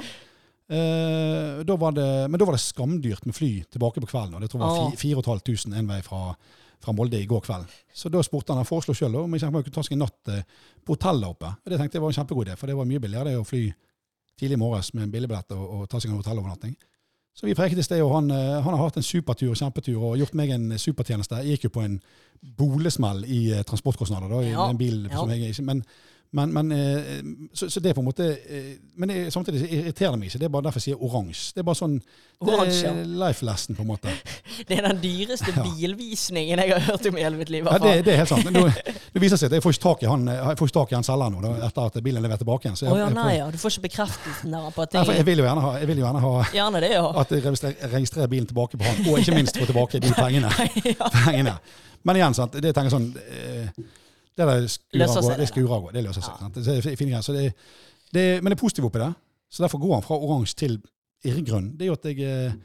Eh, 0.74 1.64
da 1.68 1.76
var 1.84 1.92
det, 2.00 2.08
men 2.32 2.40
da 2.40 2.48
var 2.48 2.56
det 2.56 2.64
skamdyrt 2.64 3.28
med 3.28 3.36
fly 3.36 3.52
tilbake 3.76 4.00
på 4.00 4.08
kvelden, 4.10 4.38
og 4.40 4.42
det 4.46 4.50
tror 4.54 4.64
jeg 4.64 4.70
var 4.72 4.88
Ah. 4.88 4.96
fi- 4.96 5.12
4500 5.12 5.80
en 5.84 5.92
vei 5.92 6.00
fra, 6.08 6.22
fra 6.84 6.94
Molde 6.96 7.20
i 7.22 7.28
går 7.30 7.44
kveld. 7.46 7.72
Så 7.96 8.12
da 8.12 8.22
spurte 8.26 8.54
han, 8.54 8.62
han 8.62 8.68
foreslo 8.68 8.96
selv, 8.98 9.24
om 9.24 9.36
jeg 9.38 9.48
kunne 9.48 9.74
ta 9.74 9.84
seg 9.86 9.96
en 9.96 10.04
natt 10.06 10.32
eh, 10.34 10.46
på 10.84 10.98
hotell 10.98 11.24
der 11.24 11.34
oppe. 11.34 11.52
Og 11.64 11.72
det 11.72 11.80
tenkte 11.80 12.00
jeg 12.00 12.06
var 12.06 12.14
en 12.14 12.20
kjempegod 12.20 12.50
idé, 12.50 12.58
for 12.60 12.72
det 12.72 12.78
var 12.80 12.90
mye 12.90 13.04
billigere 13.04 13.34
det 13.34 13.42
å 13.42 13.48
fly 13.48 13.68
tidlig 14.40 14.58
i 14.58 14.64
morges 14.64 14.92
med 14.96 15.08
en 15.08 15.14
billigbillett 15.14 15.56
og, 15.56 15.64
og 15.64 15.86
ta 15.92 16.02
seg 16.02 16.12
en 16.12 16.20
hotellovernatting. 16.20 16.76
Så 17.34 17.48
vi 17.48 17.56
preket 17.58 17.80
i 17.82 17.86
sted, 17.86 18.02
og 18.06 18.12
han, 18.14 18.30
eh, 18.32 18.60
han 18.62 18.76
har 18.76 18.84
hatt 18.84 19.00
en 19.02 19.06
supertur, 19.06 19.56
kjempetur, 19.58 19.98
og 19.98 20.20
gjort 20.22 20.36
meg 20.38 20.54
en 20.54 20.76
supertjeneste. 20.78 21.40
Jeg 21.42 21.58
gikk 21.58 21.70
jo 21.70 21.76
på 21.80 21.86
en 21.86 21.96
bolesmell 22.60 23.24
i 23.26 23.48
eh, 23.56 23.64
transportkostnader 23.66 24.30
da, 24.30 24.42
i 24.44 24.52
Ja, 24.52 24.68
en 24.70 24.78
bil 24.78 25.08
ja. 25.08 25.16
som 25.18 25.32
jeg 25.34 25.50
ikke 25.50 25.66
Men, 25.72 25.82
Men, 26.34 26.54
men 26.54 26.72
eh, 26.72 27.24
så, 27.54 27.70
så 27.70 27.80
det 27.80 27.92
er 27.92 27.94
på 27.94 28.02
en 28.02 28.08
måte 28.08 28.26
eh, 28.26 28.70
Men 28.98 29.12
det, 29.12 29.34
samtidig 29.34 29.60
så 29.62 29.68
irriterer 29.70 30.16
det 30.16 30.20
meg 30.20 30.32
ikke. 30.32 30.40
Det 30.42 30.48
er 30.48 30.54
bare 30.56 30.66
derfor 30.66 30.82
jeg 30.82 30.88
sier 30.88 31.04
oransje. 31.06 31.52
Det 31.54 31.62
er 31.62 31.68
bare 31.68 31.78
sånn 31.78 31.94
Det 32.00 32.56
Oransje, 32.56 32.90
er 32.90 33.12
life 33.22 33.46
lesson, 33.46 33.78
på 33.78 33.86
en 33.86 33.92
måte. 33.92 34.14
Det 34.68 34.80
er 34.80 34.88
den 34.88 35.02
dyreste 35.04 35.54
bilvisningen 35.60 36.62
jeg 36.64 36.74
har 36.74 36.82
hørt 36.88 37.06
om 37.10 37.20
i 37.20 37.24
hele 37.26 37.38
mitt 37.38 37.54
liv. 37.54 37.70
Ja, 37.70 37.78
det, 37.82 37.94
det 38.08 38.16
er 38.16 38.24
helt 38.24 38.34
sant. 38.34 38.50
Nå, 38.54 38.66
det 39.14 39.22
viser 39.22 39.40
seg 39.40 39.52
at 39.52 39.58
jeg 39.60 39.66
får 39.66 39.78
ikke 39.78 39.86
tak 39.86 40.04
i 40.06 40.10
han, 40.10 40.26
ikke 40.56 40.70
tak 40.80 40.94
i 40.94 40.98
han 40.98 41.08
selgeren 41.08 41.38
nå, 41.38 41.44
da, 41.46 41.54
etter 41.70 41.88
at 41.90 42.02
bilen 42.06 42.22
er 42.22 42.28
levert 42.28 42.42
tilbake 42.42 42.68
igjen. 42.68 42.78
Så 42.82 42.88
jeg, 42.88 42.96
oh, 42.96 43.02
ja, 43.02 43.08
nei 43.14 43.38
ja. 43.38 43.48
Du 43.54 43.60
får 43.62 43.78
ikke 43.78 43.88
bekreftelsen 43.88 44.58
der 44.58 44.70
på 44.74 44.86
at 44.88 44.98
jeg, 45.00 45.18
jeg 45.22 45.30
vil 45.30 45.44
jo 45.44 45.48
gjerne 45.48 45.66
ha, 45.66 45.74
jeg 45.84 45.90
vil 45.92 46.02
jo 46.02 46.08
gjerne 46.08 46.26
ha 46.26 46.36
Gjerne 46.58 46.84
det, 46.84 46.94
ja. 46.96 47.08
at 47.24 47.34
jeg 47.38 47.46
registrerer, 47.46 47.94
registrerer 47.94 48.34
bilen 48.34 48.50
tilbake 48.50 48.80
på 48.82 48.90
han, 48.90 49.04
og 49.06 49.22
ikke 49.22 49.38
minst 49.38 49.60
få 49.62 49.70
tilbake 49.70 50.02
de 50.04 50.14
pengene. 50.24 50.54
pengene. 51.24 51.58
Men 52.04 52.20
igjen, 52.20 52.38
sant, 52.42 52.58
det 52.58 52.74
tenker 52.74 52.90
jeg 52.90 52.98
sånn 52.98 53.12
eh, 53.22 54.02
Det 54.38 54.48
der 54.50 54.68
skurer 54.68 55.04
Løser 55.04 55.22
av 55.22 55.40
det 55.40 55.48
skurer. 55.50 55.88
Det 55.94 56.04
løser 56.04 56.26
seg. 56.26 56.42
Sant? 56.42 56.60
Det 56.60 56.78
er 56.80 56.98
fine 56.98 57.12
greier. 57.12 57.26
Så 57.26 57.36
det, 57.36 57.48
det, 58.14 58.26
men 58.42 58.52
det 58.52 58.58
er 58.58 58.64
positivt 58.64 58.90
oppi 58.90 59.02
det. 59.04 59.14
Så 59.54 59.64
derfor 59.64 59.82
går 59.84 60.00
han 60.00 60.06
fra 60.06 60.18
oransje 60.18 60.58
til 60.64 60.80
irrgrønn. 61.24 61.74
Det 61.78 61.86
er 61.86 61.92
jo 61.92 61.98
at 62.00 62.08
jeg 62.10 62.26
eh, 62.26 62.56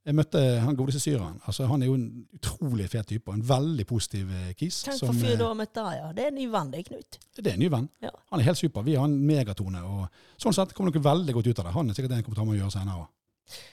jeg 0.00 0.16
møtte 0.16 0.40
han 0.64 0.76
godeste 0.78 1.00
syreren. 1.02 1.36
Altså, 1.44 1.66
han 1.68 1.82
er 1.84 1.90
jo 1.90 1.94
en 1.98 2.06
utrolig 2.34 2.86
fet 2.88 3.10
type, 3.12 3.28
og 3.28 3.36
en 3.36 3.44
veldig 3.46 3.84
positiv 3.86 4.30
eh, 4.32 4.52
kis. 4.56 4.80
Tenk 4.86 4.96
som, 4.96 5.10
for 5.10 5.20
fyr 5.20 5.34
eh, 5.34 5.38
du 5.38 5.44
har 5.44 5.58
møtt 5.58 5.74
der, 5.76 5.90
ja. 5.98 6.06
Det 6.16 6.24
er 6.24 6.32
en 6.32 6.38
ny 6.40 6.46
venn, 6.50 6.70
det 6.72 6.86
Knut. 6.88 7.18
det 7.36 7.44
er 7.44 7.58
en 7.58 7.60
ny 7.60 7.68
venn. 7.72 7.88
Ja. 8.02 8.12
Han 8.32 8.40
er 8.40 8.48
helt 8.48 8.58
super. 8.58 8.86
Vi 8.86 8.96
har 8.96 9.04
en 9.06 9.18
megatone. 9.28 9.82
og 9.84 10.40
Sånn 10.40 10.56
sett 10.56 10.72
kommer 10.76 10.94
dere 10.94 11.04
veldig 11.04 11.36
godt 11.36 11.50
ut 11.50 11.60
av 11.60 11.68
det. 11.68 11.74
Han 11.76 11.92
er 11.92 11.98
sikkert 11.98 12.16
en 12.16 12.24
kommentar 12.24 12.48
med 12.48 12.56
å 12.56 12.62
gjøre 12.62 12.74
senere 12.78 13.02
òg. 13.04 13.10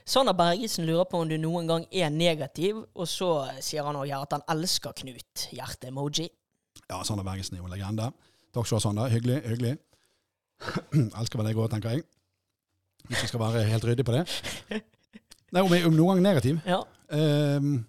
Sander 0.10 0.36
Bergesen 0.36 0.88
lurer 0.90 1.08
på 1.08 1.22
om 1.22 1.30
du 1.30 1.38
noen 1.40 1.70
gang 1.70 1.88
er 1.94 2.12
negativ, 2.12 2.82
og 2.98 3.08
så 3.08 3.32
sier 3.64 3.88
han 3.88 4.00
ja, 4.10 4.20
at 4.26 4.36
han 4.36 4.46
elsker 4.52 4.98
Knut. 5.00 5.48
Hjerte-emoji. 5.56 6.28
Ja, 6.90 7.02
Sander 7.04 7.26
Bergesen 7.28 7.58
er 7.58 7.64
jo 7.64 7.68
en 7.68 7.74
legende. 7.74 8.12
Takk 8.56 8.68
skal 8.68 8.78
du 8.78 8.80
ha, 8.80 8.86
Sander. 8.86 9.12
Hyggelig. 9.14 9.42
hyggelig. 9.46 9.76
Elsker 11.20 11.42
vel 11.42 11.50
deg 11.50 11.60
òg, 11.60 11.70
tenker 11.74 11.96
jeg. 11.96 12.06
Hvis 13.08 13.24
vi 13.24 13.30
skal 13.32 13.44
være 13.44 13.68
helt 13.70 13.86
ryddig 13.88 14.06
på 14.08 14.16
det. 14.16 14.24
Nei, 15.54 15.62
om, 15.62 15.72
jeg, 15.72 15.86
om 15.88 15.96
noen 15.96 16.18
gang 16.18 16.26
negativ? 16.26 16.58
Ja. 16.68 16.82
Um, 17.08 17.86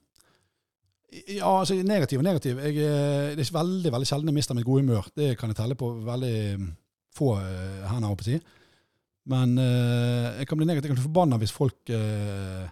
ja, 1.11 1.49
altså 1.49 1.79
negativ 1.83 2.21
og 2.21 2.27
negativ. 2.27 2.61
Jeg, 2.63 2.77
eh, 2.85 3.33
det 3.33 3.41
er 3.41 3.47
ikke 3.47 3.57
veldig 3.57 3.93
veldig 3.95 4.09
sjelden 4.11 4.31
jeg 4.31 4.37
mister 4.37 4.55
mitt 4.59 4.69
gode 4.69 4.85
humør. 4.85 5.09
Det 5.17 5.33
kan 5.41 5.51
jeg 5.51 5.59
telle 5.59 5.79
på 5.79 5.89
veldig 6.07 6.37
mm, 6.61 6.69
få 7.17 7.33
hender, 7.41 8.11
håper 8.13 8.29
jeg 8.29 8.39
å 8.39 8.43
si. 8.43 8.57
Men 9.29 9.57
uh, 9.61 10.39
jeg 10.39 10.49
kan 10.49 10.61
bli 10.61 10.69
negativ. 10.69 10.89
Jeg 10.89 10.95
kan 10.95 11.01
bli 11.01 11.09
forbanna 11.09 11.39
hvis 11.41 11.53
folk 11.53 11.93
uh, 11.93 12.69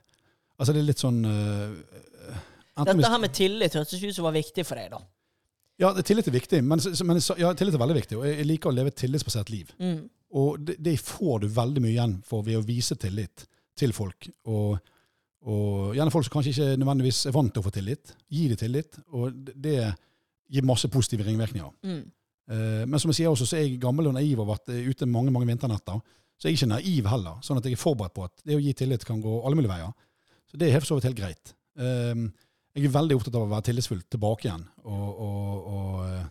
Altså, 0.56 0.72
det 0.72 0.80
er 0.80 0.86
litt 0.88 1.02
sånn 1.02 1.18
uh, 1.28 2.36
Dette 2.80 3.10
her 3.12 3.20
med 3.20 3.34
tillit 3.36 3.74
hørtes 3.76 4.00
ut 4.00 4.16
som 4.16 4.24
var 4.24 4.36
viktig 4.36 4.64
for 4.64 4.80
deg, 4.80 4.88
da. 4.94 5.02
Ja, 5.80 5.92
tillit 6.00 6.28
er 6.30 6.34
viktig, 6.34 6.62
men, 6.64 6.80
men 7.04 7.20
ja, 7.36 7.52
tillit 7.52 7.76
er 7.76 7.82
veldig 7.82 7.98
viktig. 7.98 8.18
Og 8.18 8.26
jeg 8.28 8.48
liker 8.48 8.70
å 8.70 8.76
leve 8.76 8.92
et 8.92 8.98
tillitsbasert 9.00 9.52
liv. 9.52 9.72
Mm. 9.76 10.06
Og 10.40 10.60
det, 10.64 10.78
det 10.82 10.96
får 11.04 11.44
du 11.44 11.50
veldig 11.52 11.82
mye 11.84 11.92
igjen 11.92 12.18
for 12.26 12.46
ved 12.46 12.58
å 12.58 12.64
vise 12.64 12.96
tillit 13.00 13.44
til 13.76 13.92
folk. 13.96 14.28
Og, 14.48 14.78
og 15.46 15.96
gjerne 15.96 16.12
folk 16.14 16.26
som 16.26 16.38
kanskje 16.38 16.54
ikke 16.54 16.80
nødvendigvis 16.80 17.26
er 17.28 17.36
vant 17.36 17.52
til 17.52 17.62
å 17.62 17.66
få 17.66 17.74
tillit. 17.76 18.14
Gi 18.32 18.48
dem 18.50 18.60
tillit, 18.60 18.96
og 19.12 19.36
det, 19.52 19.78
gir 20.52 20.66
masse 20.66 20.88
positive 20.92 21.26
ringvirkninger. 21.26 21.72
Mm. 21.86 22.02
Eh, 22.50 22.82
men 22.86 23.02
som 23.02 23.10
jeg 23.10 23.20
sier 23.20 23.32
også, 23.32 23.48
så 23.48 23.58
er 23.58 23.66
jeg 23.66 23.80
gammel 23.82 24.10
og 24.10 24.16
naiv 24.16 24.38
og 24.38 24.46
har 24.46 24.56
vært 24.56 24.92
ute 24.92 25.08
mange 25.10 25.34
mange 25.34 25.48
vinternetter. 25.50 26.00
Så 26.36 26.48
jeg 26.48 26.54
er 26.54 26.58
ikke 26.60 26.72
naiv 26.74 27.08
heller, 27.10 27.38
sånn 27.44 27.60
at 27.60 27.66
jeg 27.66 27.76
er 27.76 27.80
forberedt 27.80 28.14
på 28.16 28.26
at 28.26 28.44
det 28.44 28.58
å 28.58 28.62
gi 28.62 28.74
tillit 28.76 29.06
kan 29.08 29.22
gå 29.24 29.38
alle 29.40 29.58
mulige 29.58 29.72
veier. 29.72 29.94
Så 30.46 30.60
det 30.60 30.68
er 30.68 30.78
for 30.78 30.90
så 30.90 30.98
vidt 30.98 31.08
helt 31.08 31.18
greit. 31.20 31.54
Eh, 31.80 32.26
jeg 32.76 32.84
er 32.84 32.92
veldig 32.94 33.16
opptatt 33.16 33.34
av 33.38 33.46
å 33.46 33.50
være 33.50 33.66
tillitsfull 33.70 34.02
tilbake 34.12 34.48
igjen. 34.48 34.64
Og, 34.84 35.20
og, 35.26 35.66
og, 35.72 36.00
eh, 36.06 36.24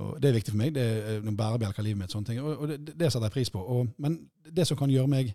og 0.00 0.14
det 0.22 0.30
er 0.30 0.36
viktig 0.38 0.54
for 0.54 0.60
meg. 0.62 0.74
Det 0.74 0.84
er 0.88 1.20
noen 1.24 1.36
bærebjelker 1.36 1.82
i 1.84 1.88
livet 1.90 2.00
mitt. 2.02 2.12
sånne 2.14 2.30
ting, 2.30 2.40
Og, 2.40 2.66
det, 2.70 2.94
det 2.96 3.10
setter 3.12 3.28
jeg 3.28 3.34
pris 3.36 3.50
på. 3.52 3.64
Men 4.00 4.16
det 4.48 4.66
som 4.68 4.78
kan 4.80 4.90
gjøre 4.92 5.10
meg 5.12 5.34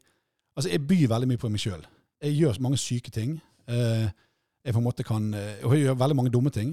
Altså, 0.56 0.70
jeg 0.72 0.86
byr 0.88 1.10
veldig 1.12 1.28
mye 1.28 1.40
på 1.42 1.50
meg 1.52 1.60
sjøl. 1.60 1.82
Jeg 2.24 2.32
gjør 2.38 2.62
mange 2.64 2.78
syke 2.80 3.12
ting. 3.12 3.34
Eh, 3.68 4.06
jeg 4.64 4.72
på 4.74 4.80
en 4.80 4.86
måte 4.86 5.04
kan, 5.04 5.26
eh, 5.36 5.58
og 5.68 5.74
jeg 5.76 5.82
gjør 5.84 5.98
veldig 6.00 6.16
mange 6.16 6.32
dumme 6.32 6.50
ting. 6.56 6.70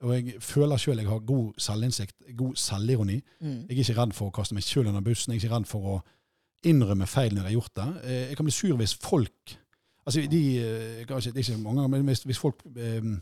Og 0.00 0.14
jeg 0.14 0.38
føler 0.40 0.80
sjøl 0.80 1.02
jeg 1.02 1.08
har 1.10 1.20
god 1.28 1.50
selvinnsikt, 1.60 2.14
god 2.36 2.56
selvironi. 2.56 3.18
Mm. 3.44 3.58
Jeg 3.68 3.76
er 3.76 3.82
ikke 3.84 3.96
redd 4.00 4.14
for 4.16 4.30
å 4.30 4.34
kaste 4.38 4.56
meg 4.56 4.64
sjøl 4.64 4.88
under 4.88 5.04
bussen. 5.04 5.34
Jeg 5.34 5.42
er 5.42 5.44
ikke 5.44 5.52
redd 5.58 5.68
for 5.68 5.90
å 5.92 5.98
innrømme 6.64 7.04
feil 7.06 7.34
når 7.36 7.42
jeg 7.42 7.48
har 7.50 7.56
gjort 7.58 7.74
det. 7.76 7.88
Eh, 8.08 8.24
Jeg 8.30 8.36
kan 8.40 8.48
bli 8.48 8.56
sur 8.56 8.76
hvis 8.80 8.96
folk 9.04 9.56
Altså, 10.06 10.22
de, 10.30 10.42
eh, 10.62 11.06
kanskje, 11.08 11.32
det 11.34 11.42
er 11.42 11.48
ikke 11.48 11.62
mange 11.62 11.82
ganger, 11.82 11.96
men 11.96 12.10
hvis, 12.12 12.22
hvis 12.28 12.38
folk 12.38 12.62
eh, 12.76 13.16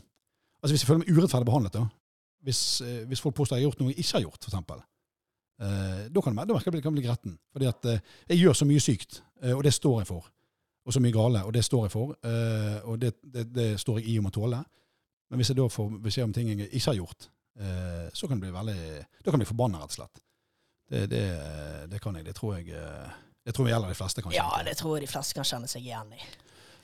Altså, 0.63 0.73
hvis 0.73 0.81
jeg 0.81 0.87
føler 0.87 1.01
meg 1.03 1.17
urettferdig 1.17 1.45
behandlet, 1.45 1.73
da. 1.75 1.83
Hvis, 2.45 2.59
eh, 2.81 3.03
hvis 3.09 3.21
folk 3.21 3.35
påstår 3.37 3.59
jeg 3.59 3.65
har 3.65 3.69
gjort 3.69 3.81
noe 3.83 3.91
jeg 3.91 4.01
ikke 4.01 4.17
har 4.17 4.23
gjort, 4.23 4.47
f.eks. 4.47 4.85
Eh, 5.61 6.07
da 6.11 6.21
kan 6.21 6.35
det, 6.35 6.83
kan 6.83 6.93
bli 6.93 7.03
gretten. 7.03 7.37
Fordi 7.51 7.67
at 7.69 7.85
eh, 7.85 7.99
jeg 8.29 8.39
gjør 8.43 8.53
så 8.53 8.67
mye 8.67 8.79
sykt, 8.83 9.21
eh, 9.41 9.53
og 9.55 9.63
det 9.63 9.73
står 9.73 10.01
jeg 10.01 10.07
for. 10.07 10.31
Og 10.85 10.93
så 10.93 11.01
mye 11.01 11.15
gale, 11.15 11.43
og 11.45 11.53
det 11.53 11.63
står 11.65 11.85
jeg 11.85 11.91
for. 11.91 12.11
Og 12.85 12.99
det, 13.01 13.15
det, 13.23 13.47
det 13.49 13.79
står 13.81 13.99
jeg 13.99 14.09
i 14.11 14.19
om 14.21 14.27
å 14.29 14.31
tåle. 14.33 14.59
Men 15.31 15.41
hvis 15.41 15.49
jeg 15.49 15.57
da 15.57 15.65
får 15.71 15.95
beskjed 16.03 16.27
om 16.27 16.33
ting 16.35 16.51
jeg 16.51 16.67
ikke 16.67 16.91
har 16.91 16.99
gjort, 16.99 17.25
så 18.13 18.27
kan 18.29 18.37
det 18.37 18.43
bli 18.43 18.51
veldig 18.53 18.75
Da 19.01 19.31
kan 19.31 19.39
jeg 19.39 19.47
bli 19.47 19.49
forbanna, 19.49 19.79
rett 19.81 19.95
og 19.95 19.97
slett. 19.97 20.21
Det, 20.85 21.01
det, 21.09 21.23
det 21.89 22.01
kan 22.03 22.19
jeg. 22.19 22.27
Det 22.27 22.35
tror 22.37 22.59
jeg 22.59 22.69
Det 22.69 23.55
tror 23.55 23.65
jeg 23.65 23.73
gjelder 23.73 23.95
de 23.95 23.97
fleste, 23.97 24.21
kanskje. 24.21 24.37
Ja, 24.37 24.61
det 24.61 24.77
tror 24.77 24.93
jeg 24.99 25.07
de 25.07 25.11
fleste 25.15 25.39
kan 25.39 25.49
kjenne 25.49 25.71
seg 25.71 25.87
igjen 25.89 26.13
i. 26.13 26.21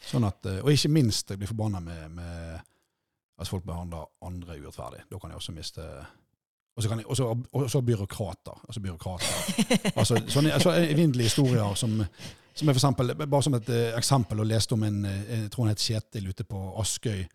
Sånn 0.01 0.25
at, 0.25 0.45
eh, 0.49 0.61
og 0.63 0.71
ikke 0.73 0.91
minst 0.91 1.29
jeg 1.29 1.41
blir 1.41 1.51
forbanna 1.51 1.81
med, 1.83 2.17
med 2.17 2.59
at 3.41 3.49
folk 3.49 3.65
behandler 3.65 4.09
andre 4.25 4.57
urettferdig. 4.59 5.05
Da 5.09 5.19
kan 5.21 5.31
jeg 5.31 5.41
også 5.41 5.55
miste 5.55 5.87
Og 6.77 7.69
så 7.69 7.81
byråkrater. 7.81 8.61
Altså 8.67 8.79
byråkrater. 8.79 9.65
altså, 9.99 10.21
sånne 10.27 10.53
altså, 10.53 10.71
evinnelige 10.71 11.29
historier 11.29 11.75
som, 11.75 11.99
som 12.53 12.69
er 12.69 12.73
for 12.73 12.79
eksempel, 12.79 13.15
Bare 13.25 13.43
som 13.43 13.53
et 13.53 13.69
eh, 13.69 13.97
eksempel, 13.97 14.39
og 14.39 14.47
leste 14.47 14.73
om 14.73 14.83
en 14.87 15.05
eh, 15.05 15.29
jeg 15.29 15.51
tror 15.51 15.65
han 15.65 15.75
het 15.75 15.83
Kjetil 15.83 16.29
ute 16.31 16.47
på 16.47 16.63
Askøy 16.81 17.25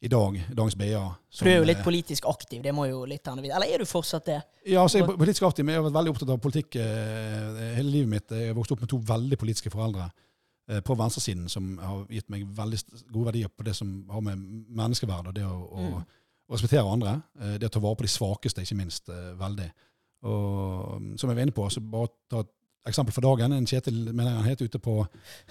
i 0.00 0.08
dag, 0.08 0.38
dagens 0.54 0.76
BA. 0.78 1.00
For 1.34 1.48
du 1.48 1.50
er 1.50 1.56
jo 1.58 1.66
litt 1.66 1.80
eh, 1.80 1.84
politisk 1.84 2.26
aktiv, 2.30 2.62
det 2.62 2.72
må 2.74 2.86
jo 2.86 3.02
litt 3.08 3.26
annet. 3.28 3.50
Eller 3.50 3.66
er 3.66 3.82
du 3.82 3.88
fortsatt 3.88 4.28
det? 4.30 4.38
Ja, 4.62 4.84
altså, 4.84 5.00
jeg 5.00 5.08
er 5.08 5.18
politisk 5.18 5.46
aktiv, 5.48 5.66
men 5.66 5.74
jeg 5.74 5.82
har 5.82 5.88
vært 5.88 5.98
veldig 5.98 6.12
opptatt 6.14 6.32
av 6.34 6.40
politikk 6.42 6.78
eh, 6.78 7.62
hele 7.76 7.90
livet 7.90 8.12
mitt. 8.12 8.30
Jeg 8.30 8.52
har 8.52 8.56
vokst 8.58 8.74
opp 8.74 8.84
med 8.84 8.92
to 8.92 9.00
veldig 9.08 9.38
politiske 9.40 9.72
foreldre 9.74 10.06
på 10.84 10.94
venstresiden 10.98 11.48
som 11.48 11.78
har 11.78 12.02
gitt 12.12 12.28
meg 12.30 12.44
veldig 12.56 12.78
gode 13.12 13.26
verdier 13.32 13.48
på 13.48 13.64
det 13.64 13.74
som 13.76 14.04
har 14.10 14.20
med 14.20 14.38
menneskeverd 14.68 15.30
og 15.30 15.34
det 15.34 15.44
å, 15.48 15.56
å, 15.72 15.86
Mm. 15.88 16.04
respektere 16.50 16.88
andre. 16.92 17.22
eh, 17.40 17.58
det 17.58 17.66
å 17.68 17.72
ta 17.74 17.80
vare 17.80 17.96
på 17.96 18.02
de 18.06 18.08
svakeste, 18.12 18.62
ikke 18.62 18.76
minst. 18.76 19.08
eh, 19.08 19.32
veldig. 19.38 19.70
Og 20.22 21.00
mm, 21.00 21.18
som 21.18 21.30
jeg 21.30 21.36
var 21.36 21.42
inne 21.46 21.52
på, 21.56 21.68
så 21.70 21.80
bare 21.80 22.08
ta 22.30 22.40
et 22.40 22.50
eksempel 22.88 23.12
for 23.12 23.20
dagen. 23.26 23.52
En 23.52 23.66
Kjetil 23.66 23.98
mener 24.12 24.30
jeg 24.30 24.38
han 24.40 24.48
het 24.48 24.62
ute 24.62 24.78
på, 24.82 24.94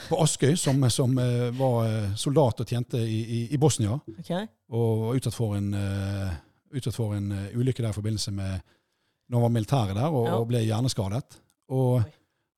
på 0.09 0.19
Askøy, 0.23 0.55
som, 0.57 0.81
som 0.89 1.17
eh, 1.21 1.49
var 1.57 1.85
eh, 1.87 2.15
soldat 2.15 2.59
og 2.63 2.67
tjente 2.67 2.97
i, 2.97 3.19
i, 3.23 3.39
i 3.53 3.57
Bosnia 3.61 3.99
Okay. 4.19 4.47
og 4.69 5.03
var 5.05 5.19
utsatt 5.19 5.37
for 5.37 5.55
en, 5.57 5.73
eh, 5.73 6.33
utsatt 6.77 6.95
for 6.97 7.13
en 7.15 7.31
eh, 7.31 7.53
ulykke 7.57 7.83
der 7.85 7.93
i 7.93 7.97
forbindelse 7.99 8.31
med 8.31 8.59
når 9.29 9.37
han 9.37 9.43
var 9.43 9.53
militæret 9.59 9.95
der 9.95 10.07
og, 10.09 10.25
Ja. 10.27 10.35
og 10.39 10.47
ble 10.47 10.61
hjerneskadet. 10.65 11.37
Og, 11.69 12.03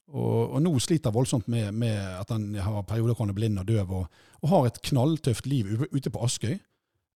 og, 0.09 0.55
og 0.55 0.63
nå 0.63 0.71
sliter 0.81 1.13
voldsomt 1.13 1.49
med, 1.51 1.73
med 1.75 1.97
at 1.97 2.31
han 2.33 2.49
har 2.55 2.87
perioder 2.87 3.13
hvor 3.13 3.25
han 3.27 3.33
er 3.33 3.37
blind 3.37 3.61
og 3.61 3.67
døv, 3.69 3.93
og, 4.01 4.21
og 4.41 4.51
har 4.53 4.67
et 4.69 4.81
knalltøft 4.89 5.49
liv 5.49 5.85
ute 5.91 6.09
på 6.09 6.23
Askøy. 6.25 6.57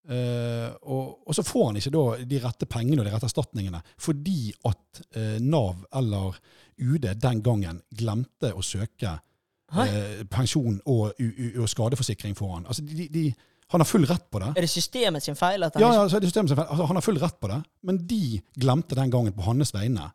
Eh, 0.03 0.69
og, 0.83 1.21
og 1.23 1.35
så 1.35 1.45
får 1.47 1.69
han 1.69 1.79
ikke 1.79 1.93
da 1.95 2.03
de 2.27 2.39
rette 2.43 2.67
pengene 2.67 2.99
og 2.99 3.05
de 3.07 3.11
rette 3.13 3.27
erstatningene 3.29 3.79
fordi 4.03 4.49
at 4.67 4.99
eh, 5.15 5.37
Nav 5.39 5.85
eller 5.95 6.35
UD 6.75 7.07
den 7.23 7.39
gangen 7.45 7.79
glemte 7.95 8.49
å 8.51 8.65
søke 8.67 9.13
eh, 9.15 10.25
pensjon 10.27 10.81
og, 10.91 11.15
u, 11.15 11.29
u, 11.29 11.47
og 11.63 11.71
skadeforsikring 11.71 12.35
for 12.35 12.57
han. 12.57 12.67
Altså, 12.67 12.83
de, 12.83 13.07
de, 13.13 13.23
han 13.71 13.79
har 13.79 13.87
full 13.87 14.03
rett 14.09 14.25
på 14.27 14.43
det. 14.43 14.51
Er 14.51 14.67
det 14.67 14.73
systemet 14.73 15.23
sin 15.23 15.39
feil? 15.39 15.63
At 15.63 15.77
han 15.77 15.85
Ja, 15.85 15.93
ja 15.95 16.03
så 16.09 16.19
er 16.19 16.25
det 16.25 16.33
systemet 16.33 16.51
som 16.51 16.59
er 16.59 16.65
feil. 16.65 16.73
altså, 16.75 16.89
Han 16.91 16.99
har 16.99 17.07
full 17.07 17.21
rett 17.23 17.39
på 17.39 17.53
det, 17.53 17.61
men 17.87 18.01
de 18.11 18.23
glemte 18.59 18.99
den 18.99 19.13
gangen 19.13 19.33
på 19.37 19.47
hans 19.47 19.71
vegne 19.73 20.11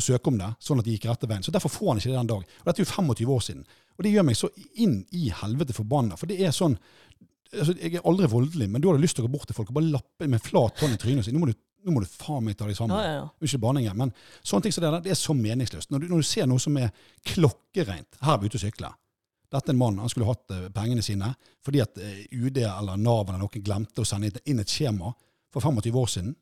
å 0.00 0.04
søke 0.04 0.32
om 0.32 0.40
det, 0.40 0.48
sånn 0.62 0.80
at 0.80 0.88
de 0.88 0.96
gikk 0.96 1.06
rette 1.10 1.28
veien. 1.30 1.44
Så 1.44 1.54
Derfor 1.54 1.72
får 1.72 1.92
han 1.92 2.00
ikke 2.00 2.10
det 2.10 2.18
den 2.18 2.32
dag. 2.32 2.44
Og 2.60 2.68
Dette 2.68 2.82
er 2.82 2.86
jo 2.86 2.90
25 2.90 3.32
år 3.36 3.46
siden. 3.46 3.64
Og 3.96 4.04
det 4.06 4.12
gjør 4.14 4.26
meg 4.26 4.38
så 4.38 4.48
inn 4.80 5.00
i 5.16 5.30
helvete 5.42 5.76
forbanna. 5.76 6.16
For 6.20 6.30
det 6.30 6.38
er 6.40 6.54
sånn 6.56 6.76
altså, 7.52 7.74
Jeg 7.76 7.98
er 7.98 8.06
aldri 8.08 8.30
voldelig, 8.32 8.68
men 8.70 8.80
da 8.80 8.90
har 8.90 8.98
du 8.98 9.04
lyst 9.04 9.18
til 9.18 9.26
å 9.26 9.28
gå 9.28 9.34
bort 9.34 9.50
til 9.50 9.58
folk 9.58 9.72
og 9.72 9.76
bare 9.80 9.92
lappe 9.92 10.28
med 10.30 10.42
flat 10.42 10.80
hånd 10.80 10.96
i 10.96 11.00
trynet 11.00 11.24
og 11.24 11.28
si 11.28 11.34
nå 11.34 11.42
må 11.42 11.50
du, 11.50 11.54
nå 11.84 11.94
må 11.94 12.02
du 12.04 12.08
faen 12.08 12.46
meg 12.46 12.56
ta 12.56 12.68
deg 12.68 12.78
sammen. 12.78 12.96
Ja, 12.96 13.04
ja, 13.04 13.20
ja. 13.20 13.28
Unnskyld 13.40 13.64
banningen, 13.64 13.98
men 13.98 14.14
sånne 14.40 14.66
ting 14.66 14.76
som 14.76 14.86
det 14.86 14.92
der, 14.94 15.04
det 15.04 15.14
er 15.14 15.20
så 15.20 15.36
meningsløst. 15.36 15.92
Når 15.92 16.04
du, 16.04 16.08
når 16.12 16.24
du 16.24 16.28
ser 16.30 16.48
noe 16.48 16.62
som 16.62 16.76
er 16.80 16.90
klokkereint 17.32 18.20
Her 18.24 18.36
er 18.36 18.42
vi 18.42 18.50
ute 18.50 18.60
og 18.60 18.64
sykler. 18.64 18.96
Dette 19.50 19.72
er 19.72 19.74
en 19.74 19.80
mann, 19.80 19.98
han 19.98 20.12
skulle 20.12 20.28
hatt 20.28 20.52
uh, 20.54 20.68
pengene 20.74 21.02
sine 21.02 21.32
fordi 21.66 21.82
at 21.82 21.98
uh, 21.98 22.20
UD 22.30 22.60
eller 22.62 23.00
Nav 23.00 23.26
eller 23.26 23.40
noen 23.42 23.64
glemte 23.66 24.04
å 24.04 24.08
sende 24.08 24.30
inn 24.46 24.62
et 24.62 24.70
skjema 24.70 25.10
for 25.50 25.64
25 25.64 25.98
år 25.98 26.12
siden. 26.12 26.36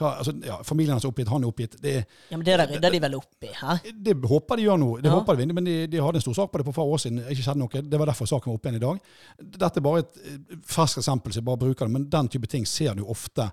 Hva, 0.00 0.14
altså, 0.22 0.32
ja, 0.46 0.56
familien 0.64 0.94
hans 0.96 1.04
er 1.04 1.10
oppgitt, 1.12 1.28
han 1.28 1.42
er 1.44 1.50
oppgitt. 1.50 1.74
Det, 1.82 1.92
Ja, 2.30 2.36
men 2.38 2.44
det 2.46 2.54
der 2.58 2.70
rydder 2.70 2.94
de 2.94 3.00
vel 3.04 3.14
opp 3.18 3.44
i, 3.44 3.50
hæ? 3.52 3.74
det 3.92 4.14
håper 4.24 4.56
de 4.56 4.62
gjør 4.64 4.78
nå. 4.80 4.88
Det 5.02 5.10
Ja. 5.10 5.18
håper 5.18 5.36
de 5.36 5.46
men 5.52 5.64
de, 5.64 5.74
de 5.86 6.00
hadde 6.00 6.16
en 6.16 6.24
stor 6.24 6.34
sak 6.38 6.50
på 6.52 6.58
det 6.58 6.64
for 6.64 6.72
et 6.72 6.80
par 6.80 6.92
år 6.94 6.98
siden. 7.02 7.18
Ikke 7.28 7.42
skjedde 7.44 7.58
noe. 7.60 7.82
Det 7.90 7.98
var 8.00 8.06
derfor 8.08 8.26
saken 8.26 8.48
var 8.52 8.56
oppe 8.56 8.70
igjen 8.70 8.80
i 8.80 8.86
dag. 8.86 9.00
Dette 9.58 9.78
er 9.78 9.84
bare 9.84 9.98
et 10.00 10.16
ferskt 10.64 10.98
eksempel, 11.02 11.32
så 11.32 11.42
jeg 11.42 11.44
bare 11.44 11.60
bruker 11.60 11.86
det. 11.86 11.92
Men 11.92 12.08
den 12.08 12.28
type 12.32 12.48
ting 12.48 12.64
ser 12.66 12.94
du 12.96 13.04
ofte 13.04 13.50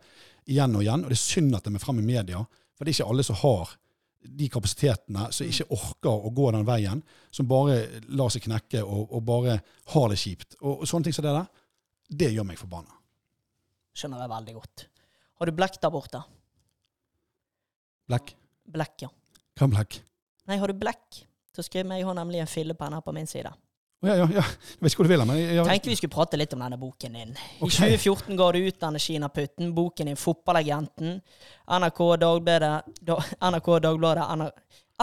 igjen 0.48 0.76
og 0.76 0.82
igjen, 0.82 1.04
og 1.04 1.10
det 1.12 1.18
er 1.20 1.26
synd 1.28 1.56
at 1.56 1.64
det 1.68 1.76
er 1.76 1.84
fremme 1.84 2.02
i 2.02 2.08
media. 2.08 2.46
For 2.78 2.86
det 2.88 2.94
er 2.96 3.04
ikke 3.04 3.10
alle 3.12 3.24
som 3.28 3.36
har 3.44 3.76
de 4.24 4.50
kapasitetene 4.52 5.28
som 5.32 5.48
ikke 5.48 5.68
orker 5.76 6.26
å 6.28 6.32
gå 6.36 6.52
den 6.56 6.66
veien, 6.68 7.04
som 7.32 7.48
bare 7.48 7.82
lar 8.10 8.30
seg 8.32 8.44
knekke 8.48 8.82
og, 8.84 9.12
og 9.12 9.24
bare 9.28 9.60
har 9.94 10.08
det 10.10 10.18
kjipt. 10.20 10.56
Og, 10.62 10.82
og 10.82 10.88
sånne 10.88 11.04
ting 11.08 11.14
som 11.16 11.24
det 11.28 11.36
der, 11.36 11.48
det 12.10 12.32
gjør 12.34 12.48
meg 12.48 12.58
forbanna. 12.60 12.96
Skjønner 13.96 14.24
jeg 14.24 14.32
veldig 14.32 14.56
godt. 14.56 14.88
Har 15.40 15.48
du 15.48 15.56
blekk 15.56 15.80
der 15.82 15.92
borte? 15.94 16.22
Blekk? 18.10 18.34
Blekk, 18.70 19.06
ja. 19.06 19.10
Hva 19.60 19.68
er 19.68 19.74
blekk? 19.74 20.00
Nei, 20.50 20.58
har 20.60 20.72
du 20.72 20.78
blekk? 20.82 21.22
Så 21.56 21.64
skriv 21.66 21.88
meg. 21.90 22.02
Jeg 22.02 22.08
har 22.10 22.18
nemlig 22.18 22.42
en 22.44 22.50
fillepenn 22.50 22.96
her 22.98 23.04
på 23.06 23.14
min 23.16 23.28
side. 23.30 23.52
Ja, 24.06 24.14
ja, 24.16 24.26
ja. 24.32 24.44
Jeg 24.46 24.80
vet 24.80 24.94
ikke 24.94 25.02
hvor 25.02 25.08
du 25.10 25.12
vil, 25.12 25.24
men 25.28 25.38
jeg, 25.40 25.56
jeg, 25.58 25.66
Tenkte 25.68 25.92
vi 25.92 25.96
skulle 26.00 26.14
prate 26.14 26.38
litt 26.40 26.54
om 26.56 26.62
denne 26.64 26.78
boken 26.80 27.18
din. 27.20 27.34
I 27.36 27.64
Ok. 27.68 27.74
2014 27.76 28.38
ga 28.40 28.48
du 28.56 28.60
ut 28.64 28.78
denne 28.80 29.02
Kinaputten, 29.04 29.74
boken 29.76 30.12
din 30.12 30.20
'Fotballagenten'. 30.20 31.18
NRK 31.80 32.00
Dagbladet 32.24 33.00
da, 33.04 33.18
NRK 33.52 33.68
Dagbladet 33.84 34.54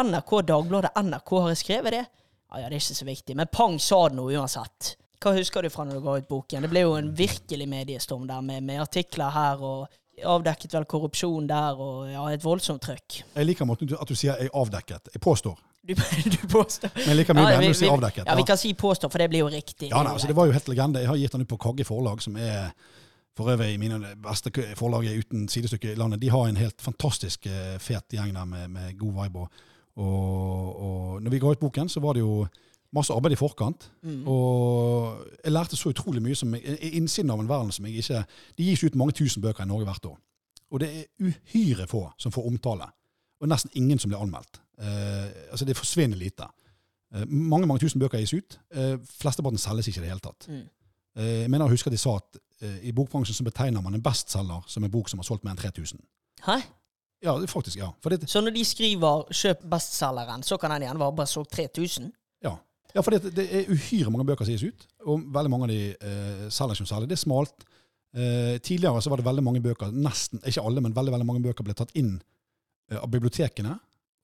NRK 0.00 0.32
Dagbladet 0.48 0.94
NRK 1.02 1.34
har 1.42 1.50
jeg 1.52 1.60
skrevet 1.64 1.92
det? 1.98 2.04
Ja, 2.06 2.62
ja, 2.62 2.68
det 2.70 2.78
er 2.78 2.80
ikke 2.80 3.00
så 3.02 3.08
viktig. 3.08 3.36
Men 3.36 3.52
pang 3.52 3.76
sa 3.82 4.08
det 4.08 4.16
noe 4.16 4.32
uansett. 4.32 4.96
Hva 5.20 5.32
husker 5.36 5.62
du 5.64 5.70
fra 5.72 5.84
når 5.84 5.98
du 6.00 6.04
ga 6.06 6.16
ut 6.20 6.28
boken? 6.28 6.62
Det 6.64 6.70
ble 6.72 6.84
jo 6.86 6.96
en 6.96 7.12
virkelig 7.16 7.68
mediestorm 7.68 8.26
der, 8.28 8.40
med, 8.40 8.62
med 8.64 8.80
artikler 8.80 9.32
her, 9.34 9.60
og 9.60 9.88
avdekket 10.24 10.72
vel 10.74 10.84
korrupsjon 10.88 11.46
der, 11.48 11.76
og 11.80 12.10
ja, 12.10 12.24
et 12.32 12.44
voldsomt 12.44 12.82
trøkk. 12.82 13.22
jeg 13.36 13.46
liker 13.46 13.64
måten 13.64 13.86
du- 13.88 13.96
at 14.00 14.08
du 14.08 14.14
sier 14.14 14.36
'jeg 14.38 14.50
avdekket'. 14.54 15.08
Jeg 15.14 15.20
påstår. 15.20 15.58
Du, 15.86 15.94
du 16.34 16.48
påstår 16.48 16.90
Men 16.94 17.04
jeg 17.06 17.16
liker 17.16 17.34
mye 17.34 17.42
Ja, 17.42 17.48
bedre 17.48 17.60
når 17.62 17.72
du 17.72 17.78
sier 17.78 17.92
avdekket. 17.92 18.24
Ja, 18.26 18.34
vi 18.34 18.42
kan 18.42 18.56
si 18.56 18.72
'påstår', 18.74 19.08
for 19.10 19.18
det 19.18 19.28
blir 19.30 19.38
jo 19.40 19.48
riktig. 19.48 19.90
Ja, 19.90 20.02
nei, 20.02 20.12
altså, 20.12 20.26
det 20.26 20.36
var 20.36 20.46
jo 20.46 20.52
helt 20.52 20.68
legende. 20.68 20.98
Jeg 21.00 21.08
har 21.08 21.16
gitt 21.16 21.32
den 21.32 21.40
ut 21.40 21.48
på 21.48 21.56
Kagge 21.56 21.84
forlag, 21.84 22.22
som 22.22 22.36
er 22.36 22.70
for 23.36 23.50
øvrig 23.50 23.78
mine 23.78 24.16
beste 24.16 24.50
forlag 24.76 25.04
uten 25.18 25.48
sidestykke 25.48 25.92
i 25.92 25.94
landet. 25.94 26.20
De 26.20 26.30
har 26.30 26.46
en 26.48 26.56
helt 26.56 26.80
fantastisk 26.80 27.46
eh, 27.46 27.78
fet 27.78 28.08
gjeng 28.10 28.32
der 28.34 28.44
med, 28.44 28.68
med 28.68 28.98
god 28.98 29.22
vibe. 29.24 29.38
Og, 29.38 29.48
og, 29.96 30.80
og 30.80 31.22
når 31.22 31.30
vi 31.30 31.38
ga 31.38 31.46
ut 31.50 31.60
boken, 31.60 31.88
så 31.88 32.00
var 32.00 32.12
det 32.14 32.20
jo 32.20 32.46
masse 32.94 33.14
arbeid 33.14 33.32
i 33.32 33.38
forkant. 33.40 33.90
Mm. 34.02 34.22
Og 34.28 35.24
jeg 35.44 35.52
lærte 35.52 35.76
så 35.76 35.90
utrolig 35.90 36.22
mye 36.22 36.34
som 36.38 36.54
jeg, 36.54 36.78
innsiden 36.92 37.30
av 37.30 37.40
en 37.40 37.48
verden 37.48 37.72
som 37.72 37.86
jeg 37.86 38.02
ikke 38.02 38.22
Det 38.58 38.66
gis 38.66 38.84
ut 38.84 38.94
mange 38.94 39.12
tusen 39.12 39.42
bøker 39.42 39.64
i 39.64 39.68
Norge 39.68 39.88
hvert 39.88 40.06
år. 40.06 40.18
Og 40.70 40.80
det 40.80 40.88
er 40.90 41.04
uhyre 41.22 41.86
få 41.86 42.06
som 42.18 42.32
får 42.32 42.46
omtale. 42.46 42.88
Og 43.40 43.48
nesten 43.48 43.70
ingen 43.74 43.98
som 43.98 44.10
blir 44.10 44.22
anmeldt. 44.22 44.60
Eh, 44.78 45.50
altså 45.50 45.64
Det 45.64 45.76
forsvinner 45.76 46.16
lite. 46.16 46.48
Eh, 47.14 47.26
mange 47.26 47.66
mange 47.66 47.80
tusen 47.80 48.00
bøker 48.00 48.18
gis 48.18 48.34
ut. 48.34 48.58
Eh, 48.74 48.96
flesteparten 49.20 49.58
selges 49.58 49.88
ikke 49.88 50.00
i 50.00 50.06
det 50.06 50.10
hele 50.10 50.24
tatt. 50.24 50.48
Mm. 50.48 50.64
Eh, 51.16 51.42
jeg 51.42 51.50
mener 51.50 51.66
jeg 51.66 51.76
husker 51.78 51.90
de 51.90 52.00
sa 52.00 52.16
at 52.16 52.40
eh, 52.62 52.88
i 52.88 52.92
bokbransjen 52.92 53.34
så 53.34 53.44
betegner 53.44 53.84
man 53.84 53.94
en 53.94 54.02
bestselger 54.02 54.64
som 54.66 54.84
en 54.84 54.90
bok 54.90 55.08
som 55.08 55.22
har 55.22 55.28
solgt 55.28 55.44
mer 55.44 55.56
enn 55.56 55.62
3000. 55.62 56.00
Hæ? 56.46 56.60
Ja, 57.24 57.36
faktisk, 57.48 57.78
ja. 57.78 57.90
Det, 58.04 58.28
Så 58.30 58.40
når 58.40 58.50
de 58.50 58.64
skriver 58.64 59.24
'kjøp 59.32 59.64
bestselgeren', 59.64 60.42
så 60.42 60.56
kan 60.56 60.70
den 60.70 60.82
igjen 60.82 60.98
være 60.98 61.16
bare 61.16 61.26
solgt 61.26 61.50
3000? 61.52 62.12
Ja. 62.96 63.02
for 63.04 63.14
det, 63.14 63.32
det 63.36 63.46
er 63.46 63.72
uhyre 63.72 64.12
mange 64.12 64.26
bøker 64.28 64.48
som 64.48 64.56
gis 64.56 64.66
ut, 64.66 64.86
og 65.06 65.26
veldig 65.36 65.52
mange 65.52 65.68
av 65.68 65.72
de 65.72 65.80
eh, 65.94 66.46
selger 66.52 66.80
noe 66.80 66.90
særlig. 66.90 67.10
Det 67.10 67.18
er 67.18 67.22
smalt. 67.22 67.66
Eh, 68.16 68.56
tidligere 68.64 69.02
så 69.04 69.12
var 69.12 69.20
det 69.20 69.28
veldig 69.28 69.44
mange 69.44 69.62
bøker, 69.64 69.92
nesten, 69.92 70.40
ikke 70.40 70.64
alle, 70.64 70.82
men 70.84 70.96
veldig 70.96 71.12
veldig 71.12 71.28
mange 71.28 71.44
bøker 71.44 71.66
ble 71.66 71.76
tatt 71.76 71.92
inn 72.00 72.16
eh, 72.16 72.98
av 72.98 73.10
bibliotekene, 73.12 73.76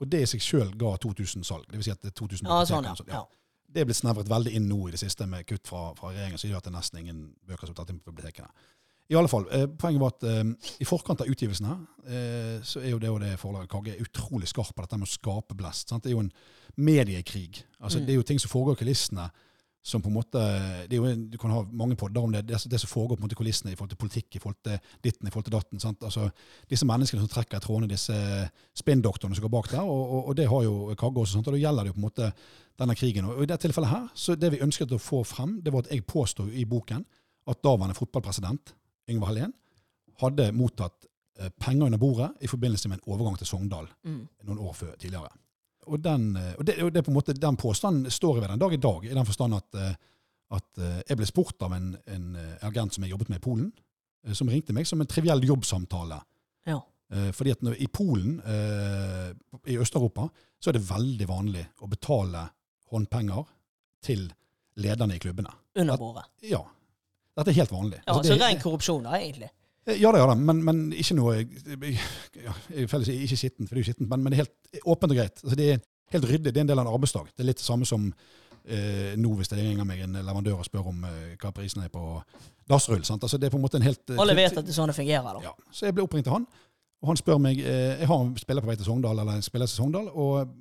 og 0.02 0.10
det 0.10 0.24
i 0.24 0.28
seg 0.32 0.42
sjøl 0.42 0.74
ga 0.80 0.96
2000 1.02 1.46
salg. 1.46 1.68
Det 1.68 1.78
vil 1.78 1.86
si 1.86 1.94
at 1.94 2.02
det 2.02 2.10
er 2.14 2.18
2000 2.18 2.48
Ja, 2.48 2.62
sånn, 2.66 2.88
ja. 2.88 2.96
sånt, 2.98 3.12
ja. 3.12 3.22
Det 3.72 3.80
er 3.82 3.88
blitt 3.88 4.00
snevret 4.00 4.28
veldig 4.28 4.52
inn 4.56 4.66
nå 4.68 4.80
i 4.88 4.92
det 4.92 5.00
siste 5.00 5.24
med 5.28 5.46
kutt 5.48 5.68
fra, 5.68 5.90
fra 5.96 6.10
regjeringen, 6.10 6.40
som 6.40 6.50
gjør 6.50 6.60
at 6.60 6.66
det 6.66 6.72
er 6.72 6.78
nesten 6.80 7.02
ingen 7.04 7.20
bøker 7.48 7.68
som 7.68 7.76
er 7.76 7.78
tatt 7.82 7.92
inn 7.94 8.00
på 8.02 8.12
bibliotekene. 8.12 8.50
I 9.12 9.16
alle 9.18 9.28
fall, 9.28 9.44
eh, 9.52 9.66
Poenget 9.66 10.00
var 10.00 10.14
at 10.14 10.24
eh, 10.28 10.72
i 10.80 10.88
forkant 10.88 11.20
av 11.20 11.28
utgivelsene 11.28 11.74
eh, 12.06 12.58
så 12.64 12.80
er 12.80 12.94
jo 12.94 13.00
det 13.02 13.10
og 13.12 13.20
det 13.20 13.34
forlaget 13.40 13.70
Kagge 13.72 13.96
utrolig 14.00 14.48
skarp 14.48 14.72
på 14.76 14.84
dette 14.84 14.98
med 15.00 15.08
å 15.08 15.12
skape 15.12 15.56
blest. 15.58 15.90
Sant? 15.92 16.04
Det 16.04 16.12
er 16.12 16.16
jo 16.16 16.24
en 16.24 16.32
mediekrig. 16.76 17.64
Altså, 17.80 17.98
Mm. 17.98 18.06
Det 18.06 18.12
er 18.12 18.16
jo 18.16 18.22
ting 18.22 18.38
som 18.40 18.50
foregår 18.50 18.72
i 18.76 18.84
kulissene 18.84 19.30
som 19.84 20.00
på 20.02 20.06
en 20.08 20.14
måte 20.14 20.38
det 20.88 20.92
er 20.94 20.96
jo 21.00 21.04
en, 21.10 21.28
Du 21.30 21.36
kan 21.38 21.50
ha 21.50 21.62
mange 21.72 21.96
podder 21.96 22.20
om 22.22 22.30
det. 22.32 22.46
Det, 22.46 22.56
det 22.70 22.78
som 22.80 22.88
foregår 22.88 23.16
på 23.16 23.20
en 23.20 23.26
måte 23.26 23.34
i 23.34 23.40
kulissene 23.42 23.72
i 23.72 23.74
forhold 23.74 23.90
til 23.90 23.96
politikk, 23.98 24.36
i 24.36 24.38
forhold 24.38 24.56
til 24.62 24.78
ditten, 25.02 25.26
i 25.26 25.30
forhold 25.30 25.44
til 25.44 25.52
datten. 25.52 25.80
Sant? 25.80 26.02
Altså, 26.04 26.30
disse 26.70 26.86
menneskene 26.86 27.20
som 27.20 27.28
trekker 27.28 27.58
trådene, 27.58 27.88
disse 27.90 28.14
spinndoktorene 28.78 29.34
som 29.34 29.42
går 29.42 29.50
bak 29.50 29.70
der, 29.72 29.80
og, 29.82 30.12
og, 30.12 30.28
og 30.28 30.36
det 30.36 30.46
har 30.48 30.62
jo 30.62 30.94
Kagge 30.94 31.20
også. 31.24 31.32
Sant? 31.32 31.48
Og 31.50 31.54
da 31.56 31.58
gjelder 31.58 31.82
det 31.82 31.90
jo 31.90 31.96
på 31.98 32.02
en 32.02 32.06
måte 32.06 32.32
denne 32.78 32.94
krigen. 32.94 33.24
Og 33.24 33.42
i 33.42 33.46
dette 33.50 33.66
tilfellet 33.66 33.90
her, 33.90 34.06
så 34.14 34.36
det 34.38 34.52
vi 34.54 34.62
ønsket 34.62 34.94
å 34.94 35.00
få 35.02 35.24
frem, 35.26 35.58
det 35.64 35.72
var 35.74 35.82
at 35.82 35.90
jeg 35.90 36.06
påsto 36.06 36.46
i 36.46 36.64
boken 36.64 37.04
at 37.50 37.62
daværende 37.64 37.98
fotballpresident 37.98 38.74
Yngvar 39.10 39.32
Hallén 39.32 39.52
hadde 40.22 40.52
mottatt 40.54 41.08
eh, 41.40 41.50
penger 41.58 41.86
under 41.90 41.98
bordet 41.98 42.30
i 42.40 42.46
forbindelse 42.46 42.88
med 42.88 43.00
en 43.00 43.12
overgang 43.12 43.36
til 43.40 43.46
Sogndal 43.50 43.88
Mm. 44.04 44.28
noen 44.46 44.58
år 44.62 44.72
før 44.78 44.94
tidligere. 44.94 45.28
Og 45.90 45.98
den, 46.02 46.36
eh, 46.36 46.54
og 46.58 46.66
det, 46.66 46.76
og 46.82 46.92
det 46.94 47.04
på 47.04 47.10
en 47.10 47.16
måte, 47.16 47.34
den 47.34 47.58
påstanden 47.58 48.10
står 48.10 48.36
jeg 48.36 48.44
ved 48.44 48.52
den 48.54 48.62
dag 48.62 48.74
i 48.76 48.82
dag, 48.82 49.06
i 49.06 49.14
den 49.14 49.26
forstand 49.28 49.56
at, 49.56 49.78
eh, 49.78 49.94
at 50.58 50.78
eh, 50.78 50.98
jeg 51.08 51.18
ble 51.18 51.28
spurt 51.28 51.64
av 51.66 51.74
en, 51.76 51.92
en 52.06 52.28
agent 52.68 52.94
som 52.94 53.04
jeg 53.04 53.14
jobbet 53.14 53.32
med 53.32 53.40
i 53.40 53.44
Polen, 53.44 53.70
som 54.38 54.50
ringte 54.52 54.74
meg 54.76 54.86
som 54.86 55.00
en 55.02 55.08
triviell 55.10 55.42
jobbsamtale. 55.42 56.20
Ja. 56.68 56.78
Fordi 57.34 57.50
at 57.52 57.64
i 57.82 57.88
Polen, 57.92 58.36
i 59.66 59.74
Øst-Europa, 59.82 60.28
så 60.62 60.70
er 60.70 60.76
det 60.78 60.84
veldig 60.86 61.26
vanlig 61.28 61.64
å 61.82 61.88
betale 61.90 62.44
håndpenger 62.92 63.42
til 64.06 64.28
lederne 64.80 65.18
i 65.18 65.20
klubbene. 65.20 65.50
Under 65.74 65.98
bordet. 65.98 66.24
Ja. 66.46 66.62
Dette 67.36 67.50
er 67.50 67.58
helt 67.58 67.74
vanlig. 67.74 67.98
Ja, 68.06 68.14
Altså, 68.14 68.36
så 68.36 68.38
ren 68.40 68.62
korrupsjon, 68.62 69.02
da, 69.08 69.18
egentlig. 69.18 69.50
Ja 69.86 70.12
da, 70.14 70.18
ja 70.22 70.26
da, 70.30 70.34
men, 70.38 70.60
men 70.64 70.82
ikke 70.94 71.16
noe 71.18 71.32
Jeg 71.40 72.86
vil 72.92 73.06
si 73.08 73.16
ikke 73.24 73.38
skittent, 73.40 73.66
for 73.68 73.74
det 73.74 73.80
er 73.80 73.82
jo 73.82 73.88
skittent, 73.90 74.08
men, 74.12 74.22
men 74.22 74.32
det 74.32 74.38
er 74.38 74.44
helt 74.44 74.84
åpent 74.86 75.14
og 75.14 75.18
greit. 75.18 75.42
Altså, 75.42 75.56
det 75.58 75.66
er 75.72 75.82
helt 76.14 76.28
ryddig. 76.28 76.52
Det 76.52 76.60
er 76.60 76.64
en 76.66 76.70
del 76.70 76.78
av 76.82 76.86
en 76.86 76.94
arbeidsdag. 76.94 77.32
Det 77.32 77.42
er 77.42 77.48
litt 77.50 77.58
det 77.60 77.66
samme 77.66 77.88
som 77.88 78.04
eh, 78.64 79.14
nå 79.18 79.32
hvis 79.38 79.50
det 79.50 79.58
ringer 79.58 79.88
meg 79.88 80.04
en 80.04 80.18
leverandør 80.20 80.60
og 80.60 80.68
spør 80.68 80.90
om 80.92 81.06
eh, 81.08 81.32
hva 81.42 81.50
prisen 81.56 81.82
er 81.82 81.90
på 81.92 82.04
dassrull. 82.70 83.02
Altså, 83.02 83.38
det 83.40 83.48
er 83.48 83.54
på 83.54 83.58
en 83.58 83.64
måte 83.64 83.80
en 83.80 83.86
helt 83.86 84.12
eh, 84.12 84.20
Alle 84.22 84.36
vet 84.38 84.60
at 84.60 84.68
det 84.68 84.76
sånn 84.76 84.92
det 84.92 84.96
fungerer, 84.98 85.38
da. 85.40 85.42
ja. 85.50 85.54
Så 85.74 85.88
jeg 85.88 85.96
ble 85.96 86.04
oppringt 86.06 86.28
til 86.28 86.36
han, 86.36 86.46
og 87.02 87.10
han 87.10 87.18
spør 87.18 87.40
meg 87.42 87.58
eh, 87.58 87.98
Jeg 88.04 88.10
har 88.12 88.22
en 88.22 88.36
spiller 88.38 88.62
på 88.62 88.70
vei 88.70 88.78
til 88.78 88.86
Sogndal, 88.86 89.18
eller 89.18 89.40
en 89.40 89.46
spiller 89.46 89.66
til 89.70 89.80
Sogndal, 89.80 90.06
og, 90.14 90.54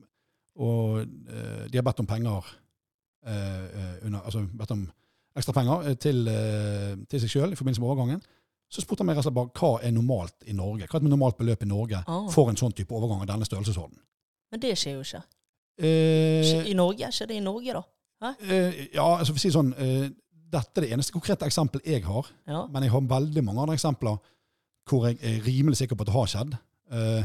og 0.57 1.03
eh, 1.03 1.67
de 1.69 1.77
har 1.77 1.85
bedt 1.85 2.01
om 2.01 2.09
penger 2.09 2.49
eh, 3.27 3.35
eh, 3.35 3.95
under, 4.07 4.25
Altså 4.25 4.41
bedt 4.49 4.73
om 4.79 4.87
ekstra 5.37 5.53
penger 5.55 5.91
eh, 5.91 5.97
til, 6.01 6.25
eh, 6.27 6.95
til 7.11 7.21
seg 7.23 7.35
sjøl 7.35 7.53
i 7.53 7.59
forbindelse 7.59 7.83
med 7.83 7.91
overgangen. 7.93 8.23
Så 8.71 8.81
spurte 8.85 9.03
han 9.03 9.09
meg 9.11 9.19
bare 9.35 9.51
hva 9.59 9.71
er 9.83 9.91
normalt 9.91 10.45
i 10.47 10.53
Norge? 10.55 10.87
Hva 10.87 10.95
er 10.99 11.03
et 11.03 11.09
normalt 11.11 11.37
beløp 11.37 11.63
i 11.65 11.67
Norge 11.67 12.03
Ah. 12.07 12.27
for 12.31 12.49
en 12.49 12.55
sånn 12.55 12.71
type 12.73 12.93
overgang 12.95 13.21
av 13.21 13.27
denne 13.27 13.45
størrelsesorden? 13.47 13.97
Men 14.51 14.59
det 14.63 14.77
skjer 14.79 14.95
jo 14.95 15.01
ikke. 15.03 15.23
Eh, 15.81 16.69
I 16.71 16.73
Norge? 16.77 17.09
Skjer 17.11 17.27
det 17.31 17.35
i 17.39 17.43
Norge, 17.43 17.73
da? 17.73 18.33
eh, 18.47 18.87
ja, 18.93 19.05
altså 19.17 19.33
for 19.33 19.39
å 19.39 19.43
si 19.43 19.49
sånn 19.53 19.73
eh, 19.77 20.09
Dette 20.51 20.81
er 20.81 20.85
det 20.85 20.91
eneste 20.91 21.13
konkrete 21.15 21.45
eksempelet 21.47 21.85
jeg 21.87 22.03
har. 22.03 22.27
Ja. 22.47 22.65
Men 22.67 22.83
jeg 22.83 22.91
har 22.91 23.01
veldig 23.07 23.43
mange 23.47 23.61
andre 23.63 23.75
eksempler 23.77 24.17
hvor 24.89 25.05
jeg 25.07 25.17
er 25.23 25.37
rimelig 25.45 25.77
sikker 25.79 25.95
på 25.95 26.03
at 26.03 26.09
det 26.09 26.15
har 26.17 26.27
skjedd. 26.27 26.57
Eh, 26.91 27.23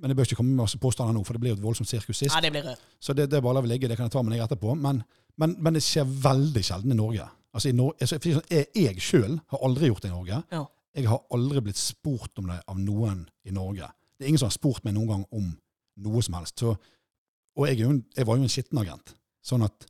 men 0.00 0.08
jeg 0.10 0.16
bør 0.16 0.24
ikke 0.24 0.38
komme 0.38 0.54
med 0.54 0.62
masse 0.64 0.78
påstander 0.80 1.12
nå, 1.12 1.20
for 1.26 1.36
det 1.36 1.42
blir 1.42 1.52
jo 1.52 1.58
et 1.58 1.62
voldsomt 1.66 1.88
sirkus 1.90 2.16
sist. 2.22 2.32
Nei, 2.32 2.40
det 2.46 2.52
blir 2.54 2.64
rød. 2.64 2.80
Så 2.98 3.12
det, 3.12 3.26
det 3.30 3.42
bare 3.44 3.58
lar 3.58 3.66
vi 3.66 3.68
ligge, 3.74 3.88
det 3.92 3.98
kan 4.00 4.08
jeg 4.08 4.14
ta 4.16 4.22
med 4.24 4.32
deg 4.32 4.40
etterpå. 4.46 4.72
Men, 4.80 5.02
men, 5.36 5.52
men 5.60 5.76
det 5.76 5.82
skjer 5.84 6.08
veldig 6.24 6.62
sjelden 6.64 6.94
i 6.96 6.96
Norge. 6.96 7.28
Altså, 7.52 7.68
i 7.68 7.76
Norge, 7.76 8.08
si 8.08 8.32
sånn, 8.32 8.48
jeg, 8.48 8.70
jeg 8.74 9.04
sjøl 9.04 9.36
har 9.52 9.66
aldri 9.68 9.92
gjort 9.92 10.06
det 10.06 10.08
i 10.10 10.14
Norge. 10.16 10.40
Ja. 10.56 10.62
Jeg 10.94 11.08
har 11.08 11.22
aldri 11.32 11.62
blitt 11.64 11.80
spurt 11.80 12.38
om 12.42 12.50
det 12.52 12.58
av 12.68 12.78
noen 12.80 13.24
i 13.48 13.52
Norge. 13.54 13.88
Det 14.18 14.26
er 14.26 14.32
ingen 14.32 14.42
som 14.42 14.50
har 14.50 14.56
spurt 14.56 14.84
meg 14.84 14.94
noen 14.96 15.08
gang 15.08 15.22
om 15.32 15.48
noe 16.04 16.22
som 16.24 16.36
helst. 16.36 16.60
Så, 16.60 16.74
og 17.56 17.66
jeg, 17.68 17.78
er 17.78 17.84
jo 17.86 17.94
jeg 18.16 18.28
var 18.28 18.38
jo 18.38 18.44
en 18.46 18.52
skittenagent. 18.52 19.14
Sånn 19.42 19.64
at 19.66 19.86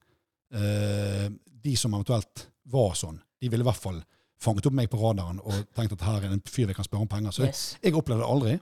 eh, 0.55 1.27
de 1.63 1.75
som 1.79 1.95
eventuelt 1.95 2.47
var 2.73 2.95
sånn, 2.99 3.19
de 3.43 3.51
ville 3.51 3.65
i 3.67 3.69
hvert 3.69 3.83
fall 3.83 3.99
fanget 4.43 4.67
opp 4.71 4.75
meg 4.79 4.89
på 4.91 4.99
radaren 4.99 5.39
og 5.43 5.69
tenkt 5.77 5.95
at 5.97 6.07
her 6.07 6.25
er 6.27 6.33
en 6.35 6.43
fyr 6.51 6.71
vi 6.71 6.75
kan 6.75 6.87
spørre 6.87 7.05
om 7.07 7.11
penger. 7.11 7.35
Så 7.35 7.45
Yes. 7.47 7.65
jeg 7.83 7.95
opplevde 7.99 8.23
det 8.25 8.31
aldri. 8.31 8.55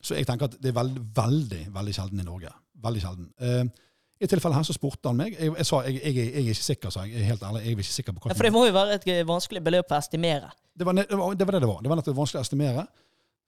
Så 0.00 0.16
jeg 0.16 0.26
tenker 0.28 0.48
at 0.48 0.56
det 0.60 0.72
er 0.72 0.76
veldig, 0.80 1.04
veldig 1.16 1.62
veldig 1.76 1.94
sjelden 1.96 2.20
i 2.20 2.26
Norge. 2.26 2.52
Veldig 2.80 3.02
sjelden. 3.04 3.30
Eh, 3.40 3.64
I 4.20 4.28
tilfelle 4.28 4.56
her 4.56 4.66
så 4.68 4.76
spurte 4.76 5.08
han 5.08 5.16
meg. 5.16 5.36
Jeg, 5.38 5.52
jeg 5.56 5.66
sa 5.66 5.82
jeg, 5.86 6.00
jeg, 6.04 6.16
jeg 6.20 6.32
er 6.44 6.48
ikke 6.52 6.66
sikker, 6.66 6.92
sa 6.92 7.04
jeg. 7.06 7.14
jeg 7.16 7.24
er 7.24 7.30
helt 7.32 7.44
ærlig, 7.48 7.62
jeg 7.64 7.72
er 7.72 7.84
ikke 7.84 7.94
sikker 7.96 8.16
på 8.16 8.24
hva 8.24 8.32
Ja, 8.32 8.36
for 8.36 8.48
det 8.48 8.54
må 8.54 8.64
jo 8.68 8.74
være 8.76 8.98
et 8.98 9.06
eh, 9.08 9.20
vanskelig 9.28 9.62
beløp 9.64 9.94
å 9.94 10.00
estimere. 10.00 10.50
det 10.76 10.88
var, 10.88 10.98
det 10.98 11.20
var 11.20 11.38
det 11.38 11.46
var 11.48 11.56
det 11.56 11.62
det 11.64 11.70
var. 11.70 11.80
Det 11.80 11.92
var 11.92 12.02
vanskelig 12.04 12.42
å 12.42 12.44
estimere. 12.44 12.84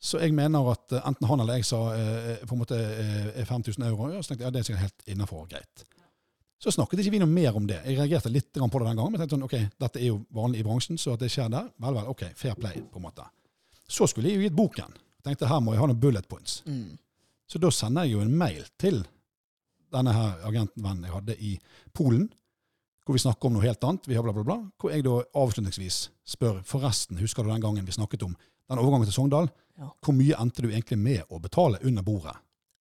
Så 0.02 0.18
jeg 0.18 0.34
mener 0.34 0.66
at 0.72 0.92
eh, 0.96 1.04
enten 1.06 1.28
han 1.30 1.42
eller 1.44 1.60
jeg 1.60 1.68
sa 1.68 1.80
eh, 1.94 2.40
på 2.42 2.56
en 2.56 2.62
måte 2.64 2.78
eh, 2.78 3.28
er 3.38 3.46
5000 3.46 3.84
euro. 3.86 4.08
Ja, 4.10 4.22
så 4.22 4.32
tenkte 4.32 4.42
jeg 4.42 4.48
ja, 4.48 4.54
det 4.54 4.62
er 4.62 4.66
sikkert 4.66 4.86
helt 4.88 5.12
innafor. 5.14 5.44
Greit. 5.50 5.84
Så 6.62 6.72
snakket 6.74 7.02
ikke 7.02 7.14
vi 7.14 7.20
noe 7.22 7.30
mer 7.30 7.54
om 7.58 7.68
det. 7.68 7.78
Jeg 7.86 7.98
reagerte 8.00 8.30
litt 8.30 8.50
på 8.50 8.66
det 8.66 8.88
den 8.88 8.98
gangen. 8.98 9.12
Men 9.14 9.22
tenkte 9.22 9.36
sånn, 9.36 9.46
ok, 9.46 9.56
dette 9.82 10.02
er 10.02 10.08
jo 10.08 10.18
vanlig 10.34 10.62
i 10.62 10.66
bransjen, 10.66 10.98
så 10.98 11.14
at 11.14 11.22
det 11.22 11.30
skjer 11.30 11.52
der, 11.54 11.70
vel, 11.82 11.94
vel, 11.94 12.10
ok, 12.10 12.26
fair 12.38 12.58
play, 12.58 12.82
på 12.82 12.98
en 12.98 13.06
måte. 13.06 13.26
Så 13.90 14.08
skulle 14.10 14.30
jeg 14.30 14.40
jo 14.40 14.46
gitt 14.46 14.58
boken. 14.58 14.98
Tenkte 15.22 15.50
her 15.50 15.62
må 15.62 15.74
jeg 15.74 15.82
ha 15.82 15.88
noen 15.90 16.02
bullet 16.02 16.26
points. 16.30 16.60
Mm. 16.66 16.98
Så 17.50 17.62
da 17.62 17.70
sender 17.74 18.06
jeg 18.06 18.16
jo 18.16 18.24
en 18.24 18.34
mail 18.42 18.66
til 18.82 19.02
denne 19.92 20.14
her 20.16 20.46
agentvennen 20.48 21.06
jeg 21.06 21.14
hadde 21.16 21.36
i 21.38 21.52
Polen, 21.96 22.28
hvor 23.02 23.16
vi 23.16 23.22
snakker 23.24 23.48
om 23.48 23.56
noe 23.56 23.64
helt 23.64 23.82
annet. 23.84 24.06
Vi 24.06 24.14
har 24.14 24.24
bla, 24.24 24.34
bla, 24.34 24.44
bla. 24.46 24.58
Hvor 24.78 24.92
jeg 24.94 25.04
da 25.06 25.18
avslutningsvis 25.42 25.98
spør 26.34 26.60
forresten, 26.66 27.18
husker 27.18 27.42
du 27.42 27.50
den 27.50 27.62
gangen 27.64 27.86
vi 27.86 27.94
snakket 27.94 28.24
om 28.28 28.36
den 28.36 28.78
overgangen 28.78 29.08
til 29.08 29.16
Sogndal? 29.16 29.50
Ja. 29.78 29.90
Hvor 30.04 30.14
mye 30.14 30.38
endte 30.38 30.62
du 30.62 30.70
egentlig 30.70 31.00
med 31.00 31.26
å 31.32 31.40
betale 31.42 31.80
under 31.82 32.06
bordet? 32.06 32.36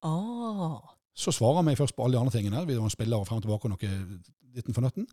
Ah. 0.05 0.77
Så 1.17 1.33
svarer 1.33 1.59
han 1.59 1.67
meg 1.67 1.79
først 1.79 1.95
på 1.97 2.05
alle 2.05 2.17
de 2.17 2.21
andre 2.21 2.35
tingene. 2.35 2.63
Vi 2.69 2.77
spiller 2.93 3.21
og 3.21 3.27
frem 3.27 3.41
og 3.41 3.45
tilbake 3.45 3.67
og 3.67 3.73
noe 3.73 4.21
ditten 4.53 4.77
for 4.77 4.85
nøtten. 4.85 5.07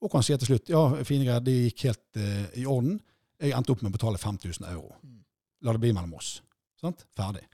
Og 0.00 0.12
kan 0.12 0.24
si 0.24 0.36
til 0.36 0.52
slutt 0.52 0.70
ja, 0.72 0.82
fine 1.04 1.26
greier, 1.26 1.42
det 1.44 1.56
gikk 1.56 1.86
helt 1.88 2.20
uh, 2.20 2.46
i 2.56 2.66
orden. 2.68 3.00
Jeg 3.40 3.56
endte 3.56 3.72
opp 3.72 3.82
med 3.84 3.92
å 3.92 3.96
betale 3.96 4.20
5000 4.20 4.68
euro. 4.70 4.92
La 5.64 5.74
det 5.76 5.82
bli 5.82 5.92
mellom 5.96 6.14
oss. 6.16 6.38
Sant? 6.80 7.04
Ferdig. 7.16 7.44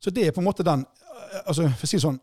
Så 0.00 0.12
det 0.12 0.26
er 0.26 0.34
på 0.36 0.42
en 0.42 0.48
måte 0.48 0.64
den 0.64 0.82
eh, 0.84 1.40
altså 1.48 1.66
For 1.72 1.86
å 1.86 1.88
si 1.88 1.96
det 1.96 2.04
sånn 2.04 2.18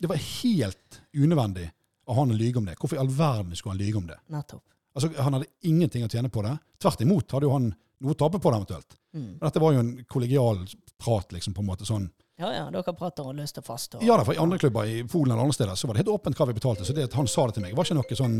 Det 0.00 0.10
var 0.10 0.20
helt 0.22 1.00
unødvendig 1.16 1.68
av 2.08 2.16
han 2.16 2.32
å 2.32 2.38
lyge 2.38 2.60
om 2.60 2.68
det. 2.68 2.76
Hvorfor 2.80 2.98
i 2.98 3.02
all 3.02 3.10
verden 3.12 3.56
skulle 3.56 3.74
han 3.76 3.82
lyge 3.82 4.00
om 4.00 4.06
det? 4.08 4.18
Nettopp. 4.32 4.64
Altså, 4.94 5.10
Han 5.22 5.36
hadde 5.36 5.50
ingenting 5.68 6.04
å 6.04 6.10
tjene 6.10 6.30
på 6.32 6.42
det. 6.42 6.54
Tvert 6.82 7.02
imot 7.04 7.34
hadde 7.36 7.46
jo 7.46 7.52
han 7.54 7.68
noe 7.72 8.14
å 8.14 8.18
tape 8.18 8.40
på 8.40 8.50
det 8.50 8.60
eventuelt. 8.60 8.96
Mm. 9.14 9.26
Men 9.26 9.44
dette 9.44 9.62
var 9.62 9.74
jo 9.74 9.82
en 9.82 9.92
kollegial 10.10 10.62
prat, 10.98 11.32
liksom, 11.34 11.54
på 11.54 11.62
en 11.62 11.68
måte 11.68 11.86
sånn. 11.88 12.08
Ja, 12.38 12.52
ja, 12.54 12.64
dere 12.70 12.94
prater 12.94 13.26
og 13.26 13.34
løste 13.34 13.62
fast. 13.66 13.96
Og, 13.98 14.04
Ja 14.06 14.16
da, 14.18 14.24
for 14.26 14.36
i 14.36 14.42
andre 14.42 14.60
klubber 14.62 14.86
i 14.86 15.00
Polen 15.10 15.32
eller 15.32 15.42
andre 15.42 15.56
steder 15.56 15.78
så 15.78 15.88
var 15.88 15.96
det 15.96 16.04
helt 16.04 16.14
åpent 16.14 16.38
hva 16.38 16.46
vi 16.46 16.56
betalte. 16.58 16.86
Så 16.86 16.94
det 16.94 17.08
at 17.08 17.16
han 17.18 17.30
sa 17.30 17.48
det 17.48 17.58
til 17.58 17.66
meg, 17.66 17.74
var 17.74 17.88
ikke 17.88 17.98
noe 17.98 18.18
sånn 18.20 18.38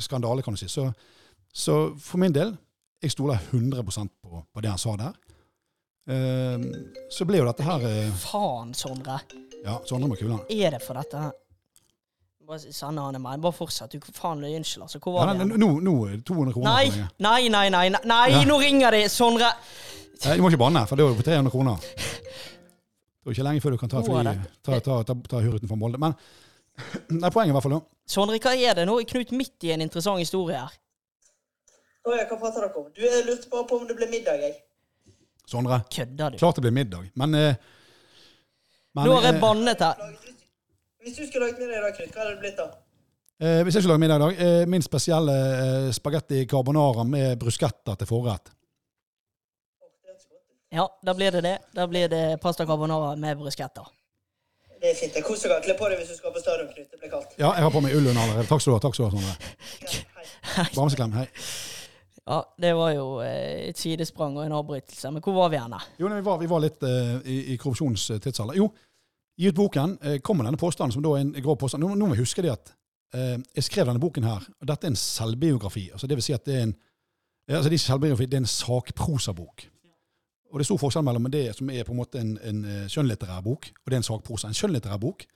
skandale, 0.00 0.44
kan 0.44 0.56
du 0.56 0.60
si. 0.60 0.70
Så, 0.72 0.88
så 1.52 1.76
for 2.00 2.22
min 2.22 2.34
del, 2.34 2.54
jeg 3.04 3.12
stoler 3.12 3.40
100 3.52 3.84
på, 3.84 4.40
på 4.40 4.64
det 4.64 4.72
han 4.72 4.80
sa 4.80 4.96
der. 5.00 5.20
Uh, 6.06 6.62
så 7.12 7.26
ble 7.28 7.42
jo 7.42 7.48
dette 7.48 7.66
her 7.66 7.84
uh... 7.84 8.16
Faen, 8.22 8.72
Sondre. 8.78 9.18
Ja, 9.64 9.78
Sondre 9.88 10.08
må 10.10 10.16
kule 10.18 10.36
han. 10.36 10.44
Er 10.50 10.70
det 10.76 10.82
for 10.84 10.94
dette 10.98 11.18
her? 11.18 11.32
Bare 12.46 12.72
sanne 12.72 13.02
han 13.02 13.16
er 13.18 13.22
meg. 13.22 13.40
Bare 13.42 13.52
fortsett. 13.56 13.90
Du 13.96 14.12
faen, 14.14 14.44
unnskyld, 14.44 14.82
altså. 14.86 15.00
Hvor 15.02 15.18
Ja, 15.18 15.32
nei, 15.32 15.44
det? 15.48 15.58
nå, 15.58 15.70
nå 15.82 15.94
er 16.06 16.16
det 16.16 16.24
200 16.28 16.52
kroner. 16.54 16.68
Nei, 16.70 16.90
for 16.90 16.98
meg. 16.98 17.08
nei, 17.18 17.48
nei, 17.48 17.68
nei, 17.74 17.88
nei, 17.90 18.00
nei, 18.04 18.28
Ja. 18.30 18.44
nå 18.46 18.58
ringer 18.62 18.90
de! 18.94 19.00
Sondre! 19.10 19.48
Nei, 20.24 20.36
Du 20.36 20.42
må 20.42 20.50
ikke 20.52 20.58
banne, 20.62 20.86
for 20.86 20.96
det 20.96 21.04
er 21.04 21.08
jo 21.10 21.18
på 21.18 21.26
300 21.26 21.50
kroner. 21.50 21.76
Det 23.26 23.32
er 23.32 23.34
jo 23.34 23.42
ikke 23.42 23.48
lenge 23.48 23.60
før 23.64 23.70
du 23.74 23.76
kan 23.80 23.88
ta, 23.90 24.00
Hvor 24.06 24.20
er 24.20 24.22
fly, 24.22 24.32
det? 24.38 24.50
ta, 24.62 24.78
ta, 24.78 25.02
ta, 25.02 25.14
ta 25.28 25.40
huruten 25.42 25.66
fra 25.68 25.74
Molde. 25.76 25.98
Men 25.98 26.12
nei, 27.10 27.30
poenget 27.34 27.50
i 27.50 27.54
hvert 27.56 27.64
fall 27.66 27.72
da. 27.74 27.80
Sondre, 28.06 28.38
hva 28.38 28.52
er 28.54 28.74
det? 28.78 28.84
Nå 28.86 29.00
er 29.00 29.08
Knut 29.10 29.32
midt 29.34 29.64
i 29.66 29.72
en 29.74 29.82
interessant 29.82 30.20
historie 30.22 30.54
her. 30.60 30.76
Å 32.06 32.14
ja, 32.14 32.22
hva 32.30 32.38
prater 32.38 32.62
dere 32.68 32.78
om? 32.78 32.86
Du, 32.94 33.00
jeg 33.02 33.24
lurte 33.26 33.50
bare 33.50 33.66
på 33.66 33.80
om 33.80 33.88
det 33.88 33.96
ble 33.98 34.06
middag, 34.12 34.38
jeg. 34.46 34.54
Sondre, 35.50 35.80
Kødder 35.90 36.30
du? 36.30 36.38
klart 36.38 36.54
det 36.60 36.62
blir 36.68 36.76
middag, 36.78 37.10
men, 37.18 37.34
eh, 37.34 37.58
men 38.96 39.06
Nå 39.10 39.14
har 39.18 39.28
jeg 39.28 39.36
eh, 39.36 39.40
bannet 39.44 39.84
her. 39.84 40.02
Hvis 41.04 41.16
du 41.20 41.22
skulle 41.28 41.46
lagd 41.46 41.60
middag 41.62 41.78
i 41.78 41.84
dag, 41.86 41.94
Knut, 42.00 42.12
hva 42.16 42.22
hadde 42.24 42.34
det 42.34 42.40
blitt 42.42 42.56
da? 42.58 42.66
eh, 43.44 43.60
Hvis 43.66 43.76
jeg 43.78 43.84
skulle 43.84 43.94
lage 43.94 44.04
middag 44.04 44.16
i 44.16 44.24
dag, 44.24 44.40
eh, 44.46 44.66
min 44.72 44.82
spesielle 44.82 45.34
eh, 45.62 45.90
spagetti 45.94 46.40
carbonara 46.50 47.04
med 47.06 47.36
bruschetta 47.38 47.94
til 48.00 48.08
forrett. 48.10 48.50
Ja, 50.74 50.88
da 51.06 51.14
blir 51.14 51.30
det 51.30 51.40
det. 51.46 51.58
Da 51.76 51.86
blir 51.86 52.08
det 52.10 52.40
pasta 52.42 52.66
carbonara 52.66 53.14
med 53.16 53.38
bruschetta. 53.38 53.84
Det 54.80 54.90
er 54.90 54.94
fint. 54.98 55.14
det. 55.14 55.22
Kos 55.24 55.40
deg. 55.46 55.54
Kle 55.64 55.76
på 55.78 55.88
deg 55.88 56.00
hvis 56.02 56.10
du 56.10 56.18
skal 56.18 56.34
på 56.34 56.42
stadion, 56.42 56.68
Knut. 56.74 56.90
Det 56.90 56.98
blir 57.00 57.12
kaldt. 57.12 57.36
Ja, 57.38 57.52
jeg 57.56 57.64
har 57.64 57.72
på 57.72 57.80
meg 57.84 57.94
ull 57.96 58.10
under 58.10 58.22
allerede. 58.26 58.48
Takk 58.50 58.60
skal 58.64 58.74
du 58.74 58.76
ha, 58.76 58.82
takk 58.84 58.98
skal 58.98 59.08
du 59.08 59.16
ha, 59.16 59.22
Sondre. 59.22 60.02
Hei. 60.56 60.66
Bamseklem, 60.76 61.14
hei. 61.20 61.26
Ja, 62.26 62.40
det 62.58 62.72
var 62.74 62.90
jo 62.96 63.06
eh, 63.22 63.68
et 63.70 63.78
sidesprang 63.78 64.34
og 64.36 64.42
en 64.48 64.54
avbrytelse. 64.58 65.10
Men 65.14 65.22
hvor 65.22 65.36
var 65.38 65.52
vi 65.54 65.60
hen? 65.62 65.76
Jo, 66.02 66.10
nei, 66.10 66.18
vi, 66.18 66.26
var, 66.26 66.40
vi 66.42 66.48
var 66.50 66.62
litt 66.64 66.82
eh, 66.84 67.14
i, 67.24 67.36
i 67.54 67.56
korrupsjonstidsalder. 67.62 68.58
Jo, 68.58 68.66
gi 69.36 69.50
ut 69.50 69.56
boken 69.56 69.98
eh, 70.02 70.18
kommer 70.24 70.46
denne 70.46 70.60
påstanden, 70.60 70.94
som 70.96 71.04
da 71.04 71.14
er 71.16 71.24
en 71.24 71.32
grov 71.44 71.58
påstand. 71.60 71.84
Nå, 71.84 71.94
nå 71.94 72.08
må 72.08 72.16
jeg 72.16 72.24
huske 72.24 72.44
det 72.44 72.52
at 72.54 72.72
eh, 73.14 73.36
jeg 73.56 73.68
skrev 73.68 73.88
denne 73.90 74.02
boken 74.02 74.26
her, 74.26 74.44
og 74.60 74.68
dette 74.70 74.88
er 74.88 74.94
en 74.94 75.00
selvbiografi. 75.00 75.88
Altså, 75.92 76.08
det 76.08 76.18
vil 76.18 76.26
si 76.26 76.36
at 76.36 76.46
det 76.48 76.58
er 76.58 76.68
en, 76.68 76.76
altså, 77.50 77.70
det 77.70 77.80
er 77.80 77.84
selvbiografi, 77.84 78.28
det 78.30 78.40
er 78.40 78.44
en 78.44 78.54
sakprosabok. 78.54 79.66
Og 80.46 80.60
det 80.60 80.64
er 80.64 80.70
stor 80.70 80.80
forskjell 80.80 81.04
mellom 81.04 81.26
det 81.32 81.48
som 81.58 81.70
er 81.74 81.84
på 81.84 81.92
en 81.92 82.00
måte 82.00 82.22
en, 82.22 82.36
en 82.40 82.64
eh, 82.64 82.86
skjønnlitterær 82.92 83.42
bok, 83.44 83.68
og 83.84 83.90
det 83.90 83.98
er 83.98 84.02
en 84.02 84.10
sakprosa. 84.10 84.48
En 84.48 84.56
skjønnlitterær 84.56 85.02
bok 85.02 85.26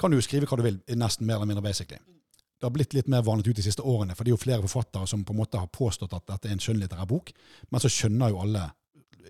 kan 0.00 0.10
du 0.10 0.18
jo 0.18 0.24
skrive 0.26 0.48
hva 0.50 0.58
du 0.58 0.64
vil, 0.66 0.80
nesten 0.98 1.28
mer 1.28 1.38
eller 1.38 1.52
mindre 1.52 1.62
basically. 1.62 2.00
Det 2.58 2.66
har 2.66 2.72
blitt 2.74 2.94
litt 2.96 3.10
mer 3.12 3.22
vanlig 3.26 3.52
ut 3.52 3.58
de 3.58 3.66
siste 3.66 3.84
årene, 3.84 4.14
for 4.16 4.24
det 4.24 4.32
er 4.32 4.34
jo 4.38 4.40
flere 4.40 4.64
forfattere 4.64 5.06
som 5.10 5.22
på 5.26 5.34
en 5.34 5.38
måte 5.42 5.60
har 5.60 5.70
påstått 5.70 6.14
at 6.16 6.24
dette 6.30 6.48
er 6.48 6.56
en 6.56 6.62
skjønnlitterær 6.64 7.06
bok, 7.10 7.30
men 7.70 7.82
så 7.82 7.90
skjønner 7.92 8.32
jo 8.32 8.40
alle 8.40 8.64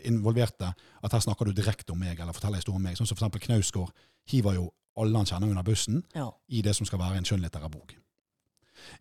involverte 0.03 0.73
at 1.03 1.13
her 1.13 1.21
snakker 1.21 1.45
du 1.49 1.53
direkte 1.53 1.93
om 1.93 1.99
meg, 1.99 2.19
eller 2.21 2.33
forteller 2.37 2.61
historien 2.61 2.81
om 2.81 2.83
meg. 2.89 2.97
Sånn 2.99 3.07
som 3.07 3.17
for 3.17 3.25
eksempel 3.25 3.45
Knausgård 3.47 3.93
hiver 4.31 4.55
jo 4.59 4.71
alle 5.01 5.19
han 5.19 5.27
kjenner 5.27 5.51
under 5.51 5.63
bussen 5.67 6.05
Ja. 6.15 6.31
i 6.49 6.63
det 6.63 6.75
som 6.77 6.87
skal 6.87 6.99
være 6.99 7.17
en 7.19 7.25
skjønnlitterær 7.25 7.71
bok. 7.71 7.95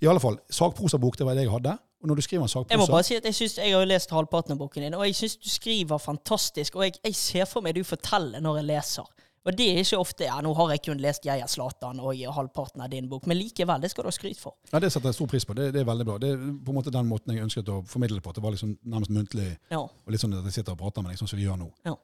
I 0.01 0.07
alle 0.07 0.19
fall, 0.19 0.37
sakprosabok, 0.49 1.17
det 1.17 1.25
var 1.25 1.35
det 1.35 1.43
jeg 1.45 1.51
hadde. 1.51 1.77
Og 2.03 2.07
når 2.07 2.15
du 2.15 2.21
skriver 2.21 2.43
en 2.43 2.65
Jeg 2.69 2.79
må 2.79 2.85
bare 2.87 3.03
si 3.03 3.15
at 3.15 3.23
jeg, 3.25 3.35
synes, 3.35 3.57
jeg 3.57 3.71
har 3.71 3.79
jo 3.79 3.87
lest 3.87 4.09
halvparten 4.11 4.51
av 4.51 4.57
boken 4.57 4.83
din, 4.83 4.93
og 4.93 5.05
jeg 5.05 5.15
syns 5.15 5.37
du 5.37 5.49
skriver 5.49 5.97
fantastisk. 5.97 6.75
Og 6.75 6.83
jeg, 6.83 6.93
jeg 7.03 7.15
ser 7.15 7.45
for 7.45 7.61
meg 7.61 7.75
du 7.75 7.83
forteller 7.83 8.43
når 8.43 8.57
jeg 8.59 8.65
leser. 8.65 9.07
Og 9.45 9.55
det 9.59 9.65
er 9.73 9.81
ikke 9.83 9.97
ofte 9.99 10.23
Ja, 10.23 10.37
nå 10.41 10.53
har 10.55 10.69
jeg 10.71 10.81
kun 10.85 11.01
lest 11.03 11.25
Jeg 11.27 11.41
er 11.43 11.49
Zlatan 11.51 11.99
og 11.99 12.15
halvparten 12.35 12.79
av 12.81 12.89
din 12.93 13.09
bok, 13.11 13.25
men 13.27 13.37
likevel, 13.37 13.81
det 13.83 13.89
skal 13.91 14.05
du 14.05 14.07
ha 14.07 14.15
skryt 14.15 14.39
for. 14.39 14.55
Ja, 14.71 14.79
Det 14.79 14.91
setter 14.93 15.09
jeg 15.11 15.17
stor 15.17 15.27
pris 15.27 15.45
på. 15.45 15.53
Det, 15.57 15.65
det 15.75 15.81
er 15.81 15.89
veldig 15.89 16.05
bra. 16.07 16.17
Det 16.17 16.29
er 16.31 16.37
på 16.63 16.71
en 16.71 16.77
måte 16.79 16.93
den 16.95 17.09
måten 17.09 17.33
jeg 17.35 17.43
ønsket 17.43 17.67
å 17.73 17.81
formidle 17.85 18.21
det 18.21 18.23
på. 18.23 18.31
Det 18.37 18.43
var 18.45 18.55
liksom 18.55 18.77
nærmest 18.87 19.11
muntlig, 19.11 19.49
Ja. 19.71 19.81
og 19.83 20.07
litt 20.15 20.21
sånn 20.23 20.33
at 20.39 20.45
jeg 20.47 20.53
sitter 20.61 20.71
og 20.77 20.79
prater 20.79 21.03
med 21.03 21.11
deg, 21.11 21.19
sånn 21.19 21.27
som 21.33 21.39
vi 21.39 21.43
gjør 21.49 21.59
nå. 21.59 21.69
Ja. 21.85 21.95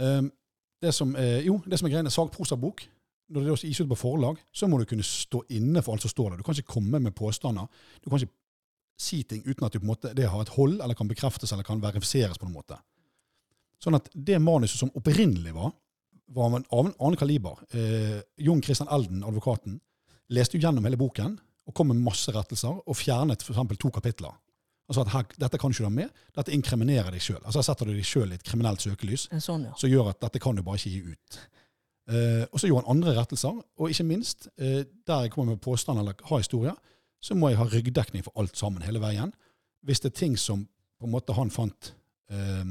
Um, 0.00 0.32
det 0.80 0.94
som, 0.94 1.14
er- 1.16 1.42
jo, 1.44 1.58
det 1.66 1.78
som 1.78 1.86
er 1.88 1.94
greia, 1.98 2.10
sagprosabok 2.12 2.86
når 3.28 3.42
det 3.42 3.52
er 3.52 3.66
gis 3.66 3.80
ut 3.80 3.88
på 3.90 3.96
forlag, 3.98 4.36
så 4.54 4.68
må 4.70 4.78
du 4.78 4.84
kunne 4.86 5.02
stå 5.02 5.40
inne 5.50 5.82
for 5.82 5.92
alt 5.96 6.04
som 6.04 6.10
står 6.12 6.30
der. 6.30 6.36
Du 6.38 6.44
kan 6.46 6.54
ikke 6.54 6.74
komme 6.78 7.00
med 7.02 7.12
påstander. 7.18 7.66
Du 8.04 8.08
kan 8.08 8.20
ikke 8.22 8.30
si 8.96 9.22
ting 9.24 9.42
uten 9.44 9.66
at 9.66 9.72
du 9.74 9.80
måte, 9.84 10.12
det 10.14 10.28
har 10.30 10.40
et 10.44 10.52
hold, 10.54 10.78
eller 10.80 10.94
kan 10.94 11.08
bekreftes 11.10 11.50
eller 11.52 11.64
kan 11.66 11.80
verifiseres 11.82 12.38
på 12.38 12.46
noen 12.46 12.54
måte. 12.60 12.78
Sånn 13.82 13.96
at 13.98 14.06
det 14.14 14.38
manuset 14.40 14.78
som 14.78 14.92
opprinnelig 14.96 15.52
var, 15.56 15.72
var 16.34 16.48
av 16.48 16.56
en 16.58 16.66
annen, 16.70 17.16
kaliber. 17.16 17.60
Eh, 17.70 18.20
Jon 18.42 18.62
Christian 18.62 18.90
Elden, 18.92 19.24
advokaten, 19.24 19.80
leste 20.28 20.56
jo 20.56 20.64
gjennom 20.64 20.84
hele 20.86 20.98
boken 20.98 21.36
og 21.66 21.74
kom 21.74 21.90
med 21.90 22.02
masse 22.02 22.32
rettelser 22.34 22.82
og 22.82 22.98
fjernet 22.98 23.42
f.eks. 23.42 23.78
to 23.78 23.90
kapitler. 23.94 24.34
Han 24.86 24.94
sa 24.94 25.02
at 25.02 25.12
her, 25.14 25.26
Dette 25.42 25.58
kan 25.58 25.72
ikke 25.74 25.82
du 25.82 25.88
ha 25.88 25.94
med, 25.94 26.24
dette 26.36 26.54
inkriminerer 26.54 27.10
deg 27.14 27.22
sjøl. 27.22 27.40
Altså 27.42 27.58
her 27.58 27.68
setter 27.68 27.88
du 27.88 27.94
deg 27.96 28.06
sjøl 28.06 28.30
i 28.30 28.38
et 28.38 28.46
kriminelt 28.46 28.82
søkelys 28.82 29.26
En 29.34 29.42
sånn, 29.42 29.66
ja. 29.66 29.74
som 29.78 29.90
gjør 29.90 30.12
at 30.12 30.20
dette 30.22 30.42
kan 30.42 30.58
du 30.58 30.62
bare 30.66 30.78
ikke 30.78 30.92
gi 30.94 31.14
ut. 31.14 31.38
Eh, 32.06 32.44
og 32.52 32.62
så 32.62 32.70
gjorde 32.70 32.86
han 32.86 32.94
andre 32.94 33.16
rettelser, 33.16 33.56
og 33.58 33.90
ikke 33.90 34.06
minst, 34.06 34.46
eh, 34.62 34.84
der 35.06 35.26
jeg 35.26 35.34
kommer 35.34 35.56
med 35.56 35.62
påstand 35.64 35.98
eller 35.98 36.14
har 36.28 36.42
historier, 36.42 36.76
så 37.20 37.34
må 37.34 37.50
jeg 37.50 37.58
ha 37.58 37.66
ryggdekning 37.66 38.22
for 38.22 38.38
alt 38.38 38.54
sammen 38.58 38.84
hele 38.86 39.02
veien. 39.02 39.32
Hvis 39.82 40.04
det 40.04 40.12
er 40.12 40.20
ting 40.20 40.36
som 40.38 40.68
på 41.00 41.08
en 41.08 41.12
måte 41.12 41.34
han 41.34 41.50
fant 41.50 41.92
eh, 42.30 42.64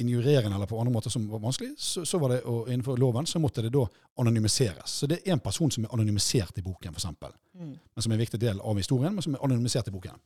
injurerende 0.00 0.56
eller 0.56 0.66
på 0.66 0.78
andre 0.80 0.92
måter 0.92 1.10
som 1.10 1.26
var 1.30 1.42
vanskelig, 1.42 1.74
så, 1.78 2.04
så 2.04 2.18
var 2.18 2.34
det, 2.34 2.40
og 2.50 2.68
innenfor 2.68 2.98
loven 2.98 3.26
så 3.26 3.38
måtte 3.42 3.62
det 3.62 3.72
da 3.74 3.84
anonymiseres. 4.20 4.98
Så 5.00 5.08
det 5.10 5.20
er 5.22 5.34
en 5.36 5.42
person 5.42 5.70
som 5.70 5.84
er 5.84 5.94
anonymisert 5.94 6.58
i 6.58 6.64
boken, 6.66 6.94
f.eks. 6.94 7.06
Mm. 7.54 7.74
Men 7.94 8.02
som 8.02 8.12
er 8.12 8.16
en 8.18 8.24
viktig 8.24 8.40
del 8.42 8.60
av 8.60 8.80
historien, 8.80 9.14
men 9.14 9.22
som 9.22 9.36
er 9.36 9.44
anonymisert 9.46 9.88
i 9.90 9.94
boken. 9.94 10.18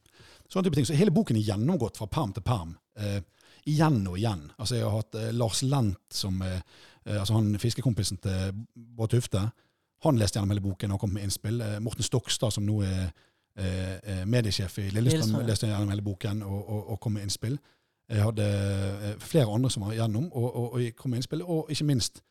Sånne 0.48 0.68
type 0.68 0.80
ting. 0.80 0.88
Så 0.88 0.96
hele 0.96 1.12
boken 1.14 1.36
er 1.36 1.44
gjennomgått 1.50 2.00
fra 2.00 2.08
perm 2.08 2.32
til 2.36 2.44
perm. 2.46 2.74
Eh, 2.96 3.20
igjen 3.68 4.00
og 4.08 4.18
igjen. 4.18 4.46
Altså 4.56 4.78
Jeg 4.78 4.86
har 4.88 4.96
hatt 4.96 5.18
eh, 5.18 5.32
Lars 5.36 5.62
Lent 5.62 6.14
som 6.14 6.42
eh, 6.42 6.60
eh, 7.04 7.18
altså 7.20 7.36
han 7.36 7.52
fiskekompisen 7.60 8.20
til 8.24 8.62
Bård 8.74 9.12
Tufte. 9.12 9.48
Han 10.06 10.18
leste 10.18 10.38
gjennom 10.38 10.54
hele 10.54 10.64
boken 10.64 10.94
og 10.94 11.02
kom 11.02 11.16
med 11.16 11.26
innspill. 11.26 11.60
Eh, 11.60 11.78
Morten 11.84 12.06
Stokstad, 12.06 12.54
som 12.54 12.66
nå 12.66 12.80
er 12.86 13.10
eh, 13.58 13.96
eh, 13.98 14.22
mediesjef 14.24 14.78
i 14.78 14.88
Lillestrøm, 14.88 15.02
Lillestrøm, 15.02 15.48
leste 15.48 15.70
gjennom 15.70 15.92
hele 15.92 16.06
boken 16.06 16.44
og, 16.46 16.60
og, 16.62 16.82
og 16.94 17.00
kom 17.02 17.18
med 17.18 17.28
innspill. 17.28 17.58
Jeg 18.08 18.24
hadde 18.24 18.44
eh, 18.44 19.14
flere 19.20 19.52
andre 19.52 19.70
som 19.70 19.84
var 19.84 19.96
gjennom 19.96 20.30
og, 20.32 20.48
og, 20.48 20.78
og 20.78 20.96
kom 20.96 21.12
med 21.12 21.20
innspill. 21.20 21.44
Og 21.44 21.68
ikke 21.72 21.86
minst 21.88 22.22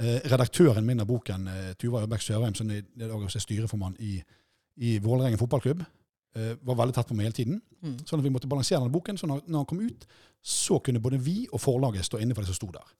eh, 0.00 0.20
redaktøren 0.28 0.84
min 0.86 1.00
av 1.00 1.08
boken, 1.08 1.48
eh, 1.48 1.70
Tuva 1.80 2.02
Ørbekk 2.04 2.24
Sørheim, 2.24 2.56
som 2.58 2.70
i 2.70 2.82
i 2.82 3.00
dag 3.00 3.16
også 3.16 3.40
er 3.40 3.46
styreformann 3.46 3.96
i, 4.00 4.18
i 4.84 4.98
Vålerengen 5.02 5.40
fotballklubb, 5.40 5.84
eh, 6.36 6.52
var 6.60 6.78
veldig 6.82 6.96
tett 6.98 7.08
på 7.08 7.16
meg 7.16 7.30
hele 7.30 7.38
tiden. 7.38 7.62
Mm. 7.80 7.96
Sånn 8.04 8.20
at 8.20 8.26
vi 8.26 8.34
måtte 8.34 8.50
balansere 8.50 8.82
denne 8.82 8.92
boken. 8.92 9.20
Så 9.20 9.30
når, 9.30 9.40
når 9.46 9.64
han 9.64 9.70
kom 9.72 9.80
ut, 9.80 10.04
så 10.42 10.78
kunne 10.84 11.00
både 11.00 11.20
vi 11.22 11.46
og 11.50 11.62
forlaget 11.62 12.08
stå 12.08 12.20
inne 12.20 12.36
for 12.36 12.44
det 12.44 12.52
som 12.52 12.60
sto 12.60 12.68
der. 12.74 12.92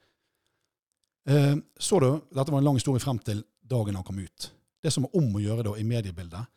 Eh, 1.33 1.57
så 1.79 2.01
du, 2.01 2.11
Dette 2.33 2.51
var 2.51 2.63
en 2.63 2.71
lang 2.71 2.81
historie 2.81 3.03
frem 3.03 3.21
til 3.21 3.45
dagen 3.61 3.99
han 3.99 4.07
kom 4.07 4.19
ut. 4.23 4.49
Det 4.83 4.91
som 4.91 5.05
var 5.05 5.21
om 5.21 5.37
å 5.37 5.43
gjøre 5.43 5.69
da 5.69 5.77
i 5.79 5.87
mediebildet, 5.87 6.49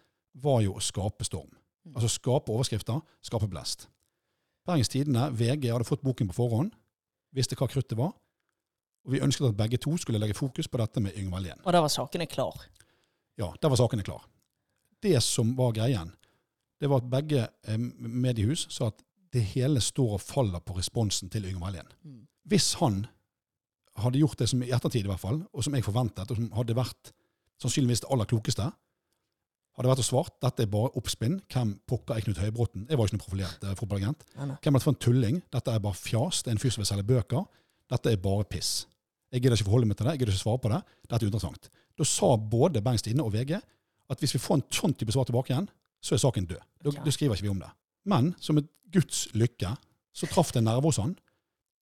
var 0.42 0.64
jo 0.64 0.76
å 0.76 0.84
skape 0.84 1.28
storm. 1.28 1.52
Altså 1.94 2.10
skape 2.10 2.52
overskrifter, 2.52 2.98
skape 3.24 3.48
blest. 3.48 3.86
Bergens 4.66 4.90
Tidende, 4.90 5.30
VG, 5.32 5.70
hadde 5.72 5.88
fått 5.88 6.04
boken 6.06 6.30
på 6.32 6.38
forhånd, 6.40 6.74
visste 7.36 7.58
hva 7.60 7.68
kruttet 7.70 7.98
var, 8.00 8.14
og 9.06 9.14
vi 9.14 9.22
ønsket 9.22 9.52
at 9.52 9.58
begge 9.60 9.78
to 9.82 9.94
skulle 10.02 10.20
legge 10.22 10.38
fokus 10.38 10.70
på 10.72 10.80
dette 10.82 11.04
med 11.04 11.18
Yngve 11.20 11.38
Allén. 11.38 11.60
Og 11.62 11.74
der 11.76 11.84
var 11.86 11.94
sakene 11.94 12.26
klar. 12.26 12.64
Ja, 13.38 13.52
der 13.62 13.70
var 13.70 13.78
sakene 13.78 14.06
klar. 14.06 14.24
Det 15.04 15.18
som 15.22 15.54
var 15.58 15.76
greien, 15.78 16.14
det 16.82 16.90
var 16.90 17.04
at 17.04 17.12
begge 17.12 17.44
eh, 17.46 17.78
mediehus 17.78 18.66
sa 18.74 18.90
at 18.90 19.04
det 19.36 19.44
hele 19.54 19.82
står 19.84 20.16
og 20.18 20.24
faller 20.24 20.64
på 20.64 20.78
responsen 20.80 21.30
til 21.30 21.46
Yngve 21.46 21.70
Allén. 21.70 21.92
Mm. 22.02 22.24
Hvis 22.50 22.74
han 22.82 23.04
hadde 24.02 24.20
gjort 24.20 24.40
det 24.40 24.50
som 24.50 24.64
i 24.64 24.72
ettertid 24.74 25.06
i 25.06 25.12
hvert 25.12 25.22
fall, 25.22 25.44
og 25.54 25.64
som 25.64 25.76
jeg 25.76 25.86
forventet, 25.86 26.32
og 26.32 26.40
som 26.40 26.50
hadde 26.58 26.78
vært 26.78 27.14
sannsynligvis 27.62 28.04
det 28.04 28.12
aller 28.12 28.30
klokeste, 28.30 28.72
hadde 29.76 29.92
vært 29.92 30.02
å 30.04 30.08
svart 30.08 30.36
dette 30.44 30.64
er 30.64 30.72
bare 30.72 30.92
oppspinn. 31.00 31.38
Hvem 31.52 31.76
pokker 31.90 32.16
er 32.16 32.26
Knut 32.26 32.40
Høybråten? 32.40 32.88
Jeg 32.90 32.98
var 32.98 33.10
ikke 33.10 33.18
noen 33.18 33.24
profilert 33.26 33.64
eh, 33.66 33.76
fotballagent. 33.76 34.26
Hvem 34.36 34.54
er 34.54 34.60
dette 34.64 34.84
for 34.86 34.94
en 34.94 35.02
tulling? 35.06 35.40
Dette 35.52 35.74
er 35.74 35.84
bare 35.84 36.00
fjas. 36.00 36.44
Det 36.44 36.52
er 36.52 36.56
en 36.56 36.62
fyr 36.64 36.76
som 36.76 36.84
vil 36.84 36.90
selge 36.92 37.08
bøker. 37.10 37.48
Dette 37.92 38.14
er 38.14 38.22
bare 38.22 38.48
piss. 38.50 38.86
Jeg 39.34 39.44
gidder 39.44 39.58
ikke 39.58 39.68
forholde 39.68 39.90
meg 39.90 39.98
til 40.00 40.08
det, 40.08 40.14
jeg 40.16 40.22
gidder 40.22 40.36
ikke 40.36 40.46
svare 40.46 40.62
på 40.64 40.72
det. 40.72 40.82
Dette 41.04 41.18
er 41.18 41.28
uinteressant. 41.28 41.70
Da 42.00 42.08
sa 42.08 42.30
både 42.40 42.82
Bergens 42.86 43.04
Tidende 43.04 43.26
og 43.28 43.34
VG 43.36 43.58
at 43.58 44.22
hvis 44.22 44.36
vi 44.36 44.42
får 44.42 44.60
en 44.60 44.66
sånn 44.78 44.94
type 44.96 45.12
svar 45.16 45.28
tilbake 45.28 45.52
igjen, 45.52 45.68
så 46.04 46.16
er 46.16 46.22
saken 46.22 46.48
død. 46.48 46.62
Da, 46.86 46.94
ja. 46.94 47.04
da 47.04 47.14
skriver 47.14 47.36
ikke 47.36 47.48
vi 47.48 47.52
om 47.52 47.62
det. 47.62 47.72
Men 48.08 48.34
som 48.40 48.60
et 48.62 48.70
Guds 48.94 49.26
lykke, 49.34 49.74
så 50.16 50.30
traff 50.32 50.54
det 50.54 50.62
en 50.62 50.70
nerve 50.70 50.88
hos 50.88 51.02
han. 51.02 51.16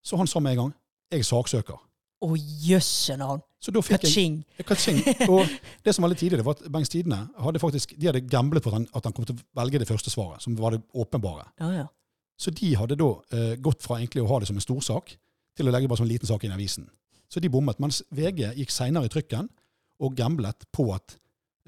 Så 0.04 0.18
han 0.18 0.30
sa 0.30 0.40
med 0.40 0.56
en 0.56 0.62
gang 0.62 0.74
'jeg 1.12 1.20
er 1.20 1.30
saksøker'. 1.30 1.82
Å, 2.24 2.28
jøsse 2.66 3.18
navn. 3.20 3.44
Så 3.64 3.72
da 3.72 3.80
fikk 3.80 4.04
jeg 4.04 4.12
Kaching. 4.12 4.34
Kaching. 4.68 4.98
Og 5.32 5.48
det 5.86 5.94
som 5.96 6.04
var 6.04 6.12
litt 6.12 6.20
tidligere, 6.20 6.44
var 6.44 6.58
at 6.58 6.66
Bergens 6.68 6.92
Tidende 6.92 7.22
hadde 7.46 7.62
faktisk, 7.64 7.94
de 7.96 8.10
hadde 8.10 8.26
gamblet 8.28 8.64
på 8.64 8.74
at 8.74 8.76
han, 8.82 8.88
at 8.92 9.08
han 9.08 9.16
kom 9.16 9.28
til 9.28 9.38
å 9.38 9.62
velge 9.62 9.80
det 9.80 9.88
første 9.88 10.12
svaret, 10.12 10.44
som 10.44 10.58
var 10.60 10.76
det 10.76 10.82
åpenbare. 10.92 11.48
Ja, 11.64 11.70
ja. 11.78 11.86
Så 12.40 12.52
de 12.52 12.74
hadde 12.76 12.98
da 13.00 13.08
eh, 13.32 13.54
gått 13.64 13.86
fra 13.86 14.02
egentlig 14.02 14.26
å 14.26 14.28
ha 14.34 14.42
det 14.42 14.50
som 14.50 14.60
en 14.60 14.66
storsak, 14.66 15.16
til 15.56 15.70
å 15.70 15.72
legge 15.72 15.88
bare 15.88 16.02
som 16.02 16.08
en 16.08 16.12
liten 16.12 16.28
sak 16.28 16.44
inn 16.44 16.52
i 16.52 16.58
avisen. 16.58 16.90
Så 17.32 17.40
de 17.40 17.50
bommet. 17.50 17.80
Mens 17.82 18.02
VG 18.14 18.52
gikk 18.60 18.74
seinere 18.74 19.08
i 19.08 19.14
trykken 19.14 19.48
og 20.04 20.18
gamblet 20.18 20.68
på 20.76 20.90
at 20.94 21.16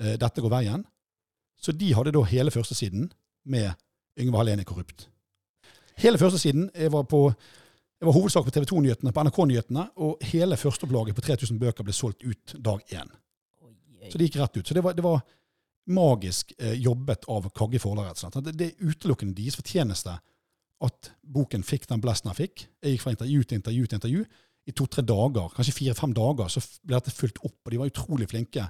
eh, 0.02 0.18
dette 0.20 0.44
går 0.44 0.52
veien. 0.52 0.84
Så 1.62 1.74
de 1.74 1.94
hadde 1.96 2.14
da 2.14 2.26
hele 2.28 2.54
førstesiden 2.54 3.08
med 3.48 3.72
Yngve 4.20 4.42
Hallén 4.42 4.62
er 4.62 4.68
korrupt. 4.68 5.08
Hele 6.02 6.20
førstesiden 6.20 6.68
jeg 6.76 6.92
var 6.92 7.06
på 7.08 7.30
jeg 8.06 8.12
var 8.12 8.20
hovedsak 8.20 8.46
på 8.46 8.54
TV 8.54 8.66
2-nyhetene, 8.70 9.12
på 9.16 9.22
NRK-nyhetene, 9.26 9.84
og 10.06 10.28
hele 10.30 10.58
førsteopplaget 10.62 11.18
på 11.18 11.24
3000 11.26 11.58
bøker 11.62 11.88
ble 11.88 11.96
solgt 11.96 12.22
ut 12.22 12.54
dag 12.62 12.84
én. 12.94 13.10
Så 14.12 14.20
det 14.20 14.28
gikk 14.28 14.38
rett 14.44 14.60
ut. 14.60 14.68
Så 14.68 14.76
det 14.78 14.84
var, 14.86 14.94
det 14.94 15.02
var 15.02 15.24
magisk 15.90 16.54
eh, 16.60 16.76
jobbet 16.78 17.26
av 17.34 17.48
Kagge 17.58 17.82
forlag. 17.82 18.12
rett 18.12 18.20
og 18.20 18.28
slett. 18.28 18.46
Det, 18.46 18.54
det 18.60 18.68
er 18.68 18.92
utelukkende 18.92 19.34
deres 19.38 19.58
fortjeneste 19.58 20.14
at 20.86 21.10
boken 21.22 21.66
fikk 21.66 21.88
den 21.90 22.04
blesten 22.04 22.30
den 22.30 22.38
fikk. 22.38 22.68
Jeg 22.84 22.94
gikk 22.94 23.06
fra 23.06 23.16
intervju 23.16 23.44
til 23.44 23.60
intervju 23.62 23.88
til 23.88 24.00
intervju. 24.00 24.28
I 24.66 24.76
to-tre 24.78 25.06
dager, 25.06 25.50
kanskje 25.56 25.74
fire-fem 25.80 26.14
dager, 26.14 26.54
så 26.54 26.62
ble 26.86 27.00
dette 27.00 27.14
fulgt 27.16 27.42
opp. 27.42 27.58
Og 27.64 27.74
de 27.74 27.82
var 27.82 27.90
utrolig 27.90 28.30
flinke 28.30 28.68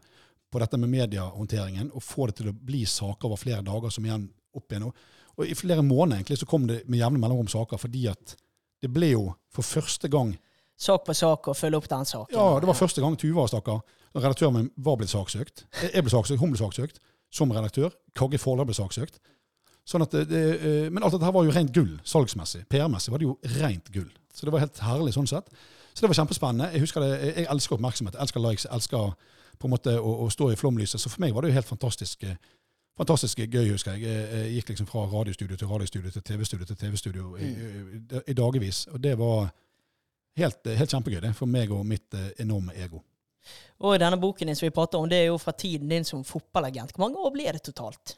på 0.51 0.63
dette 0.63 0.79
med 0.79 0.91
mediehåndteringen, 0.91 1.91
og 1.91 2.03
få 2.03 2.29
det 2.29 2.39
til 2.39 2.53
å 2.53 2.55
bli 2.55 2.85
saker 2.87 3.27
over 3.27 3.39
flere 3.41 3.63
dager 3.65 3.91
som 3.91 4.07
igjen 4.07 4.29
opp 4.55 4.71
igjen. 4.71 4.87
Og, 4.87 5.05
og 5.35 5.51
i 5.51 5.59
flere 5.59 5.83
måneder 5.83 6.21
egentlig 6.21 6.39
så 6.39 6.47
kom 6.47 6.67
det 6.69 6.85
med 6.87 7.01
jevne 7.01 7.19
mellomrom 7.19 7.51
saker, 7.51 7.81
fordi 7.81 8.07
at 8.11 8.37
det 8.85 8.91
ble 8.93 9.11
jo 9.15 9.27
for 9.53 9.65
første 9.65 10.11
gang 10.11 10.35
Sak 10.75 11.05
på 11.07 11.13
sak 11.15 11.47
og 11.47 11.55
følge 11.55 11.77
opp 11.79 11.85
den 11.87 12.03
saken. 12.03 12.35
ja, 12.35 12.45
det 12.59 12.67
var 12.67 12.75
første 12.75 12.99
gang 12.99 13.13
Tuva 13.15 13.45
stakkar, 13.47 13.77
redaktøren 14.11 14.57
min 14.57 14.65
var 14.75 14.97
blitt 14.99 15.13
saksøkt. 15.13 15.63
Jeg 15.85 16.03
ble 16.03 16.11
saksøkt, 16.11 16.41
hun 16.41 16.51
ble 16.51 16.59
saksøkt 16.59 16.99
som 17.31 17.53
redaktør. 17.55 17.93
Kagge 18.15 18.39
Forlag 18.41 18.67
ble 18.67 18.75
saksøkt. 18.75 19.21
Sånn 19.87 20.03
at 20.03 20.11
det, 20.11 20.25
det, 20.31 20.41
eh, 20.57 20.89
men 20.91 21.03
alt 21.05 21.15
dette 21.15 21.27
her 21.27 21.35
var 21.35 21.45
jo 21.47 21.53
rent 21.55 21.71
gull 21.75 21.93
salgsmessig. 22.03 22.65
PR-messig 22.71 23.13
var 23.13 23.21
det 23.21 23.27
jo 23.29 23.37
rent 23.61 23.91
gull. 23.93 24.09
Så 24.35 24.47
det 24.47 24.53
var 24.55 24.65
helt 24.65 24.81
herlig 24.83 25.13
sånn 25.15 25.29
sett. 25.29 25.47
Så 25.93 26.03
det 26.03 26.09
var 26.11 26.19
kjempespennende. 26.19 26.71
Jeg 26.75 26.83
husker 26.83 27.05
det, 27.05 27.11
jeg 27.29 27.47
elsker 27.53 27.77
oppmerksomhet, 27.77 28.17
jeg 28.17 28.25
elsker 28.25 28.43
likes, 28.43 28.65
jeg 28.67 28.75
elsker 28.75 29.13
på 29.61 29.69
en 29.69 29.73
måte 29.77 29.93
å, 29.95 30.15
å 30.25 30.29
stå 30.33 30.49
i 30.51 30.57
flomlyset. 30.59 30.99
Så 30.99 31.11
for 31.13 31.23
meg 31.23 31.35
var 31.35 31.45
det 31.45 31.53
jo 31.53 31.59
helt 31.59 31.69
fantastisk, 31.69 32.25
eh, 32.27 32.35
fantastisk 32.97 33.41
gøy, 33.43 33.71
husker 33.71 33.95
jeg. 33.95 34.05
Jeg, 34.07 34.51
gikk 34.57 34.71
liksom 34.73 34.87
fra 34.89 35.05
radiostudio 35.11 35.57
til 35.57 35.67
radiostudio 35.67 36.11
til 36.11 36.23
TV-studio 36.23 36.65
til 36.65 36.79
TV-studio 36.79 37.35
i, 37.37 37.49
i, 37.51 38.21
i 38.27 38.37
dagevis. 38.37 38.85
Og 38.91 39.03
det 39.03 39.17
var 39.19 39.49
helt, 40.39 40.71
helt 40.79 40.95
kjempegøy 40.95 41.21
det, 41.23 41.35
for 41.35 41.49
meg 41.49 41.73
og 41.75 41.85
mitt 41.87 42.15
eh, 42.17 42.31
enorme 42.43 42.75
ego. 42.75 43.01
Og 43.85 43.99
denne 43.99 44.17
boken 44.19 44.49
din 44.49 44.57
som 44.57 44.65
vi 44.65 44.73
prater 44.73 44.99
om, 44.99 45.09
det 45.09 45.19
er 45.21 45.29
jo 45.29 45.37
fra 45.41 45.51
tiden 45.51 45.91
din 45.91 46.07
som 46.07 46.23
fotballagent. 46.25 46.95
Hvor 46.95 47.05
mange 47.05 47.19
år 47.19 47.33
ble 47.35 47.51
det 47.51 47.63
totalt? 47.67 48.15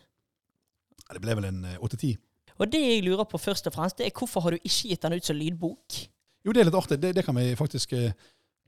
Det 1.07 1.21
ble 1.23 1.35
vel 1.39 1.49
en 1.49 1.63
eh, 1.65 1.81
åtte-ti. 1.83 2.13
Og 2.57 2.71
det 2.71 2.81
jeg 2.81 3.03
lurer 3.05 3.27
på 3.29 3.37
først 3.37 3.69
og 3.69 3.75
fremst, 3.75 3.99
det 3.99 4.07
er 4.07 4.17
hvorfor 4.17 4.45
har 4.45 4.55
du 4.55 4.59
ikke 4.63 4.89
gitt 4.91 5.03
den 5.03 5.17
ut 5.17 5.25
som 5.25 5.37
lydbok? 5.37 5.99
Jo, 6.45 6.53
det 6.53 6.61
er 6.61 6.69
litt 6.69 6.77
artig. 6.79 6.99
Det, 7.01 7.13
det 7.17 7.23
kan 7.25 7.37
vi 7.37 7.51
faktisk 7.59 7.93
eh, 7.97 8.11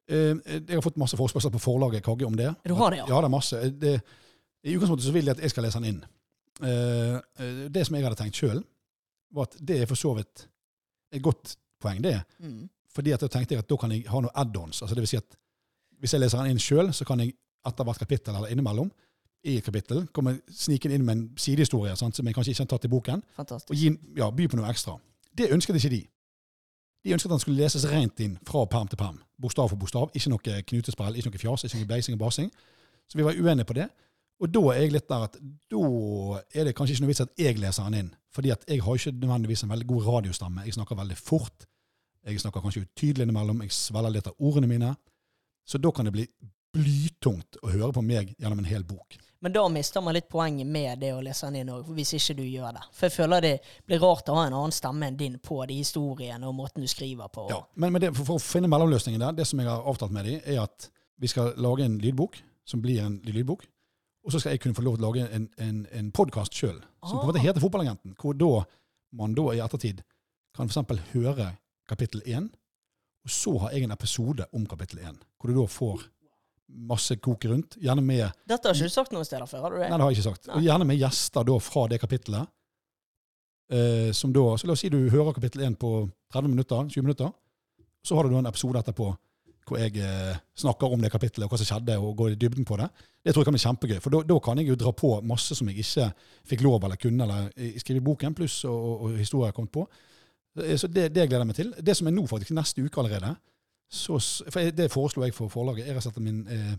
eh, 0.09 0.33
Jeg 0.45 0.75
har 0.75 0.85
fått 0.85 0.99
masse 1.01 1.17
forespørsler 1.17 1.53
på 1.53 1.61
forlaget 1.63 2.05
Kagge 2.05 2.27
om 2.27 2.37
det. 2.37 2.51
Du 2.67 2.75
har 2.77 2.93
det, 2.93 3.01
ja? 3.01 3.07
Ja, 3.09 3.21
det 3.21 3.29
er 3.29 3.33
masse. 3.33 3.61
Det, 3.81 3.95
I 4.63 4.75
utgangspunktet 4.75 5.07
så 5.07 5.13
vil 5.15 5.27
de 5.27 5.35
at 5.35 5.41
jeg 5.43 5.53
skal 5.53 5.65
lese 5.67 5.79
den 5.79 5.93
inn. 5.93 6.01
Eh, 6.63 7.15
eh, 7.15 7.61
det 7.71 7.85
som 7.87 7.95
jeg 7.95 8.05
hadde 8.05 8.19
tenkt 8.19 8.39
sjøl, 8.39 8.61
var 9.35 9.47
at 9.47 9.59
det 9.61 9.81
er 9.81 9.89
for 9.89 9.99
så 9.99 10.13
vidt 10.17 10.47
et 11.15 11.23
godt 11.23 11.55
poeng, 11.81 12.01
det. 12.03 12.17
Mm. 12.39 12.67
Fordi 12.95 13.13
at 13.15 13.21
da 13.23 13.29
tenkte 13.31 13.55
jeg 13.55 13.63
at 13.63 13.69
da 13.69 13.77
kan 13.79 13.93
jeg 13.93 14.07
ha 14.09 14.21
noen 14.23 14.35
add-ons. 14.35 14.81
Altså 14.81 14.97
det 14.97 15.05
vil 15.05 15.11
si 15.13 15.19
at 15.21 15.37
hvis 15.99 16.15
jeg 16.15 16.23
leser 16.23 16.41
den 16.41 16.55
inn 16.55 16.63
sjøl, 16.63 16.91
så 16.95 17.05
kan 17.07 17.21
jeg 17.23 17.35
etter 17.67 17.87
hvert 17.87 18.01
kapittel 18.01 18.35
eller 18.35 18.51
innimellom 18.51 18.89
i 19.47 19.57
et 19.59 19.63
kapittel 19.63 20.05
komme 20.15 20.37
sniken 20.51 20.91
inn 20.91 21.05
med 21.07 21.15
en 21.15 21.25
sidehistorie 21.39 21.95
sant, 21.99 22.15
som 22.15 22.27
jeg 22.27 22.35
kanskje 22.35 22.53
ikke 22.53 22.65
har 22.65 22.71
tatt 22.73 22.87
i 22.87 22.91
boken, 22.91 23.21
og 23.39 23.75
gi, 23.75 23.91
ja, 24.17 24.27
by 24.35 24.47
på 24.51 24.59
noe 24.59 24.67
ekstra. 24.71 24.97
Det 25.37 25.47
ønsket 25.55 25.79
ikke 25.79 25.93
de. 25.93 26.01
De 27.05 27.13
ønsket 27.15 27.29
at 27.29 27.35
den 27.37 27.43
skulle 27.45 27.61
leses 27.61 27.85
rent 27.87 28.19
inn 28.19 28.35
fra 28.47 28.65
perm 28.67 28.89
til 28.91 28.99
perm. 28.99 29.21
Bokstav 29.39 29.69
for 29.71 29.79
bokstav. 29.79 30.09
Ikke 30.13 30.33
noe 30.33 30.59
knutesprell, 30.71 31.15
ikke 31.15 31.31
noe 31.31 31.39
fjas, 31.39 31.63
ikke 31.63 31.79
noe 31.79 31.91
beising 31.93 32.17
og 32.17 32.23
basing. 32.25 32.49
Så 33.07 33.19
vi 33.19 33.23
var 33.23 33.39
uenige 33.39 33.67
på 33.69 33.77
det. 33.77 33.87
Og 34.39 34.51
da 34.55 34.61
er 34.71 34.85
jeg 34.85 34.93
litt 34.95 35.09
der 35.09 35.25
at 35.27 35.35
da 35.71 35.81
er 36.55 36.69
det 36.69 36.75
kanskje 36.77 36.95
ikke 36.95 37.05
noe 37.05 37.11
vits 37.11 37.25
at 37.25 37.33
jeg 37.39 37.59
leser 37.59 37.89
den 37.89 38.05
inn. 38.05 38.13
Fordi 38.35 38.53
at 38.53 38.63
jeg 38.69 38.83
har 38.85 38.99
ikke 38.99 39.15
nødvendigvis 39.17 39.65
en 39.65 39.73
veldig 39.73 39.87
god 39.89 40.05
radiostamme. 40.13 40.63
Jeg 40.67 40.77
snakker 40.77 40.99
veldig 40.99 41.17
fort. 41.19 41.65
Jeg 42.25 42.39
snakker 42.39 42.63
kanskje 42.63 42.85
utydelig 42.85 43.25
innimellom. 43.25 43.63
Jeg 43.65 43.75
svelger 43.75 44.15
litt 44.15 44.29
av 44.29 44.37
ordene 44.39 44.69
mine. 44.69 44.93
Så 45.67 45.81
da 45.81 45.91
kan 45.91 46.07
det 46.07 46.15
bli 46.15 46.27
blytungt 46.73 47.59
å 47.65 47.71
høre 47.73 47.91
på 47.95 48.03
meg 48.05 48.35
gjennom 48.37 48.61
en 48.61 48.69
hel 48.69 48.85
bok. 48.87 49.17
Men 49.39 49.53
da 49.55 49.63
mister 49.71 50.03
man 50.03 50.15
litt 50.17 50.27
poenget 50.29 50.67
med 50.67 50.99
det 50.99 51.13
å 51.15 51.21
lese 51.23 51.47
den 51.47 51.61
inn 51.61 51.71
òg, 51.71 51.87
hvis 51.95 52.11
ikke 52.17 52.35
du 52.41 52.43
gjør 52.43 52.75
det. 52.75 52.83
For 52.95 53.07
jeg 53.07 53.15
føler 53.15 53.45
det 53.45 53.53
blir 53.87 54.01
rart 54.03 54.29
å 54.29 54.35
ha 54.35 54.45
en 54.49 54.55
annen 54.57 54.75
stemme 54.75 55.07
enn 55.07 55.19
din 55.19 55.37
på 55.43 55.61
de 55.69 55.79
historiene 55.79 56.47
og 56.47 56.57
måten 56.57 56.83
du 56.83 56.91
skriver 56.91 57.31
på. 57.31 57.47
Ja, 57.51 57.61
men, 57.79 57.95
men 57.95 58.03
det, 58.03 58.11
for, 58.17 58.27
for 58.27 58.41
å 58.41 58.43
finne 58.43 58.71
mellomløsningen 58.71 59.23
der, 59.23 59.37
det 59.39 59.47
som 59.47 59.61
jeg 59.61 59.71
har 59.71 59.87
avtalt 59.87 60.13
med 60.15 60.27
dem, 60.27 60.41
er 60.43 60.65
at 60.65 60.89
vi 61.19 61.31
skal 61.31 61.53
lage 61.59 61.87
en 61.87 61.97
lydbok 62.03 62.35
som 62.67 62.83
blir 62.83 62.99
en 63.05 63.17
lydbok. 63.25 63.63
Og 64.25 64.33
så 64.33 64.41
skal 64.41 64.55
jeg 64.55 64.61
kunne 64.63 64.75
få 64.75 64.83
lov 64.83 64.97
til 64.97 65.05
å 65.05 65.09
lage 65.09 65.25
en, 65.35 65.47
en, 65.63 65.81
en 65.95 66.11
podkast 66.15 66.55
sjøl, 66.55 66.77
som 67.05 67.17
på 67.17 67.23
en 67.23 67.31
måte 67.31 67.43
heter 67.43 67.63
Fotballagenten. 67.63 68.15
Hvor 68.19 68.35
da 68.35 68.51
man 69.15 69.35
da 69.37 69.45
i 69.55 69.61
ettertid 69.63 70.03
kan 70.55 70.69
f.eks. 70.69 71.05
høre 71.13 71.53
kapittel 71.89 72.21
én, 72.27 72.49
og 73.25 73.33
så 73.33 73.55
har 73.63 73.75
jeg 73.75 73.87
en 73.87 73.95
episode 73.95 74.45
om 74.55 74.65
kapittel 74.69 75.01
én. 75.07 75.17
Hvor 75.39 75.51
du 75.51 75.59
da 75.61 75.65
får 75.71 76.03
masse 76.89 77.15
kok 77.17 77.45
rundt, 77.49 77.79
gjerne 77.81 78.03
med 78.05 78.27
Dette 78.47 78.69
har 78.69 78.77
ikke 78.77 78.91
du 78.91 78.93
sagt 78.93 79.15
noen 79.15 79.25
steder 79.25 79.49
før, 79.49 79.63
har 79.65 79.73
du 79.73 79.79
det? 79.79 79.87
Nei, 79.89 79.97
det 79.97 80.05
har 80.05 80.11
jeg 80.13 80.19
ikke 80.19 80.29
sagt. 80.29 80.49
Og 80.53 80.67
gjerne 80.67 80.87
med 80.89 80.99
gjester 80.99 81.47
da 81.49 81.55
fra 81.63 81.85
det 81.89 82.01
kapittelet. 82.03 82.51
Eh, 83.73 84.11
som 84.17 84.33
da, 84.33 84.45
så 84.57 84.67
La 84.67 84.75
oss 84.75 84.83
si 84.83 84.91
du 84.93 84.99
hører 85.13 85.33
kapittel 85.37 85.63
1 85.65 85.79
på 85.81 85.93
30 86.33 86.53
minutter, 86.53 86.85
20 86.91 87.05
minutter. 87.05 87.31
Så 88.05 88.17
har 88.17 88.25
du 88.25 88.33
da 88.33 88.43
en 88.43 88.49
episode 88.51 88.81
etterpå 88.81 89.09
hvor 89.69 89.79
jeg 89.81 89.95
eh, 90.03 90.37
snakker 90.57 90.95
om 90.95 91.01
det 91.03 91.11
kapittelet 91.13 91.45
og 91.47 91.53
hva 91.53 91.59
som 91.61 91.69
skjedde, 91.69 91.97
og 92.01 92.15
går 92.19 92.33
i 92.33 92.39
dybden 92.41 92.65
på 92.67 92.77
det. 92.81 92.89
Det 93.23 93.33
tror 93.33 93.43
jeg 93.43 93.49
kan 93.49 93.57
bli 93.57 93.63
kjempegøy. 93.63 93.99
For 94.03 94.15
da, 94.15 94.21
da 94.27 94.39
kan 94.43 94.61
jeg 94.61 94.71
jo 94.71 94.77
dra 94.79 94.93
på 94.95 95.11
masse 95.27 95.55
som 95.57 95.69
jeg 95.69 95.83
ikke 95.83 96.09
fikk 96.51 96.65
lov 96.65 96.83
eller 96.87 96.99
kunne 97.01 97.25
eller 97.27 97.49
eh, 97.55 97.77
skrive 97.81 98.01
i 98.01 98.07
boken, 98.09 98.35
pluss 98.37 98.63
og, 98.69 98.75
og, 98.77 99.03
og 99.07 99.19
historier 99.19 99.49
jeg 99.49 99.53
har 99.53 99.59
kommet 99.61 99.75
på. 99.75 99.85
Eh, 100.65 100.75
Så 100.79 100.89
det, 100.91 101.09
det 101.15 101.29
gleder 101.29 101.45
jeg 101.45 101.51
meg 101.51 101.59
til. 101.59 101.73
Det 101.77 101.95
som 101.97 102.09
er 102.09 102.15
nå, 102.17 102.25
faktisk, 102.27 102.55
neste 102.57 102.83
uke 102.83 103.01
allerede 103.03 103.35
så, 103.89 104.19
for 104.49 104.59
jeg, 104.61 104.75
Det 104.77 104.91
foreslo 104.93 105.23
jeg 105.25 105.33
for 105.33 105.49
forlaget. 105.49 105.87
Jeg 105.87 105.97
har 105.97 106.03
sett 106.05 106.17
at 106.17 106.23
min 106.23 106.43
eh, 106.47 106.73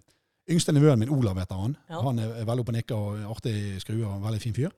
yngste 0.50 0.72
nevøen 0.72 0.98
min, 0.98 1.10
Olav, 1.10 1.38
heter 1.38 1.58
han. 1.58 1.76
Ja. 1.90 2.02
Han 2.06 2.18
er, 2.22 2.36
veldig 2.46 2.62
oppe 2.64 2.72
og 2.74 2.76
nikker 2.78 3.00
og 3.00 3.32
artig 3.36 3.80
skrue 3.82 4.04
og 4.06 4.16
en 4.16 4.26
veldig 4.28 4.42
fin 4.42 4.54
fyr. 4.54 4.70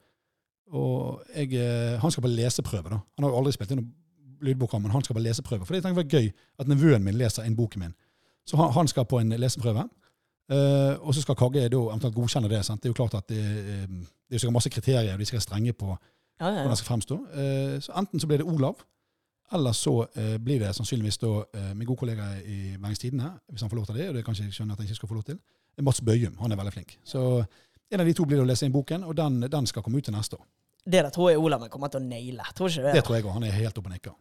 Og 0.73 1.21
jeg, 1.37 1.53
eh, 1.61 1.99
han 2.01 2.11
skal 2.11 2.25
på 2.25 2.33
leseprøve. 2.33 2.89
da. 2.89 3.03
Han 3.19 3.27
har 3.27 3.35
jo 3.35 3.43
aldri 3.43 3.53
spilt 3.53 3.75
inn 3.75 3.83
noen 3.83 3.93
lydbok, 4.43 4.73
men 4.81 4.91
han 4.95 5.05
skal 5.05 5.19
på 5.19 5.23
leseprøve. 5.23 5.67
For 5.67 5.77
det 5.77 5.83
tenker 5.85 6.03
det 6.03 6.09
var 6.09 6.21
gøy 6.21 6.33
at 6.59 6.71
nevøen 6.73 7.05
min 7.05 7.19
leser 7.21 7.45
inn 7.47 7.57
boken 7.59 7.85
min. 7.85 7.95
Så 8.47 8.57
han, 8.59 8.73
han 8.75 8.89
skal 8.89 9.07
på 9.09 9.21
en 9.23 9.35
leseprøve. 9.39 9.89
Uh, 10.53 10.99
og 11.07 11.15
så 11.15 11.23
skal 11.23 11.37
Kagge 11.39 11.69
da 11.71 11.79
eventuelt 11.81 12.17
godkjenne 12.17 12.51
det. 12.51 12.65
sant? 12.67 12.83
Det 12.83 12.91
er 12.91 12.93
jo 12.93 12.99
klart 12.99 13.15
at 13.15 13.29
det, 13.31 13.39
eh, 13.41 13.85
det 14.29 14.37
er 14.37 14.45
jo 14.45 14.51
masse 14.51 14.71
kriterier, 14.71 15.13
og 15.15 15.21
de 15.21 15.25
skal 15.25 15.39
være 15.39 15.47
strenge 15.47 15.73
på 15.73 15.87
Ja, 16.41 16.47
ja, 16.47 16.51
hvordan 16.51 16.67
ja. 16.67 16.71
det 16.71 16.79
skal 16.79 16.91
fremstå. 16.91 17.19
Uh, 17.33 17.77
så 17.81 17.93
enten 17.97 18.21
så 18.21 18.27
blir 18.27 18.43
det 18.43 18.47
Olav, 18.47 18.83
eller 19.53 19.73
så 19.73 19.95
uh, 20.03 20.37
blir 20.43 20.59
det 20.59 20.75
sannsynligvis 20.75 21.19
da 21.23 21.45
min 21.75 21.87
gode 21.87 21.99
kollega 21.99 22.25
i 22.45 22.77
Bergens 22.77 22.99
Tidende, 22.99 23.31
hvis 23.49 23.61
han 23.61 23.71
får 23.71 23.77
lov 23.77 23.87
til 23.87 23.95
det, 23.95 24.09
og 24.09 24.15
det 24.15 24.25
kanskje 24.25 24.45
jeg 24.45 24.53
skjønner 24.53 24.75
at 24.75 24.81
han 24.81 24.91
ikke 24.91 24.95
skal 25.01 25.09
få 25.09 25.15
lov 25.15 25.23
til, 25.23 25.39
Mats 25.81 26.01
Bøyum. 26.01 26.37
Han 26.41 26.53
er 26.53 26.57
veldig 26.57 26.73
flink. 26.73 26.99
Så 27.05 27.45
en 27.91 28.01
av 28.01 28.07
de 28.07 28.13
to 28.13 28.25
blir 28.25 28.41
det 28.41 28.45
å 28.45 28.49
lese 28.49 28.67
inn 28.67 28.75
boken, 28.75 29.05
og 29.05 29.17
den, 29.17 29.41
den 29.53 29.67
skal 29.67 29.83
komme 29.83 30.03
ut 30.03 30.05
til 30.05 30.15
neste 30.17 30.37
år. 30.37 30.45
Det 30.85 31.05
der 31.05 31.11
tror 31.15 31.31
jeg 31.31 31.39
Olav 31.39 31.69
kommer 31.71 31.89
til 31.89 32.03
å 32.03 32.05
naile. 32.05 32.45
Tror 32.57 32.69
ikke 32.69 32.89
det? 32.89 32.95
Det 32.99 33.05
tror 33.07 33.17
jeg 33.17 33.25
òg. 33.25 33.35
Han 33.37 33.45
er 33.47 33.55
helt 33.55 33.79
oppe 33.79 33.89
og 33.89 33.95
nikker. 33.95 34.17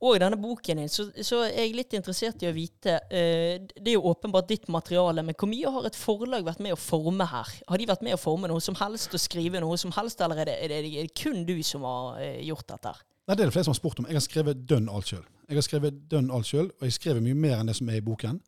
Og 0.00 0.16
denne 0.16 0.38
boken 0.40 0.78
din, 0.80 0.88
så, 0.88 1.10
så 1.26 1.42
er 1.44 1.66
jeg 1.66 1.74
litt 1.76 1.94
interessert 1.98 2.40
i 2.40 2.48
å 2.48 2.54
vite 2.56 2.94
eh, 3.12 3.60
Det 3.60 3.90
er 3.90 3.98
jo 3.98 4.08
åpenbart 4.08 4.48
ditt 4.48 4.64
materiale, 4.72 5.20
men 5.26 5.36
hvor 5.36 5.50
mye 5.50 5.72
har 5.74 5.88
et 5.90 5.98
forlag 5.98 6.46
vært 6.46 6.62
med 6.64 6.72
å 6.72 6.80
forme 6.80 7.26
her? 7.28 7.50
Har 7.68 7.82
de 7.82 7.88
vært 7.90 8.06
med 8.06 8.16
å 8.16 8.20
forme 8.20 8.48
noe 8.48 8.64
som 8.64 8.78
helst 8.80 9.12
og 9.16 9.20
skrive 9.20 9.60
noe 9.60 9.76
som 9.80 9.92
helst, 9.98 10.22
eller 10.24 10.40
er 10.40 10.48
det, 10.48 10.56
er 10.64 10.72
det, 10.72 10.78
er 10.88 11.10
det 11.10 11.18
kun 11.20 11.44
du 11.48 11.58
som 11.66 11.84
har 11.84 12.16
eh, 12.24 12.40
gjort 12.48 12.70
dette? 12.72 12.94
Nei, 13.28 13.36
Det 13.36 13.44
er 13.44 13.50
det 13.50 13.56
flere 13.58 13.68
som 13.68 13.74
har 13.74 13.80
spurt 13.82 14.00
om. 14.00 14.08
Jeg 14.08 14.16
har 14.16 14.24
skrevet 14.24 14.64
dønn 14.72 14.88
alt 14.88 15.12
sjøl. 15.12 15.26
Jeg 15.50 15.60
har 15.60 15.66
skrevet 15.66 16.00
dønn 16.10 16.32
alt 16.32 16.48
sjøl, 16.48 16.72
og 16.80 16.88
jeg 16.88 16.96
har 17.04 17.20
mye 17.20 17.42
mer 17.44 17.58
enn 17.58 17.68
det 17.68 17.76
som 17.76 17.92
er 17.92 18.00
i 18.00 18.06
boken. 18.06 18.40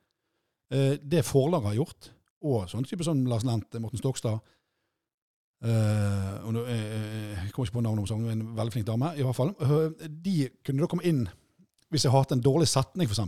Eh, 0.72 0.96
det 1.04 1.26
forlaget 1.28 1.74
har 1.74 1.80
gjort, 1.82 2.12
og 2.48 2.64
sånne 2.72 2.88
typer 2.88 3.06
som 3.10 3.20
Lars 3.28 3.44
Lent, 3.44 3.76
Morten 3.82 4.00
Stokstad 4.00 4.40
eh, 5.62 6.34
og 6.46 6.52
nå, 6.56 6.64
eh, 6.66 7.44
Jeg 7.44 7.52
kommer 7.52 7.68
ikke 7.68 7.78
på 7.78 7.84
navnet 7.84 8.04
på 8.04 8.10
sangen, 8.10 8.26
men 8.26 8.40
en 8.40 8.56
veldig 8.56 8.74
flink 8.74 8.86
dame, 8.86 9.12
i 9.16 9.24
hvert 9.26 9.38
fall. 9.38 9.54
Uh, 9.60 9.90
de 10.24 10.48
kunne 10.64 10.82
da 10.82 10.90
komme 10.90 11.06
inn 11.08 11.26
hvis 11.92 12.06
jeg 12.06 12.12
har 12.12 12.24
hatt 12.24 12.32
en 12.32 12.44
dårlig 12.44 12.68
setning, 12.70 13.08
f.eks., 13.08 13.20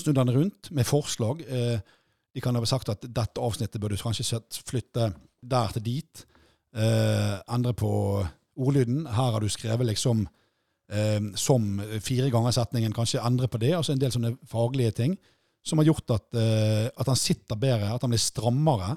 snudd 0.00 0.16
den 0.16 0.32
rundt 0.32 0.70
med 0.74 0.88
forslag. 0.88 1.42
De 1.44 2.42
kan 2.42 2.56
ha 2.56 2.62
sagt 2.66 2.88
at 2.88 3.02
dette 3.04 3.42
avsnittet 3.44 3.76
bør 3.78 3.92
du 3.92 4.00
kanskje 4.00 4.40
flytte 4.64 5.10
der 5.44 5.74
til 5.76 5.84
dit. 5.84 6.22
Endre 6.72 7.74
på 7.76 7.90
ordlyden. 8.56 9.04
Her 9.04 9.36
har 9.36 9.44
du 9.44 9.52
skrevet 9.52 9.86
liksom 9.86 10.24
som 11.36 11.68
fire 12.00 12.32
ganger 12.32 12.56
setningen, 12.56 12.96
kanskje 12.96 13.20
endre 13.20 13.52
på 13.52 13.60
det. 13.60 13.74
Altså 13.76 13.92
en 13.92 14.00
del 14.00 14.16
sånne 14.16 14.32
faglige 14.48 14.96
ting 15.02 15.18
som 15.60 15.78
har 15.78 15.90
gjort 15.92 16.16
at, 16.16 16.40
at 16.40 17.12
han 17.12 17.20
sitter 17.20 17.60
bedre, 17.60 17.92
at 17.92 18.02
han 18.02 18.16
blir 18.16 18.24
strammere. 18.24 18.94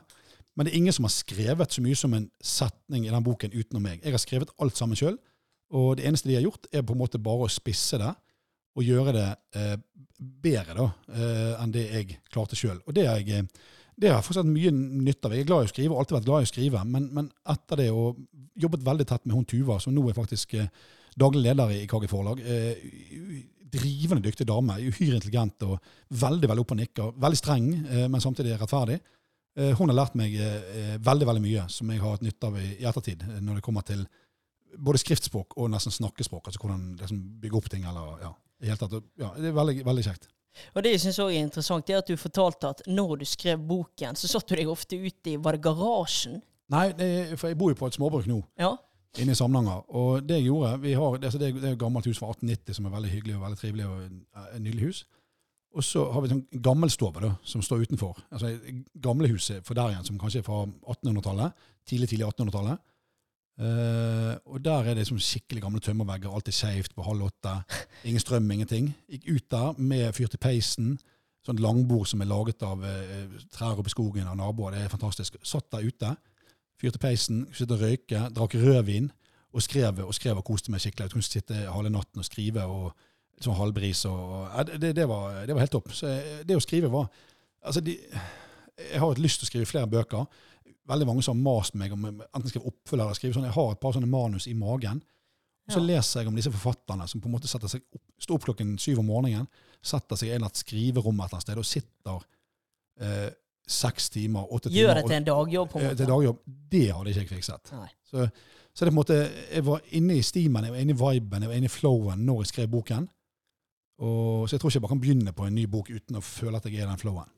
Men 0.57 0.65
det 0.65 0.73
er 0.73 0.79
ingen 0.81 0.95
som 0.95 1.05
har 1.05 1.13
skrevet 1.13 1.73
så 1.73 1.83
mye 1.85 1.97
som 1.97 2.13
en 2.17 2.29
setning 2.41 3.05
i 3.05 3.13
den 3.13 3.25
boken 3.25 3.53
utenom 3.53 3.83
meg. 3.85 4.01
Jeg 4.01 4.15
har 4.15 4.23
skrevet 4.23 4.53
alt 4.57 4.79
sammen 4.79 4.97
sjøl, 4.97 5.19
og 5.77 5.97
det 5.99 6.07
eneste 6.09 6.31
de 6.31 6.37
har 6.39 6.47
gjort, 6.47 6.65
er 6.73 6.85
på 6.87 6.95
en 6.95 7.01
måte 7.01 7.21
bare 7.21 7.45
å 7.45 7.51
spisse 7.51 7.99
det 8.01 8.13
og 8.77 8.85
gjøre 8.85 9.13
det 9.13 9.27
eh, 9.57 9.75
bedre 10.17 10.75
da, 10.77 10.85
eh, 11.13 11.53
enn 11.61 11.73
det 11.73 11.85
jeg 11.85 12.19
klarte 12.33 12.57
sjøl. 12.57 12.77
Og 12.85 12.95
det 12.97 13.07
har 13.09 13.21
jeg, 13.21 13.43
eh, 13.43 13.67
det 13.97 14.11
har 14.13 14.25
fortsatt 14.25 14.49
mye 14.49 14.71
nytt 14.73 15.25
av. 15.25 15.33
Jeg 15.33 15.45
er 15.45 15.49
glad 15.49 15.65
i 15.65 15.69
å 15.69 15.73
skrive, 15.73 15.93
og 15.93 16.01
alltid 16.01 16.17
vært 16.19 16.29
glad 16.29 16.45
i 16.45 16.47
å 16.47 16.51
skrive, 16.51 16.83
men, 16.85 17.07
men 17.13 17.29
etter 17.53 17.81
det 17.81 17.89
og 17.93 18.21
jobbet 18.57 18.85
veldig 18.85 19.07
tett 19.09 19.25
med 19.25 19.37
hun 19.37 19.45
Tuva, 19.49 19.79
som 19.81 19.93
nå 19.93 20.05
er 20.09 20.17
faktisk 20.17 20.57
eh, 20.57 20.69
daglig 21.17 21.43
leder 21.45 21.73
i 21.73 21.85
KG 21.89 22.09
Forlag. 22.11 22.41
Eh, 22.41 23.45
drivende 23.67 24.23
dyktig 24.23 24.47
dame, 24.47 24.77
uhyre 24.79 25.17
intelligent 25.17 25.65
og 25.67 25.77
veldig 26.21 26.49
veldig 26.49 26.63
opp 26.63 26.73
og 26.73 26.79
nikker. 26.81 27.15
Veldig 27.25 27.39
streng, 27.39 27.69
eh, 27.85 28.05
men 28.11 28.23
samtidig 28.23 28.57
rettferdig. 28.61 28.99
Eh, 29.57 29.71
hun 29.79 29.89
har 29.89 29.95
lært 29.97 30.15
meg 30.19 30.35
eh, 30.37 30.97
veldig 31.01 31.25
veldig 31.25 31.41
mye 31.41 31.63
som 31.73 31.89
jeg 31.89 31.99
har 32.03 32.11
hatt 32.13 32.21
nytte 32.25 32.47
av 32.51 32.57
i, 32.61 32.75
ettertid, 32.85 33.23
eh, 33.25 33.39
når 33.41 33.55
det 33.59 33.63
kommer 33.65 33.81
til 33.87 34.03
både 34.77 34.99
skriftspråk 35.01 35.55
og 35.57 35.71
nesten 35.73 35.91
snakkespråk. 35.95 36.45
altså 36.51 36.59
Hvordan 36.61 36.83
liksom, 36.99 37.21
bygge 37.41 37.57
opp 37.57 37.69
ting. 37.73 37.85
eller 37.89 38.19
ja, 38.21 38.33
i 38.61 38.67
hele 38.69 38.77
tatt. 38.77 38.97
Ja, 39.17 39.31
det 39.37 39.49
er 39.49 39.55
veldig, 39.57 39.79
veldig 39.87 40.03
kjekt. 40.05 40.27
Og 40.75 40.83
det 40.83 40.91
jeg 40.91 40.99
synes 41.01 41.19
også 41.19 41.29
er 41.33 41.43
interessant, 41.45 41.85
det 41.87 41.93
er 41.95 41.99
at 42.03 42.07
du 42.09 42.17
fortalte 42.17 42.69
at 42.69 42.81
når 42.89 43.17
du 43.21 43.25
skrev 43.29 43.59
boken, 43.69 44.15
så 44.17 44.27
satt 44.29 44.47
du 44.49 44.55
deg 44.57 44.69
ofte 44.69 44.97
ute 44.97 45.33
i 45.33 45.37
Var 45.37 45.57
det 45.57 45.61
garasjen? 45.65 46.39
Nei, 46.69 46.91
det, 46.97 47.09
for 47.39 47.47
jeg 47.51 47.57
bor 47.57 47.69
jo 47.71 47.77
på 47.79 47.87
et 47.87 47.93
småbruk 47.97 48.25
nå, 48.27 48.41
Ja. 48.59 48.75
inne 49.17 49.31
i 49.31 49.37
Samnanger. 49.37 49.83
Og 49.95 50.21
det 50.27 50.39
jeg 50.41 50.49
gjorde 50.51 50.79
vi 50.81 50.93
har, 50.93 51.17
det, 51.17 51.29
altså 51.29 51.39
det, 51.39 51.47
er- 51.49 51.59
det 51.61 51.69
er 51.69 51.73
et 51.77 51.79
gammelt 51.79 52.05
hus 52.05 52.17
fra 52.19 52.29
1890 52.33 52.73
som 52.75 52.85
er 52.85 52.89
veldig 52.97 53.11
hyggelig 53.13 53.35
og 53.37 53.41
veldig 53.45 53.57
trivelig. 53.61 53.85
og 53.85 54.01
et 54.55 54.61
nydelig 54.61 54.83
hus. 54.91 55.05
Og 55.75 55.83
så 55.83 56.03
har 56.11 56.23
vi 56.23 56.29
en 56.29 56.37
sånn 56.37 56.61
gammelstove 56.63 57.21
da, 57.21 57.33
som 57.45 57.63
står 57.65 57.87
utenfor. 57.87 58.17
Altså 58.33 58.53
Gamlehuset 59.03 59.65
for 59.67 59.77
der 59.77 59.91
igjen, 59.91 60.05
som 60.07 60.19
kanskje 60.21 60.41
er 60.41 60.47
fra 60.47 60.63
1800-tallet. 60.65 61.67
Tidlig 61.87 62.09
tidlig 62.11 62.29
1800-tallet. 62.29 62.85
Uh, 63.57 64.37
og 64.45 64.61
der 64.61 64.85
er 64.85 64.97
det 64.97 65.07
som 65.09 65.17
skikkelig 65.17 65.63
gamle 65.63 65.81
tømmervegger, 65.81 66.29
alltid 66.29 66.53
skeivt 66.53 66.93
på 66.95 67.05
halv 67.05 67.25
åtte. 67.25 67.55
Ingen 68.05 68.21
strøm, 68.21 68.49
ingenting. 68.53 68.91
Gikk 69.09 69.29
ut 69.31 69.51
der 69.51 69.79
med 69.81 70.13
fyr 70.13 70.29
til 70.29 70.41
peisen. 70.41 70.95
Sånn 71.45 71.61
langbord 71.63 72.09
som 72.09 72.21
er 72.21 72.29
laget 72.29 72.63
av 72.65 72.83
uh, 72.85 73.37
trær 73.53 73.79
oppe 73.79 73.89
i 73.89 73.95
skogen 73.95 74.29
av 74.29 74.37
naboer. 74.37 74.75
Det 74.75 74.85
er 74.85 74.93
fantastisk. 74.93 75.39
Satt 75.45 75.71
der 75.73 75.87
ute, 75.89 76.13
fyrte 76.77 77.01
peisen, 77.01 77.47
sitte 77.55 77.77
og 77.77 77.85
røyke, 77.85 78.27
drakk 78.35 78.57
rødvin 78.61 79.09
og 79.57 79.63
skrev 79.63 80.03
og 80.05 80.13
skrev 80.13 80.37
og 80.37 80.45
koste 80.45 80.73
meg 80.73 80.83
skikkelig. 80.83 81.07
Jeg 81.07 81.15
kunne 81.15 81.25
sitte 81.25 81.61
halve 81.65 81.93
natten 81.93 82.21
og 82.21 82.27
skrive 82.27 82.65
og 82.69 82.91
sånn 83.43 83.57
halvbris. 83.57 84.05
Og, 84.09 84.47
ja, 84.53 84.63
det, 84.69 84.93
det, 84.97 85.05
var, 85.09 85.41
det 85.45 85.53
var 85.55 85.63
helt 85.65 85.73
topp. 85.75 85.91
Så 85.93 86.09
det 86.47 86.57
å 86.57 86.63
skrive 86.63 86.89
var 86.93 87.09
Altså, 87.67 87.81
de, 87.83 87.97
jeg 88.77 88.99
har 89.01 89.09
hatt 89.09 89.19
lyst 89.19 89.41
til 89.41 89.47
å 89.47 89.49
skrive 89.49 89.67
flere 89.67 89.87
bøker. 89.91 90.25
Veldig 90.87 91.07
mange 91.09 91.23
som 91.25 91.35
har 91.35 91.43
mast 91.57 91.73
meg 91.75 91.91
om 91.91 92.05
enten 92.07 92.45
skrive 92.47 92.69
oppfølger 92.69 93.03
eller 93.03 93.17
skrive 93.17 93.35
sånn. 93.35 93.47
Jeg 93.49 93.55
har 93.57 93.71
et 93.73 93.81
par 93.81 93.95
sånne 93.97 94.07
manus 94.07 94.45
i 94.47 94.53
magen. 94.55 95.01
Og 95.67 95.73
så 95.73 95.81
Ja. 95.81 95.87
leser 95.89 96.21
jeg 96.21 96.29
om 96.29 96.35
disse 96.37 96.51
forfatterne 96.53 97.07
som 97.11 97.19
på 97.19 97.27
en 97.27 97.33
måte 97.33 97.49
setter 97.51 97.67
seg 97.67 97.81
opp, 97.91 98.03
står 98.23 98.35
opp 98.37 98.45
klokken 98.45 98.77
syv 98.79 99.01
om 99.01 99.09
morgenen, 99.09 99.49
setter 99.83 100.15
seg 100.15 100.29
i 100.29 100.31
en 100.31 100.35
eller 100.39 100.47
annen 100.47 100.61
skriverom 100.61 101.19
et 101.19 101.25
eller 101.25 101.35
annet 101.35 101.47
sted 101.47 101.57
og 101.59 101.67
sitter 101.67 102.23
eh, 103.01 103.29
seks 103.67 104.09
timer, 104.13 104.47
åtte 104.47 104.69
timer 104.69 104.79
Gjør 104.79 104.93
det 104.95 105.03
til 105.09 105.17
en 105.17 105.27
dagjobb, 105.27 105.69
på 105.73 105.79
en 105.81 105.83
eh, 105.83 105.89
måte. 105.89 105.97
til 106.05 106.11
dagjobb. 106.13 106.39
Det 106.71 106.85
hadde 106.93 107.11
ikke 107.11 107.25
jeg 107.25 107.29
fikset. 107.33 107.73
Nei. 107.75 107.89
Så, 108.07 108.29
så 108.71 108.85
det 108.85 108.93
på 108.93 108.95
en 108.95 109.01
måte, 109.01 109.19
jeg 109.51 109.65
var 109.67 109.81
inne 109.99 110.15
i 110.15 110.23
stimen, 110.23 110.63
jeg 110.69 110.71
var 110.77 110.85
inne 110.85 110.95
i 110.95 111.01
viben, 111.03 111.41
jeg 111.43 111.51
var 111.51 111.59
inne 111.59 111.67
i 111.67 111.75
flowen 111.75 112.23
når 112.29 112.45
jeg 112.45 112.53
skrev 112.53 112.71
boken. 112.77 113.09
Og, 113.97 114.45
så 114.45 114.55
jeg 114.55 114.61
tror 114.61 114.69
ikke 114.69 114.77
jeg 114.77 114.83
bare 114.85 114.93
kan 114.93 115.01
begynne 115.01 115.33
på 115.33 115.47
en 115.47 115.55
ny 115.57 115.65
bok 115.69 115.89
uten 115.89 116.19
å 116.19 116.23
føle 116.23 116.59
at 116.59 116.67
jeg 116.67 116.77
er 116.77 116.85
i 116.85 116.89
den 116.89 117.01
flowen. 117.01 117.29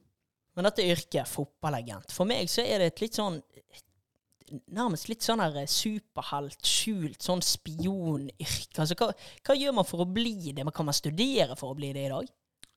Men 0.57 0.68
dette 0.68 0.84
yrket, 0.84 1.30
fotballagent, 1.30 2.11
for 2.11 2.27
meg 2.27 2.49
så 2.52 2.65
er 2.65 2.81
det 2.81 2.91
et 2.94 3.06
litt 3.06 3.19
sånn 3.19 3.40
Nærmest 4.73 5.06
litt 5.11 5.22
sånn 5.22 5.44
her 5.44 5.53
superhelt, 5.69 6.64
skjult, 6.65 7.19
sånn 7.22 7.44
spionyrke. 7.45 8.80
Altså, 8.81 8.95
hva, 8.98 9.11
hva 9.45 9.53
gjør 9.53 9.76
man 9.77 9.86
for 9.86 10.02
å 10.02 10.07
bli 10.10 10.49
det? 10.57 10.64
Men 10.65 10.73
Kan 10.73 10.88
man 10.88 10.98
studere 10.98 11.53
for 11.53 11.69
å 11.69 11.77
bli 11.77 11.91
det 11.94 12.07
i 12.07 12.10
dag? 12.10 12.31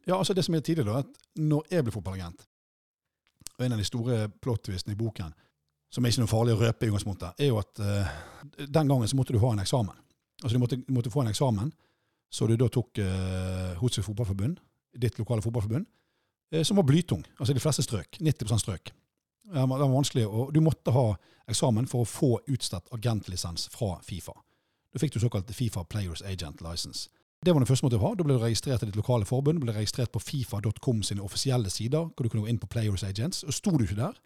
Ja, 0.05 0.19
altså 0.19 0.37
det 0.37 0.45
som 0.45 0.53
er 0.59 0.61
tidlig 0.67 0.85
da, 0.85 0.99
at 1.01 1.41
når 1.41 1.73
jeg 1.73 1.87
ble 1.87 1.95
fotballagent, 1.95 2.45
og 3.57 3.65
en 3.65 3.73
av 3.73 3.81
de 3.81 3.87
store 3.89 4.19
plot-twistene 4.45 4.93
i 4.93 5.01
boken, 5.01 5.33
som 5.93 6.05
er 6.05 6.13
ikke 6.13 6.27
noe 6.27 6.33
farlig 6.35 6.59
å 6.59 6.61
røpe 6.61 6.85
i 6.85 6.93
utgangspunktet, 6.93 7.41
er 7.41 7.51
jo 7.53 7.59
at 7.63 7.81
uh, 7.81 8.13
den 8.65 8.93
gangen 8.93 9.09
så 9.09 9.17
måtte 9.17 9.33
du 9.33 9.41
ha 9.41 9.55
en 9.55 9.65
eksamen. 9.65 9.97
Altså 10.43 10.57
du 10.57 10.63
måtte, 10.63 10.81
du 10.81 10.93
måtte 10.93 11.13
få 11.15 11.23
en 11.23 11.33
eksamen, 11.33 11.73
så 12.33 12.49
du 12.49 12.57
da 12.57 12.69
tok 12.73 12.99
eh, 13.03 13.73
hos 13.81 14.01
fotballforbund, 14.01 14.61
ditt 14.97 15.19
lokale 15.21 15.45
fotballforbund, 15.45 15.87
eh, 16.53 16.63
som 16.65 16.81
var 16.81 16.89
blytung. 16.89 17.25
Altså 17.39 17.53
de 17.53 17.61
fleste 17.61 17.85
strøk. 17.85 18.17
90 18.21 18.59
strøk. 18.63 18.93
Det 19.53 19.65
var, 19.69 19.89
vanskelig, 19.91 20.27
og 20.27 20.53
Du 20.55 20.61
måtte 20.61 20.95
ha 20.95 21.17
eksamen 21.51 21.89
for 21.91 22.05
å 22.05 22.09
få 22.09 22.31
utstedt 22.49 22.93
agentlisens 22.95 23.67
fra 23.73 23.99
Fifa. 24.07 24.33
Da 24.93 25.01
fikk 25.01 25.13
du 25.13 25.21
såkalt 25.21 25.51
Fifa 25.53 25.85
Players 25.85 26.23
Agent 26.23 26.63
License. 26.63 27.11
Det 27.45 27.53
var 27.53 27.61
den 27.61 27.67
første 27.67 27.85
måten 27.85 27.99
du 27.99 28.05
ha. 28.05 28.15
Da 28.15 28.25
ble 28.25 28.37
du 28.37 28.45
registrert 28.45 28.85
i 28.85 28.87
ditt 28.87 28.97
lokale 28.97 29.27
forbund. 29.27 29.61
Ble 29.61 29.75
registrert 29.75 30.13
på 30.15 30.23
fifa.com 30.23 31.03
sine 31.03 31.25
offisielle 31.25 31.71
sider, 31.71 32.07
hvor 32.07 32.23
du 32.23 32.29
kunne 32.29 32.45
gå 32.45 32.53
inn 32.53 32.61
på 32.63 32.71
Players 32.71 33.03
Agents. 33.03 33.43
Og 33.43 33.57
sto 33.57 33.75
du 33.75 33.83
ikke 33.83 33.99
der, 33.99 34.21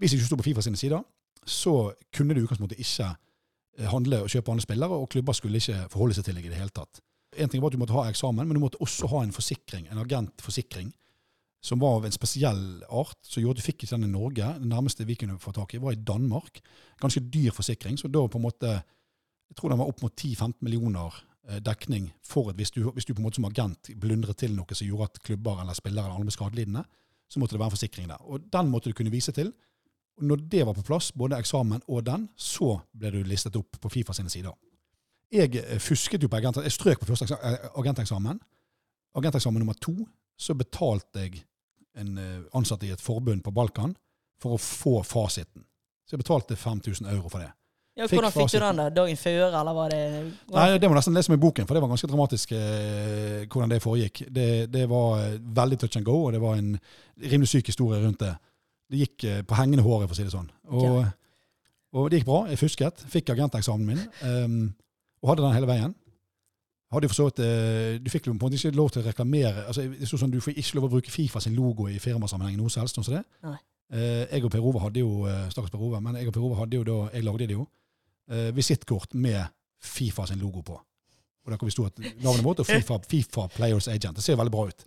hvis 0.00 0.10
du 0.10 0.16
ikke 0.16 0.30
sto 0.30 0.38
på 0.40 0.46
Fifa 0.48 0.64
sine 0.64 0.80
sider, 0.80 1.02
så 1.46 1.92
kunne 2.16 2.34
du 2.34 2.40
i 2.40 2.44
utgangspunktet 2.46 2.80
ikke 2.80 3.10
eh, 3.78 3.90
handle 3.92 4.22
og 4.24 4.32
kjøpe 4.32 4.50
andre 4.50 4.64
spillere, 4.64 4.96
og 4.96 5.10
klubber 5.12 5.36
skulle 5.36 5.60
ikke 5.60 5.84
forholde 5.92 6.16
seg 6.16 6.24
til 6.24 6.38
deg 6.38 6.48
i 6.48 6.54
det 6.54 6.62
hele 6.62 6.72
tatt. 6.72 7.02
En 7.38 7.50
ting 7.50 7.62
var 7.62 7.72
at 7.72 7.76
du 7.76 7.80
måtte 7.80 7.96
ha 7.96 8.04
eksamen, 8.10 8.46
men 8.46 8.58
du 8.58 8.62
måtte 8.62 8.80
også 8.84 9.08
ha 9.12 9.22
en 9.24 9.34
forsikring, 9.34 9.88
en 9.90 10.02
agentforsikring, 10.02 10.92
som 11.64 11.80
var 11.80 11.98
av 11.98 12.06
en 12.06 12.12
spesiell 12.12 12.64
art, 12.92 13.16
som 13.24 13.40
gjorde 13.40 13.58
at 13.58 13.62
du 13.62 13.66
fikk 13.66 13.84
ikke 13.84 13.96
den 13.96 14.08
i 14.08 14.12
Norge. 14.12 14.48
Det 14.60 14.68
nærmeste 14.68 15.06
vi 15.08 15.16
kunne 15.16 15.38
få 15.40 15.52
tak 15.56 15.72
i, 15.74 15.80
var 15.80 15.94
i 15.94 16.00
Danmark. 16.10 16.60
Ganske 17.00 17.22
dyr 17.32 17.54
forsikring, 17.56 17.96
så 17.96 18.10
da 18.12 18.26
på 18.28 18.40
en 18.40 18.48
måte 18.48 18.74
Jeg 19.44 19.58
tror 19.60 19.70
den 19.70 19.78
var 19.78 19.90
opp 19.90 20.00
mot 20.02 20.12
10-15 20.18 20.54
millioner 20.64 21.14
eh, 21.48 21.60
dekning 21.62 22.08
for 22.24 22.48
at 22.50 22.56
hvis 22.56 22.72
du, 22.72 22.80
hvis 22.90 23.04
du 23.04 23.12
på 23.14 23.20
en 23.20 23.26
måte 23.28 23.38
som 23.38 23.44
agent 23.46 23.90
blundret 24.00 24.38
til 24.40 24.54
noe 24.56 24.74
som 24.74 24.88
gjorde 24.88 25.04
at 25.12 25.20
klubber 25.22 25.60
eller 25.60 25.76
spillere 25.76 26.08
eller 26.08 26.16
andre 26.16 26.32
ble 26.32 26.34
skadelidende, 26.34 26.82
så 27.28 27.38
måtte 27.38 27.54
det 27.54 27.60
være 27.60 27.70
en 27.70 27.76
forsikring 27.76 28.08
der. 28.08 28.24
Og 28.24 28.48
den 28.50 28.70
måtte 28.72 28.90
du 28.90 28.96
kunne 28.96 29.12
vise 29.12 29.32
til. 29.36 29.52
Og 30.18 30.24
når 30.30 30.42
det 30.50 30.66
var 30.66 30.74
på 30.74 30.82
plass, 30.86 31.12
både 31.12 31.38
eksamen 31.38 31.84
og 31.86 32.04
den, 32.06 32.28
så 32.36 32.80
ble 32.94 33.12
du 33.14 33.20
listet 33.22 33.56
opp 33.60 33.78
på 33.80 33.92
Fifa 33.92 34.16
sine 34.16 34.32
sider. 34.32 34.56
Jeg 35.34 35.56
eh, 35.60 35.80
fusket 35.82 36.22
jo 36.22 36.30
på 36.30 36.38
agent, 36.38 36.62
jeg 36.62 36.74
strøk 36.76 37.02
på 37.02 37.10
første 37.10 37.34
eh, 37.34 37.66
agenteksamen. 37.80 38.38
Agenteksamen 39.18 39.62
nummer 39.62 39.76
to, 39.82 39.94
så 40.38 40.54
betalte 40.58 41.26
jeg 41.26 41.42
en 42.00 42.16
eh, 42.18 42.40
ansatt 42.54 42.86
i 42.86 42.92
et 42.94 43.02
forbund 43.02 43.44
på 43.44 43.52
Balkan 43.54 43.94
for 44.42 44.56
å 44.56 44.60
få 44.60 45.00
fasiten. 45.06 45.66
Så 46.04 46.16
jeg 46.16 46.24
betalte 46.24 46.56
5000 46.58 47.08
euro 47.10 47.30
for 47.32 47.42
det. 47.42 47.50
Ja, 47.94 48.08
Fikk 48.10 48.18
hvordan 48.18 48.32
fikk 48.34 48.50
du 48.50 48.58
den 48.58 48.78
da? 48.80 48.88
Dagen 48.90 49.18
før, 49.18 49.52
eller 49.54 49.74
var 49.76 49.92
det 49.92 50.00
Nei, 50.50 50.64
Det 50.82 50.88
må 50.90 50.96
nesten 50.96 51.14
lese 51.14 51.30
med 51.30 51.38
boken, 51.42 51.66
for 51.68 51.78
det 51.78 51.82
var 51.84 51.92
ganske 51.92 52.08
dramatisk 52.10 52.54
eh, 52.58 53.44
hvordan 53.46 53.70
det 53.70 53.78
foregikk. 53.84 54.24
Det, 54.34 54.48
det 54.72 54.88
var 54.90 55.36
veldig 55.60 55.78
touch 55.78 56.00
and 56.00 56.06
go, 56.08 56.16
og 56.26 56.34
det 56.34 56.40
var 56.42 56.58
en 56.58 56.72
rimelig 57.22 57.52
syk 57.52 57.70
historie 57.70 58.02
rundt 58.02 58.24
det. 58.24 58.32
Det 58.90 59.04
gikk 59.04 59.26
eh, 59.30 59.42
på 59.46 59.58
hengende 59.60 59.84
håret, 59.86 60.08
for 60.08 60.16
å 60.16 60.18
si 60.18 60.26
det 60.26 60.34
sånn. 60.34 60.50
Og, 60.74 61.04
og 61.94 62.10
det 62.10 62.18
gikk 62.20 62.28
bra. 62.32 62.40
Jeg 62.50 62.60
fusket. 62.64 63.06
Fikk 63.14 63.30
agenteksamen 63.36 63.86
min, 63.86 64.02
ehm, 64.26 64.58
og 65.24 65.30
hadde 65.32 65.42
den 65.46 65.54
hele 65.56 65.68
veien. 65.70 65.94
Hadde 66.92 67.08
jo 67.08 67.10
for 67.10 67.16
så 67.16 67.26
vidt, 67.30 67.40
eh, 67.42 67.98
Du 67.98 68.10
fikk 68.12 68.26
på 68.28 68.30
en 68.34 68.38
måte 68.38 68.58
ikke 68.58 68.76
lov 68.76 68.90
til 68.92 69.02
å 69.02 69.06
reklamere. 69.06 69.66
altså 69.66 69.82
det 69.88 70.06
sånn, 70.06 70.30
Du 70.30 70.40
får 70.40 70.54
ikke 70.54 70.74
lov 70.76 70.84
å 70.84 70.90
bruke 70.92 71.10
Fifa 71.10 71.40
sin 71.40 71.56
logo 71.56 71.88
i 71.88 71.98
firmasammenheng 71.98 72.56
noe 72.60 72.70
som 72.70 72.82
helst. 72.82 72.94
sånn 72.94 73.04
som 73.04 73.14
det. 73.14 73.24
Nei. 73.42 73.56
Eh, 73.92 74.26
jeg 74.30 74.44
og 74.44 74.50
Per 74.50 74.60
Ove 74.60 74.80
hadde 74.80 75.00
jo 75.00 75.24
eh, 75.26 75.48
stakkars 75.50 75.70
Per 75.72 75.80
Ove, 75.80 76.00
men 76.02 76.14
jeg 76.14 76.28
og 76.28 76.34
Per 76.34 76.42
Ove 76.44 76.56
hadde 76.60 76.76
jo 76.76 76.84
da, 76.84 77.10
jeg 77.12 77.24
lagde 77.24 77.46
det 77.48 77.56
jo, 77.56 77.66
visittkort 78.54 79.12
med 79.14 79.48
Fifa 79.80 80.26
sin 80.26 80.38
logo 80.40 80.62
på. 80.62 80.72
Og 81.44 81.50
der 81.50 81.58
kan 81.58 81.66
vi 81.68 81.72
stå 81.72 81.86
at 81.86 81.98
navnet 82.22 82.44
vårt 82.44 82.60
og 82.60 82.66
FIFA, 82.66 82.98
FIFA 83.04 83.48
Players 83.54 83.88
Agent. 83.88 84.16
Det 84.16 84.24
ser 84.24 84.36
veldig 84.36 84.50
bra 84.52 84.66
ut. 84.68 84.84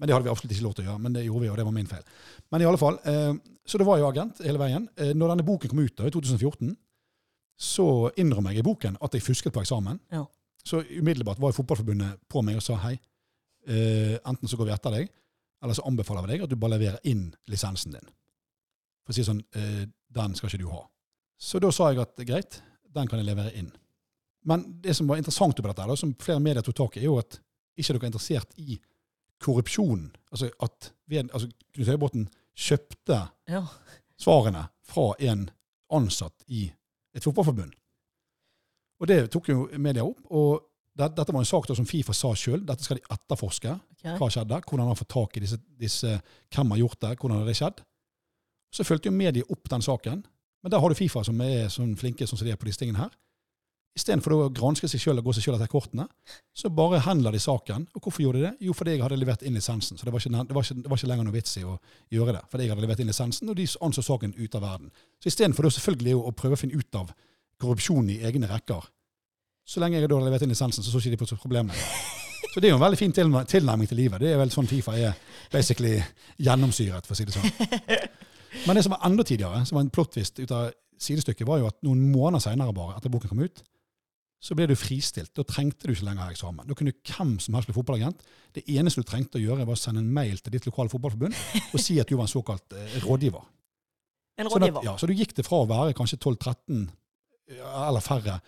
Men 0.00 0.08
det 0.08 0.14
hadde 0.14 0.24
vi 0.24 0.30
absolutt 0.30 0.52
ikke 0.56 0.64
lov 0.64 0.74
til 0.74 0.84
å 0.84 0.88
gjøre, 0.88 1.00
men 1.00 1.12
det 1.12 1.24
gjorde 1.24 1.40
vi, 1.44 1.48
og 1.50 1.56
det 1.56 1.64
var 1.64 1.72
min 1.76 1.86
feil. 1.86 2.02
Men 2.50 2.62
i 2.62 2.64
alle 2.64 2.78
fall, 2.78 2.98
Så 3.64 3.78
det 3.78 3.86
var 3.86 3.98
jo 3.98 4.08
agent 4.08 4.38
hele 4.42 4.58
veien. 4.58 4.88
Når 4.98 5.28
denne 5.28 5.46
boken 5.46 5.68
kom 5.70 5.78
ut 5.78 5.94
da, 5.94 6.06
i 6.06 6.10
2014, 6.10 6.76
så 7.60 7.86
innrømmer 8.16 8.54
jeg 8.54 8.62
i 8.62 8.66
boken 8.66 8.96
at 9.04 9.14
jeg 9.14 9.24
fusket 9.24 9.52
på 9.52 9.60
eksamen. 9.60 9.98
Ja. 10.12 10.24
Så 10.64 10.80
umiddelbart 10.84 11.40
var 11.40 11.52
Fotballforbundet 11.56 12.22
på 12.28 12.42
meg 12.44 12.56
og 12.60 12.64
sa 12.64 12.78
hei, 12.86 12.94
uh, 13.68 14.16
enten 14.28 14.48
så 14.48 14.56
går 14.56 14.70
vi 14.70 14.74
etter 14.76 14.96
deg, 14.96 15.10
eller 15.60 15.76
så 15.76 15.84
anbefaler 15.88 16.24
vi 16.24 16.32
deg 16.34 16.46
at 16.46 16.52
du 16.52 16.56
bare 16.60 16.78
leverer 16.78 17.04
inn 17.10 17.26
lisensen 17.52 17.96
din. 17.96 18.08
For 19.04 19.12
å 19.12 19.16
si 19.16 19.26
sånn, 19.26 19.42
uh, 19.56 19.84
den 20.16 20.36
skal 20.38 20.48
ikke 20.48 20.62
du 20.62 20.70
ha. 20.72 20.82
Så 21.40 21.60
da 21.60 21.70
sa 21.72 21.90
jeg 21.92 22.00
at 22.02 22.24
greit, 22.28 22.60
den 22.90 23.08
kan 23.08 23.20
jeg 23.20 23.28
levere 23.28 23.52
inn. 23.56 23.70
Men 24.48 24.64
det 24.80 24.96
som 24.96 25.08
var 25.08 25.20
interessant 25.20 25.58
oppi 25.60 25.68
dette, 25.68 25.96
som 26.00 26.16
flere 26.20 26.40
medier 26.40 26.64
tok 26.64 26.78
tak 26.78 26.96
i, 26.96 27.04
er 27.04 27.10
jo 27.10 27.18
at 27.20 27.38
ikke 27.76 27.92
dere 27.94 28.06
er 28.06 28.12
interessert 28.12 28.56
i 28.60 28.80
korrupsjon. 29.40 30.10
Altså 30.32 30.50
at 30.64 30.92
ved, 31.08 31.28
altså, 31.32 31.48
Knut 31.76 31.88
Høybråten 31.92 32.28
kjøpte 32.56 33.20
Ja. 33.48 33.64
svarene 34.20 34.66
fra 34.84 35.12
en 35.18 35.48
ansatt 35.92 36.44
i 36.48 36.70
et 37.14 37.24
fotballforbund. 37.24 37.72
Og 39.00 39.08
det 39.08 39.22
tok 39.32 39.48
jo 39.48 39.68
media 39.80 40.04
opp. 40.04 40.20
og 40.30 40.66
det, 40.96 41.12
Dette 41.16 41.32
var 41.32 41.40
en 41.40 41.48
sak 41.48 41.68
da 41.68 41.76
som 41.78 41.86
Fifa 41.88 42.14
sa 42.16 42.32
sjøl. 42.36 42.64
Dette 42.66 42.84
skal 42.84 43.00
de 43.00 43.06
etterforske. 43.14 43.76
Okay. 43.96 44.16
Hva 44.18 44.28
skjedde? 44.32 44.60
Hvordan 44.66 44.90
har 44.90 44.98
fått 44.98 45.12
tak 45.14 45.38
i 45.38 45.44
disse, 45.44 45.60
disse 45.80 46.18
Hvem 46.52 46.74
har 46.74 46.82
gjort 46.82 47.00
det? 47.00 47.14
Hvordan 47.16 47.40
har 47.40 47.48
det 47.48 47.56
skjedd? 47.58 47.80
Så 48.70 48.86
fulgte 48.86 49.10
jo 49.10 49.16
media 49.16 49.46
opp 49.50 49.70
den 49.72 49.82
saken. 49.82 50.22
Men 50.60 50.72
der 50.72 50.82
har 50.82 50.92
du 50.92 50.98
Fifa 50.98 51.24
som 51.24 51.40
er 51.42 51.70
sånn 51.72 51.94
flinke 51.98 52.28
sånn 52.28 52.38
som 52.38 52.48
de 52.48 52.52
er 52.52 52.60
på 52.60 52.68
disse 52.68 52.82
tingene 52.82 53.06
her. 53.06 53.14
Istedenfor 53.98 54.32
å 54.36 54.44
granske 54.54 54.86
seg 54.88 55.02
sjøl 55.02 55.18
og 55.18 55.26
gå 55.26 55.32
seg 55.34 55.44
sjøl 55.44 55.56
etter 55.56 55.70
kortene, 55.70 56.06
så 56.54 56.70
bare 56.70 57.00
henla 57.04 57.32
de 57.34 57.40
saken. 57.42 57.88
Og 57.98 58.04
hvorfor 58.04 58.22
gjorde 58.22 58.38
de 58.38 58.44
det? 58.46 58.52
Jo, 58.68 58.74
fordi 58.76 58.94
jeg 58.94 59.02
hadde 59.02 59.18
levert 59.18 59.42
inn 59.42 59.58
lisensen. 59.58 59.98
Så 59.98 60.06
det 60.06 60.14
var 60.14 60.22
ikke, 60.22 60.44
det 60.46 60.56
var 60.56 60.66
ikke, 60.66 60.76
det 60.84 60.92
var 60.92 61.00
ikke 61.00 61.10
lenger 61.10 61.26
noe 61.26 61.34
vits 61.34 61.58
i 61.58 61.64
å 61.66 61.74
gjøre 62.14 62.36
det. 62.38 62.44
Fordi 62.52 62.66
jeg 62.68 62.72
hadde 62.74 62.84
levert 62.86 63.02
inn 63.02 63.10
lisensen, 63.10 63.50
og 63.50 63.58
de 63.58 63.66
anså 63.88 64.04
saken 64.06 64.36
ute 64.38 64.60
av 64.60 64.64
verden. 64.64 64.94
Så 65.18 65.32
istedenfor 65.32 65.68
selvfølgelig 65.74 66.16
å 66.20 66.32
prøve 66.38 66.56
å 66.56 66.60
finne 66.60 66.78
ut 66.78 67.00
av 67.02 67.10
korrupsjon 67.60 68.14
i 68.14 68.20
egne 68.24 68.48
rekker, 68.48 68.86
så 69.70 69.82
lenge 69.82 69.98
jeg 69.98 70.08
da 70.08 70.16
hadde 70.16 70.30
levert 70.30 70.46
inn 70.46 70.54
lisensen, 70.54 70.86
så 70.86 70.90
så 70.94 71.02
ikke 71.02 71.14
de 71.14 71.20
på 71.20 71.42
problemet. 71.42 71.76
Så 72.50 72.58
det 72.58 72.66
er 72.66 72.72
jo 72.72 72.78
en 72.80 72.82
veldig 72.82 72.98
fin 72.98 73.12
tilnærming 73.14 73.86
til 73.86 74.00
livet. 74.00 74.22
Det 74.22 74.32
er 74.32 74.38
vel 74.40 74.50
sånn 74.50 74.66
Fifa 74.66 74.96
er 74.98 75.18
basically 75.52 75.92
gjennomsyret, 76.42 77.06
for 77.06 77.14
å 77.14 77.18
si 77.18 77.26
det 77.28 77.36
sånn. 77.36 77.52
Men 78.66 78.74
det 78.74 78.82
som 78.82 78.96
var 78.96 79.04
enda 79.06 79.22
tidligere, 79.26 79.60
som 79.68 79.78
var 79.78 79.84
en 79.84 79.92
plot-twist 79.94 80.40
ut 80.40 80.54
av 80.56 80.72
sidestykket, 80.98 81.46
var 81.46 81.60
jo 81.60 81.68
at 81.70 81.78
noen 81.86 82.00
måneder 82.10 82.42
seinere, 82.42 82.74
bare 82.74 82.96
etter 82.98 83.12
boken 83.12 83.30
kom 83.30 83.44
ut, 83.44 83.62
så 84.40 84.56
ble 84.56 84.66
du 84.70 84.74
fristilt. 84.78 85.34
Da 85.36 85.44
trengte 85.44 85.86
du 85.86 85.92
ikke 85.92 86.06
lenger 86.08 86.24
ha 86.24 86.32
eksamen. 86.32 86.64
Da 86.68 86.76
kunne 86.76 86.94
hvem 86.96 87.34
som 87.44 87.56
helst 87.56 87.68
bli 87.68 87.76
fotballagent. 87.76 88.22
Det 88.56 88.64
eneste 88.72 89.02
du 89.02 89.08
trengte 89.08 89.36
å 89.36 89.42
gjøre, 89.42 89.66
var 89.68 89.76
å 89.76 89.80
sende 89.80 90.00
en 90.00 90.12
mail 90.16 90.40
til 90.40 90.54
ditt 90.56 90.68
lokale 90.68 90.92
fotballforbund 90.92 91.36
og 91.74 91.82
si 91.82 91.98
at 92.00 92.08
du 92.08 92.16
var 92.16 92.24
en 92.24 92.32
såkalt 92.32 92.76
eh, 92.78 92.96
rådgiver. 93.04 93.44
En 94.40 94.48
Sånn 94.48 94.64
at, 94.64 94.70
rådgiver. 94.70 94.86
ja, 94.88 94.94
så 94.96 95.10
du 95.10 95.12
gikk 95.18 95.34
det 95.36 95.44
fra 95.44 95.60
å 95.60 95.68
være 95.68 95.96
kanskje 95.98 96.18
12-13 96.22 96.86
eller 97.60 98.04
færre 98.04 98.38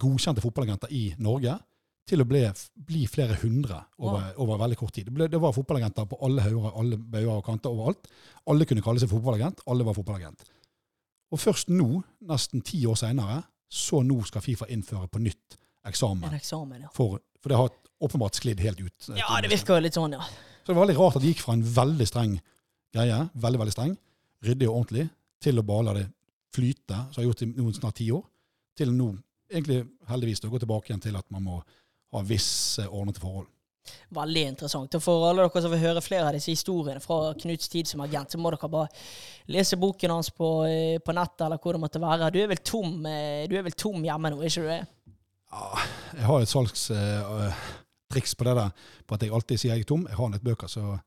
godkjente 0.00 0.42
fotballagenter 0.44 0.92
i 0.94 1.10
Norge, 1.20 1.56
til 2.10 2.24
å 2.24 2.26
bli, 2.26 2.40
bli 2.74 3.04
flere 3.06 3.36
hundre 3.42 3.76
over, 4.02 4.32
over 4.42 4.58
veldig 4.58 4.78
kort 4.80 4.94
tid. 4.96 5.06
Det, 5.06 5.14
ble, 5.14 5.28
det 5.30 5.38
var 5.40 5.54
fotballagenter 5.54 6.08
på 6.10 6.18
alle 6.26 6.42
hauger, 6.42 6.72
alle 6.80 6.98
bauger 6.98 7.36
og 7.36 7.44
kanter 7.46 7.70
overalt. 7.70 8.08
Alle 8.50 8.66
kunne 8.66 8.82
kalle 8.82 9.02
seg 9.02 9.12
fotballagent. 9.12 9.62
Alle 9.70 9.86
var 9.86 9.94
fotballagent. 9.94 10.42
Og 11.30 11.38
først 11.38 11.70
nå, 11.70 12.00
nesten 12.26 12.64
ti 12.66 12.80
år 12.90 12.98
seinere, 12.98 13.44
så 13.70 14.00
nå 14.02 14.18
skal 14.26 14.42
Fifa 14.44 14.66
innføre 14.68 15.06
på 15.08 15.20
nytt 15.22 15.56
En 15.84 15.88
eksamen. 15.92 16.34
eksamen, 16.36 16.82
ja. 16.82 16.88
For, 16.92 17.20
for 17.40 17.48
det 17.52 17.56
har 17.56 17.70
åpenbart 18.02 18.34
sklidd 18.40 18.60
helt 18.60 18.80
ut. 18.80 19.08
eh, 19.12 19.16
Ja, 19.20 19.40
det 19.40 19.50
virker 19.52 19.78
jo 19.78 19.84
litt 19.86 19.94
sånn, 19.96 20.12
ja. 20.18 20.20
så 20.20 20.72
det 20.72 20.76
var 20.76 20.86
veldig 20.86 20.98
rart 20.98 21.16
at 21.16 21.22
det 21.22 21.30
gikk 21.34 21.44
fra 21.46 21.54
en 21.56 21.62
veldig 21.64 22.06
streng 22.10 22.34
greie, 22.92 23.20
veldig, 23.34 23.60
veldig 23.62 23.72
streng, 23.76 23.94
ryddig 24.44 24.68
og 24.68 24.80
ordentlig, 24.82 25.06
til 25.40 25.58
å 25.60 25.64
bare 25.64 25.84
la 25.86 25.94
det 26.00 26.06
flyte, 26.52 26.98
som 27.12 27.20
har 27.22 27.28
gjort 27.30 27.42
i 27.46 27.50
noen 27.54 27.76
snart 27.76 27.96
ti 28.00 28.10
år, 28.12 28.24
til 28.76 28.90
nå 28.92 29.12
egentlig 29.50 29.84
heldigvis 30.10 30.42
å 30.44 30.50
gå 30.52 30.58
tilbake 30.62 30.90
igjen 30.90 31.00
til 31.02 31.16
at 31.16 31.26
man 31.30 31.42
må 31.46 31.60
ha 32.12 32.20
visse 32.26 32.84
ordnede 32.88 33.22
forhold. 33.22 33.46
Veldig 34.14 34.42
interessant. 34.52 34.94
Og 34.98 35.02
for 35.02 35.26
alle 35.28 35.46
dere 35.46 35.62
som 35.62 35.72
vil 35.72 35.82
høre 35.82 36.02
flere 36.04 36.28
av 36.28 36.36
disse 36.36 36.52
historiene 36.52 37.02
fra 37.02 37.34
Knuts 37.38 37.70
tid 37.72 37.90
som 37.90 38.02
agent, 38.04 38.34
så 38.34 38.40
må 38.40 38.52
dere 38.52 38.70
bare 38.70 38.90
lese 39.50 39.78
boken 39.80 40.14
hans 40.14 40.30
på, 40.34 40.50
eh, 40.68 40.98
på 41.02 41.14
nettet, 41.16 41.46
eller 41.46 41.58
hvor 41.62 41.76
det 41.76 41.82
måtte 41.82 42.02
være. 42.02 42.30
Du 42.34 42.40
er 42.42 42.50
vel 42.50 42.62
tom, 42.64 43.06
eh, 43.06 43.46
du 43.50 43.56
er 43.56 43.66
vel 43.66 43.78
tom 43.78 44.02
hjemme 44.02 44.30
nå, 44.30 44.42
ikke 44.42 44.64
du 44.64 44.68
det? 44.68 44.80
Ja, 45.50 45.84
jeg 46.14 46.26
har 46.26 46.40
et 46.40 46.48
salgstriks 46.48 48.34
på 48.34 48.44
det 48.46 48.56
der, 48.56 48.74
på 49.06 49.14
at 49.14 49.22
jeg 49.22 49.32
alltid 49.32 49.58
sier 49.58 49.74
jeg 49.74 49.86
er 49.86 49.88
tom. 49.88 50.06
Jeg 50.06 50.18
har 50.18 50.34
litt 50.34 50.46
bøker, 50.46 50.70
så 50.70 50.98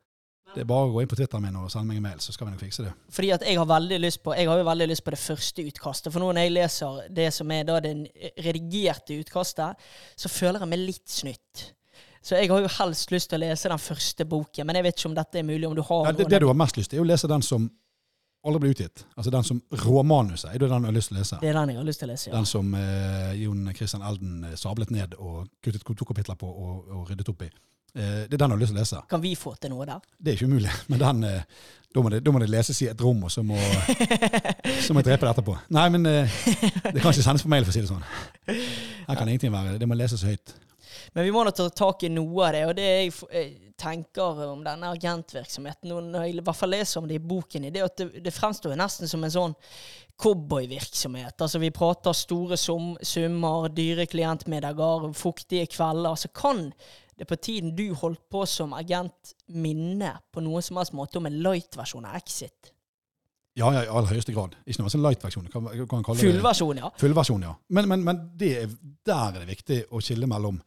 det 0.54 0.62
er 0.62 0.70
bare 0.70 0.86
å 0.86 0.92
gå 0.94 1.02
inn 1.02 1.10
på 1.10 1.18
Twitteren 1.18 1.42
min 1.42 1.56
og 1.58 1.72
sende 1.74 1.90
meg 1.90 1.98
en 1.98 2.06
mail, 2.06 2.20
så 2.22 2.34
skal 2.34 2.48
vi 2.48 2.54
nok 2.54 2.62
fikse 2.62 2.84
det. 2.86 2.92
Fordi 3.16 3.30
at 3.34 3.46
jeg 3.48 3.58
har 3.58 3.70
veldig 3.70 3.98
lyst 4.04 4.22
på 4.24 4.36
Jeg 4.38 4.50
har 4.50 4.60
jo 4.60 4.66
veldig 4.68 4.88
lyst 4.92 5.04
på 5.04 5.14
det 5.16 5.20
første 5.20 5.66
utkastet. 5.66 6.14
For 6.14 6.22
nå 6.22 6.30
når 6.30 6.46
jeg 6.46 6.54
leser 6.54 7.00
det 7.10 7.30
som 7.34 7.54
er 7.56 7.64
da 7.66 7.80
det 7.82 7.94
redigerte 8.46 9.18
utkastet, 9.18 9.88
så 10.16 10.30
føler 10.30 10.62
jeg 10.62 10.70
meg 10.70 10.84
litt 10.84 11.10
snytt. 11.10 11.64
Så 12.24 12.38
jeg 12.40 12.48
har 12.50 12.64
jo 12.64 12.70
helst 12.80 13.12
lyst 13.12 13.30
til 13.32 13.42
å 13.42 13.44
lese 13.44 13.68
den 13.72 13.82
første 13.84 14.26
boken, 14.32 14.68
men 14.68 14.80
jeg 14.80 14.86
vet 14.86 15.00
ikke 15.00 15.10
om 15.10 15.16
dette 15.18 15.42
er 15.42 15.48
mulig. 15.48 15.66
Om 15.68 15.76
du 15.76 15.82
har 15.84 16.06
Ja, 16.08 16.14
det, 16.16 16.30
det 16.32 16.40
du 16.40 16.48
har 16.48 16.56
mest 16.56 16.80
lyst 16.80 16.94
til, 16.94 17.02
er 17.02 17.04
å 17.04 17.10
lese 17.10 17.28
den 17.28 17.44
som 17.44 17.68
aldri 18.48 18.62
ble 18.64 18.72
utgitt. 18.76 19.04
Altså 19.16 19.32
den 19.32 19.46
som 19.48 19.60
råmanuset 19.84 20.50
er 20.52 20.64
det 20.64 20.70
den 20.72 20.88
du 20.88 20.90
har 20.90 20.96
lyst 20.96 21.12
til 21.12 21.18
å 21.18 21.22
lese. 21.22 21.42
Det 21.44 21.52
er 21.52 21.60
den 21.60 21.74
jeg 21.74 21.80
har 21.82 21.88
lyst 21.88 22.04
til 22.04 22.10
å 22.10 22.14
lese, 22.14 22.30
ja. 22.30 22.34
Den 22.38 22.48
som 22.48 22.74
eh, 22.80 23.36
Jon 23.44 23.70
Christian 23.76 24.08
Elden 24.08 24.48
eh, 24.50 24.56
sablet 24.60 24.92
ned 24.92 25.16
og 25.20 25.46
kuttet 25.64 25.84
to 25.84 26.08
kapitler 26.08 26.40
på 26.40 26.50
og, 26.50 26.90
og 26.96 27.06
ryddet 27.12 27.32
opp 27.32 27.46
i. 27.48 27.52
Eh, 27.94 28.24
det 28.26 28.34
er 28.36 28.42
den 28.42 28.52
du 28.52 28.56
har 28.56 28.64
lyst 28.64 28.74
til 28.74 28.80
å 28.80 28.84
lese. 28.84 29.04
Kan 29.12 29.24
vi 29.24 29.36
få 29.38 29.54
til 29.62 29.72
noe 29.76 29.86
der? 29.88 30.04
Det 30.18 30.34
er 30.34 30.40
ikke 30.40 30.50
umulig, 30.50 30.72
men 30.92 31.04
den, 31.04 31.24
eh, 31.30 31.70
da, 31.94 32.02
må 32.02 32.12
det, 32.12 32.24
da 32.26 32.34
må 32.36 32.42
det 32.44 32.50
leses 32.52 32.82
i 32.84 32.90
et 32.92 33.04
rom, 33.06 33.24
og 33.28 33.32
så 33.32 33.44
må, 33.48 33.60
så 34.88 34.96
må 34.96 35.04
jeg 35.04 35.12
drepe 35.12 35.28
det 35.28 35.36
etterpå. 35.36 35.56
Nei, 35.78 35.88
men 35.94 36.10
eh, 36.10 36.40
det 36.90 37.00
kan 37.04 37.12
ikke 37.14 37.28
sendes 37.28 37.46
på 37.46 37.52
mail, 37.54 37.68
for 37.68 37.72
å 37.72 37.78
si 37.78 37.84
det 37.84 37.92
sånn. 37.92 38.08
Her 39.08 39.20
kan 39.20 39.30
ingenting 39.30 39.54
være. 39.56 39.78
Det 39.80 39.88
må 39.88 40.00
leses 40.00 40.26
høyt. 40.28 40.56
Men 41.14 41.28
vi 41.28 41.34
må 41.34 41.44
nå 41.46 41.52
ta 41.54 41.68
tak 41.70 42.04
i 42.04 42.10
noe 42.10 42.48
av 42.48 42.56
det. 42.56 42.64
Og 42.70 42.76
det 42.78 42.88
jeg 42.88 43.74
tenker 43.80 44.42
om 44.48 44.64
denne 44.66 44.90
agentvirksomheten, 44.96 45.94
når 45.94 46.26
jeg 46.26 46.36
i 46.38 46.44
hvert 46.46 46.58
fall 46.58 46.74
leser 46.74 47.02
om 47.02 47.10
det 47.10 47.20
i 47.20 47.24
boken, 47.24 47.68
det 47.70 47.82
er 47.82 47.90
at 47.90 48.02
det, 48.02 48.24
det 48.26 48.34
fremstår 48.34 48.78
nesten 48.80 49.10
som 49.10 49.24
en 49.26 49.34
sånn 49.34 49.56
cowboyvirksomhet. 50.24 51.38
Altså 51.42 51.62
Vi 51.62 51.72
prater 51.74 52.18
store 52.18 52.58
sum, 52.58 52.94
summer, 53.02 53.70
dyre 53.74 54.08
klientmiddager, 54.10 55.10
fuktige 55.18 55.70
kvelder. 55.74 56.18
Så 56.18 56.34
kan 56.34 56.70
det 57.18 57.30
på 57.30 57.38
tiden 57.38 57.76
du 57.78 57.92
holdt 57.98 58.24
på 58.34 58.46
som 58.50 58.74
agent, 58.74 59.36
minne 59.54 60.16
på 60.34 60.42
noen 60.42 60.66
som 60.66 60.80
helst 60.82 60.96
måte 60.98 61.22
om 61.22 61.30
en 61.30 61.42
light-versjon 61.46 62.10
av 62.10 62.18
Exit? 62.18 62.74
Ja, 63.54 63.68
ja, 63.70 63.84
i 63.86 63.90
aller 63.90 64.10
høyeste 64.10 64.34
grad. 64.34 64.56
Ikke 64.66 64.82
noe 64.82 64.90
sånn 64.90 65.04
light-versjon. 65.06 65.46
Fullversjon, 65.54 66.80
ja. 66.82 66.90
Fullversjon, 66.98 67.44
ja. 67.46 67.54
Men, 67.70 67.90
men, 67.92 68.06
men 68.08 68.22
det 68.40 68.54
er, 68.64 68.78
der 69.06 69.28
er 69.28 69.44
det 69.44 69.50
viktig 69.52 69.84
å 69.94 70.02
skille 70.02 70.30
mellom 70.30 70.58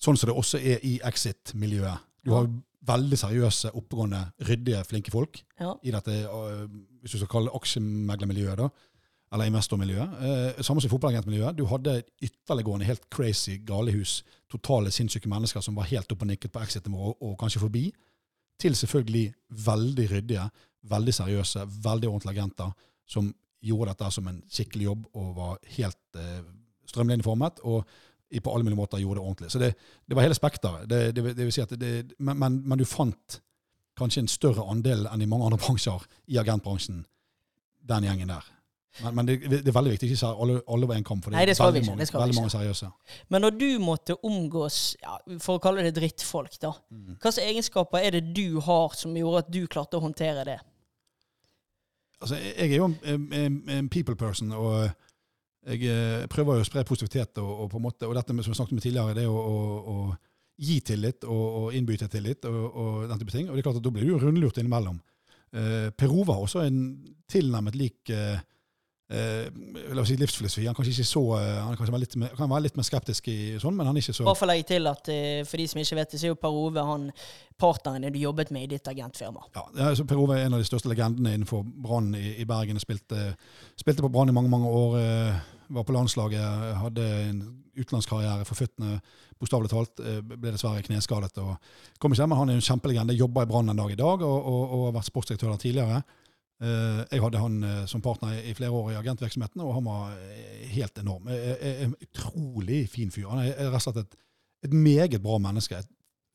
sånn 0.00 0.18
som 0.18 0.30
det 0.30 0.36
også 0.36 0.58
er 0.58 0.84
i 0.86 0.98
Exit-miljøet. 1.06 2.06
Du 2.24 2.32
har 2.34 2.48
veldig 2.90 3.18
seriøse, 3.20 3.72
oppegående, 3.76 4.22
ryddige, 4.48 4.84
flinke 4.88 5.12
folk 5.12 5.42
ja. 5.60 5.74
i 5.84 5.92
dette, 5.92 6.22
øh, 6.28 6.64
hvis 7.00 7.14
du 7.14 7.20
skal 7.20 7.32
kalle 7.34 7.50
det 7.50 7.58
aksjemeglermiljøet, 7.60 8.62
da, 8.62 8.68
eller 9.32 9.50
investormiljøet. 9.50 10.14
Eh, 10.26 10.62
samme 10.64 10.82
som 10.82 10.88
i 10.88 10.90
fotballagentmiljøet. 10.90 11.58
Du 11.58 11.66
hadde 11.70 12.00
ytterliggående, 12.22 12.86
helt 12.88 13.04
crazy 13.14 13.60
galehus, 13.66 14.24
totale 14.50 14.90
sinnssyke 14.90 15.30
mennesker 15.30 15.62
som 15.62 15.76
var 15.78 15.86
helt 15.92 16.12
oppe 16.12 16.26
og 16.26 16.32
nikket 16.32 16.52
på 16.52 16.62
exit-nivå 16.64 17.12
og, 17.12 17.20
og 17.22 17.36
kanskje 17.38 17.62
forbi, 17.62 17.84
til 18.60 18.76
selvfølgelig 18.76 19.32
veldig 19.66 20.08
ryddige, 20.10 20.48
veldig 20.90 21.14
seriøse, 21.14 21.66
veldig 21.84 22.08
ordentlige 22.08 22.38
agenter 22.38 22.72
som 23.08 23.30
gjorde 23.62 23.92
dette 23.92 24.10
som 24.16 24.28
en 24.28 24.42
skikkelig 24.50 24.88
jobb 24.88 25.06
og 25.20 25.30
var 25.36 25.58
helt 25.76 26.18
eh, 26.18 26.42
strømlinjeformet. 26.90 27.60
og 27.62 27.84
på 28.38 28.52
alle 28.54 28.66
mulige 28.66 28.78
måter 28.78 29.02
gjorde 29.02 29.18
det 29.18 29.26
ordentlig. 29.26 29.50
Så 29.50 29.58
det, 29.58 29.72
det 30.06 30.16
var 30.16 30.22
hele 30.22 30.38
spekteret. 30.38 30.86
Det, 30.90 31.00
det, 31.16 31.24
det 31.34 31.46
vil 31.48 31.52
si 31.52 31.64
at 31.64 31.74
det, 31.80 32.12
men, 32.18 32.38
men, 32.38 32.60
men 32.68 32.78
du 32.78 32.86
fant 32.86 33.40
kanskje 33.98 34.24
en 34.24 34.30
større 34.30 34.64
andel 34.70 35.08
enn 35.10 35.24
i 35.24 35.28
mange 35.28 35.48
andre 35.48 35.58
bransjer 35.64 36.06
i 36.30 36.38
agentbransjen, 36.40 37.04
den 37.90 38.06
gjengen 38.08 38.32
der. 38.32 38.48
Men, 39.04 39.14
men 39.14 39.28
det, 39.28 39.36
det 39.50 39.68
er 39.70 39.74
veldig 39.74 39.92
viktig 39.94 40.08
ikke 40.10 40.30
alle, 40.44 40.56
alle 40.66 40.88
var 40.90 40.98
en 40.98 41.04
kamp, 41.06 41.22
for 41.24 41.30
det 41.30 41.38
Nei, 41.38 41.44
det 41.46 41.54
er 41.54 41.60
veldig, 41.62 41.78
vi 41.78 41.84
ikke, 41.84 41.92
mange, 41.94 42.06
skal 42.08 42.18
vi 42.18 42.22
veldig 42.22 42.34
ikke. 42.34 42.42
mange 42.42 42.54
seriøse. 42.54 42.88
Men 43.30 43.44
når 43.46 43.52
du 43.60 43.68
måtte 43.82 44.16
omgås, 44.26 44.78
ja, 45.02 45.18
for 45.42 45.58
å 45.58 45.62
kalle 45.62 45.84
det 45.86 45.94
drittfolk, 45.98 46.56
da. 46.62 46.72
Mm. 46.90 47.14
Hvilke 47.22 47.44
egenskaper 47.46 48.02
er 48.02 48.18
det 48.18 48.24
du 48.36 48.58
har 48.66 48.96
som 48.98 49.14
gjorde 49.16 49.44
at 49.44 49.52
du 49.54 49.62
klarte 49.70 50.00
å 50.00 50.04
håndtere 50.04 50.44
det? 50.48 50.58
Altså, 52.20 52.36
jeg 52.36 52.66
er 52.66 52.76
jo 52.76 52.90
en, 52.90 53.28
en, 53.32 53.60
en 53.78 53.88
people 53.88 54.18
person, 54.18 54.50
og 54.52 54.90
jeg 55.68 55.92
eh, 55.92 56.26
prøver 56.32 56.58
jo 56.58 56.64
å 56.64 56.68
spre 56.68 56.84
positivitet. 56.88 57.40
Og, 57.42 57.64
og, 57.64 57.70
på 57.72 57.80
en 57.80 57.86
måte, 57.88 58.08
og 58.08 58.16
dette 58.16 58.34
med, 58.36 58.46
som 58.46 58.54
vi 58.54 58.58
snakket 58.60 58.76
om 58.76 58.82
tidligere, 58.82 59.16
det 59.18 59.26
å, 59.28 59.36
å, 59.36 59.56
å 59.94 59.96
gi 60.60 60.78
tillit 60.84 61.24
og, 61.24 61.44
og 61.60 61.76
innby 61.76 61.96
til 62.00 62.10
tillit 62.12 62.44
og, 62.48 62.60
og 62.68 63.08
den 63.10 63.20
type 63.20 63.34
ting. 63.34 63.48
Og 63.48 63.56
det 63.56 63.62
er 63.62 63.68
klart 63.68 63.80
at 63.80 63.86
da 63.86 63.92
blir 63.94 64.06
du 64.06 64.14
jo 64.14 64.20
rundlurt 64.22 64.60
innimellom. 64.60 65.00
Eh, 65.50 65.88
per 65.96 66.12
Ove 66.14 66.36
har 66.36 66.44
også 66.44 66.64
en 66.64 66.80
tilnærmet 67.30 67.78
lik 67.78 68.12
eh, 68.14 68.40
eh, 69.10 70.04
si 70.06 70.16
livsfilosofi. 70.16 70.66
Han 70.66 70.74
kanskje 70.74 70.94
ikke 70.94 71.08
så, 71.10 71.22
eh, 71.38 71.60
han 71.64 71.76
kan 71.76 71.86
være 71.92 72.04
litt, 72.04 72.16
kan 72.36 72.50
være 72.50 72.62
litt 72.68 72.76
mer 72.78 72.86
skeptisk 72.86 73.28
i 73.28 73.38
sånn, 73.60 73.76
men 73.76 73.86
han 73.86 73.96
er 73.96 74.04
ikke 74.04 74.16
så 74.16 74.24
Bare 74.24 74.38
for 74.38 74.46
å 74.46 74.52
legge 74.52 74.68
til 74.70 74.86
at 74.90 75.08
eh, 75.12 75.44
for 75.44 75.56
de 75.60 75.66
som 75.70 75.80
ikke 75.82 75.98
vet 75.98 76.10
det, 76.10 76.20
så 76.20 76.28
er 76.28 76.34
jo 76.34 76.40
Per 76.40 76.58
Ove 76.62 76.84
han 76.86 77.10
partneren 77.60 78.12
du 78.12 78.18
jobbet 78.18 78.50
med 78.54 78.64
i 78.64 78.74
ditt 78.76 78.88
agentfirma. 78.88 79.42
Ja, 79.54 79.94
så 79.94 80.06
Per 80.08 80.20
Ove 80.20 80.38
er 80.38 80.46
en 80.46 80.54
av 80.56 80.62
de 80.62 80.68
største 80.68 80.88
legendene 80.88 81.34
innenfor 81.36 81.64
Brann 81.64 82.14
i, 82.14 82.36
i 82.40 82.46
Bergen. 82.48 82.80
Spilte, 82.80 83.34
spilte 83.76 84.04
på 84.06 84.12
Brann 84.12 84.32
i 84.32 84.36
mange 84.36 84.52
mange 84.52 84.68
år. 84.68 85.00
eh, 85.00 85.40
Var 85.70 85.84
på 85.86 85.92
landslaget. 85.94 86.72
Hadde 86.82 87.04
en 87.28 87.42
utenlandskarriere 87.78 88.44
for 88.44 88.58
føttene, 88.58 88.96
bokstavelig 89.38 89.70
talt. 89.70 90.00
Ble 90.26 90.50
dessverre 90.50 90.82
kneskadet. 90.82 91.38
og 91.38 91.56
kom 92.00 92.10
ikke 92.10 92.24
hjem. 92.24 92.32
men 92.32 92.38
Han 92.38 92.50
er 92.50 92.54
en 92.58 92.66
kjempelegende. 92.66 93.14
Jobber 93.14 93.46
i 93.46 93.46
Brann 93.46 93.70
en 93.70 93.76
dag 93.78 93.92
i 93.92 93.94
dag 93.94 94.24
og, 94.26 94.46
og, 94.50 94.64
og 94.74 94.84
har 94.88 94.96
vært 94.98 95.06
sportsdirektør 95.12 95.52
der 95.52 95.62
tidligere. 95.62 96.02
Eh, 96.60 97.04
Jeg 97.08 97.22
hadde 97.24 97.40
han 97.40 97.62
eh, 97.64 97.84
som 97.88 98.02
partner 98.04 98.36
i 98.44 98.52
flere 98.56 98.74
år 98.76 98.90
i 98.92 98.98
agentvirksomheten, 99.00 99.62
og 99.64 99.74
han 99.78 99.86
var 99.86 100.16
eh, 100.16 100.66
helt 100.74 100.98
enorm. 101.00 101.28
En 101.28 101.94
utrolig 102.04 102.82
fin 102.92 103.10
fyr. 103.10 103.30
Han 103.32 103.44
er 103.46 103.54
rett 103.70 103.78
og 103.80 103.86
slett 103.86 104.02
et, 104.02 104.18
et 104.68 104.74
meget 104.76 105.22
bra 105.24 105.38
menneske. 105.40 105.78
Et 105.80 105.88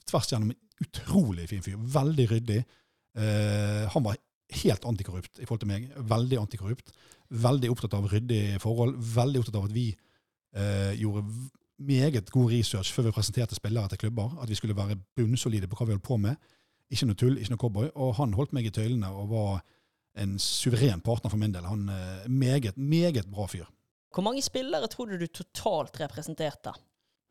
tvers 0.10 0.32
gjennom 0.32 0.54
en 0.54 0.86
utrolig 0.86 1.50
fin 1.50 1.62
fyr. 1.66 1.78
Veldig 1.78 2.30
ryddig. 2.32 2.64
Han 3.16 4.04
var 4.04 4.18
helt 4.60 4.84
antikorrupt 4.86 5.40
i 5.40 5.46
forhold 5.46 5.62
til 5.62 5.70
meg. 5.70 5.86
Veldig 6.10 6.40
antikorrupt. 6.42 6.90
Veldig 7.32 7.70
opptatt 7.72 7.94
av 7.96 8.10
ryddige 8.12 8.58
forhold. 8.60 8.98
Veldig 9.16 9.40
opptatt 9.40 9.56
av 9.62 9.70
at 9.70 9.76
vi 9.78 9.86
gjorde 11.00 11.24
meget 11.80 12.28
god 12.34 12.52
research 12.52 12.92
før 12.94 13.08
vi 13.08 13.16
presenterte 13.16 13.56
spillere 13.56 13.88
til 13.94 14.04
klubber. 14.04 14.36
At 14.44 14.52
vi 14.52 14.58
skulle 14.60 14.76
være 14.76 15.00
bunnsolide 15.16 15.70
på 15.72 15.80
hva 15.80 15.88
vi 15.88 15.96
holdt 15.96 16.10
på 16.10 16.20
med. 16.28 16.36
Ikke 16.92 17.08
noe 17.08 17.22
tull, 17.22 17.40
ikke 17.40 17.56
noe 17.56 17.64
cowboy. 17.64 17.90
Og 17.96 18.18
han 18.20 18.36
holdt 18.36 18.54
meg 18.58 18.68
i 18.68 18.76
tøylene 18.76 19.14
og 19.16 19.32
var 19.32 19.64
en 20.16 20.40
suveren 20.40 21.02
partner 21.02 21.32
for 21.32 21.38
min 21.38 21.54
del. 21.54 21.66
Han 21.66 21.90
er 21.90 22.28
Meget, 22.30 22.78
meget 22.78 23.26
bra 23.32 23.48
fyr. 23.48 23.66
Hvor 24.14 24.24
mange 24.24 24.42
spillere 24.42 24.88
tror 24.88 25.06
du 25.06 25.18
du 25.18 25.28
totalt 25.28 26.00
representerte? 26.00 26.72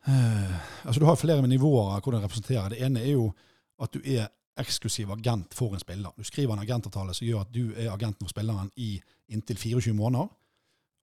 Eh, 0.06 0.86
altså 0.86 1.00
Du 1.00 1.06
har 1.06 1.16
flere 1.16 1.46
nivåer 1.48 1.94
av 1.96 2.00
hvordan 2.02 2.20
du 2.20 2.26
representerer. 2.26 2.68
Det 2.68 2.82
ene 2.84 3.00
er 3.00 3.12
jo 3.12 3.32
at 3.80 3.94
du 3.94 4.00
er 4.04 4.28
eksklusiv 4.60 5.10
agent 5.10 5.54
for 5.54 5.74
en 5.74 5.80
spiller. 5.80 6.12
Du 6.16 6.24
skriver 6.24 6.52
en 6.52 6.62
agentavtale 6.62 7.14
som 7.14 7.26
gjør 7.26 7.40
at 7.40 7.54
du 7.54 7.72
er 7.72 7.90
agenten 7.90 8.22
for 8.26 8.28
spilleren 8.30 8.70
i 8.76 9.00
inntil 9.28 9.56
24 9.56 9.94
måneder. 9.94 10.28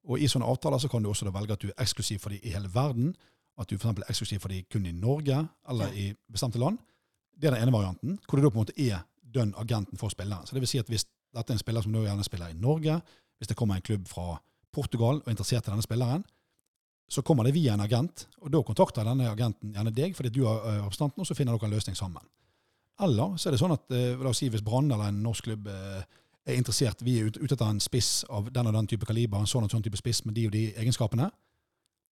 Og 0.07 0.19
I 0.21 0.27
sånne 0.27 0.47
avtaler 0.47 0.77
så 0.81 0.89
kan 0.89 1.03
du 1.03 1.09
også 1.09 1.29
velge 1.31 1.53
at 1.53 1.61
du 1.61 1.67
er 1.69 1.81
eksklusiv 1.81 2.19
for 2.19 2.29
dem 2.29 2.39
i 2.43 2.53
hele 2.53 2.69
verden. 2.73 3.15
At 3.59 3.69
du 3.69 3.77
for 3.77 3.89
er 3.89 4.09
eksklusiv 4.09 4.39
for 4.39 4.49
dem 4.49 4.63
kun 4.71 4.85
i 4.85 4.91
Norge 4.91 5.47
eller 5.69 5.93
i 5.93 6.13
bestemte 6.31 6.59
land. 6.59 6.77
Det 7.41 7.49
er 7.49 7.55
den 7.55 7.63
ene 7.63 7.73
varianten, 7.73 8.19
hvor 8.29 8.37
du 8.37 8.45
da 8.45 8.49
på 8.49 8.59
en 8.59 8.63
måte 8.65 8.77
er 8.77 9.03
dønn 9.33 9.53
agenten 9.57 9.97
for 9.97 10.09
spilleren. 10.09 10.45
Så 10.45 10.55
det 10.55 10.61
vil 10.61 10.67
si 10.67 10.77
at 10.77 10.87
Hvis 10.87 11.05
dette 11.35 11.53
er 11.53 11.57
en 11.57 11.61
spiller 11.63 11.85
som 11.85 11.95
da 11.95 12.03
gjerne 12.05 12.27
spiller 12.27 12.51
i 12.51 12.59
Norge, 12.59 12.99
hvis 13.39 13.49
det 13.49 13.57
kommer 13.57 13.79
en 13.79 13.85
klubb 13.85 14.07
fra 14.09 14.35
Portugal 14.71 15.19
og 15.21 15.27
er 15.27 15.35
interessert 15.35 15.67
i 15.67 15.71
denne 15.73 15.85
spilleren, 15.85 16.23
så 17.11 17.23
kommer 17.27 17.43
det 17.43 17.55
via 17.57 17.73
en 17.75 17.83
agent, 17.83 18.27
og 18.39 18.51
da 18.53 18.61
kontakter 18.63 19.03
denne 19.07 19.27
agenten 19.27 19.73
gjerne 19.75 19.91
deg 19.95 20.15
fordi 20.15 20.31
du 20.31 20.45
er 20.45 20.61
eh, 20.61 20.79
representanten, 20.85 21.23
og 21.23 21.27
så 21.27 21.35
finner 21.35 21.57
dere 21.57 21.67
en 21.67 21.75
løsning 21.75 21.97
sammen. 21.99 22.23
Eller 23.01 23.35
så 23.39 23.49
er 23.49 23.55
det 23.55 23.61
sånn 23.61 23.75
at 23.75 23.95
eh, 23.97 24.13
la 24.15 24.31
oss 24.31 24.39
si 24.43 24.47
hvis 24.51 24.63
Brann 24.63 24.91
eller 24.91 25.09
en 25.09 25.21
norsk 25.25 25.49
klubb 25.49 25.67
eh, 25.71 26.03
er 26.47 26.57
interessert, 26.57 27.03
vi 27.05 27.17
er 27.19 27.27
ute 27.29 27.43
etter 27.51 27.67
en 27.67 27.81
spiss 27.83 28.23
av 28.31 28.47
den 28.53 28.69
og 28.69 28.77
den 28.77 28.87
type 28.93 29.07
kaliber, 29.09 29.41
en 29.41 29.49
sånn 29.49 29.67
og 29.67 29.73
sånn 29.73 29.83
type 29.85 29.99
spiss 29.99 30.23
med 30.25 30.37
de 30.37 30.47
og 30.47 30.55
de 30.55 30.63
egenskapene, 30.71 31.27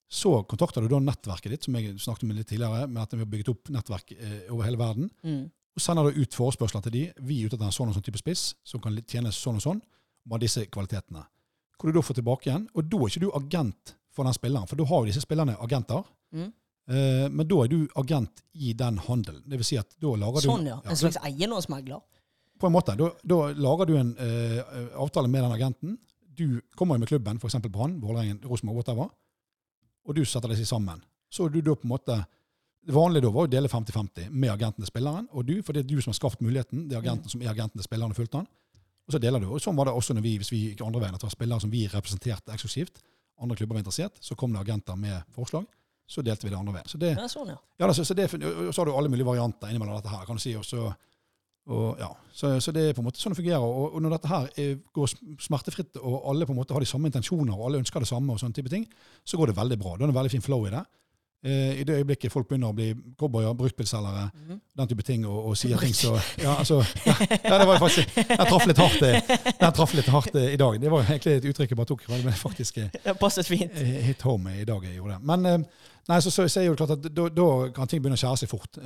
så 0.10 0.40
kontakter 0.50 0.82
du 0.82 0.90
da 0.90 1.00
nettverket 1.06 1.54
ditt, 1.54 1.66
som 1.68 1.76
jeg 1.78 1.94
snakket 2.02 2.26
om 2.26 2.34
litt 2.34 2.50
tidligere, 2.50 2.88
med 2.90 3.04
at 3.04 3.14
vi 3.14 3.22
har 3.22 3.30
bygget 3.30 3.52
opp 3.54 3.72
nettverk 3.74 4.14
eh, 4.18 4.50
over 4.50 4.66
hele 4.66 4.82
verden, 4.82 5.10
Mm. 5.24 5.48
Og 5.76 5.84
sender 5.84 6.10
da 6.10 6.22
ut 6.22 6.36
forespørsler 6.36 6.84
til 6.86 6.96
de. 6.96 7.04
Vi 7.26 7.40
er 7.40 7.50
ute 7.50 7.58
etter 7.58 7.70
en 7.70 7.76
sånn 7.76 7.91
og 7.91 7.98
sånn 7.98 8.06
type 8.06 8.22
spiss, 8.22 8.54
som 8.68 8.82
kan 8.84 8.98
tjene 9.08 9.32
sånn 9.36 9.60
og 9.62 9.66
sånn, 9.66 9.82
med 10.30 10.44
disse 10.44 10.66
kvalitetene. 10.72 11.24
Hvor 11.80 11.90
du 11.90 11.96
da 11.96 12.04
får 12.04 12.20
tilbake 12.20 12.50
igjen, 12.50 12.66
og 12.76 12.90
da 12.91 13.00
er 13.00 13.12
ikke 13.12 13.24
du 13.24 13.30
agent 13.40 13.94
for 14.16 14.28
den 14.28 14.36
spilleren, 14.36 14.68
for 14.68 14.80
da 14.80 14.88
har 14.90 15.04
jo 15.04 15.12
disse 15.12 15.24
spillerne 15.24 15.56
agenter. 15.64 16.04
Mm. 16.36 16.50
Eh, 16.90 17.26
men 17.30 17.48
da 17.48 17.64
er 17.64 17.72
du 17.72 17.80
agent 18.02 18.44
i 18.58 18.74
den 18.78 18.98
handelen. 19.06 19.44
Det 19.46 19.60
vil 19.62 19.68
si 19.68 19.78
at 19.80 19.94
da 20.02 20.16
lager 20.18 20.44
du 20.44 20.50
Sånn, 20.50 20.68
ja. 20.72 20.80
En 20.84 21.00
slags 21.00 21.20
eiendomsmegler. 21.22 22.02
På 22.60 22.68
en 22.68 22.76
måte. 22.76 22.98
Da, 23.00 23.12
da 23.24 23.40
lager 23.56 23.88
du 23.88 23.96
en 24.00 24.12
eh, 24.20 24.60
avtale 25.00 25.32
med 25.32 25.46
den 25.46 25.56
agenten. 25.56 25.96
Du 26.40 26.60
kommer 26.76 26.98
jo 26.98 27.06
med 27.06 27.12
klubben, 27.12 27.40
f.eks. 27.40 27.60
Brann, 27.70 28.00
Vålerengen, 28.02 28.41
Rosenborg, 28.48 28.82
whatever, 28.82 29.10
og 30.08 30.16
du 30.16 30.24
setter 30.26 30.52
disse 30.52 30.68
sammen. 30.68 31.02
Så 31.30 31.46
er 31.46 31.54
du 31.54 31.62
da 31.62 31.76
på 31.78 31.86
en 31.86 31.94
måte 31.94 32.16
Det 32.85 32.95
vanlige 32.95 33.26
da 33.27 33.31
var 33.35 33.47
å 33.47 33.51
dele 33.51 33.69
50-50 33.69 34.30
med 34.31 34.51
agenten 34.53 34.84
til 34.84 34.89
spilleren 34.89 35.27
og 35.35 35.45
du, 35.45 35.60
for 35.65 35.76
det 35.76 35.84
er 35.84 35.89
du 35.89 35.99
som 35.99 36.14
har 36.14 36.18
skapt 36.18 36.41
muligheten. 36.41 36.88
Det 36.89 36.95
er 36.95 37.03
agenten 37.03 37.31
som 37.31 37.41
er 37.43 37.51
agenten 37.51 37.81
til 37.81 37.85
spilleren 37.85 38.15
og 38.15 38.18
fulgte 38.18 38.41
han. 38.41 38.47
Og 39.10 39.15
så 39.15 39.19
deler 39.22 39.41
du. 39.41 39.49
Og 39.49 39.61
sånn 39.61 39.77
var 39.77 39.89
det 39.89 39.95
også 39.97 40.14
når 40.15 40.26
vi, 40.26 40.35
hvis 40.38 40.51
vi 40.53 40.61
gikk 40.69 40.84
andre 40.85 41.01
veien. 41.01 41.18
At 41.18 41.23
det 41.23 41.27
var 41.27 41.34
spillere 41.34 41.64
som 41.64 41.73
vi 41.73 41.84
representerte 41.89 42.53
eksklusivt. 42.53 43.01
Andre 43.41 43.57
klubber 43.57 43.77
var 43.77 43.84
interessert. 43.84 44.19
Så 44.22 44.38
kom 44.38 44.53
det 44.53 44.61
agenter 44.61 44.97
med 44.99 45.23
forslag. 45.35 45.65
Så 46.10 46.22
delte 46.26 46.45
vi 46.45 46.53
det 46.53 46.60
andre 46.60 46.76
veien. 46.77 46.89
Så 46.89 46.97
det, 47.01 47.15
Ja, 47.18 47.27
sånn, 47.30 47.49
ja. 47.53 47.57
ja, 47.81 47.89
så, 47.93 48.06
så, 48.06 48.15
det, 48.18 48.27
og 48.34 48.69
så 48.73 48.81
har 48.81 48.89
du 48.89 48.95
alle 48.95 49.10
mulige 49.10 49.27
varianter 49.27 49.69
innimellom 49.69 49.97
dette 49.97 50.14
her, 50.14 50.26
kan 50.26 50.38
du 50.38 50.41
si. 50.41 50.53
Og 50.57 50.65
så, 50.65 50.88
og, 51.69 51.99
ja. 52.01 52.10
så, 52.34 52.56
så 52.61 52.73
det 52.73 52.88
er 52.88 52.95
på 52.97 53.03
en 53.03 53.10
måte 53.10 53.22
sånn 53.22 53.34
det 53.34 53.41
fungerer. 53.41 53.65
Og, 53.65 53.97
og 53.97 54.06
når 54.06 54.15
dette 54.15 54.31
her 54.31 54.47
er, 54.61 54.72
går 54.93 55.11
smertefritt, 55.45 55.99
og 56.01 56.22
alle 56.31 56.49
på 56.49 56.53
en 56.53 56.61
måte 56.61 56.77
har 56.77 56.85
de 56.85 56.89
samme 56.89 57.10
intensjoner, 57.11 57.53
og 57.57 57.68
alle 57.68 57.81
ønsker 57.84 58.06
det 58.06 58.10
samme, 58.10 58.34
og 58.34 58.41
sånne 58.41 58.57
type 58.57 58.73
ting, 58.73 58.88
så 59.26 59.41
går 59.41 59.51
det 59.51 59.60
veldig 59.60 59.80
bra. 59.81 59.95
Da 59.97 60.03
er 60.03 60.07
det 60.07 60.14
en 60.14 60.19
veldig 60.22 60.34
fin 60.38 60.45
flow 60.45 60.65
i 60.69 60.73
det. 60.73 60.85
Eh, 61.41 61.80
I 61.80 61.84
det 61.88 61.95
øyeblikket 62.02 62.34
folk 62.34 62.49
begynner 62.49 62.68
å 62.68 62.76
bli 62.76 62.90
cowboyer, 63.18 63.53
bruktbilselgere, 63.56 64.26
Mhm. 64.36 64.57
den 64.76 64.88
type 64.90 65.03
ting, 65.07 65.26
og, 65.26 65.45
og 65.48 65.56
sier 65.57 65.78
ting 65.80 65.94
så 65.95 66.11
ja, 66.38 66.56
altså, 66.60 66.82
ja, 67.06 67.14
ja, 67.32 67.57
det 67.61 67.68
var 67.68 67.78
jo 67.78 67.84
faktisk 67.86 68.16
Den 68.28 68.45
traff 68.49 68.66
litt 68.68 68.78
hardt, 68.82 68.99
den 69.61 69.72
traff 69.78 69.94
litt 69.95 70.10
hardt 70.11 70.36
i 70.36 70.57
dag. 70.60 70.80
Det 70.82 70.91
var 70.91 71.03
egentlig 71.07 71.38
et 71.38 71.48
uttrykk 71.53 71.70
jeg 71.72 71.78
bare 71.80 71.88
tok, 71.94 72.03
men 72.10 72.34
faktisk 72.36 72.78
eh, 72.84 72.90
eh, 73.80 74.02
hit 74.10 74.22
home 74.28 74.52
i 74.60 74.66
dag 74.68 74.84
jeg 74.84 74.98
gjorde 74.98 75.16
det. 75.16 75.24
Men 75.32 75.66
nei, 76.10 76.20
så, 76.20 76.30
så, 76.30 76.44
så 76.52 76.60
er 76.60 76.68
jo 76.68 76.76
klart 76.76 76.98
at 76.98 77.07
da, 77.07 77.30
da 77.32 77.48
kan 77.72 77.88
ting 77.88 78.02
begynne 78.03 78.20
å 78.20 78.24
skjære 78.24 78.41
seg 78.44 78.52
fort 78.52 78.80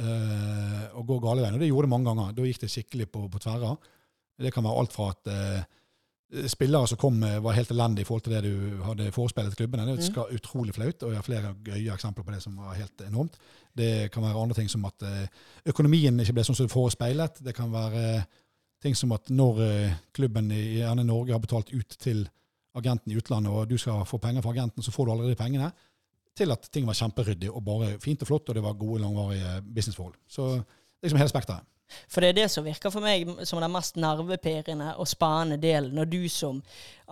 og 0.94 1.06
gå 1.10 1.20
gale 1.26 1.42
veien. 1.42 1.58
Og 1.58 1.60
det 1.64 1.70
gjorde 1.72 1.88
det 1.88 1.94
mange 1.96 2.10
ganger. 2.12 2.34
Da 2.38 2.46
gikk 2.46 2.62
det 2.68 2.70
skikkelig 2.74 3.10
på, 3.14 3.26
på 3.34 3.42
tverra. 3.42 3.74
Det 4.38 4.54
kan 4.54 4.66
være 4.66 4.78
alt 4.84 4.94
fra 4.94 5.10
at 5.14 5.34
spillere 6.50 6.88
som 6.88 6.98
kom 6.98 7.24
eh, 7.24 7.40
var 7.44 7.56
helt 7.58 7.72
elendige 7.72 8.06
i 8.06 8.08
forhold 8.08 8.24
til 8.26 8.36
det 8.36 8.44
du 8.46 8.84
hadde 8.84 9.12
forespeilet 9.14 9.56
klubbene. 9.58 9.86
Det 9.88 9.98
er 9.98 10.08
skal 10.10 10.36
utrolig 10.36 10.76
flaut, 10.76 11.04
og 11.04 11.12
jeg 11.12 11.20
har 11.20 11.28
flere 11.28 11.54
gøye 11.66 11.94
eksempler 11.94 12.26
på 12.26 12.34
det 12.34 12.42
som 12.44 12.58
var 12.58 12.78
helt 12.78 13.04
enormt. 13.08 13.38
Det 13.78 14.12
kan 14.14 14.26
være 14.26 14.42
andre 14.42 14.58
ting 14.58 14.70
som 14.72 14.86
at 14.90 15.06
eh, 15.08 15.28
økonomien 15.74 16.20
ikke 16.20 16.38
ble 16.38 16.46
sånn 16.48 16.60
som 16.62 16.72
forespeilet. 16.72 17.42
Det 17.46 17.56
kan 17.58 17.72
være 17.74 18.06
eh, 18.18 18.30
ting 18.84 18.98
som 19.00 19.14
at 19.16 19.30
når 19.32 19.62
klubben 20.12 20.50
i 20.52 20.80
gjerne 20.82 21.06
Norge 21.08 21.32
har 21.32 21.40
betalt 21.40 21.70
ut 21.72 21.98
til 22.04 22.26
agenten 22.76 23.14
i 23.14 23.16
utlandet, 23.16 23.54
og 23.54 23.70
du 23.70 23.78
skal 23.80 24.04
få 24.10 24.18
penger 24.20 24.44
fra 24.44 24.52
agenten, 24.52 24.84
så 24.84 24.92
får 24.92 25.06
du 25.06 25.12
allerede 25.14 25.40
pengene, 25.40 25.70
til 26.36 26.52
at 26.52 26.66
ting 26.74 26.88
var 26.90 26.98
kjemperyddig 26.98 27.52
og 27.52 27.64
bare 27.64 27.94
fint 28.04 28.26
og 28.26 28.28
flott, 28.28 28.50
og 28.50 28.58
det 28.58 28.64
var 28.66 28.76
gode, 28.76 29.00
langvarige 29.06 29.62
businessforhold. 29.64 30.18
Så 30.28 30.50
liksom 31.04 31.22
hele 31.22 31.32
spekteret. 31.32 31.64
For 32.12 32.24
det 32.24 32.32
er 32.32 32.38
det 32.42 32.50
som 32.52 32.66
virker 32.66 32.94
for 32.94 33.04
meg 33.04 33.30
som 33.48 33.62
den 33.62 33.74
mest 33.74 34.00
nervepirrende 34.02 34.94
og 35.02 35.10
spennende 35.10 35.60
delen, 35.62 35.94
når 35.98 36.10
du 36.12 36.22
som 36.32 36.62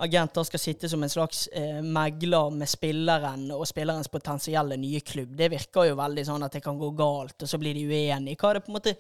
agent 0.02 0.34
da 0.36 0.44
skal 0.48 0.62
sitte 0.62 0.90
som 0.90 1.04
en 1.04 1.12
slags 1.12 1.46
eh, 1.54 1.82
megler 1.84 2.54
med 2.56 2.70
spilleren 2.70 3.46
og 3.56 3.68
spillerens 3.70 4.12
potensielle 4.12 4.78
nye 4.80 5.04
klubb. 5.06 5.36
Det 5.38 5.52
virker 5.54 5.92
jo 5.92 6.00
veldig 6.00 6.26
sånn 6.28 6.48
at 6.48 6.58
det 6.58 6.64
kan 6.66 6.80
gå 6.80 6.92
galt, 6.98 7.38
og 7.42 7.50
så 7.50 7.60
blir 7.62 7.78
de 7.78 7.88
uenige. 7.90 8.40
Hva 8.40 8.52
er 8.52 8.60
det 8.60 8.66
på 8.66 8.74
en 8.74 8.80
måte, 8.80 8.98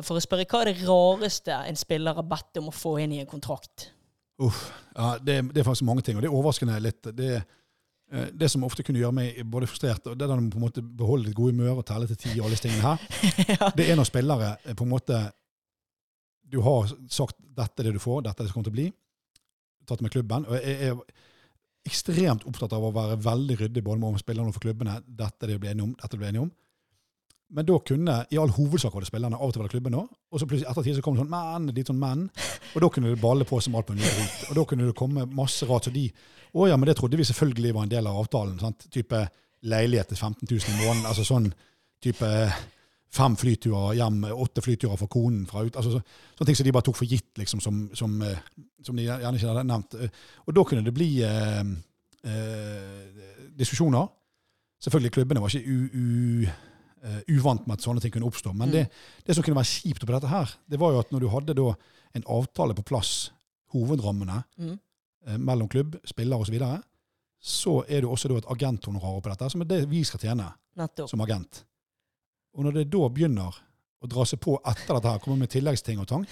For 0.00 0.16
å 0.16 0.22
spørre, 0.24 0.46
hva 0.48 0.62
er 0.62 0.70
det 0.70 0.86
rareste 0.88 1.52
en 1.68 1.76
spiller 1.76 2.16
har 2.16 2.24
bedt 2.24 2.56
om 2.62 2.70
å 2.70 2.72
få 2.72 2.94
inn 3.02 3.12
i 3.12 3.18
en 3.20 3.28
kontrakt? 3.28 3.90
Uff, 4.40 4.70
ja, 4.96 5.18
det, 5.20 5.34
det 5.52 5.60
er 5.60 5.66
faktisk 5.66 5.84
mange 5.84 6.02
ting, 6.02 6.16
og 6.16 6.24
det 6.24 6.30
er 6.30 6.36
overraskende 6.38 6.78
litt. 6.80 7.10
Det, 7.12 7.28
eh, 7.36 7.60
det 8.12 8.48
som 8.52 8.64
ofte 8.66 8.84
kunne 8.84 9.00
gjøre 9.00 9.16
meg 9.16 9.38
både 9.48 9.68
frustrert, 9.70 10.06
og 10.06 10.18
det 10.18 10.26
der 10.28 10.40
med 10.40 10.52
på 10.52 10.60
en 10.60 10.66
måte 10.66 10.82
beholde 10.84 11.30
litt 11.30 11.36
god 11.38 11.54
humør 11.54 11.80
og 11.80 11.86
telle 11.88 12.08
til 12.10 12.18
ti 12.20 12.32
og 12.34 12.46
alle 12.46 12.56
disse 12.58 12.66
tingene 12.66 12.84
her, 12.84 13.72
det 13.78 13.86
er 13.88 13.96
når 13.96 14.08
spillere 14.08 14.50
eh, 14.64 14.76
på 14.76 14.84
en 14.84 14.92
måte 14.92 15.20
Du 16.52 16.60
har 16.60 16.90
sagt 17.08 17.38
'dette 17.40 17.80
er 17.80 17.88
det 17.88 17.94
du 17.96 18.02
får, 18.02 18.22
dette 18.22 18.42
er 18.42 18.44
det 18.44 18.50
som 18.50 18.58
kommer 18.58 18.68
til 18.68 18.74
å 18.74 18.80
bli', 18.80 18.92
tatt 19.88 20.02
med 20.04 20.12
klubben. 20.12 20.44
og 20.44 20.54
jeg 20.54 20.88
er 20.88 20.98
ekstremt 21.88 22.44
opptatt 22.46 22.72
av 22.76 22.84
å 22.84 22.92
være 22.92 23.16
veldig 23.24 23.56
ryddig 23.62 23.82
både 23.84 24.00
med 24.00 24.20
spillerne 24.20 24.52
og 24.52 24.54
for 24.54 24.66
klubbene. 24.66 25.00
Dette 25.06 25.46
er 25.46 25.48
det 25.48 25.56
vi 25.56 25.62
blir 25.64 25.72
enige 25.72 25.88
om, 25.88 25.94
dette 25.96 26.06
er 26.06 26.12
det 26.12 26.18
vi 26.18 26.22
blir 26.22 26.32
enige 26.34 26.44
om. 26.44 26.52
Men 27.52 27.66
da 27.68 27.76
kunne 27.84 28.14
i 28.32 28.38
all 28.40 28.52
hovedsak 28.56 28.94
var 28.94 29.04
det 29.04 29.10
spillerne, 29.10 29.36
av 29.36 29.50
og 29.50 29.52
til 29.52 29.62
var 29.62 29.72
klubben 29.72 29.96
òg. 29.98 30.08
Og 30.32 30.40
så 30.40 30.46
plutselig 30.48 30.70
etter 30.70 30.86
tid 30.86 30.96
så 30.96 31.02
kom 31.04 31.18
det 31.18 31.22
sånn 31.24 31.32
men, 31.32 31.72
litt 31.76 31.90
sånn 31.90 32.00
men. 32.00 32.26
Og 32.72 32.84
da 32.84 32.88
kunne 32.94 33.12
det 33.12 33.20
balle 33.20 33.44
på 33.48 33.60
som 33.60 33.76
alt 33.76 33.90
på 33.90 33.96
en 33.96 34.00
ny 34.00 34.08
rot. 34.08 34.38
Og 34.50 34.56
da 34.56 34.64
kunne 34.70 34.88
det 34.88 34.96
komme 34.96 35.26
masse 35.36 35.68
rart. 35.68 35.88
Så 35.88 35.92
de 35.94 36.06
Å 36.52 36.66
ja, 36.68 36.76
men 36.76 36.88
det 36.88 36.96
trodde 36.98 37.16
vi 37.16 37.24
selvfølgelig 37.24 37.74
var 37.76 37.86
en 37.86 37.92
del 37.92 38.08
av 38.08 38.18
avtalen. 38.20 38.58
sant? 38.60 38.86
Type 38.92 39.20
leilighet 39.68 40.08
til 40.12 40.18
15 40.18 40.48
000 40.50 40.58
i 40.58 40.78
måneden. 40.82 41.06
Altså 41.08 41.24
sånn 41.24 41.46
type 42.02 42.28
fem 43.12 43.36
flyturer 43.36 43.94
hjem, 44.00 44.22
åtte 44.32 44.64
flyturer 44.64 44.96
for 45.00 45.12
konen 45.12 45.44
fra 45.48 45.62
ut. 45.66 45.76
altså 45.76 45.98
så, 45.98 46.02
Sånne 46.36 46.48
ting 46.48 46.56
som 46.56 46.66
de 46.66 46.72
bare 46.72 46.88
tok 46.88 46.96
for 46.96 47.08
gitt, 47.08 47.30
liksom, 47.38 47.60
som, 47.60 47.82
som, 47.96 48.14
eh, 48.24 48.40
som 48.84 48.96
de 48.96 49.04
gjerne 49.04 49.36
ikke 49.36 49.52
hadde 49.52 49.64
nevnt. 49.68 49.96
Eh, 50.00 50.08
Og 50.46 50.56
da 50.56 50.64
kunne 50.64 50.84
det 50.84 50.94
bli 50.96 51.10
eh, 51.28 51.62
eh, 52.24 53.24
diskusjoner. 53.58 54.08
Selvfølgelig, 54.82 55.12
klubbene 55.12 55.40
var 55.44 55.52
ikke 55.52 55.68
u, 55.68 55.78
u, 55.92 56.46
eh, 57.02 57.20
uvant 57.34 57.66
med 57.66 57.78
at 57.78 57.84
sånne 57.84 58.00
ting 58.00 58.12
kunne 58.14 58.28
oppstå. 58.30 58.52
Men 58.54 58.70
det, 58.72 58.86
det 59.26 59.34
som 59.36 59.44
kunne 59.44 59.58
være 59.58 59.70
kjipt 59.70 60.02
oppi 60.04 60.14
dette 60.14 60.30
her, 60.30 60.54
det 60.70 60.78
var 60.80 60.92
jo 60.94 61.00
at 61.02 61.10
når 61.12 61.20
du 61.20 61.28
hadde 61.32 61.54
da 61.58 61.68
en 62.14 62.24
avtale 62.28 62.74
på 62.78 62.84
plass, 62.84 63.30
hovedrammene 63.72 64.42
Mm. 64.58 64.78
eh, 65.26 65.38
mellom 65.38 65.68
klubb, 65.68 65.96
spiller 66.04 66.36
osv., 66.36 66.46
så, 66.50 66.52
videre, 66.52 66.82
så 67.40 67.74
er 67.88 68.00
det 68.02 68.10
også 68.10 68.28
da 68.28 68.36
et 68.38 68.50
agenthonorar 68.52 69.16
oppi 69.18 69.30
dette, 69.30 69.50
som 69.50 69.60
er 69.62 69.64
det 69.70 69.88
vi 69.90 70.02
skal 70.04 70.20
tjene 70.20 70.48
Netto. 70.76 71.06
som 71.08 71.20
agent. 71.20 71.64
Og 72.54 72.64
når 72.64 72.72
det 72.76 72.90
da 72.92 73.08
begynner 73.08 73.54
å 74.02 74.08
dra 74.10 74.24
seg 74.28 74.40
på 74.40 74.58
etter 74.66 74.94
dette 74.98 75.08
her, 75.10 75.18
kommer 75.22 75.38
med 75.38 75.50
tilleggsting 75.50 75.98
og 76.02 76.06
tang, 76.10 76.26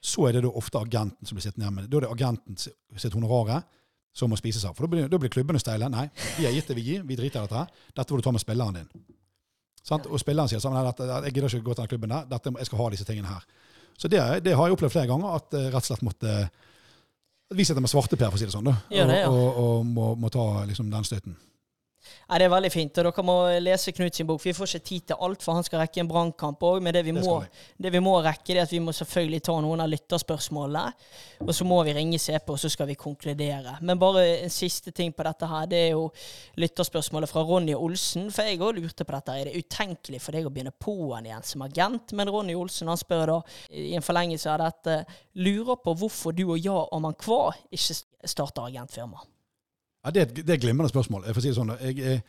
så 0.00 0.28
er 0.28 0.32
det 0.38 0.42
da 0.44 0.48
ofte 0.54 0.78
agenten 0.78 1.26
som 1.26 1.34
blir 1.36 1.42
sittende 1.42 1.64
igjen 1.66 1.74
med 1.74 1.84
det. 1.84 1.90
Da 1.90 1.96
er 1.96 2.00
det 2.06 2.12
agenten 2.14 2.56
sitt 3.02 3.14
honorare 3.16 3.62
som 4.14 4.30
må 4.30 4.36
spises 4.38 4.64
av. 4.64 4.74
For 4.76 4.86
da 4.86 4.92
blir, 4.92 5.08
da 5.10 5.18
blir 5.18 5.30
klubbene 5.30 5.58
steile. 5.58 5.88
Nei, 5.90 6.04
vi 6.38 6.44
har 6.46 6.52
gitt 6.54 6.68
det 6.70 6.76
vi 6.78 6.84
gir, 6.86 7.02
vi 7.02 7.16
driter 7.18 7.42
i 7.42 7.46
dette. 7.48 7.66
Dette 7.96 8.08
får 8.12 8.18
du 8.22 8.22
ta 8.28 8.32
med 8.32 8.40
spilleren 8.44 8.74
din. 8.78 8.88
Sant? 9.88 10.06
Og 10.06 10.20
spilleren 10.20 10.50
sier 10.50 10.62
sånn, 10.62 10.76
at 10.76 11.00
jeg 11.00 11.34
gidder 11.34 11.48
ikke 11.48 11.70
gå 11.70 11.74
til 11.76 11.84
den 11.84 11.92
klubben 11.94 12.12
der, 12.14 12.28
dette, 12.28 12.52
jeg 12.60 12.68
skal 12.68 12.82
ha 12.82 12.88
disse 12.92 13.06
tingene 13.08 13.30
her. 13.32 13.46
Så 13.98 14.10
det, 14.12 14.20
det 14.46 14.54
har 14.54 14.68
jeg 14.68 14.76
opplevd 14.76 14.94
flere 14.94 15.10
ganger, 15.10 15.38
at 15.40 15.56
eh, 15.58 15.70
rett 15.72 15.82
og 15.82 15.88
slett 15.88 16.04
måtte 16.06 16.34
at 17.48 17.56
vi 17.56 17.64
sitter 17.64 17.80
med 17.80 17.90
svarteper, 17.90 18.28
for 18.28 18.36
å 18.36 18.40
si 18.40 18.44
det 18.44 18.52
sånn, 18.52 18.68
da, 18.68 18.74
og, 19.32 19.38
og, 19.40 19.60
og 19.62 19.86
må, 19.88 20.10
må 20.20 20.28
ta 20.32 20.44
liksom, 20.68 20.90
den 20.92 21.06
støten. 21.08 21.38
Nei, 22.28 22.38
Det 22.38 22.44
er 22.44 22.52
veldig 22.52 22.70
fint. 22.72 22.98
og 22.98 23.04
Dere 23.08 23.24
må 23.24 23.36
lese 23.60 23.92
Knut 23.92 24.14
sin 24.14 24.26
bok. 24.26 24.42
Vi 24.44 24.52
får 24.52 24.66
ikke 24.74 24.84
tid 24.84 25.06
til 25.08 25.16
alt, 25.20 25.42
for 25.42 25.54
han 25.54 25.64
skal 25.64 25.80
rekke 25.80 26.00
en 26.00 26.08
brannkamp 26.08 26.60
òg. 26.60 26.82
Men 26.82 26.94
det 26.94 27.04
vi, 27.04 27.12
Det 27.12 27.24
må, 27.24 27.38
det 27.80 27.92
vi 27.92 28.00
må 28.04 28.16
rekke, 28.22 28.46
det 28.52 28.58
er 28.58 28.62
at 28.62 28.72
vi 28.72 28.80
må 28.84 28.92
selvfølgelig 28.92 29.42
ta 29.42 29.56
noen 29.60 29.80
av 29.80 29.88
lytterspørsmålene. 29.88 30.92
Og 31.46 31.54
så 31.54 31.64
må 31.64 31.82
vi 31.84 31.94
ringe 31.96 32.18
CP, 32.18 32.50
og 32.52 32.58
så 32.58 32.68
skal 32.68 32.86
vi 32.86 32.94
konkludere. 32.94 33.78
Men 33.80 33.98
bare 33.98 34.42
en 34.42 34.50
siste 34.50 34.90
ting 34.90 35.12
på 35.12 35.24
dette 35.24 35.46
her. 35.46 35.66
Det 35.66 35.78
er 35.86 35.90
jo 35.92 36.10
lytterspørsmålet 36.56 37.28
fra 37.28 37.42
Ronny 37.42 37.74
Olsen. 37.74 38.30
For 38.34 38.42
jeg 38.48 38.60
òg 38.60 38.76
lurte 38.80 39.04
på 39.04 39.14
dette. 39.16 39.38
Er 39.40 39.50
det 39.50 39.64
utenkelig 39.64 40.20
for 40.24 40.32
deg 40.36 40.46
å 40.48 40.52
begynne 40.52 40.74
på'n 40.74 41.28
igjen 41.28 41.42
som 41.46 41.62
agent? 41.62 42.12
Men 42.12 42.28
Ronny 42.32 42.54
Olsen 42.58 42.88
han 42.88 43.00
spør 43.00 43.26
da, 43.32 43.40
i 43.70 43.94
en 43.98 44.04
forlengelse 44.04 44.50
av 44.52 44.60
dette, 44.66 45.00
lurer 45.38 45.78
på 45.82 45.94
hvorfor 45.98 46.36
du 46.36 46.44
og 46.48 46.58
Ja 46.64 46.84
Aman 46.92 47.14
Kva 47.18 47.52
ikke 47.70 47.98
starter 48.28 48.68
agentfirma. 48.68 49.20
Ja, 50.08 50.12
det, 50.14 50.22
et, 50.22 50.36
det 50.40 50.52
er 50.54 50.56
et 50.56 50.62
glimrende 50.62 50.88
spørsmål. 50.88 51.26
Jeg 51.28 51.36
får 51.36 51.44
si 51.44 51.50
det 51.50 51.56
sånn, 51.58 51.72
jeg, 51.82 51.98
jeg, 52.00 52.22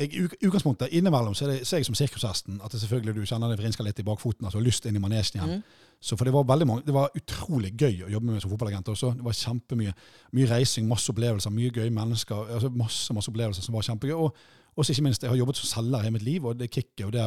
jeg, 0.00 0.30
utgangspunktet 0.48 0.90
innimellom 0.98 1.36
så 1.38 1.46
er 1.46 1.52
det, 1.52 1.60
jeg 1.62 1.86
som 1.86 1.94
sirkushesten 1.94 2.58
at 2.58 2.74
det 2.74 2.80
selvfølgelig 2.82 3.14
du 3.20 3.28
kjenner 3.28 3.52
det 3.52 3.60
vrinsker 3.60 3.86
litt 3.86 4.02
i 4.02 4.06
bakfoten, 4.06 4.48
altså 4.48 4.62
lyst 4.64 4.88
inn 4.90 4.98
i 4.98 5.02
manesjen 5.02 5.38
igjen. 5.38 5.60
Mm. 5.60 5.86
Så 6.02 6.16
for 6.18 6.26
det 6.26 6.34
var 6.34 6.48
veldig 6.48 6.66
mange, 6.66 6.86
det 6.86 6.96
var 6.96 7.14
utrolig 7.14 7.70
gøy 7.78 8.06
å 8.08 8.10
jobbe 8.10 8.32
med 8.32 8.42
som 8.42 8.50
fotballagent 8.50 8.90
også. 8.90 9.12
Det 9.18 9.26
var 9.28 9.36
kjempemye 9.36 9.94
mye 10.38 10.50
reising, 10.50 10.88
masse 10.90 11.12
opplevelser, 11.12 11.54
mye 11.54 11.70
gøye 11.76 11.92
mennesker. 11.94 12.54
altså 12.56 12.72
Masse 12.74 13.14
masse 13.14 13.30
opplevelser 13.30 13.62
som 13.62 13.76
var 13.76 13.86
kjempegøy. 13.86 14.16
Og 14.18 14.88
ikke 14.90 15.04
minst, 15.06 15.22
jeg 15.22 15.30
har 15.30 15.38
jobbet 15.38 15.60
som 15.60 15.70
selger 15.70 16.08
i 16.08 16.14
mitt 16.14 16.24
liv, 16.24 16.46
og 16.48 16.56
det 16.58 16.70
kicket 16.72 17.04
og 17.06 17.12
det 17.14 17.26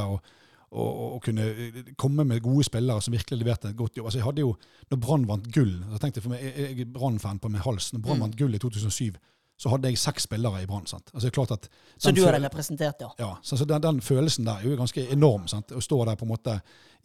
å 0.73 1.19
kunne 1.21 1.43
eh, 1.45 1.75
komme 1.99 2.25
med 2.25 2.41
gode 2.41 2.65
spillere 2.65 3.01
som 3.03 3.13
virkelig 3.13 3.38
leverte 3.43 3.69
et 3.69 3.77
godt 3.77 3.97
jobb. 3.97 4.07
Altså 4.09 4.19
jeg 4.19 4.25
hadde 4.25 4.41
jo, 4.41 4.55
når 4.89 5.01
Brann 5.03 5.27
vant 5.30 5.49
gull 5.53 5.75
så 5.91 5.99
tenkte 6.01 6.17
Jeg 6.19 6.25
for 6.25 6.34
meg, 6.34 6.41
jeg 6.41 6.71
jeg 6.71 6.88
er 6.88 6.93
Brann-fan 6.95 7.41
på 7.43 7.51
min 7.53 7.61
hals. 7.61 7.91
Når 7.93 8.01
Brann 8.01 8.17
Mm. 8.17 8.23
vant 8.25 8.38
gull 8.39 8.55
i 8.55 8.59
2007, 8.59 9.19
så 9.64 9.72
hadde 9.72 9.88
jeg 9.94 9.99
seks 10.02 10.26
spillere 10.27 10.60
i 10.60 10.65
Brann. 10.68 10.84
Altså 10.91 11.30
klart 11.31 11.53
at 11.56 11.69
Så 11.98 12.11
du 12.11 12.19
føl- 12.22 12.35
representert, 12.44 12.99
ja. 12.99 13.10
ja, 13.22 13.30
så, 13.41 13.56
så 13.57 13.65
den, 13.69 13.80
den 13.85 14.02
følelsen 14.03 14.44
der 14.48 14.60
er 14.60 14.68
jo 14.68 14.76
ganske 14.81 15.06
enorm. 15.14 15.45
sant? 15.48 15.72
Å 15.72 15.80
stå 15.81 16.02
der 16.10 16.18
på 16.19 16.27
en 16.27 16.31
måte 16.34 16.57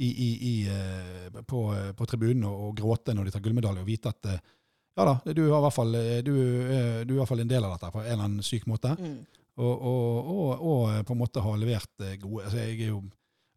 i, 0.03 0.09
i, 0.11 0.29
i, 0.51 0.55
eh, 0.73 1.43
på, 1.47 1.61
eh, 1.77 1.93
på 1.95 2.07
tribunen 2.11 2.49
og, 2.51 2.73
gråte 2.79 3.15
når 3.15 3.29
de 3.29 3.35
tar 3.37 3.45
gullmedalje, 3.45 3.85
og 3.85 3.87
vite 3.87 4.11
at 4.11 4.31
eh, 4.33 4.41
ja 4.99 5.05
da, 5.07 5.15
du, 5.31 5.45
er 5.45 5.53
i 5.55 5.63
hvert 5.63 5.77
fall, 5.77 5.93
du, 6.27 6.33
du 7.07 7.13
i 7.15 7.19
hvert 7.21 7.31
fall 7.31 7.45
en 7.45 7.51
del 7.53 7.63
av 7.69 7.77
dette 7.77 7.93
på 7.95 8.01
en 8.03 8.09
eller 8.11 8.25
annen 8.25 8.43
syk 8.43 8.67
måte. 8.67 8.97
Mm. 8.99 9.21
Og, 9.63 9.85
og, 9.93 10.33
og, 10.33 10.67
og 10.73 11.07
på 11.07 11.15
en 11.15 11.21
måte 11.23 11.43
ha 11.43 11.53
levert 11.59 12.03
gode 12.23 12.45
altså 12.47 12.59
Jeg 12.65 12.75
er 12.81 12.91
jo 12.93 12.99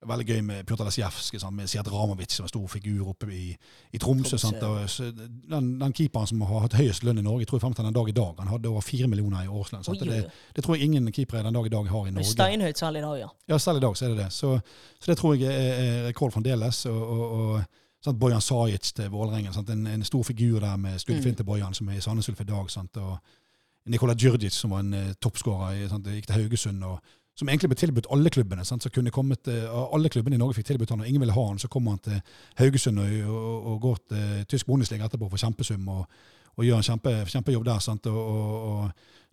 veldig 0.08 0.26
gøy 0.26 0.40
med 0.42 0.64
Pjotr 0.66 0.84
Lesjevskij, 0.88 1.44
med 1.54 1.68
Sjert 1.70 1.88
Ramovic 1.94 2.32
som 2.34 2.46
en 2.46 2.50
stor 2.50 2.68
figur 2.68 3.10
oppe 3.12 3.28
i, 3.34 3.52
i 3.94 3.98
Tromsø. 4.02 4.38
Og, 4.66 4.80
den, 5.52 5.68
den 5.82 5.94
keeperen 5.94 6.28
som 6.28 6.42
har 6.42 6.64
hatt 6.66 6.74
høyest 6.80 7.04
lønn 7.06 7.20
i 7.22 7.26
Norge, 7.26 7.46
tror 7.46 7.60
jeg 7.60 7.66
frem 7.68 7.76
til 7.78 7.86
den 7.86 7.94
dag 7.94 8.10
i 8.10 8.16
dag, 8.18 8.32
han 8.40 8.48
hadde 8.50 8.70
over 8.72 8.82
fire 8.82 9.08
millioner 9.12 9.44
i 9.46 9.52
årslønn. 9.52 9.84
Oi, 9.88 9.98
det, 10.00 10.24
det 10.56 10.64
tror 10.66 10.76
jeg 10.80 10.88
ingen 10.90 11.12
keepere 11.14 11.44
den 11.46 11.54
dag 11.54 11.66
i 11.70 11.74
dag 11.76 11.92
har 11.92 12.08
i 12.08 12.16
Norge. 12.16 12.32
Steinhøyt 12.32 12.82
selv 12.82 12.98
i 12.98 13.04
dag, 13.06 13.20
ja. 13.20 13.30
Ja, 13.54 13.58
selv 13.62 13.78
i 13.78 13.86
dag 13.86 13.98
så 13.98 14.06
er 14.06 14.16
det 14.16 14.18
det. 14.24 14.32
Så, 14.34 14.56
så 15.00 15.12
det 15.12 15.18
tror 15.22 15.36
jeg 15.38 15.54
er, 15.54 16.08
rekord 16.08 16.34
fremdeles. 16.34 16.86
Og, 16.90 16.98
og, 17.18 17.38
og 17.38 17.64
sant, 18.04 18.20
Bojan 18.20 18.42
Sajic 18.42 18.92
til 18.98 19.10
Vålerengen. 19.14 19.54
En, 19.70 19.88
en 19.88 20.04
stor 20.04 20.24
figur 20.24 20.60
der 20.60 20.76
med 20.82 20.98
skuddfint 21.00 21.38
til 21.38 21.46
Bojan, 21.46 21.74
som 21.78 21.90
er 21.94 22.02
i 22.02 22.02
Sandnes 22.02 22.30
Ulf 22.34 22.42
i 22.42 22.50
dag. 22.50 22.70
Sant, 22.74 22.98
og 22.98 23.18
Nikola 23.86 24.14
Djurdjic, 24.18 24.54
som 24.54 24.74
var 24.74 24.82
en 24.84 24.94
uh, 24.94 25.14
toppskårer, 25.22 25.78
i- 25.86 26.16
gikk 26.18 26.28
til 26.30 26.36
Haugesund. 26.42 26.84
og 26.84 27.00
som 27.38 27.50
egentlig 27.50 27.72
ble 27.72 27.80
tilbudt 27.80 28.10
alle 28.14 28.30
klubbene. 28.34 28.66
Sant, 28.68 28.84
så 28.84 28.92
kunne 28.94 29.14
kommet, 29.14 29.48
eh, 29.48 29.70
alle 29.96 30.12
klubbene 30.12 30.38
i 30.38 30.42
Norge 30.42 30.60
fikk 30.60 30.72
tilbudt 30.72 30.92
han, 30.94 31.02
og 31.02 31.08
ingen 31.08 31.24
ville 31.24 31.36
ha 31.36 31.48
han. 31.48 31.60
Så 31.60 31.72
kommer 31.72 31.96
han 31.96 32.04
til 32.06 32.20
Haugesund 32.60 33.00
og, 33.00 33.16
og, 33.30 33.72
og 33.72 33.82
går 33.88 34.04
til 34.12 34.46
tysk 34.52 34.68
bondesliga 34.68 35.08
etterpå 35.08 35.30
for 35.32 35.42
kjempesum 35.42 35.88
og, 35.96 36.22
og 36.58 36.68
gjør 36.68 36.82
en 36.82 36.90
kjempe, 36.92 37.16
kjempejobb 37.32 37.66
der. 37.66 37.82
Sant, 37.84 38.12
og, 38.12 38.20
og, 38.20 38.70
og 38.72 38.92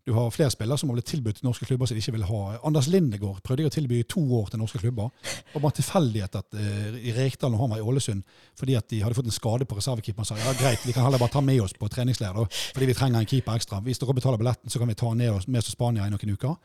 du 0.09 0.15
har 0.17 0.31
flere 0.33 0.49
spillere 0.49 0.81
som 0.81 0.89
har 0.89 0.97
blitt 0.97 1.11
tilbudt 1.11 1.43
norske 1.45 1.67
klubber 1.69 1.89
som 1.89 1.99
de 1.99 2.01
ikke 2.01 2.15
vil 2.15 2.25
ha. 2.25 2.39
Anders 2.65 2.87
Lindegård 2.89 3.43
prøvde 3.45 3.67
jeg 3.67 3.69
å 3.69 3.75
tilby 3.75 3.99
i 3.99 4.07
to 4.09 4.23
år 4.39 4.47
til 4.49 4.63
norske 4.63 4.81
klubber. 4.81 5.11
Og 5.53 5.61
bare 5.61 5.77
tilfeldighet 5.77 6.39
at 6.39 6.57
uh, 6.57 6.97
Rekdal, 7.19 7.53
når 7.53 7.61
han 7.61 7.75
var 7.75 7.83
i 7.83 7.85
Ålesund, 7.85 8.23
fordi 8.57 8.79
at 8.79 8.89
de 8.89 9.03
hadde 9.05 9.19
fått 9.19 9.29
en 9.29 9.37
skade 9.37 9.69
på 9.69 9.77
reservekeeperen, 9.77 10.25
sa 10.25 10.39
ja 10.41 10.55
greit, 10.57 10.87
vi 10.89 10.95
kan 10.97 11.05
heller 11.05 11.21
bare 11.21 11.35
ta 11.35 11.43
med 11.45 11.61
oss 11.61 11.77
på 11.77 11.91
treningsleir, 11.93 12.41
fordi 12.73 12.89
vi 12.89 12.97
trenger 12.97 13.21
en 13.21 13.29
keeper 13.29 13.61
ekstra. 13.61 13.83
Hvis 13.85 14.01
dere 14.01 14.17
betaler 14.17 14.41
billetten, 14.41 14.73
så 14.73 14.81
kan 14.81 14.89
vi 14.89 14.97
ta 14.97 15.13
ned 15.13 15.35
oss 15.35 15.45
med 15.45 15.61
oss 15.61 15.69
til 15.69 15.77
Spania 15.77 16.09
i 16.09 16.15
noen 16.15 16.37
uker. 16.39 16.57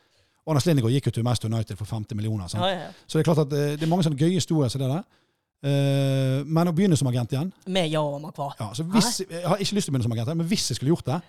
Anders 0.47 0.65
Lindegård 0.67 0.91
gikk 0.91 1.07
jo 1.07 1.13
til 1.15 1.25
Mest 1.25 1.45
United 1.47 1.77
for 1.79 1.87
50 1.87 2.17
millioner. 2.19 2.49
Sant? 2.51 2.63
ja, 2.65 2.87
ja. 2.87 2.89
Så 3.07 3.17
det 3.17 3.23
er 3.23 3.29
klart 3.29 3.45
at 3.45 3.53
eh, 3.55 3.75
det 3.79 3.85
er 3.85 3.91
mange 3.91 4.03
sånne 4.03 4.19
gøye 4.19 4.35
historier 4.35 4.71
som 4.71 4.83
det 4.83 4.89
der. 4.91 5.03
Uh, 5.63 6.41
men 6.43 6.67
å 6.67 6.73
begynne 6.75 6.97
som 6.99 7.07
agent 7.07 7.31
igjen 7.31 7.47
Med 7.71 7.85
Ja 7.87 8.01
og 8.03 8.17
Makwa. 8.19 8.49
ja, 8.59 8.65
Jeg 8.75 9.45
har 9.47 9.61
ikke 9.63 9.77
lyst 9.77 9.87
til 9.87 9.93
å 9.93 9.93
begynne 9.93 10.03
som 10.03 10.15
agent, 10.17 10.31
men 10.35 10.49
hvis 10.49 10.65
jeg 10.67 10.75
skulle 10.75 10.91
gjort 10.91 11.07
det 11.07 11.19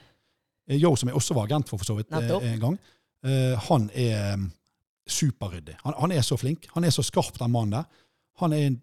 Yo, 0.81 0.91
som 0.99 1.07
jeg 1.07 1.15
også 1.15 1.37
var 1.39 1.47
agent 1.47 1.71
for 1.71 1.79
for 1.79 1.87
så 1.87 1.95
vidt 1.95 2.11
eh, 2.11 2.19
Nettopp. 2.19 2.43
en 2.49 2.59
gang, 2.65 2.79
uh, 3.29 3.55
han 3.69 3.87
er 3.95 4.35
mm, 4.41 4.49
superryddig. 5.07 5.77
Han, 5.85 5.95
han 6.01 6.15
er 6.17 6.25
så 6.27 6.39
flink. 6.41 6.67
Han 6.73 6.89
er 6.89 6.91
så 6.91 7.05
skarp, 7.05 7.39
den 7.39 7.53
mannen 7.53 7.77
der. 7.77 8.03
Han 8.41 8.57
er 8.57 8.67
en 8.73 8.81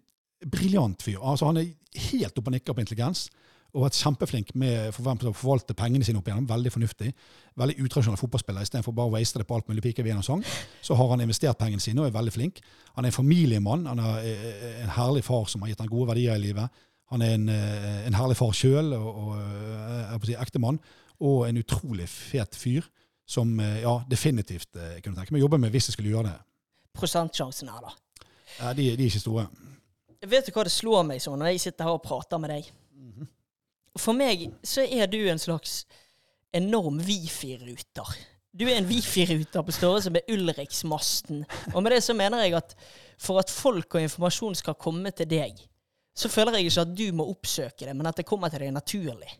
briljant 0.48 1.02
fyr. 1.02 1.18
Altså, 1.18 1.50
han 1.50 1.58
er 1.58 1.72
helt 2.12 2.38
oppe 2.38 2.48
og 2.48 2.54
nikker 2.54 2.78
på 2.78 2.84
intelligens. 2.84 3.26
Og 3.72 3.86
vært 3.86 3.96
kjempeflink 3.96 4.50
med 4.60 4.90
for 4.92 5.06
å 5.08 5.32
forvalte 5.32 5.72
pengene 5.76 6.04
sine 6.04 6.20
opp 6.20 6.26
igjennom. 6.28 6.44
Veldig 6.50 6.72
fornuftig. 6.74 7.12
Veldig 7.56 7.76
utradisjonell 7.80 8.20
fotballspiller. 8.20 8.66
Istedenfor 8.66 8.92
bare 8.96 9.08
å 9.08 9.14
waste 9.14 9.40
det 9.40 9.46
på 9.48 9.56
alt 9.56 9.70
mulig 9.70 9.84
pikevin 9.86 10.20
og 10.20 10.26
sang, 10.26 10.42
så 10.84 10.96
har 10.98 11.08
han 11.14 11.24
investert 11.24 11.56
pengene 11.60 11.80
sine 11.80 12.02
og 12.02 12.10
er 12.10 12.16
veldig 12.18 12.34
flink. 12.34 12.60
Han 12.98 13.06
er 13.06 13.12
en 13.12 13.16
familiemann. 13.16 13.86
Han 13.88 14.02
er 14.04 14.28
eh, 14.28 14.82
en 14.84 14.92
herlig 14.92 15.24
far 15.24 15.48
som 15.48 15.64
har 15.64 15.72
gitt 15.72 15.80
han 15.80 15.88
gode 15.92 16.10
verdier 16.12 16.36
i 16.36 16.44
livet. 16.44 16.82
Han 17.14 17.24
er 17.24 17.38
en, 17.38 17.48
eh, 17.48 18.02
en 18.10 18.18
herlig 18.20 18.36
far 18.36 18.52
sjøl 18.56 18.92
og, 18.98 19.08
og 19.08 19.40
eh, 19.40 20.18
si, 20.28 20.36
ektemann. 20.36 20.80
Og 21.24 21.46
en 21.48 21.62
utrolig 21.62 22.10
fet 22.12 22.58
fyr 22.58 22.84
som 23.24 23.56
eh, 23.60 23.80
ja, 23.86 23.96
definitivt 24.10 24.76
eh, 24.76 24.98
kunne 25.00 25.16
tenke 25.16 25.32
meg 25.32 25.40
å 25.40 25.46
jobbe 25.46 25.62
med 25.64 25.72
hvis 25.72 25.88
jeg 25.88 25.96
skulle 25.96 26.12
gjøre 26.12 26.28
det. 26.28 26.36
Prosentsjansen 27.00 27.72
her, 27.72 27.88
da. 27.88 27.96
Ja, 28.58 28.76
de, 28.76 28.90
de 28.96 29.06
er 29.06 29.08
ikke 29.08 29.24
store. 29.24 29.48
Vet 30.28 30.46
du 30.46 30.52
hva 30.54 30.68
det 30.68 30.76
slår 30.76 31.08
meg 31.08 31.24
sånn 31.24 31.40
når 31.40 31.54
jeg 31.54 31.66
sitter 31.70 31.88
her 31.88 31.96
og 31.96 32.04
prater 32.04 32.40
med 32.42 32.52
deg? 32.52 32.68
For 33.98 34.16
meg 34.16 34.48
så 34.64 34.84
er 34.86 35.10
du 35.10 35.18
en 35.28 35.40
slags 35.40 35.82
enorm 36.54 37.00
wifi-ruter. 37.04 38.14
Du 38.52 38.66
er 38.68 38.76
en 38.76 38.88
wifi-ruter 38.88 39.64
på 39.64 39.72
størrelse 39.72 40.12
med 40.12 40.28
Ulriksmasten. 40.32 41.44
Og 41.74 41.82
med 41.82 41.94
det 41.94 42.02
så 42.04 42.16
mener 42.16 42.44
jeg 42.44 42.56
at 42.56 42.74
for 43.20 43.40
at 43.40 43.50
folk 43.52 43.94
og 43.94 44.04
informasjon 44.04 44.56
skal 44.58 44.76
komme 44.80 45.10
til 45.16 45.28
deg, 45.30 45.60
så 46.16 46.28
føler 46.28 46.58
jeg 46.58 46.68
ikke 46.68 46.84
at 46.84 46.92
du 46.98 47.06
må 47.16 47.24
oppsøke 47.32 47.86
det, 47.86 47.96
men 47.96 48.06
at 48.08 48.18
det 48.20 48.28
kommer 48.28 48.52
til 48.52 48.60
deg 48.60 48.74
naturlig. 48.74 49.30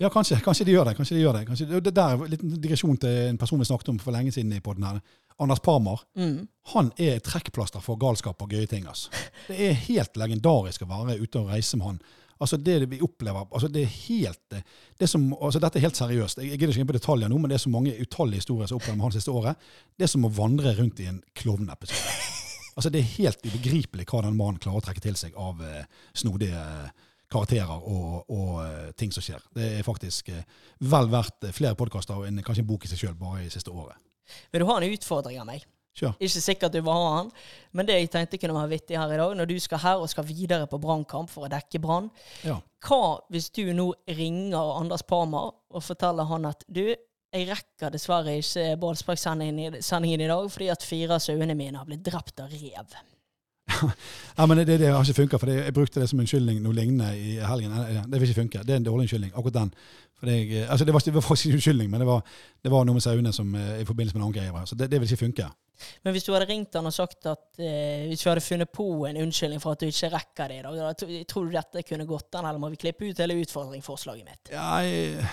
Ja, 0.00 0.08
kanskje, 0.08 0.38
kanskje 0.40 0.64
de 0.64 0.72
gjør 0.72 0.88
det. 0.88 0.96
kanskje 0.96 1.16
de 1.16 1.20
gjør 1.20 1.36
Det 1.36 1.46
kanskje, 1.46 1.66
det 1.80 1.94
der 1.94 2.02
er 2.02 2.22
en 2.24 2.30
liten 2.30 2.54
digresjon 2.62 2.96
til 2.96 3.28
en 3.28 3.38
person 3.38 3.58
vi 3.58 3.64
snakket 3.68 3.88
om 3.88 3.98
for 3.98 4.16
lenge 4.16 4.32
siden 4.32 4.52
i 4.52 4.60
podden 4.60 4.86
her. 4.88 5.00
Anders 5.38 5.60
Parmar. 5.60 6.00
Mm. 6.16 6.48
Han 6.72 6.92
er 6.96 7.18
trekkplaster 7.18 7.80
for 7.80 7.96
galskap 8.00 8.42
og 8.42 8.48
gøye 8.48 8.66
ting. 8.66 8.86
altså. 8.88 9.10
Det 9.48 9.60
er 9.68 9.72
helt 9.72 10.16
legendarisk 10.16 10.82
å 10.82 10.88
være 10.88 11.20
ute 11.20 11.38
og 11.38 11.52
reise 11.52 11.76
med 11.76 11.86
han. 11.86 12.00
Altså 12.40 12.56
Det 12.56 12.78
vi 12.88 13.02
opplever 13.04 13.44
altså 13.50 13.68
det 13.68 13.82
er 13.84 13.90
helt, 14.08 14.40
det 14.50 15.04
er 15.04 15.10
som, 15.10 15.26
altså 15.36 15.60
Dette 15.60 15.76
er 15.78 15.84
helt 15.84 15.98
seriøst. 15.98 16.40
Jeg 16.40 16.56
gidder 16.56 16.72
ikke 16.72 16.84
inn 16.86 16.88
på 16.88 16.96
detaljer 16.96 17.28
nå, 17.28 17.38
men 17.38 17.52
det 17.52 17.58
er 17.58 17.64
så 17.66 17.72
mange 17.72 17.92
utallige 18.00 18.40
historier 18.40 18.70
som 18.70 18.80
opplever 18.80 19.04
han 19.04 19.12
siste 19.12 19.34
året. 19.34 19.68
Det 19.98 20.06
er 20.06 20.12
som 20.14 20.24
å 20.24 20.32
vandre 20.32 20.72
rundt 20.78 21.02
i 21.04 21.10
en 21.12 21.22
klovneepisode. 21.36 22.16
Altså 22.78 22.88
Det 22.94 23.00
er 23.00 23.14
helt 23.18 23.42
ubegripelig 23.44 24.04
hva 24.08 24.20
den 24.24 24.36
mannen 24.38 24.60
klarer 24.62 24.78
å 24.78 24.84
trekke 24.84 25.02
til 25.04 25.16
seg 25.18 25.34
av 25.36 25.58
eh, 25.66 25.82
snodige 26.16 26.62
karakterer 27.30 27.82
og, 27.86 28.30
og 28.30 28.54
eh, 28.64 28.92
ting 28.98 29.12
som 29.14 29.24
skjer. 29.24 29.42
Det 29.54 29.66
er 29.78 29.86
faktisk 29.86 30.30
eh, 30.34 30.46
vel 30.90 31.10
verdt 31.12 31.46
eh, 31.46 31.54
flere 31.54 31.78
podkaster 31.78 32.24
enn 32.26 32.42
kanskje 32.46 32.64
en 32.64 32.70
bok 32.70 32.86
i 32.86 32.90
seg 32.90 33.02
sjøl 33.04 33.18
bare 33.18 33.44
i 33.44 33.52
siste 33.52 33.74
året. 33.74 33.98
Vil 34.54 34.62
du 34.62 34.68
ha 34.70 34.78
en 34.78 34.88
utfordring 34.90 35.42
av 35.42 35.48
meg? 35.50 35.66
Kjør. 36.00 36.14
Ikke 36.18 36.40
sikkert 36.42 36.72
du 36.72 36.80
vil 36.80 36.92
ha 36.96 37.10
han, 37.18 37.30
men 37.76 37.86
det 37.88 37.98
jeg 37.98 38.10
tenkte 38.14 38.38
kunne 38.40 38.56
være 38.56 38.72
vittig 38.72 38.96
her 38.98 39.12
i 39.12 39.18
dag, 39.20 39.34
når 39.36 39.50
du 39.50 39.54
skal 39.60 39.82
her 39.82 40.00
og 40.00 40.08
skal 40.08 40.24
videre 40.28 40.66
på 40.70 40.80
brannkamp 40.80 41.28
for 41.30 41.44
å 41.46 41.52
dekke 41.52 41.80
brann, 41.84 42.08
Ja. 42.46 42.56
hva 42.86 43.20
hvis 43.30 43.50
du 43.52 43.66
nå 43.76 43.90
ringer 44.08 44.74
Anders 44.80 45.02
Parmar 45.04 45.52
og 45.70 45.82
forteller 45.84 46.24
han 46.30 46.48
at 46.50 46.64
du, 46.66 46.86
jeg 47.30 47.46
rekker 47.46 47.92
dessverre 47.94 48.32
ikke 48.40 48.72
ballsparksendingen 48.82 49.60
i, 49.78 49.82
sendingen 49.86 50.24
i 50.24 50.26
dag 50.26 50.48
fordi 50.50 50.70
at 50.72 50.82
fire 50.82 51.14
av 51.14 51.20
sauene 51.22 51.54
mine 51.54 51.78
har 51.78 51.86
blitt 51.86 52.02
drept 52.02 52.40
av 52.42 52.50
rev. 52.50 52.96
Ja, 54.38 54.46
men 54.46 54.60
det, 54.62 54.78
det 54.80 54.88
har 54.88 55.04
ikke 55.04 55.22
funka, 55.22 55.38
jeg 55.50 55.74
brukte 55.76 56.00
det 56.00 56.08
som 56.08 56.20
unnskyldning 56.22 56.62
noe 56.64 56.76
lignende 56.76 57.10
i 57.18 57.34
helgen. 57.44 57.74
Det 58.08 58.20
vil 58.20 58.30
ikke 58.30 58.40
funke. 58.40 58.62
Det 58.64 58.72
er 58.72 58.80
en 58.80 58.86
dårlig 58.86 59.06
unnskyldning, 59.08 59.32
akkurat 59.34 59.58
den. 59.58 59.72
Jeg, 60.22 60.66
altså 60.68 60.84
det, 60.84 60.94
var, 60.94 61.02
det 61.04 61.14
var 61.14 61.24
faktisk 61.24 61.46
ikke 61.46 61.58
unnskyldning, 61.58 61.90
men 61.90 62.00
det 62.00 62.06
var, 62.08 62.22
det 62.64 62.72
var 62.72 62.86
noe 62.88 62.96
med 62.96 63.04
sauene 63.04 63.32
som 63.32 63.54
eh, 63.56 63.80
i 63.80 63.86
forbindelse 63.88 64.16
med 64.16 64.22
en 64.22 64.26
annen 64.28 64.38
greie. 64.38 64.66
Så 64.68 64.76
det, 64.76 64.90
det 64.92 65.00
vil 65.00 65.12
ikke 65.12 65.24
funke. 65.26 65.46
Men 66.04 66.12
hvis 66.12 66.26
du 66.26 66.32
hadde 66.34 66.48
ringt 66.50 66.76
han 66.76 66.88
og 66.88 66.92
sagt 66.92 67.28
at 67.30 67.60
eh, 67.60 68.08
hvis 68.08 68.24
vi 68.24 68.28
hadde 68.28 68.44
funnet 68.44 68.72
på 68.72 68.88
en 69.08 69.20
unnskyldning 69.22 69.62
for 69.62 69.76
at 69.76 69.80
du 69.80 69.88
ikke 69.88 70.12
rekker 70.12 70.52
det 70.52 70.58
i 70.60 70.66
dag, 70.66 70.80
da 70.80 71.22
tror 71.28 71.48
du 71.48 71.56
dette 71.56 71.86
kunne 71.88 72.08
gått 72.08 72.36
an, 72.36 72.48
eller 72.50 72.60
må 72.60 72.72
vi 72.74 72.80
klippe 72.80 73.08
ut 73.08 73.22
hele 73.24 73.38
utfordringsforslaget 73.40 74.28
mitt? 74.28 74.52
Ja, 74.52 74.74
jeg, 74.84 75.24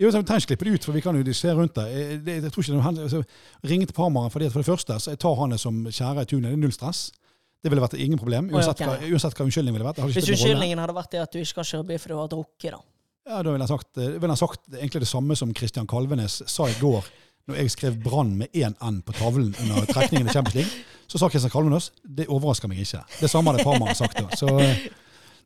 jo, 0.00 0.08
så 0.08 0.22
vi 0.22 0.24
trenger 0.24 0.40
ikke 0.40 0.54
klippe 0.54 0.64
det 0.64 0.74
ut, 0.74 0.84
for 0.88 0.96
vi 0.96 1.02
kan 1.04 1.18
jo 1.18 1.32
se 1.36 1.52
rundt 1.52 1.74
det. 1.76 1.86
Jeg, 1.92 2.20
jeg, 2.26 2.42
jeg 2.42 2.52
tror 2.52 2.62
ikke 2.64 2.72
det 2.72 2.78
er 2.78 2.84
noe, 2.86 3.08
altså, 3.08 3.22
Ringe 3.72 3.88
til 3.90 3.96
Parmaren 3.98 4.32
fordi 4.32 4.46
at 4.48 4.54
for 4.54 4.62
det 4.62 4.70
første 4.70 5.00
så 5.00 5.12
jeg 5.12 5.20
tar 5.20 5.34
han 5.42 5.52
det 5.52 5.60
som 5.60 5.82
kjære 5.90 6.22
i 6.22 6.30
tunet. 6.30 6.46
Det 6.48 6.56
er 6.56 6.62
null 6.62 6.72
stress. 6.72 7.10
Det 7.60 7.68
ville 7.68 7.82
vært 7.84 7.98
ingen 8.00 8.20
problem, 8.20 8.48
uansett, 8.54 8.80
hva, 8.80 8.94
uansett 9.04 9.34
hva 9.36 9.44
unnskyldningen 9.44 9.76
ville 9.76 9.88
vært. 9.90 9.98
Hvis 10.08 10.30
unnskyldningen 10.32 10.80
hadde 10.80 10.94
vært 10.96 11.10
det 11.12 11.20
at 11.20 11.34
du 11.34 11.42
ikke 11.42 11.58
kan 11.58 11.68
kjøre 11.68 11.88
bil 11.90 11.98
fordi 12.00 12.14
du 12.14 12.20
har 12.22 12.30
drukket, 12.32 12.70
da. 12.72 12.80
Ja, 13.30 13.42
da 13.44 13.52
ville 13.52 13.66
jeg 13.66 13.70
sagt, 13.70 13.90
eh, 14.00 14.14
ville 14.16 14.32
jeg 14.32 14.40
sagt 14.40 14.78
egentlig 14.78 15.02
det 15.04 15.10
samme 15.10 15.36
som 15.36 15.52
Kristian 15.54 15.88
Kalvenes 15.90 16.40
sa 16.48 16.68
i 16.70 16.76
går 16.80 17.04
når 17.50 17.58
jeg 17.60 17.72
skrev 17.74 17.98
Brann 18.02 18.32
med 18.38 18.56
én 18.56 18.74
N 18.84 19.00
på 19.04 19.12
tavlen 19.16 19.50
under 19.64 19.86
trekningen 19.90 20.28
i 20.28 20.32
Champions 20.32 20.56
League, 20.56 20.84
så 21.10 21.18
sa 21.20 21.28
Kristian 21.28 21.52
Kalvenes 21.52 21.90
det 22.04 22.28
overrasker 22.30 22.70
meg 22.70 22.80
ikke. 22.84 23.02
Det 23.20 23.30
samme 23.30 23.52
hadde 23.52 23.66
Parma 23.66 23.92
sagt. 23.98 24.16
da. 24.22 24.36
Så, 24.38 24.48
eh, 24.62 24.86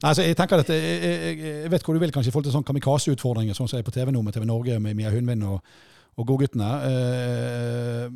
nei, 0.04 0.12
så 0.14 0.26
jeg 0.26 0.36
tenker 0.38 0.62
at 0.62 0.70
jeg, 0.70 0.82
jeg, 0.84 1.40
jeg 1.64 1.72
vet 1.72 1.86
hvor 1.86 1.96
du 1.96 2.02
vil 2.02 2.14
kanskje 2.14 2.30
i 2.30 2.34
forhold 2.34 2.48
til 2.50 2.54
sånn 2.56 2.68
kamikaze-utfordringer, 2.68 3.56
sånn 3.58 3.70
som 3.70 3.78
jeg 3.78 3.86
er 3.86 3.90
på 3.90 3.96
TV 3.96 4.12
nå 4.14 4.22
med 4.22 4.36
TV 4.36 4.46
Norge 4.48 4.78
med 4.82 4.98
Mia 4.98 5.12
Hundvin 5.14 5.42
og, 5.48 5.74
og 6.14 6.28
godguttene. 6.30 6.70
Eh, 6.90 8.06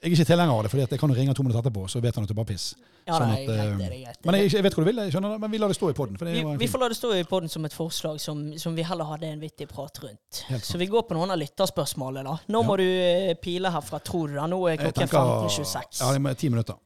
jeg 0.00 0.08
er 0.08 0.14
ikke 0.16 0.24
tilhenger 0.30 0.54
av 0.54 0.62
det, 0.64 0.70
for 0.72 0.80
jeg 0.80 0.98
kan 1.00 1.10
jo 1.12 1.16
ringe 1.18 1.34
to 1.36 1.44
minutter 1.44 1.60
etterpå, 1.60 1.82
så 1.92 2.00
vet 2.00 2.16
han 2.16 2.24
at 2.24 2.30
det 2.32 2.36
bare 2.38 2.48
piss. 2.48 2.70
Ja, 3.04 3.16
Sånn 3.18 3.32
at, 3.34 3.40
greit, 3.44 3.50
eh, 3.52 3.72
det 3.80 3.88
greit. 3.90 4.18
Men 4.24 4.36
jeg, 4.38 4.52
jeg 4.54 4.64
vet 4.64 4.76
hvor 4.76 4.84
du 4.84 4.88
vil, 4.90 5.00
jeg 5.04 5.12
skjønner 5.12 5.34
det, 5.34 5.40
men 5.42 5.52
vi 5.52 5.58
lar 5.60 5.72
det 5.72 5.76
stå 5.76 5.90
i 5.92 5.96
poden. 5.96 6.16
vi, 6.20 6.44
vi 6.62 6.68
får 6.72 6.80
la 6.80 6.88
det 6.92 6.96
stå 6.96 7.10
i 7.18 7.24
podden 7.28 7.52
som 7.52 7.64
et 7.68 7.74
forslag 7.76 8.20
som, 8.22 8.40
som 8.60 8.76
vi 8.76 8.84
heller 8.86 9.08
hadde 9.12 9.28
en 9.28 9.40
vittig 9.42 9.68
prat 9.68 10.00
rundt. 10.04 10.42
Så 10.64 10.80
vi 10.80 10.88
går 10.88 11.04
på 11.08 11.16
noen 11.18 11.32
av 11.34 11.40
lytterspørsmålene, 11.40 12.24
da. 12.28 12.52
Nå 12.54 12.62
må 12.64 12.76
du 12.80 12.86
eh, 12.86 13.34
pile 13.40 13.72
herfra, 13.74 14.00
tror 14.04 14.32
du 14.32 14.38
da. 14.40 14.46
Nå 14.48 14.60
er 14.72 14.80
klokken 14.80 15.10
15.26. 15.10 16.00
Ja, 16.00 16.12
det 16.16 16.32
er 16.32 16.40
ti 16.44 16.52
minutter. 16.52 16.80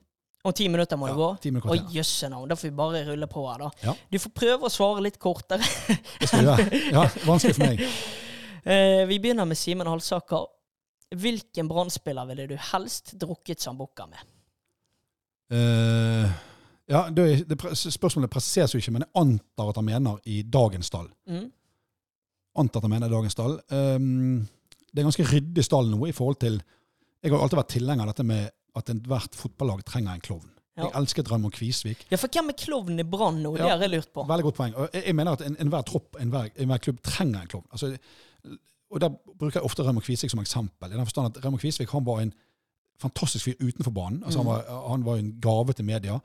Om 0.44 0.52
ti 0.52 0.66
minutter 0.68 0.98
må 1.00 1.06
Ja, 1.08 1.14
det 1.14 1.22
gå? 1.22 1.28
ti 1.40 1.50
minutter 1.54 1.70
Å, 1.72 1.78
jøsse 1.94 2.28
navn. 2.28 2.50
Da 2.50 2.56
får 2.58 2.68
vi 2.68 2.74
bare 2.76 3.04
rulle 3.06 3.28
på 3.30 3.46
her, 3.48 3.62
da. 3.64 3.70
Ja. 3.86 3.94
Du 4.12 4.18
får 4.20 4.32
prøve 4.42 4.68
å 4.68 4.72
svare 4.72 5.00
litt 5.06 5.16
kortere. 5.22 5.64
Det 6.20 6.28
skal 6.28 6.42
du 6.44 6.50
gjøre. 6.50 6.80
Ja, 6.98 7.06
vanskelig 7.30 7.56
for 7.60 7.66
meg. 7.70 7.86
Eh, 8.64 9.02
vi 9.04 9.18
begynner 9.20 9.44
med 9.44 9.58
Simen 9.60 9.84
Halsaker. 9.84 10.46
Hvilken 11.20 11.68
brannspiller 11.70 12.26
ville 12.30 12.46
du 12.50 12.56
helst 12.72 13.14
drukket 13.20 13.60
Sambuca 13.64 14.06
med? 14.10 14.22
Uh, 15.52 16.30
ja, 16.88 17.04
det, 17.10 17.26
det, 17.48 17.58
spørsmålet 17.76 18.32
presiseres 18.32 18.74
jo 18.74 18.80
ikke, 18.80 18.94
men 18.96 19.04
jeg 19.06 19.12
antar 19.20 19.70
at 19.70 19.78
han 19.80 19.86
mener 19.88 20.18
i 20.28 20.42
dagens 20.42 20.90
stall. 20.90 21.08
Mm? 21.30 21.46
Antar 22.60 22.80
at 22.80 22.88
han 22.88 22.94
mener 22.96 23.10
i 23.10 23.14
dagens 23.14 23.36
stall. 23.36 23.58
Um, 23.70 24.42
det 24.94 25.02
er 25.02 25.08
ganske 25.08 25.26
ryddig 25.30 25.64
stall 25.66 25.88
nå 25.90 26.06
i 26.06 26.14
forhold 26.14 26.38
til 26.44 26.60
Jeg 27.24 27.32
har 27.32 27.40
alltid 27.40 27.56
vært 27.58 27.72
tilhenger 27.72 28.04
av 28.04 28.10
dette 28.12 28.26
med 28.28 28.50
at 28.76 28.90
ethvert 28.92 29.36
fotballag 29.38 29.80
trenger 29.88 30.12
en 30.18 30.22
klovn. 30.24 30.50
Ja. 30.76 30.88
Jeg 30.88 30.94
elsker 30.98 31.28
Raymond 31.30 31.54
Kvisvik. 31.54 32.02
Ja, 32.10 32.18
for 32.18 32.28
hvem 32.34 32.50
er 32.50 32.56
klovnen 32.58 33.00
i 33.00 33.06
Brann 33.06 33.38
nå? 33.42 33.52
Det 33.56 33.62
har 33.64 33.80
jeg 33.80 33.92
lurt 33.94 34.10
på. 34.12 34.24
Veldig 34.28 34.44
godt 34.48 34.58
poeng. 34.58 34.74
Jeg, 34.92 35.04
jeg 35.06 35.14
mener 35.16 35.38
at 35.38 35.44
en- 35.46 35.56
enhver 35.62 35.86
tropp, 35.86 36.18
enhver, 36.20 36.50
enhver 36.60 36.82
klubb 36.82 36.98
trenger 37.06 37.44
en 37.44 37.50
klovn. 37.52 37.66
Altså, 37.70 37.92
og 38.90 39.00
Der 39.00 39.08
bruker 39.38 39.60
jeg 39.60 39.64
ofte 39.64 39.82
Raymond 39.82 40.04
Kvisvik 40.04 40.30
som 40.30 40.40
eksempel. 40.40 40.92
I 40.92 40.96
den 40.96 41.06
forstand 41.06 41.36
at 41.36 41.44
Raymond 41.44 41.60
Kvisvik 41.60 41.90
han 41.90 42.04
var 42.06 42.20
en 42.20 42.32
fantastisk 43.00 43.44
fyr 43.44 43.54
utenfor 43.60 43.90
banen. 43.90 44.22
Altså, 44.24 44.38
Mm. 44.40 44.46
han, 44.46 44.54
var, 44.66 44.88
han 44.90 45.04
var 45.04 45.16
en 45.16 45.32
gave 45.40 45.72
til 45.72 45.84
media. 45.84 46.18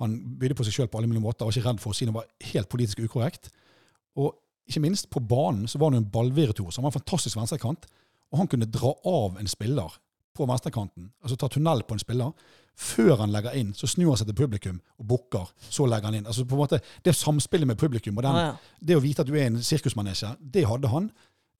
Han 0.00 0.36
bydde 0.40 0.54
på 0.54 0.64
seg 0.64 0.72
sjøl 0.72 0.88
på 0.88 0.98
alle 0.98 1.06
mulige 1.08 1.22
måter. 1.22 1.44
Var 1.44 1.52
ikke 1.52 1.68
redd 1.68 1.78
for 1.80 1.90
å 1.90 1.94
si 1.94 2.04
noe 2.04 2.14
var 2.14 2.24
helt 2.52 2.68
politisk 2.68 2.98
ukorrekt. 3.00 3.50
Og 4.16 4.34
ikke 4.68 4.80
minst, 4.80 5.10
på 5.10 5.20
banen 5.20 5.68
så 5.68 5.78
var 5.78 5.90
han 5.92 6.00
jo 6.00 6.04
en 6.04 6.10
ballvirtuos. 6.10 6.76
Han 6.76 6.82
var 6.82 6.90
en 6.90 6.98
fantastisk 7.00 7.36
venstrekant. 7.38 7.86
Og 8.32 8.38
han 8.38 8.48
kunne 8.48 8.66
dra 8.66 8.90
av 9.06 9.38
en 9.38 9.46
spiller 9.46 9.92
på 10.36 10.44
venstrekanten, 10.46 11.12
altså 11.22 11.36
ta 11.36 11.48
tunnel 11.48 11.80
på 11.88 11.94
en 11.94 11.98
spiller. 12.02 12.32
Før 12.76 13.16
han 13.22 13.30
legger 13.32 13.54
inn, 13.56 13.70
så 13.72 13.86
snur 13.88 14.10
han 14.10 14.16
seg 14.20 14.26
til 14.26 14.34
publikum 14.36 14.80
og 14.98 15.06
bukker. 15.08 15.46
Så 15.70 15.86
legger 15.88 16.10
han 16.10 16.14
inn. 16.18 16.26
Altså 16.26 16.44
på 16.44 16.52
en 16.58 16.58
måte, 16.60 16.80
Det 17.04 17.14
samspillet 17.14 17.66
med 17.66 17.78
publikum 17.78 18.16
og 18.18 18.22
den, 18.24 18.32
Ah, 18.34 18.46
ja. 18.46 18.56
det 18.84 18.96
å 18.96 19.00
vite 19.00 19.20
at 19.22 19.26
du 19.26 19.34
er 19.34 19.46
en 19.46 19.62
sirkusmanesje, 19.62 20.36
det 20.52 20.66
hadde 20.66 20.88
han. 20.88 21.10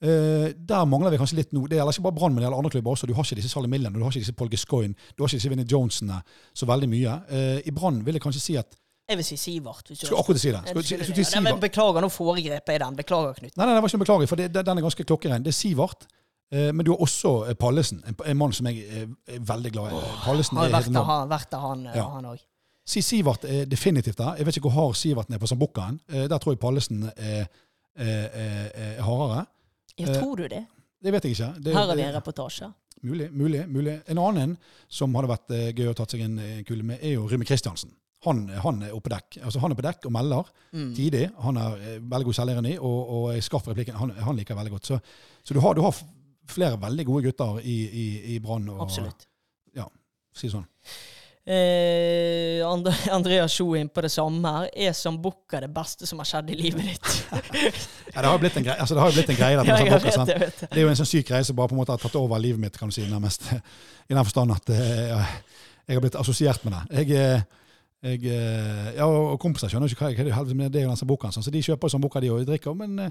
Eh, 0.02 0.52
der 0.68 0.84
mangler 0.84 1.14
vi 1.14 1.20
kanskje 1.20 1.38
litt 1.38 1.52
nå. 1.56 1.64
Det 1.70 1.78
gjelder 1.78 1.94
ikke 1.96 2.04
bare 2.08 2.18
Brann, 2.18 2.34
men 2.34 2.42
det 2.42 2.46
gjelder 2.46 2.60
andre 2.60 2.72
klubber 2.74 2.92
også. 2.92 3.08
Du 3.08 3.14
har 3.16 3.24
ikke 3.24 3.38
disse 3.38 3.52
Sally 3.52 3.70
Millen, 3.72 3.94
du 3.94 4.02
har 4.04 4.12
ikke 4.12 4.24
disse 4.26 4.34
Paul 4.36 4.50
Gascoigne, 4.52 4.94
du 5.16 5.22
har 5.22 5.30
ikke 5.30 5.40
disse 5.40 5.52
Vinnie 5.52 5.68
Jonesene 5.72 6.18
så 6.54 6.68
veldig 6.68 6.88
mye. 6.92 7.14
Uh, 7.30 7.60
I 7.64 7.72
Brann 7.72 8.02
vil 8.04 8.18
jeg 8.18 8.24
kanskje 8.26 8.42
si 8.42 8.58
at 8.60 8.76
Jeg 9.08 9.16
vil 9.20 9.24
si 9.24 9.36
Sivert. 9.38 9.86
Hvis 9.88 10.02
Skulle 10.02 10.18
akkurat 10.20 10.40
si 10.42 10.50
det. 10.50 10.60
Skal, 10.66 10.84
Skulle, 10.84 11.04
skulle 11.04 11.24
si 11.24 11.40
men 11.40 11.60
Beklager, 11.62 12.02
nå 12.02 12.08
foregrep 12.10 12.68
jeg 12.74 12.80
den. 12.82 12.96
Beklager, 12.98 13.36
Knut. 13.38 13.52
Nei, 13.56 13.66
nei, 13.66 13.74
det 13.74 13.82
var 13.82 13.88
ikke 13.88 13.98
noe 14.00 14.04
beklager, 14.04 14.30
for 14.32 14.42
det, 14.42 14.48
den 14.66 14.78
er 14.78 14.86
ganske 14.88 15.04
klokkerein. 15.06 15.44
Det 15.46 15.52
er 15.54 15.58
Sivert. 15.60 16.08
Eh, 16.52 16.72
men 16.74 16.84
du 16.86 16.92
har 16.92 17.00
også 17.02 17.32
eh, 17.48 17.54
Pallesen, 17.58 18.02
en, 18.06 18.14
en 18.26 18.38
mann 18.38 18.52
som 18.54 18.66
jeg 18.70 18.84
er, 18.86 19.08
er 19.26 19.40
veldig 19.46 19.72
glad 19.74 19.94
i. 19.94 20.02
Pallesen 20.24 20.58
Har 20.58 20.70
vært 20.70 20.92
der, 20.94 21.08
han, 21.08 21.30
vært 21.30 21.50
der 21.50 21.64
han, 21.64 21.86
Ja. 21.94 22.34
Si 22.86 23.02
Sivert 23.02 23.44
er 23.50 23.64
definitivt 23.66 24.18
der. 24.18 24.36
Jeg 24.38 24.46
vet 24.46 24.58
ikke 24.60 24.68
hvor 24.68 24.76
hard 24.76 24.94
Sivert 24.98 25.30
er 25.30 25.42
på 25.42 25.48
Sambukkaen. 25.50 25.98
Eh, 26.12 26.28
der 26.30 26.38
tror 26.38 26.54
jeg 26.54 26.60
Pallesen 26.62 27.08
er, 27.16 27.46
er, 27.96 28.26
er 28.74 29.02
hardere. 29.02 29.46
Ja, 29.98 30.08
Eh, 30.08 30.18
tror 30.20 30.36
du 30.36 30.48
det? 30.48 30.64
Det 31.02 31.12
vet 31.12 31.24
jeg 31.24 31.32
ikke. 31.36 31.52
Det, 31.62 31.72
Her 31.74 31.86
har 31.86 31.94
vi 31.96 32.02
det- 32.02 32.08
en 32.14 32.20
reportasje. 32.20 32.72
Mulig, 33.02 33.30
mulig, 33.32 33.66
mulig. 33.68 34.02
En 34.08 34.18
annen 34.18 34.56
som 34.88 35.14
hadde 35.14 35.28
vært 35.28 35.50
eh, 35.50 35.72
gøy 35.72 35.90
å 35.92 35.94
tatt 35.94 36.10
seg 36.10 36.20
en 36.24 36.38
eh, 36.38 36.62
kule 36.64 36.82
med, 36.82 36.98
er 37.02 37.12
jo 37.14 37.26
Rune 37.28 37.44
Kristiansen. 37.44 37.92
Han, 38.24 38.48
han 38.48 38.82
er 38.82 38.94
oppe 38.96 39.08
på 39.10 39.12
dekk. 39.12 39.36
Altså, 39.44 39.60
han 39.60 39.70
er 39.70 39.76
på 39.78 39.84
dekk 39.84 40.06
og 40.08 40.12
melder 40.12 40.44
Mm. 40.72 40.94
tidlig. 40.96 41.30
Han 41.44 41.56
er 41.56 42.00
veldig 42.00 42.24
god 42.24 42.34
selvironi 42.34 42.78
og, 42.78 43.08
og 43.08 43.42
skarp 43.44 43.68
replikken. 43.68 43.94
Han, 44.00 44.10
han 44.10 44.36
liker 44.36 44.56
veldig 44.56 44.72
godt. 44.72 44.86
Så, 44.86 44.98
så 45.44 45.54
du, 45.54 45.60
har, 45.60 45.74
du 45.74 45.82
har 45.82 45.94
flere 46.48 46.80
veldig 46.80 47.04
gode 47.06 47.22
gutter 47.28 47.60
i, 47.62 47.76
i, 47.86 48.06
i 48.34 48.38
Brann. 48.40 48.68
Absolutt. 48.80 49.26
Ja, 49.76 49.86
Si 50.34 50.48
sånn. 50.48 50.66
Eh, 51.46 52.58
And 52.66 52.88
Andreas 53.14 53.54
Sjo 53.54 53.68
inn 53.78 53.86
på 53.88 54.02
det 54.02 54.10
samme 54.10 54.50
her. 54.50 54.70
Er 54.74 54.94
Sambuca 54.98 55.60
det 55.62 55.68
beste 55.74 56.08
som 56.08 56.18
har 56.18 56.26
skjedd 56.26 56.50
i 56.50 56.56
livet 56.58 56.88
ditt? 56.90 57.12
Ja, 58.16 58.22
det 58.22 58.30
har 58.30 58.34
jo 58.38 58.40
blitt 58.40 58.56
en 58.56 58.64
greie. 58.64 58.80
Altså, 58.80 58.96
det 58.96 59.02
har 59.02 59.10
jo 59.12 59.16
blitt 59.18 59.30
en 59.34 59.36
greie 59.36 59.56
ja, 59.60 59.76
jeg 59.76 59.90
vet 59.92 60.04
det. 60.06 60.36
vet 60.40 60.60
det. 60.62 60.68
Det 60.72 60.78
er 60.80 60.86
jo 60.86 60.88
en 60.88 60.98
sånn 60.98 61.08
syk 61.10 61.26
greie 61.28 61.44
som 61.44 61.58
bare 61.58 61.68
på 61.68 61.76
en 61.76 61.80
måte 61.82 61.92
har 61.92 62.00
tatt 62.00 62.16
over 62.16 62.40
livet 62.40 62.62
mitt, 62.62 62.78
kan 62.80 62.88
du 62.88 62.94
si, 62.96 63.04
nærmest. 63.10 63.44
I 64.08 64.14
den 64.16 64.24
forstand 64.24 64.54
at 64.56 64.72
eh, 64.72 65.12
jeg 65.86 65.98
har 65.98 66.02
blitt 66.02 66.16
assosiert 66.18 66.64
med 66.64 66.72
det. 66.72 67.02
Jeg, 67.02 67.20
eh, 67.20 67.66
jeg, 68.06 68.22
eh, 68.32 68.88
ja, 68.96 69.06
og 69.06 69.36
kompiser 69.42 69.70
skjønner 69.70 69.92
ikke 69.92 70.06
hva 70.06 70.14
jeg 70.14 70.32
hva 70.32 70.46
det 70.48 70.56
er, 70.56 70.72
det 70.72 70.80
er 70.80 70.86
jo 70.86 70.94
den 70.94 71.02
Sambucaen. 71.02 71.36
sånn, 71.36 71.44
Så 71.44 71.52
de 71.52 71.62
kjøper 71.68 71.86
jo 71.90 71.94
Sambuca, 71.98 72.24
de 72.24 72.32
og 72.32 72.46
drikker. 72.48 72.78
Men 72.80 73.10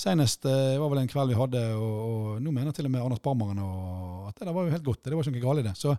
senest 0.00 0.44
det 0.46 0.78
var 0.80 0.90
vel 0.92 1.02
en 1.02 1.10
kveld 1.10 1.32
vi 1.32 1.38
hadde, 1.38 1.62
og, 1.76 1.96
og 2.10 2.42
nå 2.42 2.52
mener 2.54 2.74
til 2.76 2.88
og 2.88 2.94
med 2.94 3.04
Anders 3.04 3.22
Barmeren 3.24 3.60
at 3.60 4.38
det 4.38 4.48
der 4.48 4.54
var 4.56 4.66
jo 4.66 4.74
helt 4.74 4.86
godt. 4.86 5.02
Det 5.04 5.16
var 5.16 5.26
ikke 5.26 5.34
noe 5.36 5.44
galt 5.44 5.62
i 5.62 5.66
det. 5.66 5.74
Så 5.78 5.94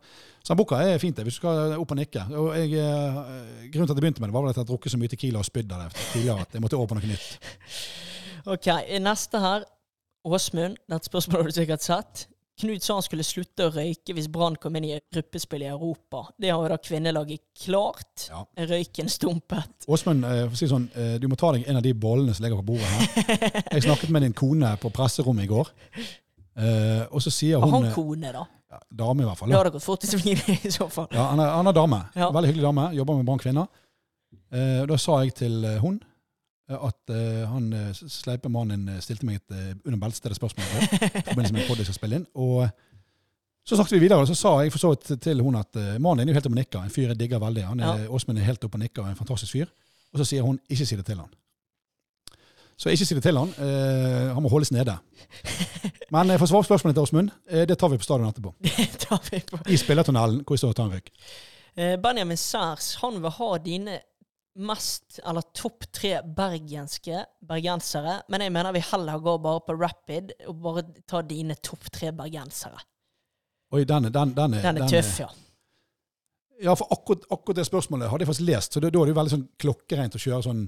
Sambuca 0.48 0.80
er 0.82 1.02
fint, 1.02 1.18
det, 1.18 1.26
hvis 1.28 1.38
du 1.38 1.44
skal 1.44 1.76
opp 1.78 1.94
og 1.94 2.00
nikke. 2.00 2.24
Og 2.40 2.52
jeg, 2.58 2.74
eh, 2.82 3.20
grunnen 3.72 3.90
til 3.90 3.94
at 3.94 3.98
jeg 3.98 4.02
begynte 4.02 4.24
med 4.24 4.32
det, 4.32 4.38
var 4.38 4.46
vel 4.46 4.54
at 4.54 4.60
jeg 4.60 4.66
har 4.66 4.72
drukket 4.72 4.96
så 4.96 5.02
mye 5.02 5.12
Tequila 5.12 5.44
og 5.44 5.48
spydd 5.48 5.76
av 5.76 5.86
det 5.86 6.06
tidligere 6.14 6.48
at 6.48 6.58
jeg 6.58 6.64
måtte 6.64 6.80
over 6.80 6.92
på 6.94 7.00
noe 7.00 7.14
nytt. 7.14 7.30
Ok, 8.50 8.66
neste 8.98 9.38
her. 9.38 9.68
Åsmund, 10.26 10.80
det 10.90 10.96
er 10.96 11.18
et 11.20 11.34
har 11.34 11.44
du 11.46 11.54
sikkert 11.54 11.84
sett. 11.86 12.24
Knut 12.60 12.84
sa 12.84 12.94
han 12.98 13.02
skulle 13.06 13.24
slutte 13.26 13.66
å 13.66 13.72
røyke 13.74 14.14
hvis 14.14 14.28
Brann 14.30 14.58
kom 14.62 14.76
inn 14.78 14.86
i 14.86 14.98
gruppespill 15.14 15.64
i 15.64 15.70
Europa. 15.72 16.26
Det 16.38 16.52
har 16.52 16.62
jo 16.62 16.70
da 16.70 16.78
kvinnelaget 16.78 17.42
klart. 17.64 18.28
Ja. 18.30 18.44
Røyken 18.70 19.10
stumpet. 19.10 19.88
Åsmund, 19.88 20.26
eh, 20.28 20.52
si 20.60 20.68
sånn, 20.70 20.90
eh, 20.94 21.16
du 21.18 21.28
må 21.32 21.38
ta 21.40 21.54
deg 21.56 21.66
en 21.72 21.80
av 21.80 21.86
de 21.86 21.94
bollene 21.98 22.36
som 22.36 22.46
ligger 22.46 22.62
på 22.62 22.68
bordet 22.74 22.86
her. 22.92 23.64
Jeg 23.74 23.88
snakket 23.88 24.12
med 24.14 24.22
din 24.28 24.34
kone 24.38 24.76
på 24.84 24.92
presserommet 24.94 25.48
i 25.48 25.50
går. 25.50 25.72
eh, 26.58 27.06
og 27.10 27.24
så 27.24 27.32
sier 27.34 27.58
hun 27.64 27.72
Har 27.72 27.82
han 27.88 27.94
kone, 27.96 28.32
da. 28.36 28.46
ja, 28.76 28.80
Dame, 29.04 29.24
i 29.24 29.30
hvert 29.32 29.40
fall. 29.42 29.50
Ja. 29.50 29.56
Det 29.56 29.58
har 29.58 29.66
hadde 29.66 29.76
gått 29.80 29.88
fort 29.88 30.04
i 30.06 30.12
sving 30.12 30.62
i 30.68 30.76
så 30.76 30.90
fall. 30.92 31.08
Ja, 31.16 31.30
han 31.32 31.40
er, 31.42 31.56
han 31.56 31.72
er 31.72 31.80
dame. 31.80 32.04
Ja. 32.14 32.30
Veldig 32.36 32.52
hyggelig 32.54 32.68
dame. 32.68 32.90
Jobber 33.00 33.18
med 33.22 33.26
Brann 33.32 33.42
kvinner. 33.42 33.68
Eh, 34.52 34.86
da 34.92 34.98
sa 35.00 35.22
jeg 35.24 35.34
til 35.40 35.64
hun 35.82 36.02
at 36.78 37.12
uh, 37.14 37.42
han 37.52 37.74
eh, 37.74 37.90
sleipe 37.94 38.50
mannen 38.52 38.88
eh, 38.90 39.02
stilte 39.04 39.28
meg 39.28 39.42
et 39.42 39.54
uh, 39.56 39.74
under 39.86 40.00
beltestedet 40.02 40.38
spørsmål 40.38 40.66
i 40.66 40.88
forbindelse 41.28 41.54
med 41.56 41.62
en 41.64 41.68
podd 41.68 41.82
jeg 41.82 41.90
skal 41.90 41.98
spille 41.98 42.20
inn. 42.22 42.26
Og 42.42 42.64
eh, 42.66 42.72
så 43.66 43.78
snakket 43.78 43.96
vi 43.98 44.02
videre, 44.06 44.24
og 44.24 44.30
så 44.30 44.38
sa 44.38 44.56
jeg 44.64 44.74
for 44.74 44.82
så 44.82 44.94
vidt 44.94 45.22
til 45.22 45.44
hun 45.46 45.60
at 45.60 45.78
uh, 45.78 45.94
mannen 46.02 46.26
er 46.26 46.34
jo 46.34 46.40
helt 46.40 46.50
oppe 46.50 46.58
og 46.58 46.62
nikker. 46.62 46.82
En 46.82 46.94
fyr 46.94 47.12
jeg 47.12 47.20
digger 47.20 47.44
veldig. 47.44 47.68
Han 47.70 47.84
er, 47.86 48.08
Åsmund 48.10 48.42
er 48.42 48.48
helt 48.48 48.64
oppe 48.66 48.80
og 48.80 48.84
nikker 48.84 49.06
er 49.06 49.14
en 49.14 49.20
fantastisk 49.20 49.54
fyr. 49.58 49.70
Og 50.12 50.22
så 50.22 50.28
sier 50.28 50.48
hun 50.48 50.60
ikke 50.70 50.88
si 50.90 50.98
det 51.00 51.06
til 51.08 51.22
han. 51.22 51.30
Så 52.82 52.90
ikke 52.90 53.06
si 53.06 53.16
det 53.16 53.24
til 53.24 53.38
han. 53.38 53.54
Uh, 53.60 54.34
han 54.34 54.42
må 54.42 54.50
holdes 54.50 54.74
nede. 54.74 54.98
Men 56.16 56.34
uh, 56.34 56.40
for 56.42 56.50
svare 56.50 56.68
spørsmålet 56.68 56.98
til 56.98 57.06
Åsmund, 57.06 57.32
uh, 57.54 57.64
det 57.70 57.78
tar 57.78 57.94
vi 57.94 58.02
på 58.02 58.10
stadion 58.10 58.30
etterpå. 58.32 58.56
Det 58.66 59.08
tar 59.08 59.22
vi 59.30 59.44
på. 59.52 59.62
I 59.70 59.78
spillertunnelen, 59.78 60.42
hvor 60.48 60.58
står 60.58 60.74
og 60.74 60.80
tar 60.82 60.94
røyk. 60.96 61.14
Eh, 61.76 61.96
Benjamin 62.02 62.38
Særs, 62.38 62.96
han 62.96 63.22
vil 63.24 63.32
ha 63.32 63.58
dine 63.64 64.00
mest, 64.56 65.20
eller 65.26 65.42
topp 65.56 65.86
tre 65.96 66.18
bergenske 66.26 67.22
bergensere. 67.48 68.18
Men 68.30 68.42
jeg 68.46 68.52
mener 68.52 68.74
vi 68.76 68.82
heller 68.92 69.20
går 69.24 69.38
bare 69.44 69.62
på 69.68 69.76
rapid 69.80 70.34
og 70.48 70.58
bare 70.64 70.84
tar 71.08 71.24
dine 71.30 71.56
topp 71.64 71.88
tre 71.92 72.12
bergensere. 72.12 72.80
Oi, 73.72 73.86
den, 73.88 74.06
er- 74.10 74.12
den, 74.16 74.34
den, 74.36 74.54
er- 74.54 74.62
Den 74.68 74.82
er 74.84 74.88
tøff, 74.92 75.20
ja. 75.24 75.30
Ja, 76.62 76.74
for 76.78 76.92
akkurat, 76.94 77.24
akkurat 77.32 77.58
det 77.58 77.66
spørsmålet 77.66 78.10
hadde 78.12 78.22
jeg 78.22 78.28
faktisk 78.30 78.46
lest, 78.50 78.74
så 78.76 78.80
da, 78.84 78.90
da 78.94 79.00
er 79.02 79.08
det 79.10 79.14
jo 79.16 79.20
veldig 79.22 79.32
sånn 79.34 79.48
klokkereint 79.64 80.18
å 80.18 80.26
kjøre 80.26 80.44
sånn 80.50 80.66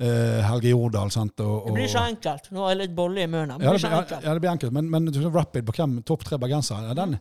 Uh, 0.00 0.40
Helge 0.48 0.70
Jordal, 0.72 1.10
sant, 1.12 1.36
og, 1.44 1.66
Det 1.66 1.72
blir 1.76 1.84
ikke 1.84 2.00
enkelt. 2.08 2.46
Nå 2.50 2.62
har 2.64 2.70
jeg 2.72 2.78
litt 2.80 2.94
bolle 2.96 3.20
i 3.22 3.26
munnen. 3.28 3.58
Det 3.60 3.66
ja, 3.68 3.72
det, 3.74 3.82
blir- 3.82 3.90
ja, 3.92 3.98
enkelt. 4.00 4.24
ja, 4.24 4.32
det 4.32 4.40
blir 4.40 4.50
enkelt, 4.50 4.72
men, 4.72 4.88
men 4.90 5.32
rapid 5.34 5.66
på 5.68 5.74
hvem 5.76 5.98
topp 6.08 6.24
tre 6.24 6.38
bergensere 6.40 6.88
ja, 6.88 6.94
den, 6.96 7.12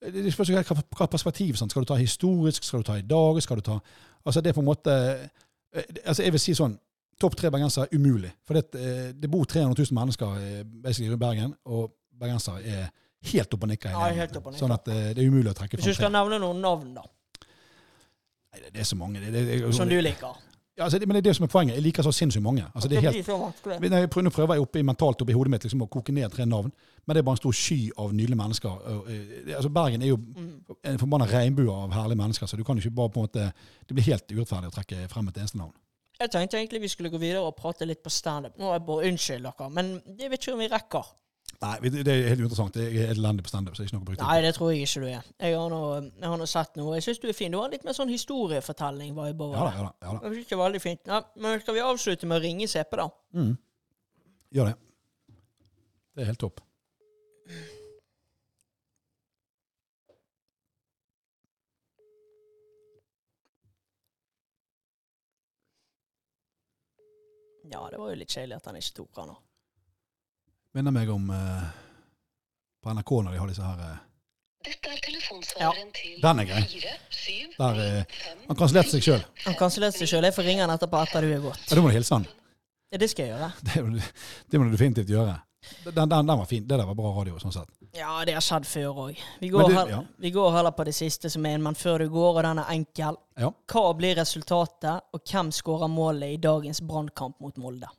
Det 0.00 0.24
det 0.24 0.32
spørs 0.32 0.50
hva, 0.56 0.78
hva 0.96 1.06
perspektiv. 1.12 1.58
Sant? 1.60 1.70
Skal 1.70 1.84
du 1.84 1.90
ta 1.92 1.98
historisk, 2.00 2.64
skal 2.64 2.80
du 2.80 2.88
ta 2.88 2.96
i 2.98 3.04
dag, 3.06 3.38
skal 3.44 3.60
du 3.60 3.66
ta 3.68 3.76
Altså, 4.24 4.40
det 4.40 4.50
er 4.50 4.56
på 4.56 4.64
en 4.64 4.68
måte 4.68 4.94
eh, 4.94 5.82
altså 6.04 6.22
Jeg 6.24 6.34
vil 6.34 6.42
si 6.42 6.54
sånn 6.58 6.76
Topp 7.18 7.34
tre 7.34 7.50
bergensere 7.50 7.88
er 7.88 7.98
umulig. 7.98 8.28
For 8.46 8.54
det, 8.54 8.78
eh, 8.78 9.06
det 9.10 9.26
bor 9.30 9.42
300 9.42 9.74
000 9.74 9.94
mennesker 9.98 10.36
eh, 10.38 11.08
rundt 11.10 11.20
Bergen, 11.20 11.54
og 11.66 11.88
bergensere 12.14 12.62
er 12.62 12.84
helt 13.32 13.54
oppe 13.54 13.66
og 13.66 13.72
nikker. 13.72 13.90
Ja, 13.90 14.10
helt 14.14 14.36
oppe 14.38 14.52
og 14.52 14.54
nikker. 14.54 14.62
Sånn 14.62 14.74
at 14.76 14.90
eh, 14.92 15.08
det 15.16 15.24
er 15.24 15.32
umulig 15.32 15.50
å 15.50 15.56
trekke 15.58 15.80
Hvis 15.80 15.90
du 15.90 15.98
skal 15.98 16.12
nevne 16.14 16.38
noen 16.38 16.62
navn, 16.62 16.92
da, 16.94 17.02
Nei, 18.52 18.60
det, 18.62 18.70
det 18.76 18.84
er 18.84 18.88
så 18.88 18.96
mange. 19.00 19.20
Det, 19.20 19.42
det, 19.48 19.56
som 19.74 19.90
du 19.90 19.98
liker. 19.98 20.38
Ja, 20.78 20.86
altså, 20.86 21.00
det, 21.02 21.08
men 21.10 21.18
det 21.18 21.24
er 21.24 21.28
det 21.32 21.36
som 21.36 21.48
er 21.48 21.50
poenget. 21.50 21.74
Jeg 21.74 21.84
liker 21.88 22.06
så 22.06 22.12
sinnssykt 22.14 22.44
mange. 22.44 22.68
Altså, 22.70 22.88
det 22.88 23.00
er 23.00 23.08
helt, 23.10 24.14
nå 24.22 24.30
prøver 24.30 24.54
jeg 24.54 24.62
oppi 24.62 24.84
mentalt 24.86 25.24
oppi 25.24 25.34
hodet 25.34 25.56
mitt 25.56 25.66
liksom, 25.66 25.82
å 25.84 25.90
koke 25.90 26.14
ned 26.14 26.30
tre 26.30 26.46
navn, 26.46 26.70
men 27.08 27.16
det 27.16 27.22
er 27.22 27.24
bare 27.24 27.38
en 27.38 27.40
stor 27.40 27.56
sky 27.56 27.76
av 27.96 28.10
nydelige 28.12 28.36
mennesker. 28.36 28.80
Eh, 29.08 29.52
altså, 29.56 29.70
Bergen 29.72 30.02
er 30.04 30.10
jo 30.10 30.18
en 30.84 30.98
forbanna 31.00 31.24
regnbue 31.30 31.72
av 31.72 31.94
herlige 31.96 32.20
mennesker, 32.20 32.50
så 32.50 32.58
du 32.60 32.64
kan 32.68 32.76
ikke 32.76 32.92
bare 32.98 33.12
på 33.14 33.22
en 33.22 33.28
måte 33.30 33.46
Det 33.88 33.96
blir 33.96 34.04
helt 34.10 34.34
urettferdig 34.34 34.68
å 34.68 34.74
trekke 34.74 35.06
frem 35.08 35.30
et 35.30 35.40
eneste 35.40 35.56
navn. 35.56 35.72
Jeg 36.20 36.32
tenkte 36.34 36.58
egentlig 36.58 36.82
vi 36.82 36.90
skulle 36.92 37.12
gå 37.14 37.20
videre 37.22 37.46
og 37.46 37.56
prate 37.56 37.86
litt 37.88 38.02
på 38.04 38.12
standup. 38.12 38.58
Nå 38.58 38.68
er 38.68 38.76
jeg 38.76 38.84
bare 38.90 39.08
unnskyld 39.08 39.48
dere, 39.48 39.70
men 39.72 39.94
det 40.18 40.28
vet 40.28 40.42
ikke 40.42 40.56
om 40.58 40.60
vi 40.60 40.68
rekker. 40.68 41.08
Nei, 41.62 41.72
det 41.88 42.12
er 42.12 42.28
helt 42.28 42.42
uinteressant. 42.44 42.76
Jeg 42.76 43.06
er 43.06 43.14
elendig 43.14 43.46
på 43.46 43.50
standup, 43.54 43.78
Nei, 43.80 44.36
det 44.44 44.52
tror 44.54 44.74
jeg 44.74 44.84
ikke 44.84 45.00
du 45.00 45.06
er. 45.08 45.24
Jeg 45.40 45.56
har 45.56 45.72
nå, 45.72 45.80
jeg 46.20 46.28
har 46.28 46.36
nå 46.42 46.46
sett 46.46 46.76
noe. 46.76 46.98
Jeg 46.98 47.06
syns 47.06 47.22
du 47.22 47.26
er 47.30 47.38
fin. 47.38 47.54
Du 47.54 47.58
har 47.58 47.72
litt 47.72 47.86
mer 47.88 47.96
sånn 47.96 48.12
historiefortelling-vibe 48.12 49.46
over 49.48 49.56
Ja 49.56 49.64
da, 49.64 49.72
ja 49.72 49.86
da. 49.86 49.90
Ja, 50.04 50.12
da. 50.12 50.28
Jeg 50.28 50.36
synes 50.36 50.52
det 50.52 50.58
er 50.58 50.62
veldig 50.62 50.82
fint. 50.84 51.02
Ja, 51.08 51.22
men 51.40 51.64
skal 51.64 51.78
vi 51.78 51.82
avslutte 51.88 52.28
med 52.30 52.38
å 52.38 52.44
ringe 52.44 52.68
CP, 52.70 53.00
da? 53.00 53.08
Gjør 54.58 54.70
det. 54.70 54.76
Det 56.14 56.26
er 56.26 56.30
helt 56.34 56.42
topp. 56.44 56.62
Ja, 67.70 67.82
det 67.92 67.98
var 68.00 68.10
jo 68.12 68.16
litt 68.16 68.32
kjedelig 68.32 68.56
at 68.56 68.66
han 68.70 68.76
ikke 68.80 68.94
tok 69.02 69.18
han 69.22 69.32
òg. 69.34 69.40
Minner 70.76 70.94
meg 70.94 71.10
om 71.12 71.30
eh, 71.32 71.64
på 72.84 72.92
NRK 72.94 73.10
når 73.24 73.34
de 73.34 73.40
har 73.42 73.50
disse 73.50 73.64
her 73.64 73.82
eh, 73.86 73.98
Dette 74.68 74.90
er 74.92 74.98
telefonsvareren 75.04 75.90
til 75.96 76.16
Den 76.22 76.42
er 76.42 76.48
grei. 76.48 76.62
4, 76.68 76.94
7, 77.14 77.34
Der 77.58 77.78
eh, 77.84 78.16
5, 78.24 78.42
Han 78.48 78.58
kansellerte 78.58 78.92
seg 78.96 79.04
sjøl. 79.06 79.22
Han 79.46 79.56
kansellerte 79.60 80.00
seg 80.02 80.10
sjøl. 80.10 80.26
Jeg 80.28 80.34
får 80.36 80.48
ringe 80.48 80.64
han 80.66 80.72
etterpå 80.74 81.00
etter 81.06 81.24
du 81.24 81.30
er 81.36 81.44
gått. 81.44 81.62
Ja, 81.68 81.76
da 81.78 81.84
må 81.84 81.92
du 81.92 81.96
hilse 81.96 82.18
han. 82.18 82.26
Ja, 82.92 82.98
det 83.02 83.08
skal 83.12 83.26
jeg 83.28 83.34
gjøre. 83.36 83.50
Det, 83.68 83.84
må 83.84 83.94
du- 83.96 84.10
det 84.50 84.60
må 84.60 84.66
du 84.68 84.74
definitivt 84.76 85.12
gjøre. 85.12 85.36
Den, 85.84 86.08
den, 86.08 86.26
den 86.26 86.38
var 86.38 86.44
fin. 86.44 86.66
Det 86.66 86.76
der 86.76 86.86
var 86.86 86.96
bra 86.98 87.12
radio. 87.16 87.38
sånn 87.42 87.54
sett. 87.54 87.70
Ja, 87.96 88.24
det 88.26 88.34
har 88.36 88.44
skjedd 88.44 88.66
før 88.68 89.00
òg. 89.06 89.20
Vi, 89.40 89.48
ja. 89.48 90.02
vi 90.20 90.30
går 90.34 90.52
heller 90.56 90.74
på 90.76 90.84
det 90.88 90.94
siste 90.96 91.30
som 91.32 91.46
er 91.48 91.56
en, 91.56 91.64
mann 91.64 91.78
før 91.78 92.04
du 92.04 92.10
går, 92.12 92.40
og 92.40 92.44
den 92.44 92.60
er 92.62 92.72
enkel. 92.74 93.18
Ja. 93.38 93.50
Hva 93.72 93.84
blir 93.96 94.18
resultatet, 94.18 95.08
og 95.14 95.22
hvem 95.24 95.52
skårer 95.54 95.90
målet 95.92 96.36
i 96.36 96.40
dagens 96.42 96.82
brannkamp 96.84 97.38
mot 97.40 97.56
Molde? 97.62 97.90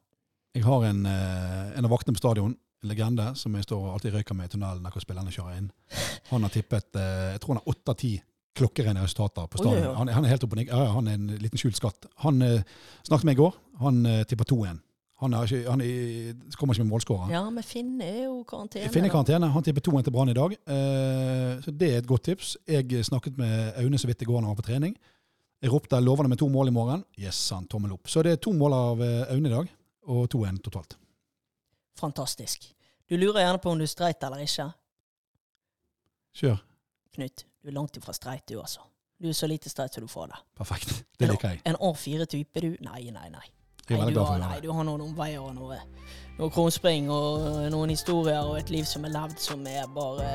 Jeg 0.56 0.66
har 0.66 0.86
en, 0.86 1.06
eh, 1.06 1.78
en 1.78 1.86
av 1.86 1.92
vaktene 1.92 2.18
på 2.18 2.24
stadion, 2.24 2.56
en 2.84 2.90
legende, 2.90 3.36
som 3.36 3.54
jeg 3.56 3.64
står 3.64 3.86
og 3.86 3.94
alltid 3.94 4.14
røyker 4.14 4.36
med 4.36 4.50
i 4.50 4.54
tunnelen 4.56 4.84
når 4.84 5.04
spillerne 5.04 5.34
kjører 5.34 5.58
inn. 5.58 5.72
Han 6.32 6.44
har 6.44 6.54
tippet 6.54 6.96
eh, 6.96 7.32
jeg 7.34 7.42
tror 7.42 7.56
han 7.56 7.62
har 7.64 7.74
åtte 7.74 7.94
av 7.94 8.00
ti 8.00 8.14
klokkerene 8.60 9.04
resultater 9.04 9.48
på 9.48 9.62
stadion. 9.62 9.86
Oh, 9.86 9.92
oi. 9.92 9.98
Han, 9.98 10.12
han 10.18 10.26
er 10.26 10.34
helt 10.34 10.44
oppe 10.44 10.58
og 10.58 10.60
nikker. 10.60 10.76
Ja, 10.76 10.88
ja, 10.90 10.94
han 10.98 11.08
er 11.08 11.18
en 11.20 11.28
liten 11.40 11.62
skjult 11.62 11.78
skatt. 11.78 12.10
Han 12.26 12.42
eh, 12.42 12.64
snakket 13.08 13.30
med 13.30 13.38
i 13.38 13.42
går. 13.42 13.60
Han 13.80 14.02
tipper 14.28 14.50
2-1. 14.50 14.82
Han, 15.20 15.34
er 15.36 15.50
ikke, 15.50 15.66
han 15.68 15.82
er, 15.84 16.36
kommer 16.56 16.76
ikke 16.76 16.86
med 16.86 16.94
målskårer. 16.94 17.32
Ja, 17.34 17.42
men 17.52 17.66
Finne 17.68 18.06
er 18.08 18.22
jo 18.30 18.38
karantene. 18.48 18.88
Finne 18.94 19.10
da. 19.10 19.14
karantene. 19.18 19.50
Han 19.52 19.66
tipper 19.66 19.84
2-1 19.84 20.06
til 20.08 20.16
Brann 20.16 20.32
i 20.32 20.36
dag. 20.38 20.54
Eh, 20.56 21.60
så 21.66 21.74
det 21.76 21.90
er 21.92 21.98
et 22.00 22.08
godt 22.08 22.24
tips. 22.30 22.54
Jeg 22.68 23.04
snakket 23.06 23.36
med 23.40 23.74
Aune 23.82 24.00
så 24.00 24.08
vidt 24.08 24.24
i 24.24 24.30
går 24.30 24.40
når 24.40 24.48
han 24.48 24.56
var 24.56 24.62
på 24.62 24.68
trening. 24.70 24.96
Jeg 25.60 25.74
ropte 25.74 26.00
lovende 26.00 26.32
med 26.32 26.40
to 26.40 26.48
mål 26.48 26.72
i 26.72 26.76
morgen. 26.76 27.04
Yes, 27.20 27.42
han 27.52 27.68
tommel 27.68 27.98
opp. 27.98 28.08
Så 28.08 28.24
det 28.24 28.38
er 28.38 28.40
to 28.40 28.54
mål 28.56 28.78
av 28.78 29.04
eh, 29.04 29.34
Aune 29.36 29.52
i 29.52 29.54
dag, 29.58 29.74
og 30.08 30.30
2-1 30.32 30.64
totalt. 30.70 30.96
Fantastisk. 32.00 32.70
Du 33.10 33.18
lurer 33.20 33.44
gjerne 33.44 33.60
på 33.60 33.74
om 33.74 33.80
du 33.82 33.84
er 33.84 33.92
streit 33.92 34.24
eller 34.24 34.46
ikke. 34.46 34.70
Kjør. 36.40 36.64
Knut, 37.18 37.44
du 37.60 37.74
er 37.74 37.76
langt 37.76 38.00
ifra 38.00 38.16
streit, 38.16 38.48
du, 38.48 38.56
altså. 38.62 38.88
Du 39.20 39.28
er 39.28 39.36
så 39.36 39.50
lite 39.52 39.68
streit 39.68 39.94
som 39.94 40.06
du 40.06 40.08
får 40.08 40.32
det. 40.32 40.44
Perfekt. 40.56 41.02
Det 41.20 41.28
liker 41.28 41.58
jeg. 41.58 41.64
En 41.68 41.76
A4-type, 41.76 42.62
du? 42.64 42.78
Nei, 42.86 43.10
nei, 43.12 43.28
nei. 43.34 43.48
Jeg 43.90 43.96
er 43.98 44.00
Nei, 44.00 44.06
veldig 44.06 44.14
du 44.14 44.20
glad 44.20 44.26
for 44.28 44.34
har, 44.34 44.40
nei, 44.44 44.56
det. 44.56 44.64
du 44.64 44.72
har 44.78 44.84
noen 44.86 45.02
omveier 45.02 45.42
og 45.42 45.56
noe, 45.58 45.78
noe 46.40 46.50
krumspring 46.54 47.10
og 47.10 47.48
noen 47.74 47.90
historier 47.90 48.42
og 48.46 48.60
et 48.60 48.70
liv 48.70 48.86
som 48.86 49.06
er 49.08 49.14
levd 49.16 49.40
som 49.42 49.66
er 49.68 49.88
bare 49.96 50.28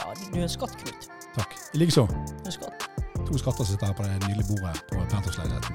Ja, 0.00 0.08
du 0.32 0.38
er 0.38 0.42
en 0.48 0.50
skatt, 0.50 0.74
Knut. 0.82 1.06
Takk. 1.36 1.54
I 1.74 1.78
likeså. 1.84 2.06
Du 2.10 2.14
er 2.42 2.50
en 2.50 2.56
skatt. 2.58 2.88
To 3.28 3.38
skatter 3.38 3.64
sitter 3.68 3.86
her 3.90 3.94
på 3.94 4.02
det 4.06 4.16
nydelige 4.24 4.48
bordet 4.50 4.82
på 4.90 4.96
Penthouse-leiligheten 5.12 5.74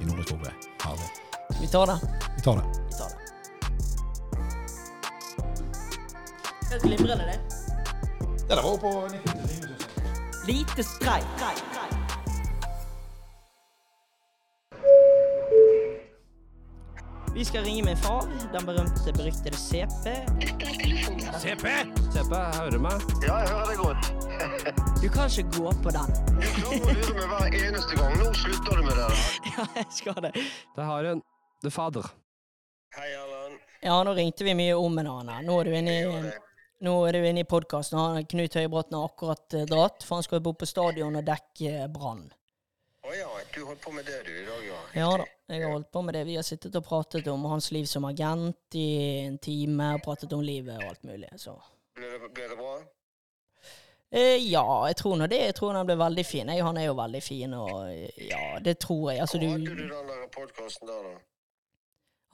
i 0.00 0.08
Nordre 0.08 0.24
Skogve. 0.26 0.52
Herlig. 0.82 1.10
Vi 1.60 1.66
tar 1.70 1.86
det. 1.92 1.98
Vi 2.36 2.42
tar 2.46 2.56
det. 2.58 2.66
Vi 2.88 2.98
tar 2.98 3.08
det. 3.12 3.18
Helt 6.70 6.82
glimrende, 6.82 7.24
det. 7.30 7.38
Det 8.48 8.56
var 8.56 8.62
jo 8.70 8.76
på 8.76 8.92
90 9.12 10.48
Lite 10.48 10.82
streit. 10.84 11.44
Vi 17.34 17.44
skal 17.44 17.64
ringe 17.64 17.82
min 17.84 17.96
far, 17.96 18.22
den 18.52 18.66
berømte, 18.66 19.12
beryktede 19.12 19.56
CP. 19.56 20.04
Dette 20.40 20.66
er. 20.66 21.38
CP! 21.42 21.66
CP, 22.14 22.30
hører 22.30 22.70
du 22.70 22.78
meg? 22.78 23.02
Ja, 23.26 23.40
jeg 23.42 23.48
hører 23.48 23.72
deg 23.72 23.80
godt. 23.80 24.04
Du 25.02 25.08
kan 25.10 25.26
ikke 25.26 25.48
gå 25.56 25.72
på 25.82 25.94
den. 25.96 26.12
Du 26.30 26.46
klarer 26.60 26.84
å 26.84 26.94
lure 27.00 27.26
meg 27.32 27.56
hver 27.56 27.56
eneste 27.58 27.98
gang. 27.98 28.14
Nå 28.20 28.28
slutter 28.38 28.78
du 28.78 28.84
med 28.86 29.00
det. 29.00 29.08
Ja, 29.50 29.66
jeg 29.80 29.88
skal 29.96 30.20
det. 30.28 30.32
Det 30.76 30.86
har 30.92 31.10
en 31.10 31.24
The 31.64 31.74
Father. 31.74 32.06
fader. 32.06 32.14
Hei, 33.00 33.10
Allan. 33.18 33.58
Ja, 33.82 33.98
nå 34.06 34.14
ringte 34.14 34.46
vi 34.46 34.54
mye 34.54 34.78
om 34.78 35.02
en 35.02 35.10
annen. 35.16 35.50
Nå 35.50 35.58
er 35.58 35.72
du 35.72 35.76
inne 35.80 35.98
i, 35.98 36.32
nå 36.86 36.94
er 37.08 37.18
du 37.18 37.26
inne 37.32 37.42
i 37.42 37.50
podkasten. 37.50 38.22
Knut 38.30 38.60
Høybråten 38.62 38.94
har 38.94 39.10
akkurat 39.10 39.58
eh, 39.58 39.66
dratt, 39.66 40.06
for 40.06 40.20
han 40.20 40.26
skal 40.28 40.38
jo 40.38 40.46
bo 40.52 40.54
på 40.62 40.70
stadion 40.70 41.18
og 41.18 41.26
dekke 41.26 41.74
eh, 41.82 41.90
Brann. 41.90 42.28
Å 43.04 43.12
ja, 43.12 43.28
du 43.52 43.64
holdt 43.68 43.82
på 43.84 43.90
med 43.92 44.06
det 44.08 44.22
du 44.24 44.30
i 44.32 44.44
dag, 44.46 44.62
ja. 44.64 44.78
Ja 44.96 45.08
da, 45.20 45.24
jeg 45.52 45.62
har 45.66 45.72
holdt 45.74 45.90
på 45.92 46.00
med 46.06 46.14
det. 46.16 46.22
Vi 46.24 46.36
har 46.38 46.44
sittet 46.46 46.76
og 46.78 46.84
pratet 46.86 47.26
om 47.28 47.42
hans 47.50 47.66
liv 47.74 47.84
som 47.90 48.04
agent 48.08 48.76
i 48.80 48.84
en 49.26 49.36
time, 49.44 49.90
og 49.98 50.02
pratet 50.06 50.32
om 50.32 50.40
livet 50.44 50.78
og 50.80 50.86
alt 50.94 51.04
mulig. 51.04 51.28
Så 51.40 51.52
Ble 51.98 52.08
det, 52.14 52.30
ble 52.34 52.46
det 52.48 52.56
bra? 52.58 52.70
eh, 54.14 54.38
ja, 54.48 54.64
jeg 54.88 54.96
tror 55.02 55.18
nå 55.20 55.26
det. 55.28 55.42
Jeg 55.50 55.54
tror 55.58 55.76
han 55.76 55.86
ble 55.90 55.98
veldig 56.00 56.24
fin. 56.26 56.48
Jeg, 56.48 56.64
han 56.64 56.80
er 56.80 56.86
jo 56.88 56.94
veldig 57.02 57.20
fin, 57.22 57.54
og 57.60 57.92
ja, 58.24 58.40
det 58.64 58.78
tror 58.86 59.10
jeg. 59.12 59.20
Altså, 59.26 59.38
Hvor 59.42 59.52
hadde 59.52 59.66
du 59.68 59.74
du 59.74 59.82
den 59.82 60.08
der 60.14 60.24
podkasten 60.38 60.88
der, 60.88 61.02
da? 61.10 61.14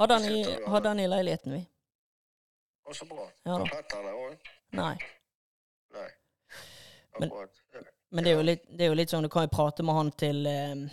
Hadde 0.00 0.20
han 0.20 0.30
i, 0.32 0.44
hadde 0.76 0.88
han 0.94 1.00
i 1.02 1.08
leiligheten, 1.10 1.56
vi? 1.58 1.64
Å, 2.86 2.94
så 2.96 3.08
bra. 3.10 3.26
Ja 3.46 3.58
da. 3.58 3.66
Petter 3.74 4.06
der 4.06 4.22
òg? 4.22 4.52
Nei. 4.78 4.94
Nei. 5.98 6.06
Men- 7.18 7.26
Akkurat. 7.32 7.59
Men 8.10 8.26
det 8.26 8.34
er 8.34 8.42
litt, 8.42 8.66
det 8.66 8.86
er 8.86 8.90
jo 8.90 8.98
litt 8.98 9.12
sånn, 9.12 9.26
du 9.26 9.30
kan 9.30 9.46
jo 9.46 9.52
prate 9.54 9.86
med 9.86 9.94
han 9.94 10.12
til 10.18 10.46
eh, 10.50 10.84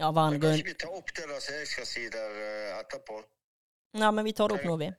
Ja, 0.00 0.10
hva 0.10 0.26
han 0.26 0.40
går 0.42 0.56
Kanskje 0.56 0.70
vi 0.72 0.76
ta 0.82 0.90
opp 0.90 1.12
det 1.14 1.26
der 1.30 1.42
som 1.42 1.58
jeg 1.60 1.68
skal 1.70 1.88
si 1.88 2.06
der 2.10 2.38
eh, 2.42 2.78
etterpå? 2.80 3.20
Nei, 3.96 4.10
men 4.12 4.26
vi 4.26 4.34
tar 4.36 4.50
det 4.50 4.58
opp 4.58 4.66
nå, 4.68 4.76
vi. 4.82 4.90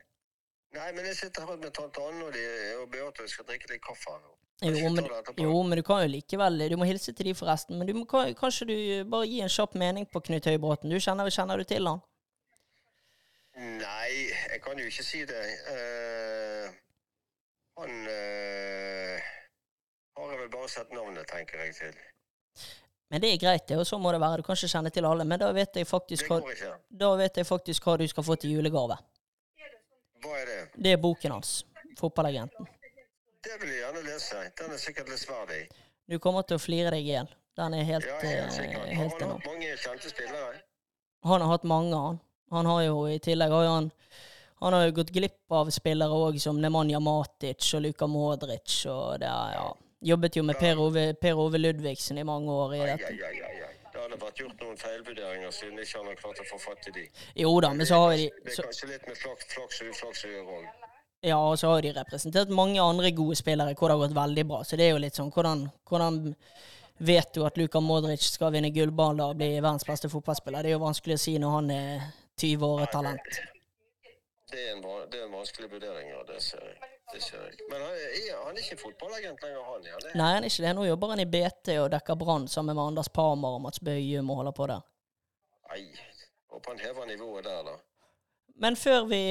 Nei, 0.78 0.88
men 0.96 1.06
jeg 1.10 1.18
sitter 1.20 1.48
her 1.48 1.60
med 1.60 1.74
tante 1.76 2.02
Anne 2.04 2.26
og, 2.28 2.34
de, 2.36 2.44
og 2.82 2.88
Beate 2.92 3.26
og 3.26 3.32
skal 3.32 3.48
drikke 3.50 3.70
litt 3.74 3.84
kaffe. 3.84 4.16
nå. 4.16 4.34
Jo 4.66 4.90
men, 4.90 5.06
jo, 5.38 5.58
men 5.62 5.78
du 5.78 5.84
kan 5.86 6.00
jo 6.02 6.10
likevel 6.10 6.64
Du 6.72 6.80
må 6.82 6.88
hilse 6.90 7.12
til 7.14 7.30
de 7.30 7.34
forresten. 7.38 7.78
Men 7.78 7.86
du 7.86 7.94
må, 7.94 8.08
kanskje 8.10 8.66
du 8.66 8.78
bare 9.12 9.28
gi 9.30 9.44
en 9.46 9.54
kjapp 9.54 9.76
mening 9.78 10.08
på 10.10 10.24
Knut 10.26 10.50
Høybråten? 10.50 10.90
Du 10.90 10.98
kjenner, 10.98 11.30
kjenner 11.30 11.62
du 11.62 11.68
til 11.68 11.86
han? 11.86 12.02
Nei, 13.58 14.10
jeg 14.54 14.62
kan 14.66 14.82
jo 14.82 14.90
ikke 14.90 15.06
si 15.06 15.24
det. 15.30 15.46
Uh, 15.70 16.74
han 17.78 18.10
eh, 18.10 18.77
har 20.18 20.32
jeg 20.34 20.40
vel 20.42 20.50
bare 20.54 20.70
sett 20.72 20.94
navnet, 20.96 21.28
tenker 21.30 21.64
jeg 21.66 21.76
til. 21.78 21.98
Men 23.08 23.24
det 23.24 23.30
er 23.34 23.40
greit, 23.40 23.68
det, 23.70 23.78
og 23.80 23.88
så 23.88 24.00
må 24.02 24.12
det 24.12 24.20
være. 24.20 24.42
Du 24.42 24.48
kan 24.48 24.58
ikke 24.58 24.72
kjenne 24.74 24.92
til 24.92 25.06
alle. 25.08 25.26
Men 25.26 25.40
da 25.40 25.52
vet 25.56 25.80
jeg 25.80 25.88
faktisk 25.88 26.28
hva, 26.32 26.42
da 27.04 27.12
vet 27.20 27.40
jeg 27.40 27.48
faktisk 27.48 27.88
hva 27.88 27.96
du 28.02 28.08
skal 28.12 28.26
få 28.28 28.36
til 28.42 28.58
julegave. 28.58 28.98
Hva 30.24 30.40
er 30.42 30.50
det? 30.52 30.60
Det 30.76 30.96
er 30.98 31.02
boken 31.02 31.38
hans. 31.38 31.64
'Fotballagenten'. 31.98 32.68
Det 33.44 33.56
vil 33.62 33.70
jeg 33.70 33.80
gjerne 33.80 34.04
lese. 34.06 34.42
Den 34.60 34.74
er 34.74 34.78
sikkert 34.78 35.10
lesverdig. 35.10 35.64
Du 36.10 36.20
kommer 36.20 36.42
til 36.42 36.60
å 36.60 36.62
flire 36.62 36.92
deg 36.94 37.06
i 37.06 37.14
hjel. 37.14 37.30
Den 37.58 37.74
er 37.74 37.84
helt, 37.84 38.06
Ja, 38.06 38.18
eh, 38.22 38.36
helt 38.42 38.54
sikkert. 38.54 38.88
Han 38.88 38.98
har 38.98 39.30
hatt 39.34 39.46
mange 39.46 39.78
kjente 39.78 40.10
spillere? 40.10 40.62
Han 41.24 41.42
har 41.42 41.50
hatt 41.50 41.64
mange, 41.64 41.96
han. 41.96 42.20
Han 42.52 42.66
har 42.66 42.82
jo 42.84 43.08
i 43.08 43.18
tillegg 43.20 43.52
har 43.52 43.66
han 43.66 43.92
han 44.60 44.74
har 44.74 44.88
jo 44.88 44.92
gått 44.92 45.12
glipp 45.14 45.52
av 45.54 45.70
spillere 45.70 46.10
òg, 46.18 46.40
som 46.42 46.58
Nemanja 46.62 47.00
Matic 47.00 47.74
og 47.78 47.84
Luka 47.86 48.08
Modric. 48.10 48.86
og 48.90 49.20
det 49.22 49.28
er, 49.30 49.52
ja. 49.54 49.68
Jobbet 50.06 50.36
jo 50.38 50.44
med 50.46 50.60
Per 50.62 50.80
Ove, 50.80 51.14
per 51.18 51.40
Ove 51.42 51.58
Ludvigsen 51.58 52.18
i 52.22 52.24
mange 52.28 52.52
år 52.54 52.76
i 52.76 52.80
dette. 52.86 53.10
ai, 53.10 53.22
ai, 53.26 53.40
ai. 53.42 53.74
Det 53.94 54.04
hadde 54.04 54.18
vært 54.22 54.40
gjort 54.44 54.60
noen 54.62 54.78
feilvurderinger 54.78 55.54
siden 55.56 55.80
ikke 55.82 55.98
han 55.98 56.10
har 56.12 56.18
klart 56.20 56.42
å 56.44 56.46
få 56.46 56.60
fatt 56.62 56.90
i 56.92 56.94
de. 56.94 57.06
Jo 57.42 57.56
da, 57.66 57.72
men 57.74 57.88
så 57.90 57.98
har 58.04 58.12
de 58.14 58.28
Det 58.30 58.54
er 58.54 58.68
kanskje 58.68 58.90
litt 58.92 59.08
med 59.10 59.18
flaks, 59.18 59.48
flaks 59.56 59.82
og 59.82 59.90
uflaks 59.90 60.26
å 60.28 60.34
gjøre 60.36 60.58
òg. 60.60 60.68
Ja, 61.26 61.38
og 61.42 61.58
så 61.58 61.72
har 61.72 61.82
de 61.82 61.94
representert 61.96 62.52
mange 62.54 62.78
andre 62.84 63.10
gode 63.18 63.36
spillere 63.40 63.74
hvor 63.74 63.90
det 63.90 63.96
har 63.98 64.04
gått 64.06 64.18
veldig 64.20 64.44
bra. 64.52 64.60
Så 64.64 64.78
det 64.78 64.86
er 64.86 64.94
jo 64.94 65.02
litt 65.02 65.18
sånn 65.18 65.32
Hvordan, 65.34 65.64
hvordan 65.90 66.20
vet 67.10 67.34
du 67.34 67.42
at 67.48 67.58
Luka 67.58 67.82
Modric 67.82 68.22
skal 68.22 68.54
vinne 68.54 68.70
gullball 68.76 69.24
og 69.26 69.36
bli 69.42 69.56
verdens 69.58 69.88
beste 69.88 70.12
fotballspiller? 70.14 70.62
Det 70.62 70.76
er 70.76 70.78
jo 70.78 70.84
vanskelig 70.86 71.18
å 71.18 71.24
si 71.24 71.34
når 71.42 71.56
han 71.58 71.74
er 71.74 72.06
20 72.38 72.68
år 72.70 72.86
og 72.86 72.94
talent. 72.94 73.42
Det 74.48 74.62
er, 74.62 74.76
en, 74.76 74.86
det 75.10 75.20
er 75.20 75.26
en 75.26 75.34
vanskelig 75.40 75.72
vurdering, 75.74 76.14
ja. 76.14 76.22
Det 76.30 76.38
ser 76.44 76.62
jeg. 76.70 76.97
Det 77.14 77.22
ser 77.24 77.40
jeg. 77.46 77.60
Men 77.72 77.82
han 77.82 77.94
er, 77.96 78.32
han 78.46 78.58
er 78.58 78.64
ikke 78.66 78.78
fotballagent 78.82 79.44
lenger, 79.46 79.64
han? 79.72 79.86
Ja, 79.88 80.00
det? 80.04 80.14
Nei, 80.20 80.32
han 80.34 80.44
er 80.44 80.52
ikke 80.52 80.66
det. 80.66 80.74
Nå 80.76 80.86
jobber 80.90 81.14
han 81.14 81.22
i 81.24 81.28
BT 81.36 81.70
og 81.82 81.92
dekker 81.94 82.18
Brann 82.20 82.48
sammen 82.52 82.76
med 82.76 82.84
Anders 82.90 83.10
Parmer 83.16 83.56
og 83.56 83.62
Mats 83.64 83.80
Bøyum 83.80 84.30
og 84.34 84.42
holder 84.42 84.56
på 84.58 84.68
der. 84.74 84.84
Nei, 85.72 85.84
Håper 86.52 86.74
han 86.74 86.80
hever 86.80 87.06
nivået 87.10 87.44
der, 87.48 87.64
da. 87.68 87.78
Men 88.58 88.76
før 88.80 89.06
vi 89.08 89.22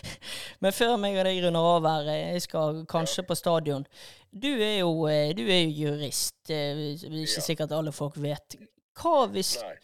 Men 0.62 0.74
før 0.76 0.96
meg 1.00 1.16
og 1.16 1.24
deg 1.24 1.38
runder 1.44 1.66
av 1.74 1.86
her, 1.88 2.08
eh, 2.12 2.32
jeg 2.36 2.42
skal 2.44 2.82
kanskje 2.88 3.22
på 3.24 3.36
stadion. 3.38 3.86
Du 4.30 4.48
er 4.52 4.82
jo, 4.82 4.90
eh, 5.08 5.30
du 5.36 5.40
er 5.48 5.62
jo 5.64 5.86
jurist, 5.86 6.36
eh, 6.52 6.74
det 6.76 7.08
er 7.08 7.14
ikke 7.22 7.38
Ja. 7.40 7.44
sikkert 7.46 7.72
alle 7.72 7.92
folk 7.96 8.18
vet. 8.20 8.58
Hva 9.00 9.26
hvis 9.32 9.54
Nei. 9.62 9.76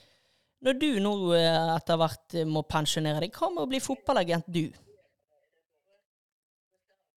Når 0.66 0.76
du 0.80 0.86
nå 1.00 1.12
eh, 1.36 1.76
etter 1.76 1.96
hvert 2.00 2.34
eh, 2.36 2.44
må 2.48 2.62
pensjonere 2.68 3.20
deg, 3.24 3.32
hva 3.32 3.48
med 3.54 3.64
å 3.64 3.70
bli 3.70 3.80
fotballagent 3.80 4.44
du? 4.52 4.66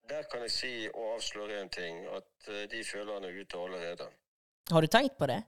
Der 0.10 0.24
kan 0.32 0.42
jeg 0.42 0.52
si 0.52 0.72
og 0.94 1.14
avsløre 1.16 1.62
en 1.62 1.70
ting, 1.70 2.06
at 2.18 2.48
eh, 2.48 2.64
de 2.72 2.84
føler 2.84 3.14
han 3.14 3.24
er 3.28 3.36
ute 3.42 3.58
allerede. 3.58 4.08
Har 4.72 4.82
du 4.82 4.88
tenkt 4.88 5.18
på 5.18 5.28
det? 5.30 5.44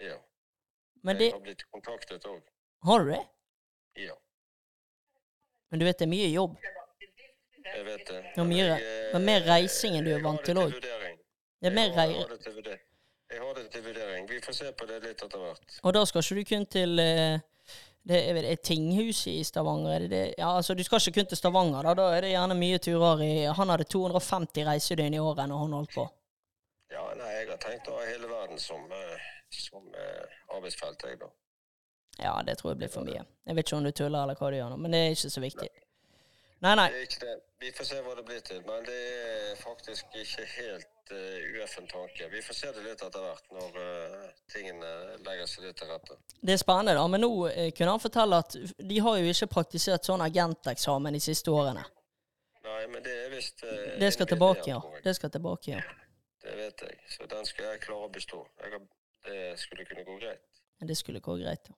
Ja. 0.00 0.16
Men 1.02 1.16
jeg 1.16 1.20
det 1.24 1.32
har 1.32 1.40
blitt 1.44 1.62
kontaktet 1.72 2.24
òg. 2.26 2.40
Har 2.84 2.98
du 3.04 3.10
det? 3.10 3.20
Ja, 3.98 4.14
Men 5.70 5.80
du 5.80 5.84
vet 5.84 5.98
det 5.98 6.06
er 6.06 6.10
mye 6.12 6.28
jobb. 6.32 6.56
jeg 7.74 7.84
vet 7.84 8.06
det. 8.08 8.20
Det 8.34 8.40
er 8.40 8.44
mye- 8.48 8.78
det 8.78 9.14
er 9.14 9.24
mer 9.24 9.40
reising 9.48 9.96
enn 9.98 10.04
du 10.04 10.12
er 10.14 10.22
vant 10.24 10.44
til 10.44 10.56
òg. 10.56 10.72
Det 10.80 11.66
er 11.68 11.74
mer 11.74 11.90
rei... 11.96 12.12
Jeg 12.14 13.40
har 13.42 13.54
det 13.54 13.70
til 13.70 13.82
vurdering. 13.84 14.28
Vi 14.30 14.40
får 14.40 14.52
se 14.56 14.72
på 14.72 14.86
det 14.88 15.02
litt 15.02 15.22
etter 15.22 15.38
hvert. 15.38 15.74
Og 15.82 15.92
da 15.94 16.04
skal 16.08 16.22
ikke 16.22 16.34
du 16.38 16.44
kun 16.54 16.66
til 16.66 16.98
eh, 17.02 17.40
det 18.08 18.18
er 18.28 18.36
vel 18.36 18.46
et 18.48 18.62
tinghus 18.64 19.24
i 19.28 19.40
Stavanger? 19.44 19.94
Er 19.94 20.04
det 20.04 20.10
det? 20.10 20.22
Ja, 20.38 20.54
altså 20.56 20.74
Du 20.74 20.84
skal 20.84 21.00
ikke 21.00 21.20
kun 21.20 21.26
til 21.32 21.40
Stavanger, 21.40 21.82
da. 21.82 21.94
Da 21.98 22.06
er 22.16 22.24
det 22.24 22.30
gjerne 22.30 22.56
mye 22.56 22.78
turer 22.78 23.24
i 23.24 23.32
Han 23.58 23.72
hadde 23.74 23.84
250 23.84 24.64
reisedøgn 24.68 25.16
i 25.18 25.20
året 25.20 25.48
når 25.50 25.64
han 25.64 25.76
holdt 25.76 25.96
på. 25.96 26.06
Ja, 26.92 27.04
nei, 27.18 27.32
jeg 27.34 27.50
har 27.50 27.60
tenkt 27.60 27.90
å 27.90 27.98
ha 27.98 28.06
hele 28.08 28.30
verden 28.30 28.58
som, 28.62 28.86
eh, 28.92 29.26
som 29.52 29.84
eh, 29.92 30.38
arbeidsfelt, 30.56 31.04
jeg, 31.04 31.18
da. 31.20 31.28
Ja, 32.18 32.32
det 32.42 32.56
tror 32.58 32.72
jeg 32.72 32.80
blir 32.80 32.90
for 32.92 33.04
mye. 33.06 33.26
Jeg 33.46 33.56
vet 33.58 33.68
ikke 33.68 33.76
om 33.76 33.84
du 33.84 33.92
tuller 33.92 34.22
eller 34.24 34.38
hva 34.40 34.50
du 34.50 34.56
gjør 34.56 34.72
nå, 34.72 34.78
men 34.80 34.94
det 34.94 35.02
er 35.04 35.12
ikke 35.14 35.30
så 35.34 35.42
viktig. 35.44 35.68
Nei, 35.68 35.87
nei. 36.78 36.88
Det 36.90 36.98
er 36.98 37.06
ikke 37.06 37.26
det. 37.26 37.34
Vi 37.62 37.70
får 37.74 37.86
se 37.86 37.98
hva 38.02 38.14
det 38.18 38.24
blir 38.26 38.40
til. 38.46 38.58
Men 38.66 38.86
det 38.86 38.98
er 38.98 39.60
faktisk 39.60 40.16
ikke 40.22 40.46
helt 40.54 41.12
uh, 41.12 41.36
ueffen 41.54 41.86
tanke. 41.90 42.26
Vi 42.32 42.42
får 42.42 42.58
se 42.60 42.72
det 42.74 42.82
litt 42.86 43.04
etter 43.06 43.22
hvert, 43.22 43.46
når 43.54 43.78
uh, 43.78 44.26
tingene 44.50 44.90
legger 45.26 45.46
seg 45.50 45.68
litt 45.68 45.78
til 45.78 45.92
rette. 45.92 46.18
Det 46.42 46.56
er 46.56 46.60
spennende, 46.62 46.96
da. 46.98 47.06
Men 47.14 47.22
nå 47.22 47.30
uh, 47.46 47.62
kunne 47.78 47.94
han 47.94 48.02
fortelle 48.02 48.42
at 48.42 48.58
de 48.90 49.00
har 49.06 49.20
jo 49.22 49.32
ikke 49.34 49.50
praktisert 49.54 50.10
sånn 50.10 50.26
agenteksamen 50.26 51.18
de 51.18 51.22
siste 51.22 51.54
årene. 51.54 51.86
Nei, 52.68 52.82
men 52.90 53.02
det 53.06 53.14
er 53.24 53.32
visst 53.32 53.62
uh, 53.62 53.74
Det 54.02 54.12
skal 54.14 54.30
tilbake, 54.34 54.68
ja. 54.70 54.82
Det 55.04 55.14
skal 55.18 55.34
tilbake, 55.34 55.78
ja. 55.78 55.82
Det 56.42 56.54
vet 56.58 56.86
jeg. 56.86 57.02
Så 57.10 57.26
den 57.30 57.46
skal 57.46 57.72
jeg 57.72 57.84
klare 57.86 58.06
å 58.06 58.14
bestå. 58.14 58.42
Jeg 58.62 58.80
det 59.28 59.58
skulle 59.60 59.84
kunne 59.84 60.04
gå 60.04 60.18
greit. 60.18 60.42
Det 60.88 60.96
skulle 60.96 61.20
gå 61.20 61.34
greit. 61.36 61.68
ja. 61.68 61.74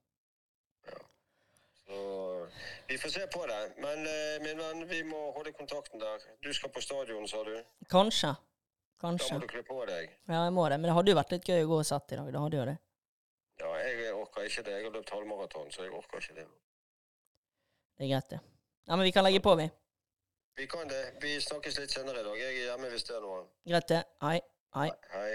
Så 1.90 2.48
vi 2.88 2.98
får 2.98 3.08
se 3.08 3.26
på 3.26 3.46
det. 3.46 3.72
Men 3.82 4.06
eh, 4.06 4.36
min 4.44 4.58
venn, 4.58 4.84
vi 4.88 5.02
må 5.04 5.30
holde 5.34 5.52
kontakten 5.52 6.00
der. 6.00 6.22
Du 6.42 6.52
skal 6.54 6.70
på 6.70 6.82
stadion, 6.84 7.26
sa 7.28 7.42
du. 7.44 7.56
Kanskje. 7.90 8.34
Da 9.02 9.10
må 9.10 9.40
du 9.40 9.48
kle 9.50 9.62
på 9.66 9.80
deg. 9.88 10.12
Ja, 10.28 10.44
jeg 10.44 10.54
må 10.54 10.68
det. 10.68 10.78
Men 10.78 10.90
det 10.90 10.94
hadde 10.98 11.10
jo 11.10 11.18
vært 11.18 11.34
litt 11.34 11.48
gøy 11.48 11.64
å 11.64 11.68
gå 11.72 11.80
og 11.80 11.88
sett 11.88 12.14
i 12.14 12.20
dag. 12.20 12.30
Det 12.30 12.42
hadde 12.44 12.58
jo 12.60 12.66
det. 12.68 12.76
Ja, 13.60 13.70
jeg 13.82 14.14
orker 14.14 14.46
ikke 14.46 14.64
det. 14.68 14.76
Jeg 14.76 14.86
har 14.86 14.94
løpt 14.94 15.12
halvmaraton, 15.16 15.70
så 15.74 15.86
jeg 15.86 15.94
orker 15.96 16.22
ikke 16.22 16.36
det. 16.38 16.46
Det 17.98 18.06
er 18.06 18.12
greit, 18.12 18.30
det. 18.30 18.40
Ja, 18.86 18.96
men 18.96 19.04
vi 19.08 19.14
kan 19.16 19.26
legge 19.26 19.42
på, 19.44 19.56
vi. 19.58 19.66
Vi 20.60 20.66
kan 20.70 20.88
det. 20.88 21.02
Vi 21.22 21.34
snakkes 21.42 21.80
litt 21.80 21.96
senere 21.96 22.22
i 22.22 22.26
dag. 22.28 22.38
Jeg 22.38 22.52
er 22.52 22.68
hjemme 22.70 22.92
hvis 22.92 23.08
det 23.08 23.16
er 23.16 23.24
noe. 23.24 23.42
Greit, 23.72 23.88
det. 23.90 24.02
Hei. 24.22 24.38
Hei. 24.76 24.90
Hei. 25.16 25.32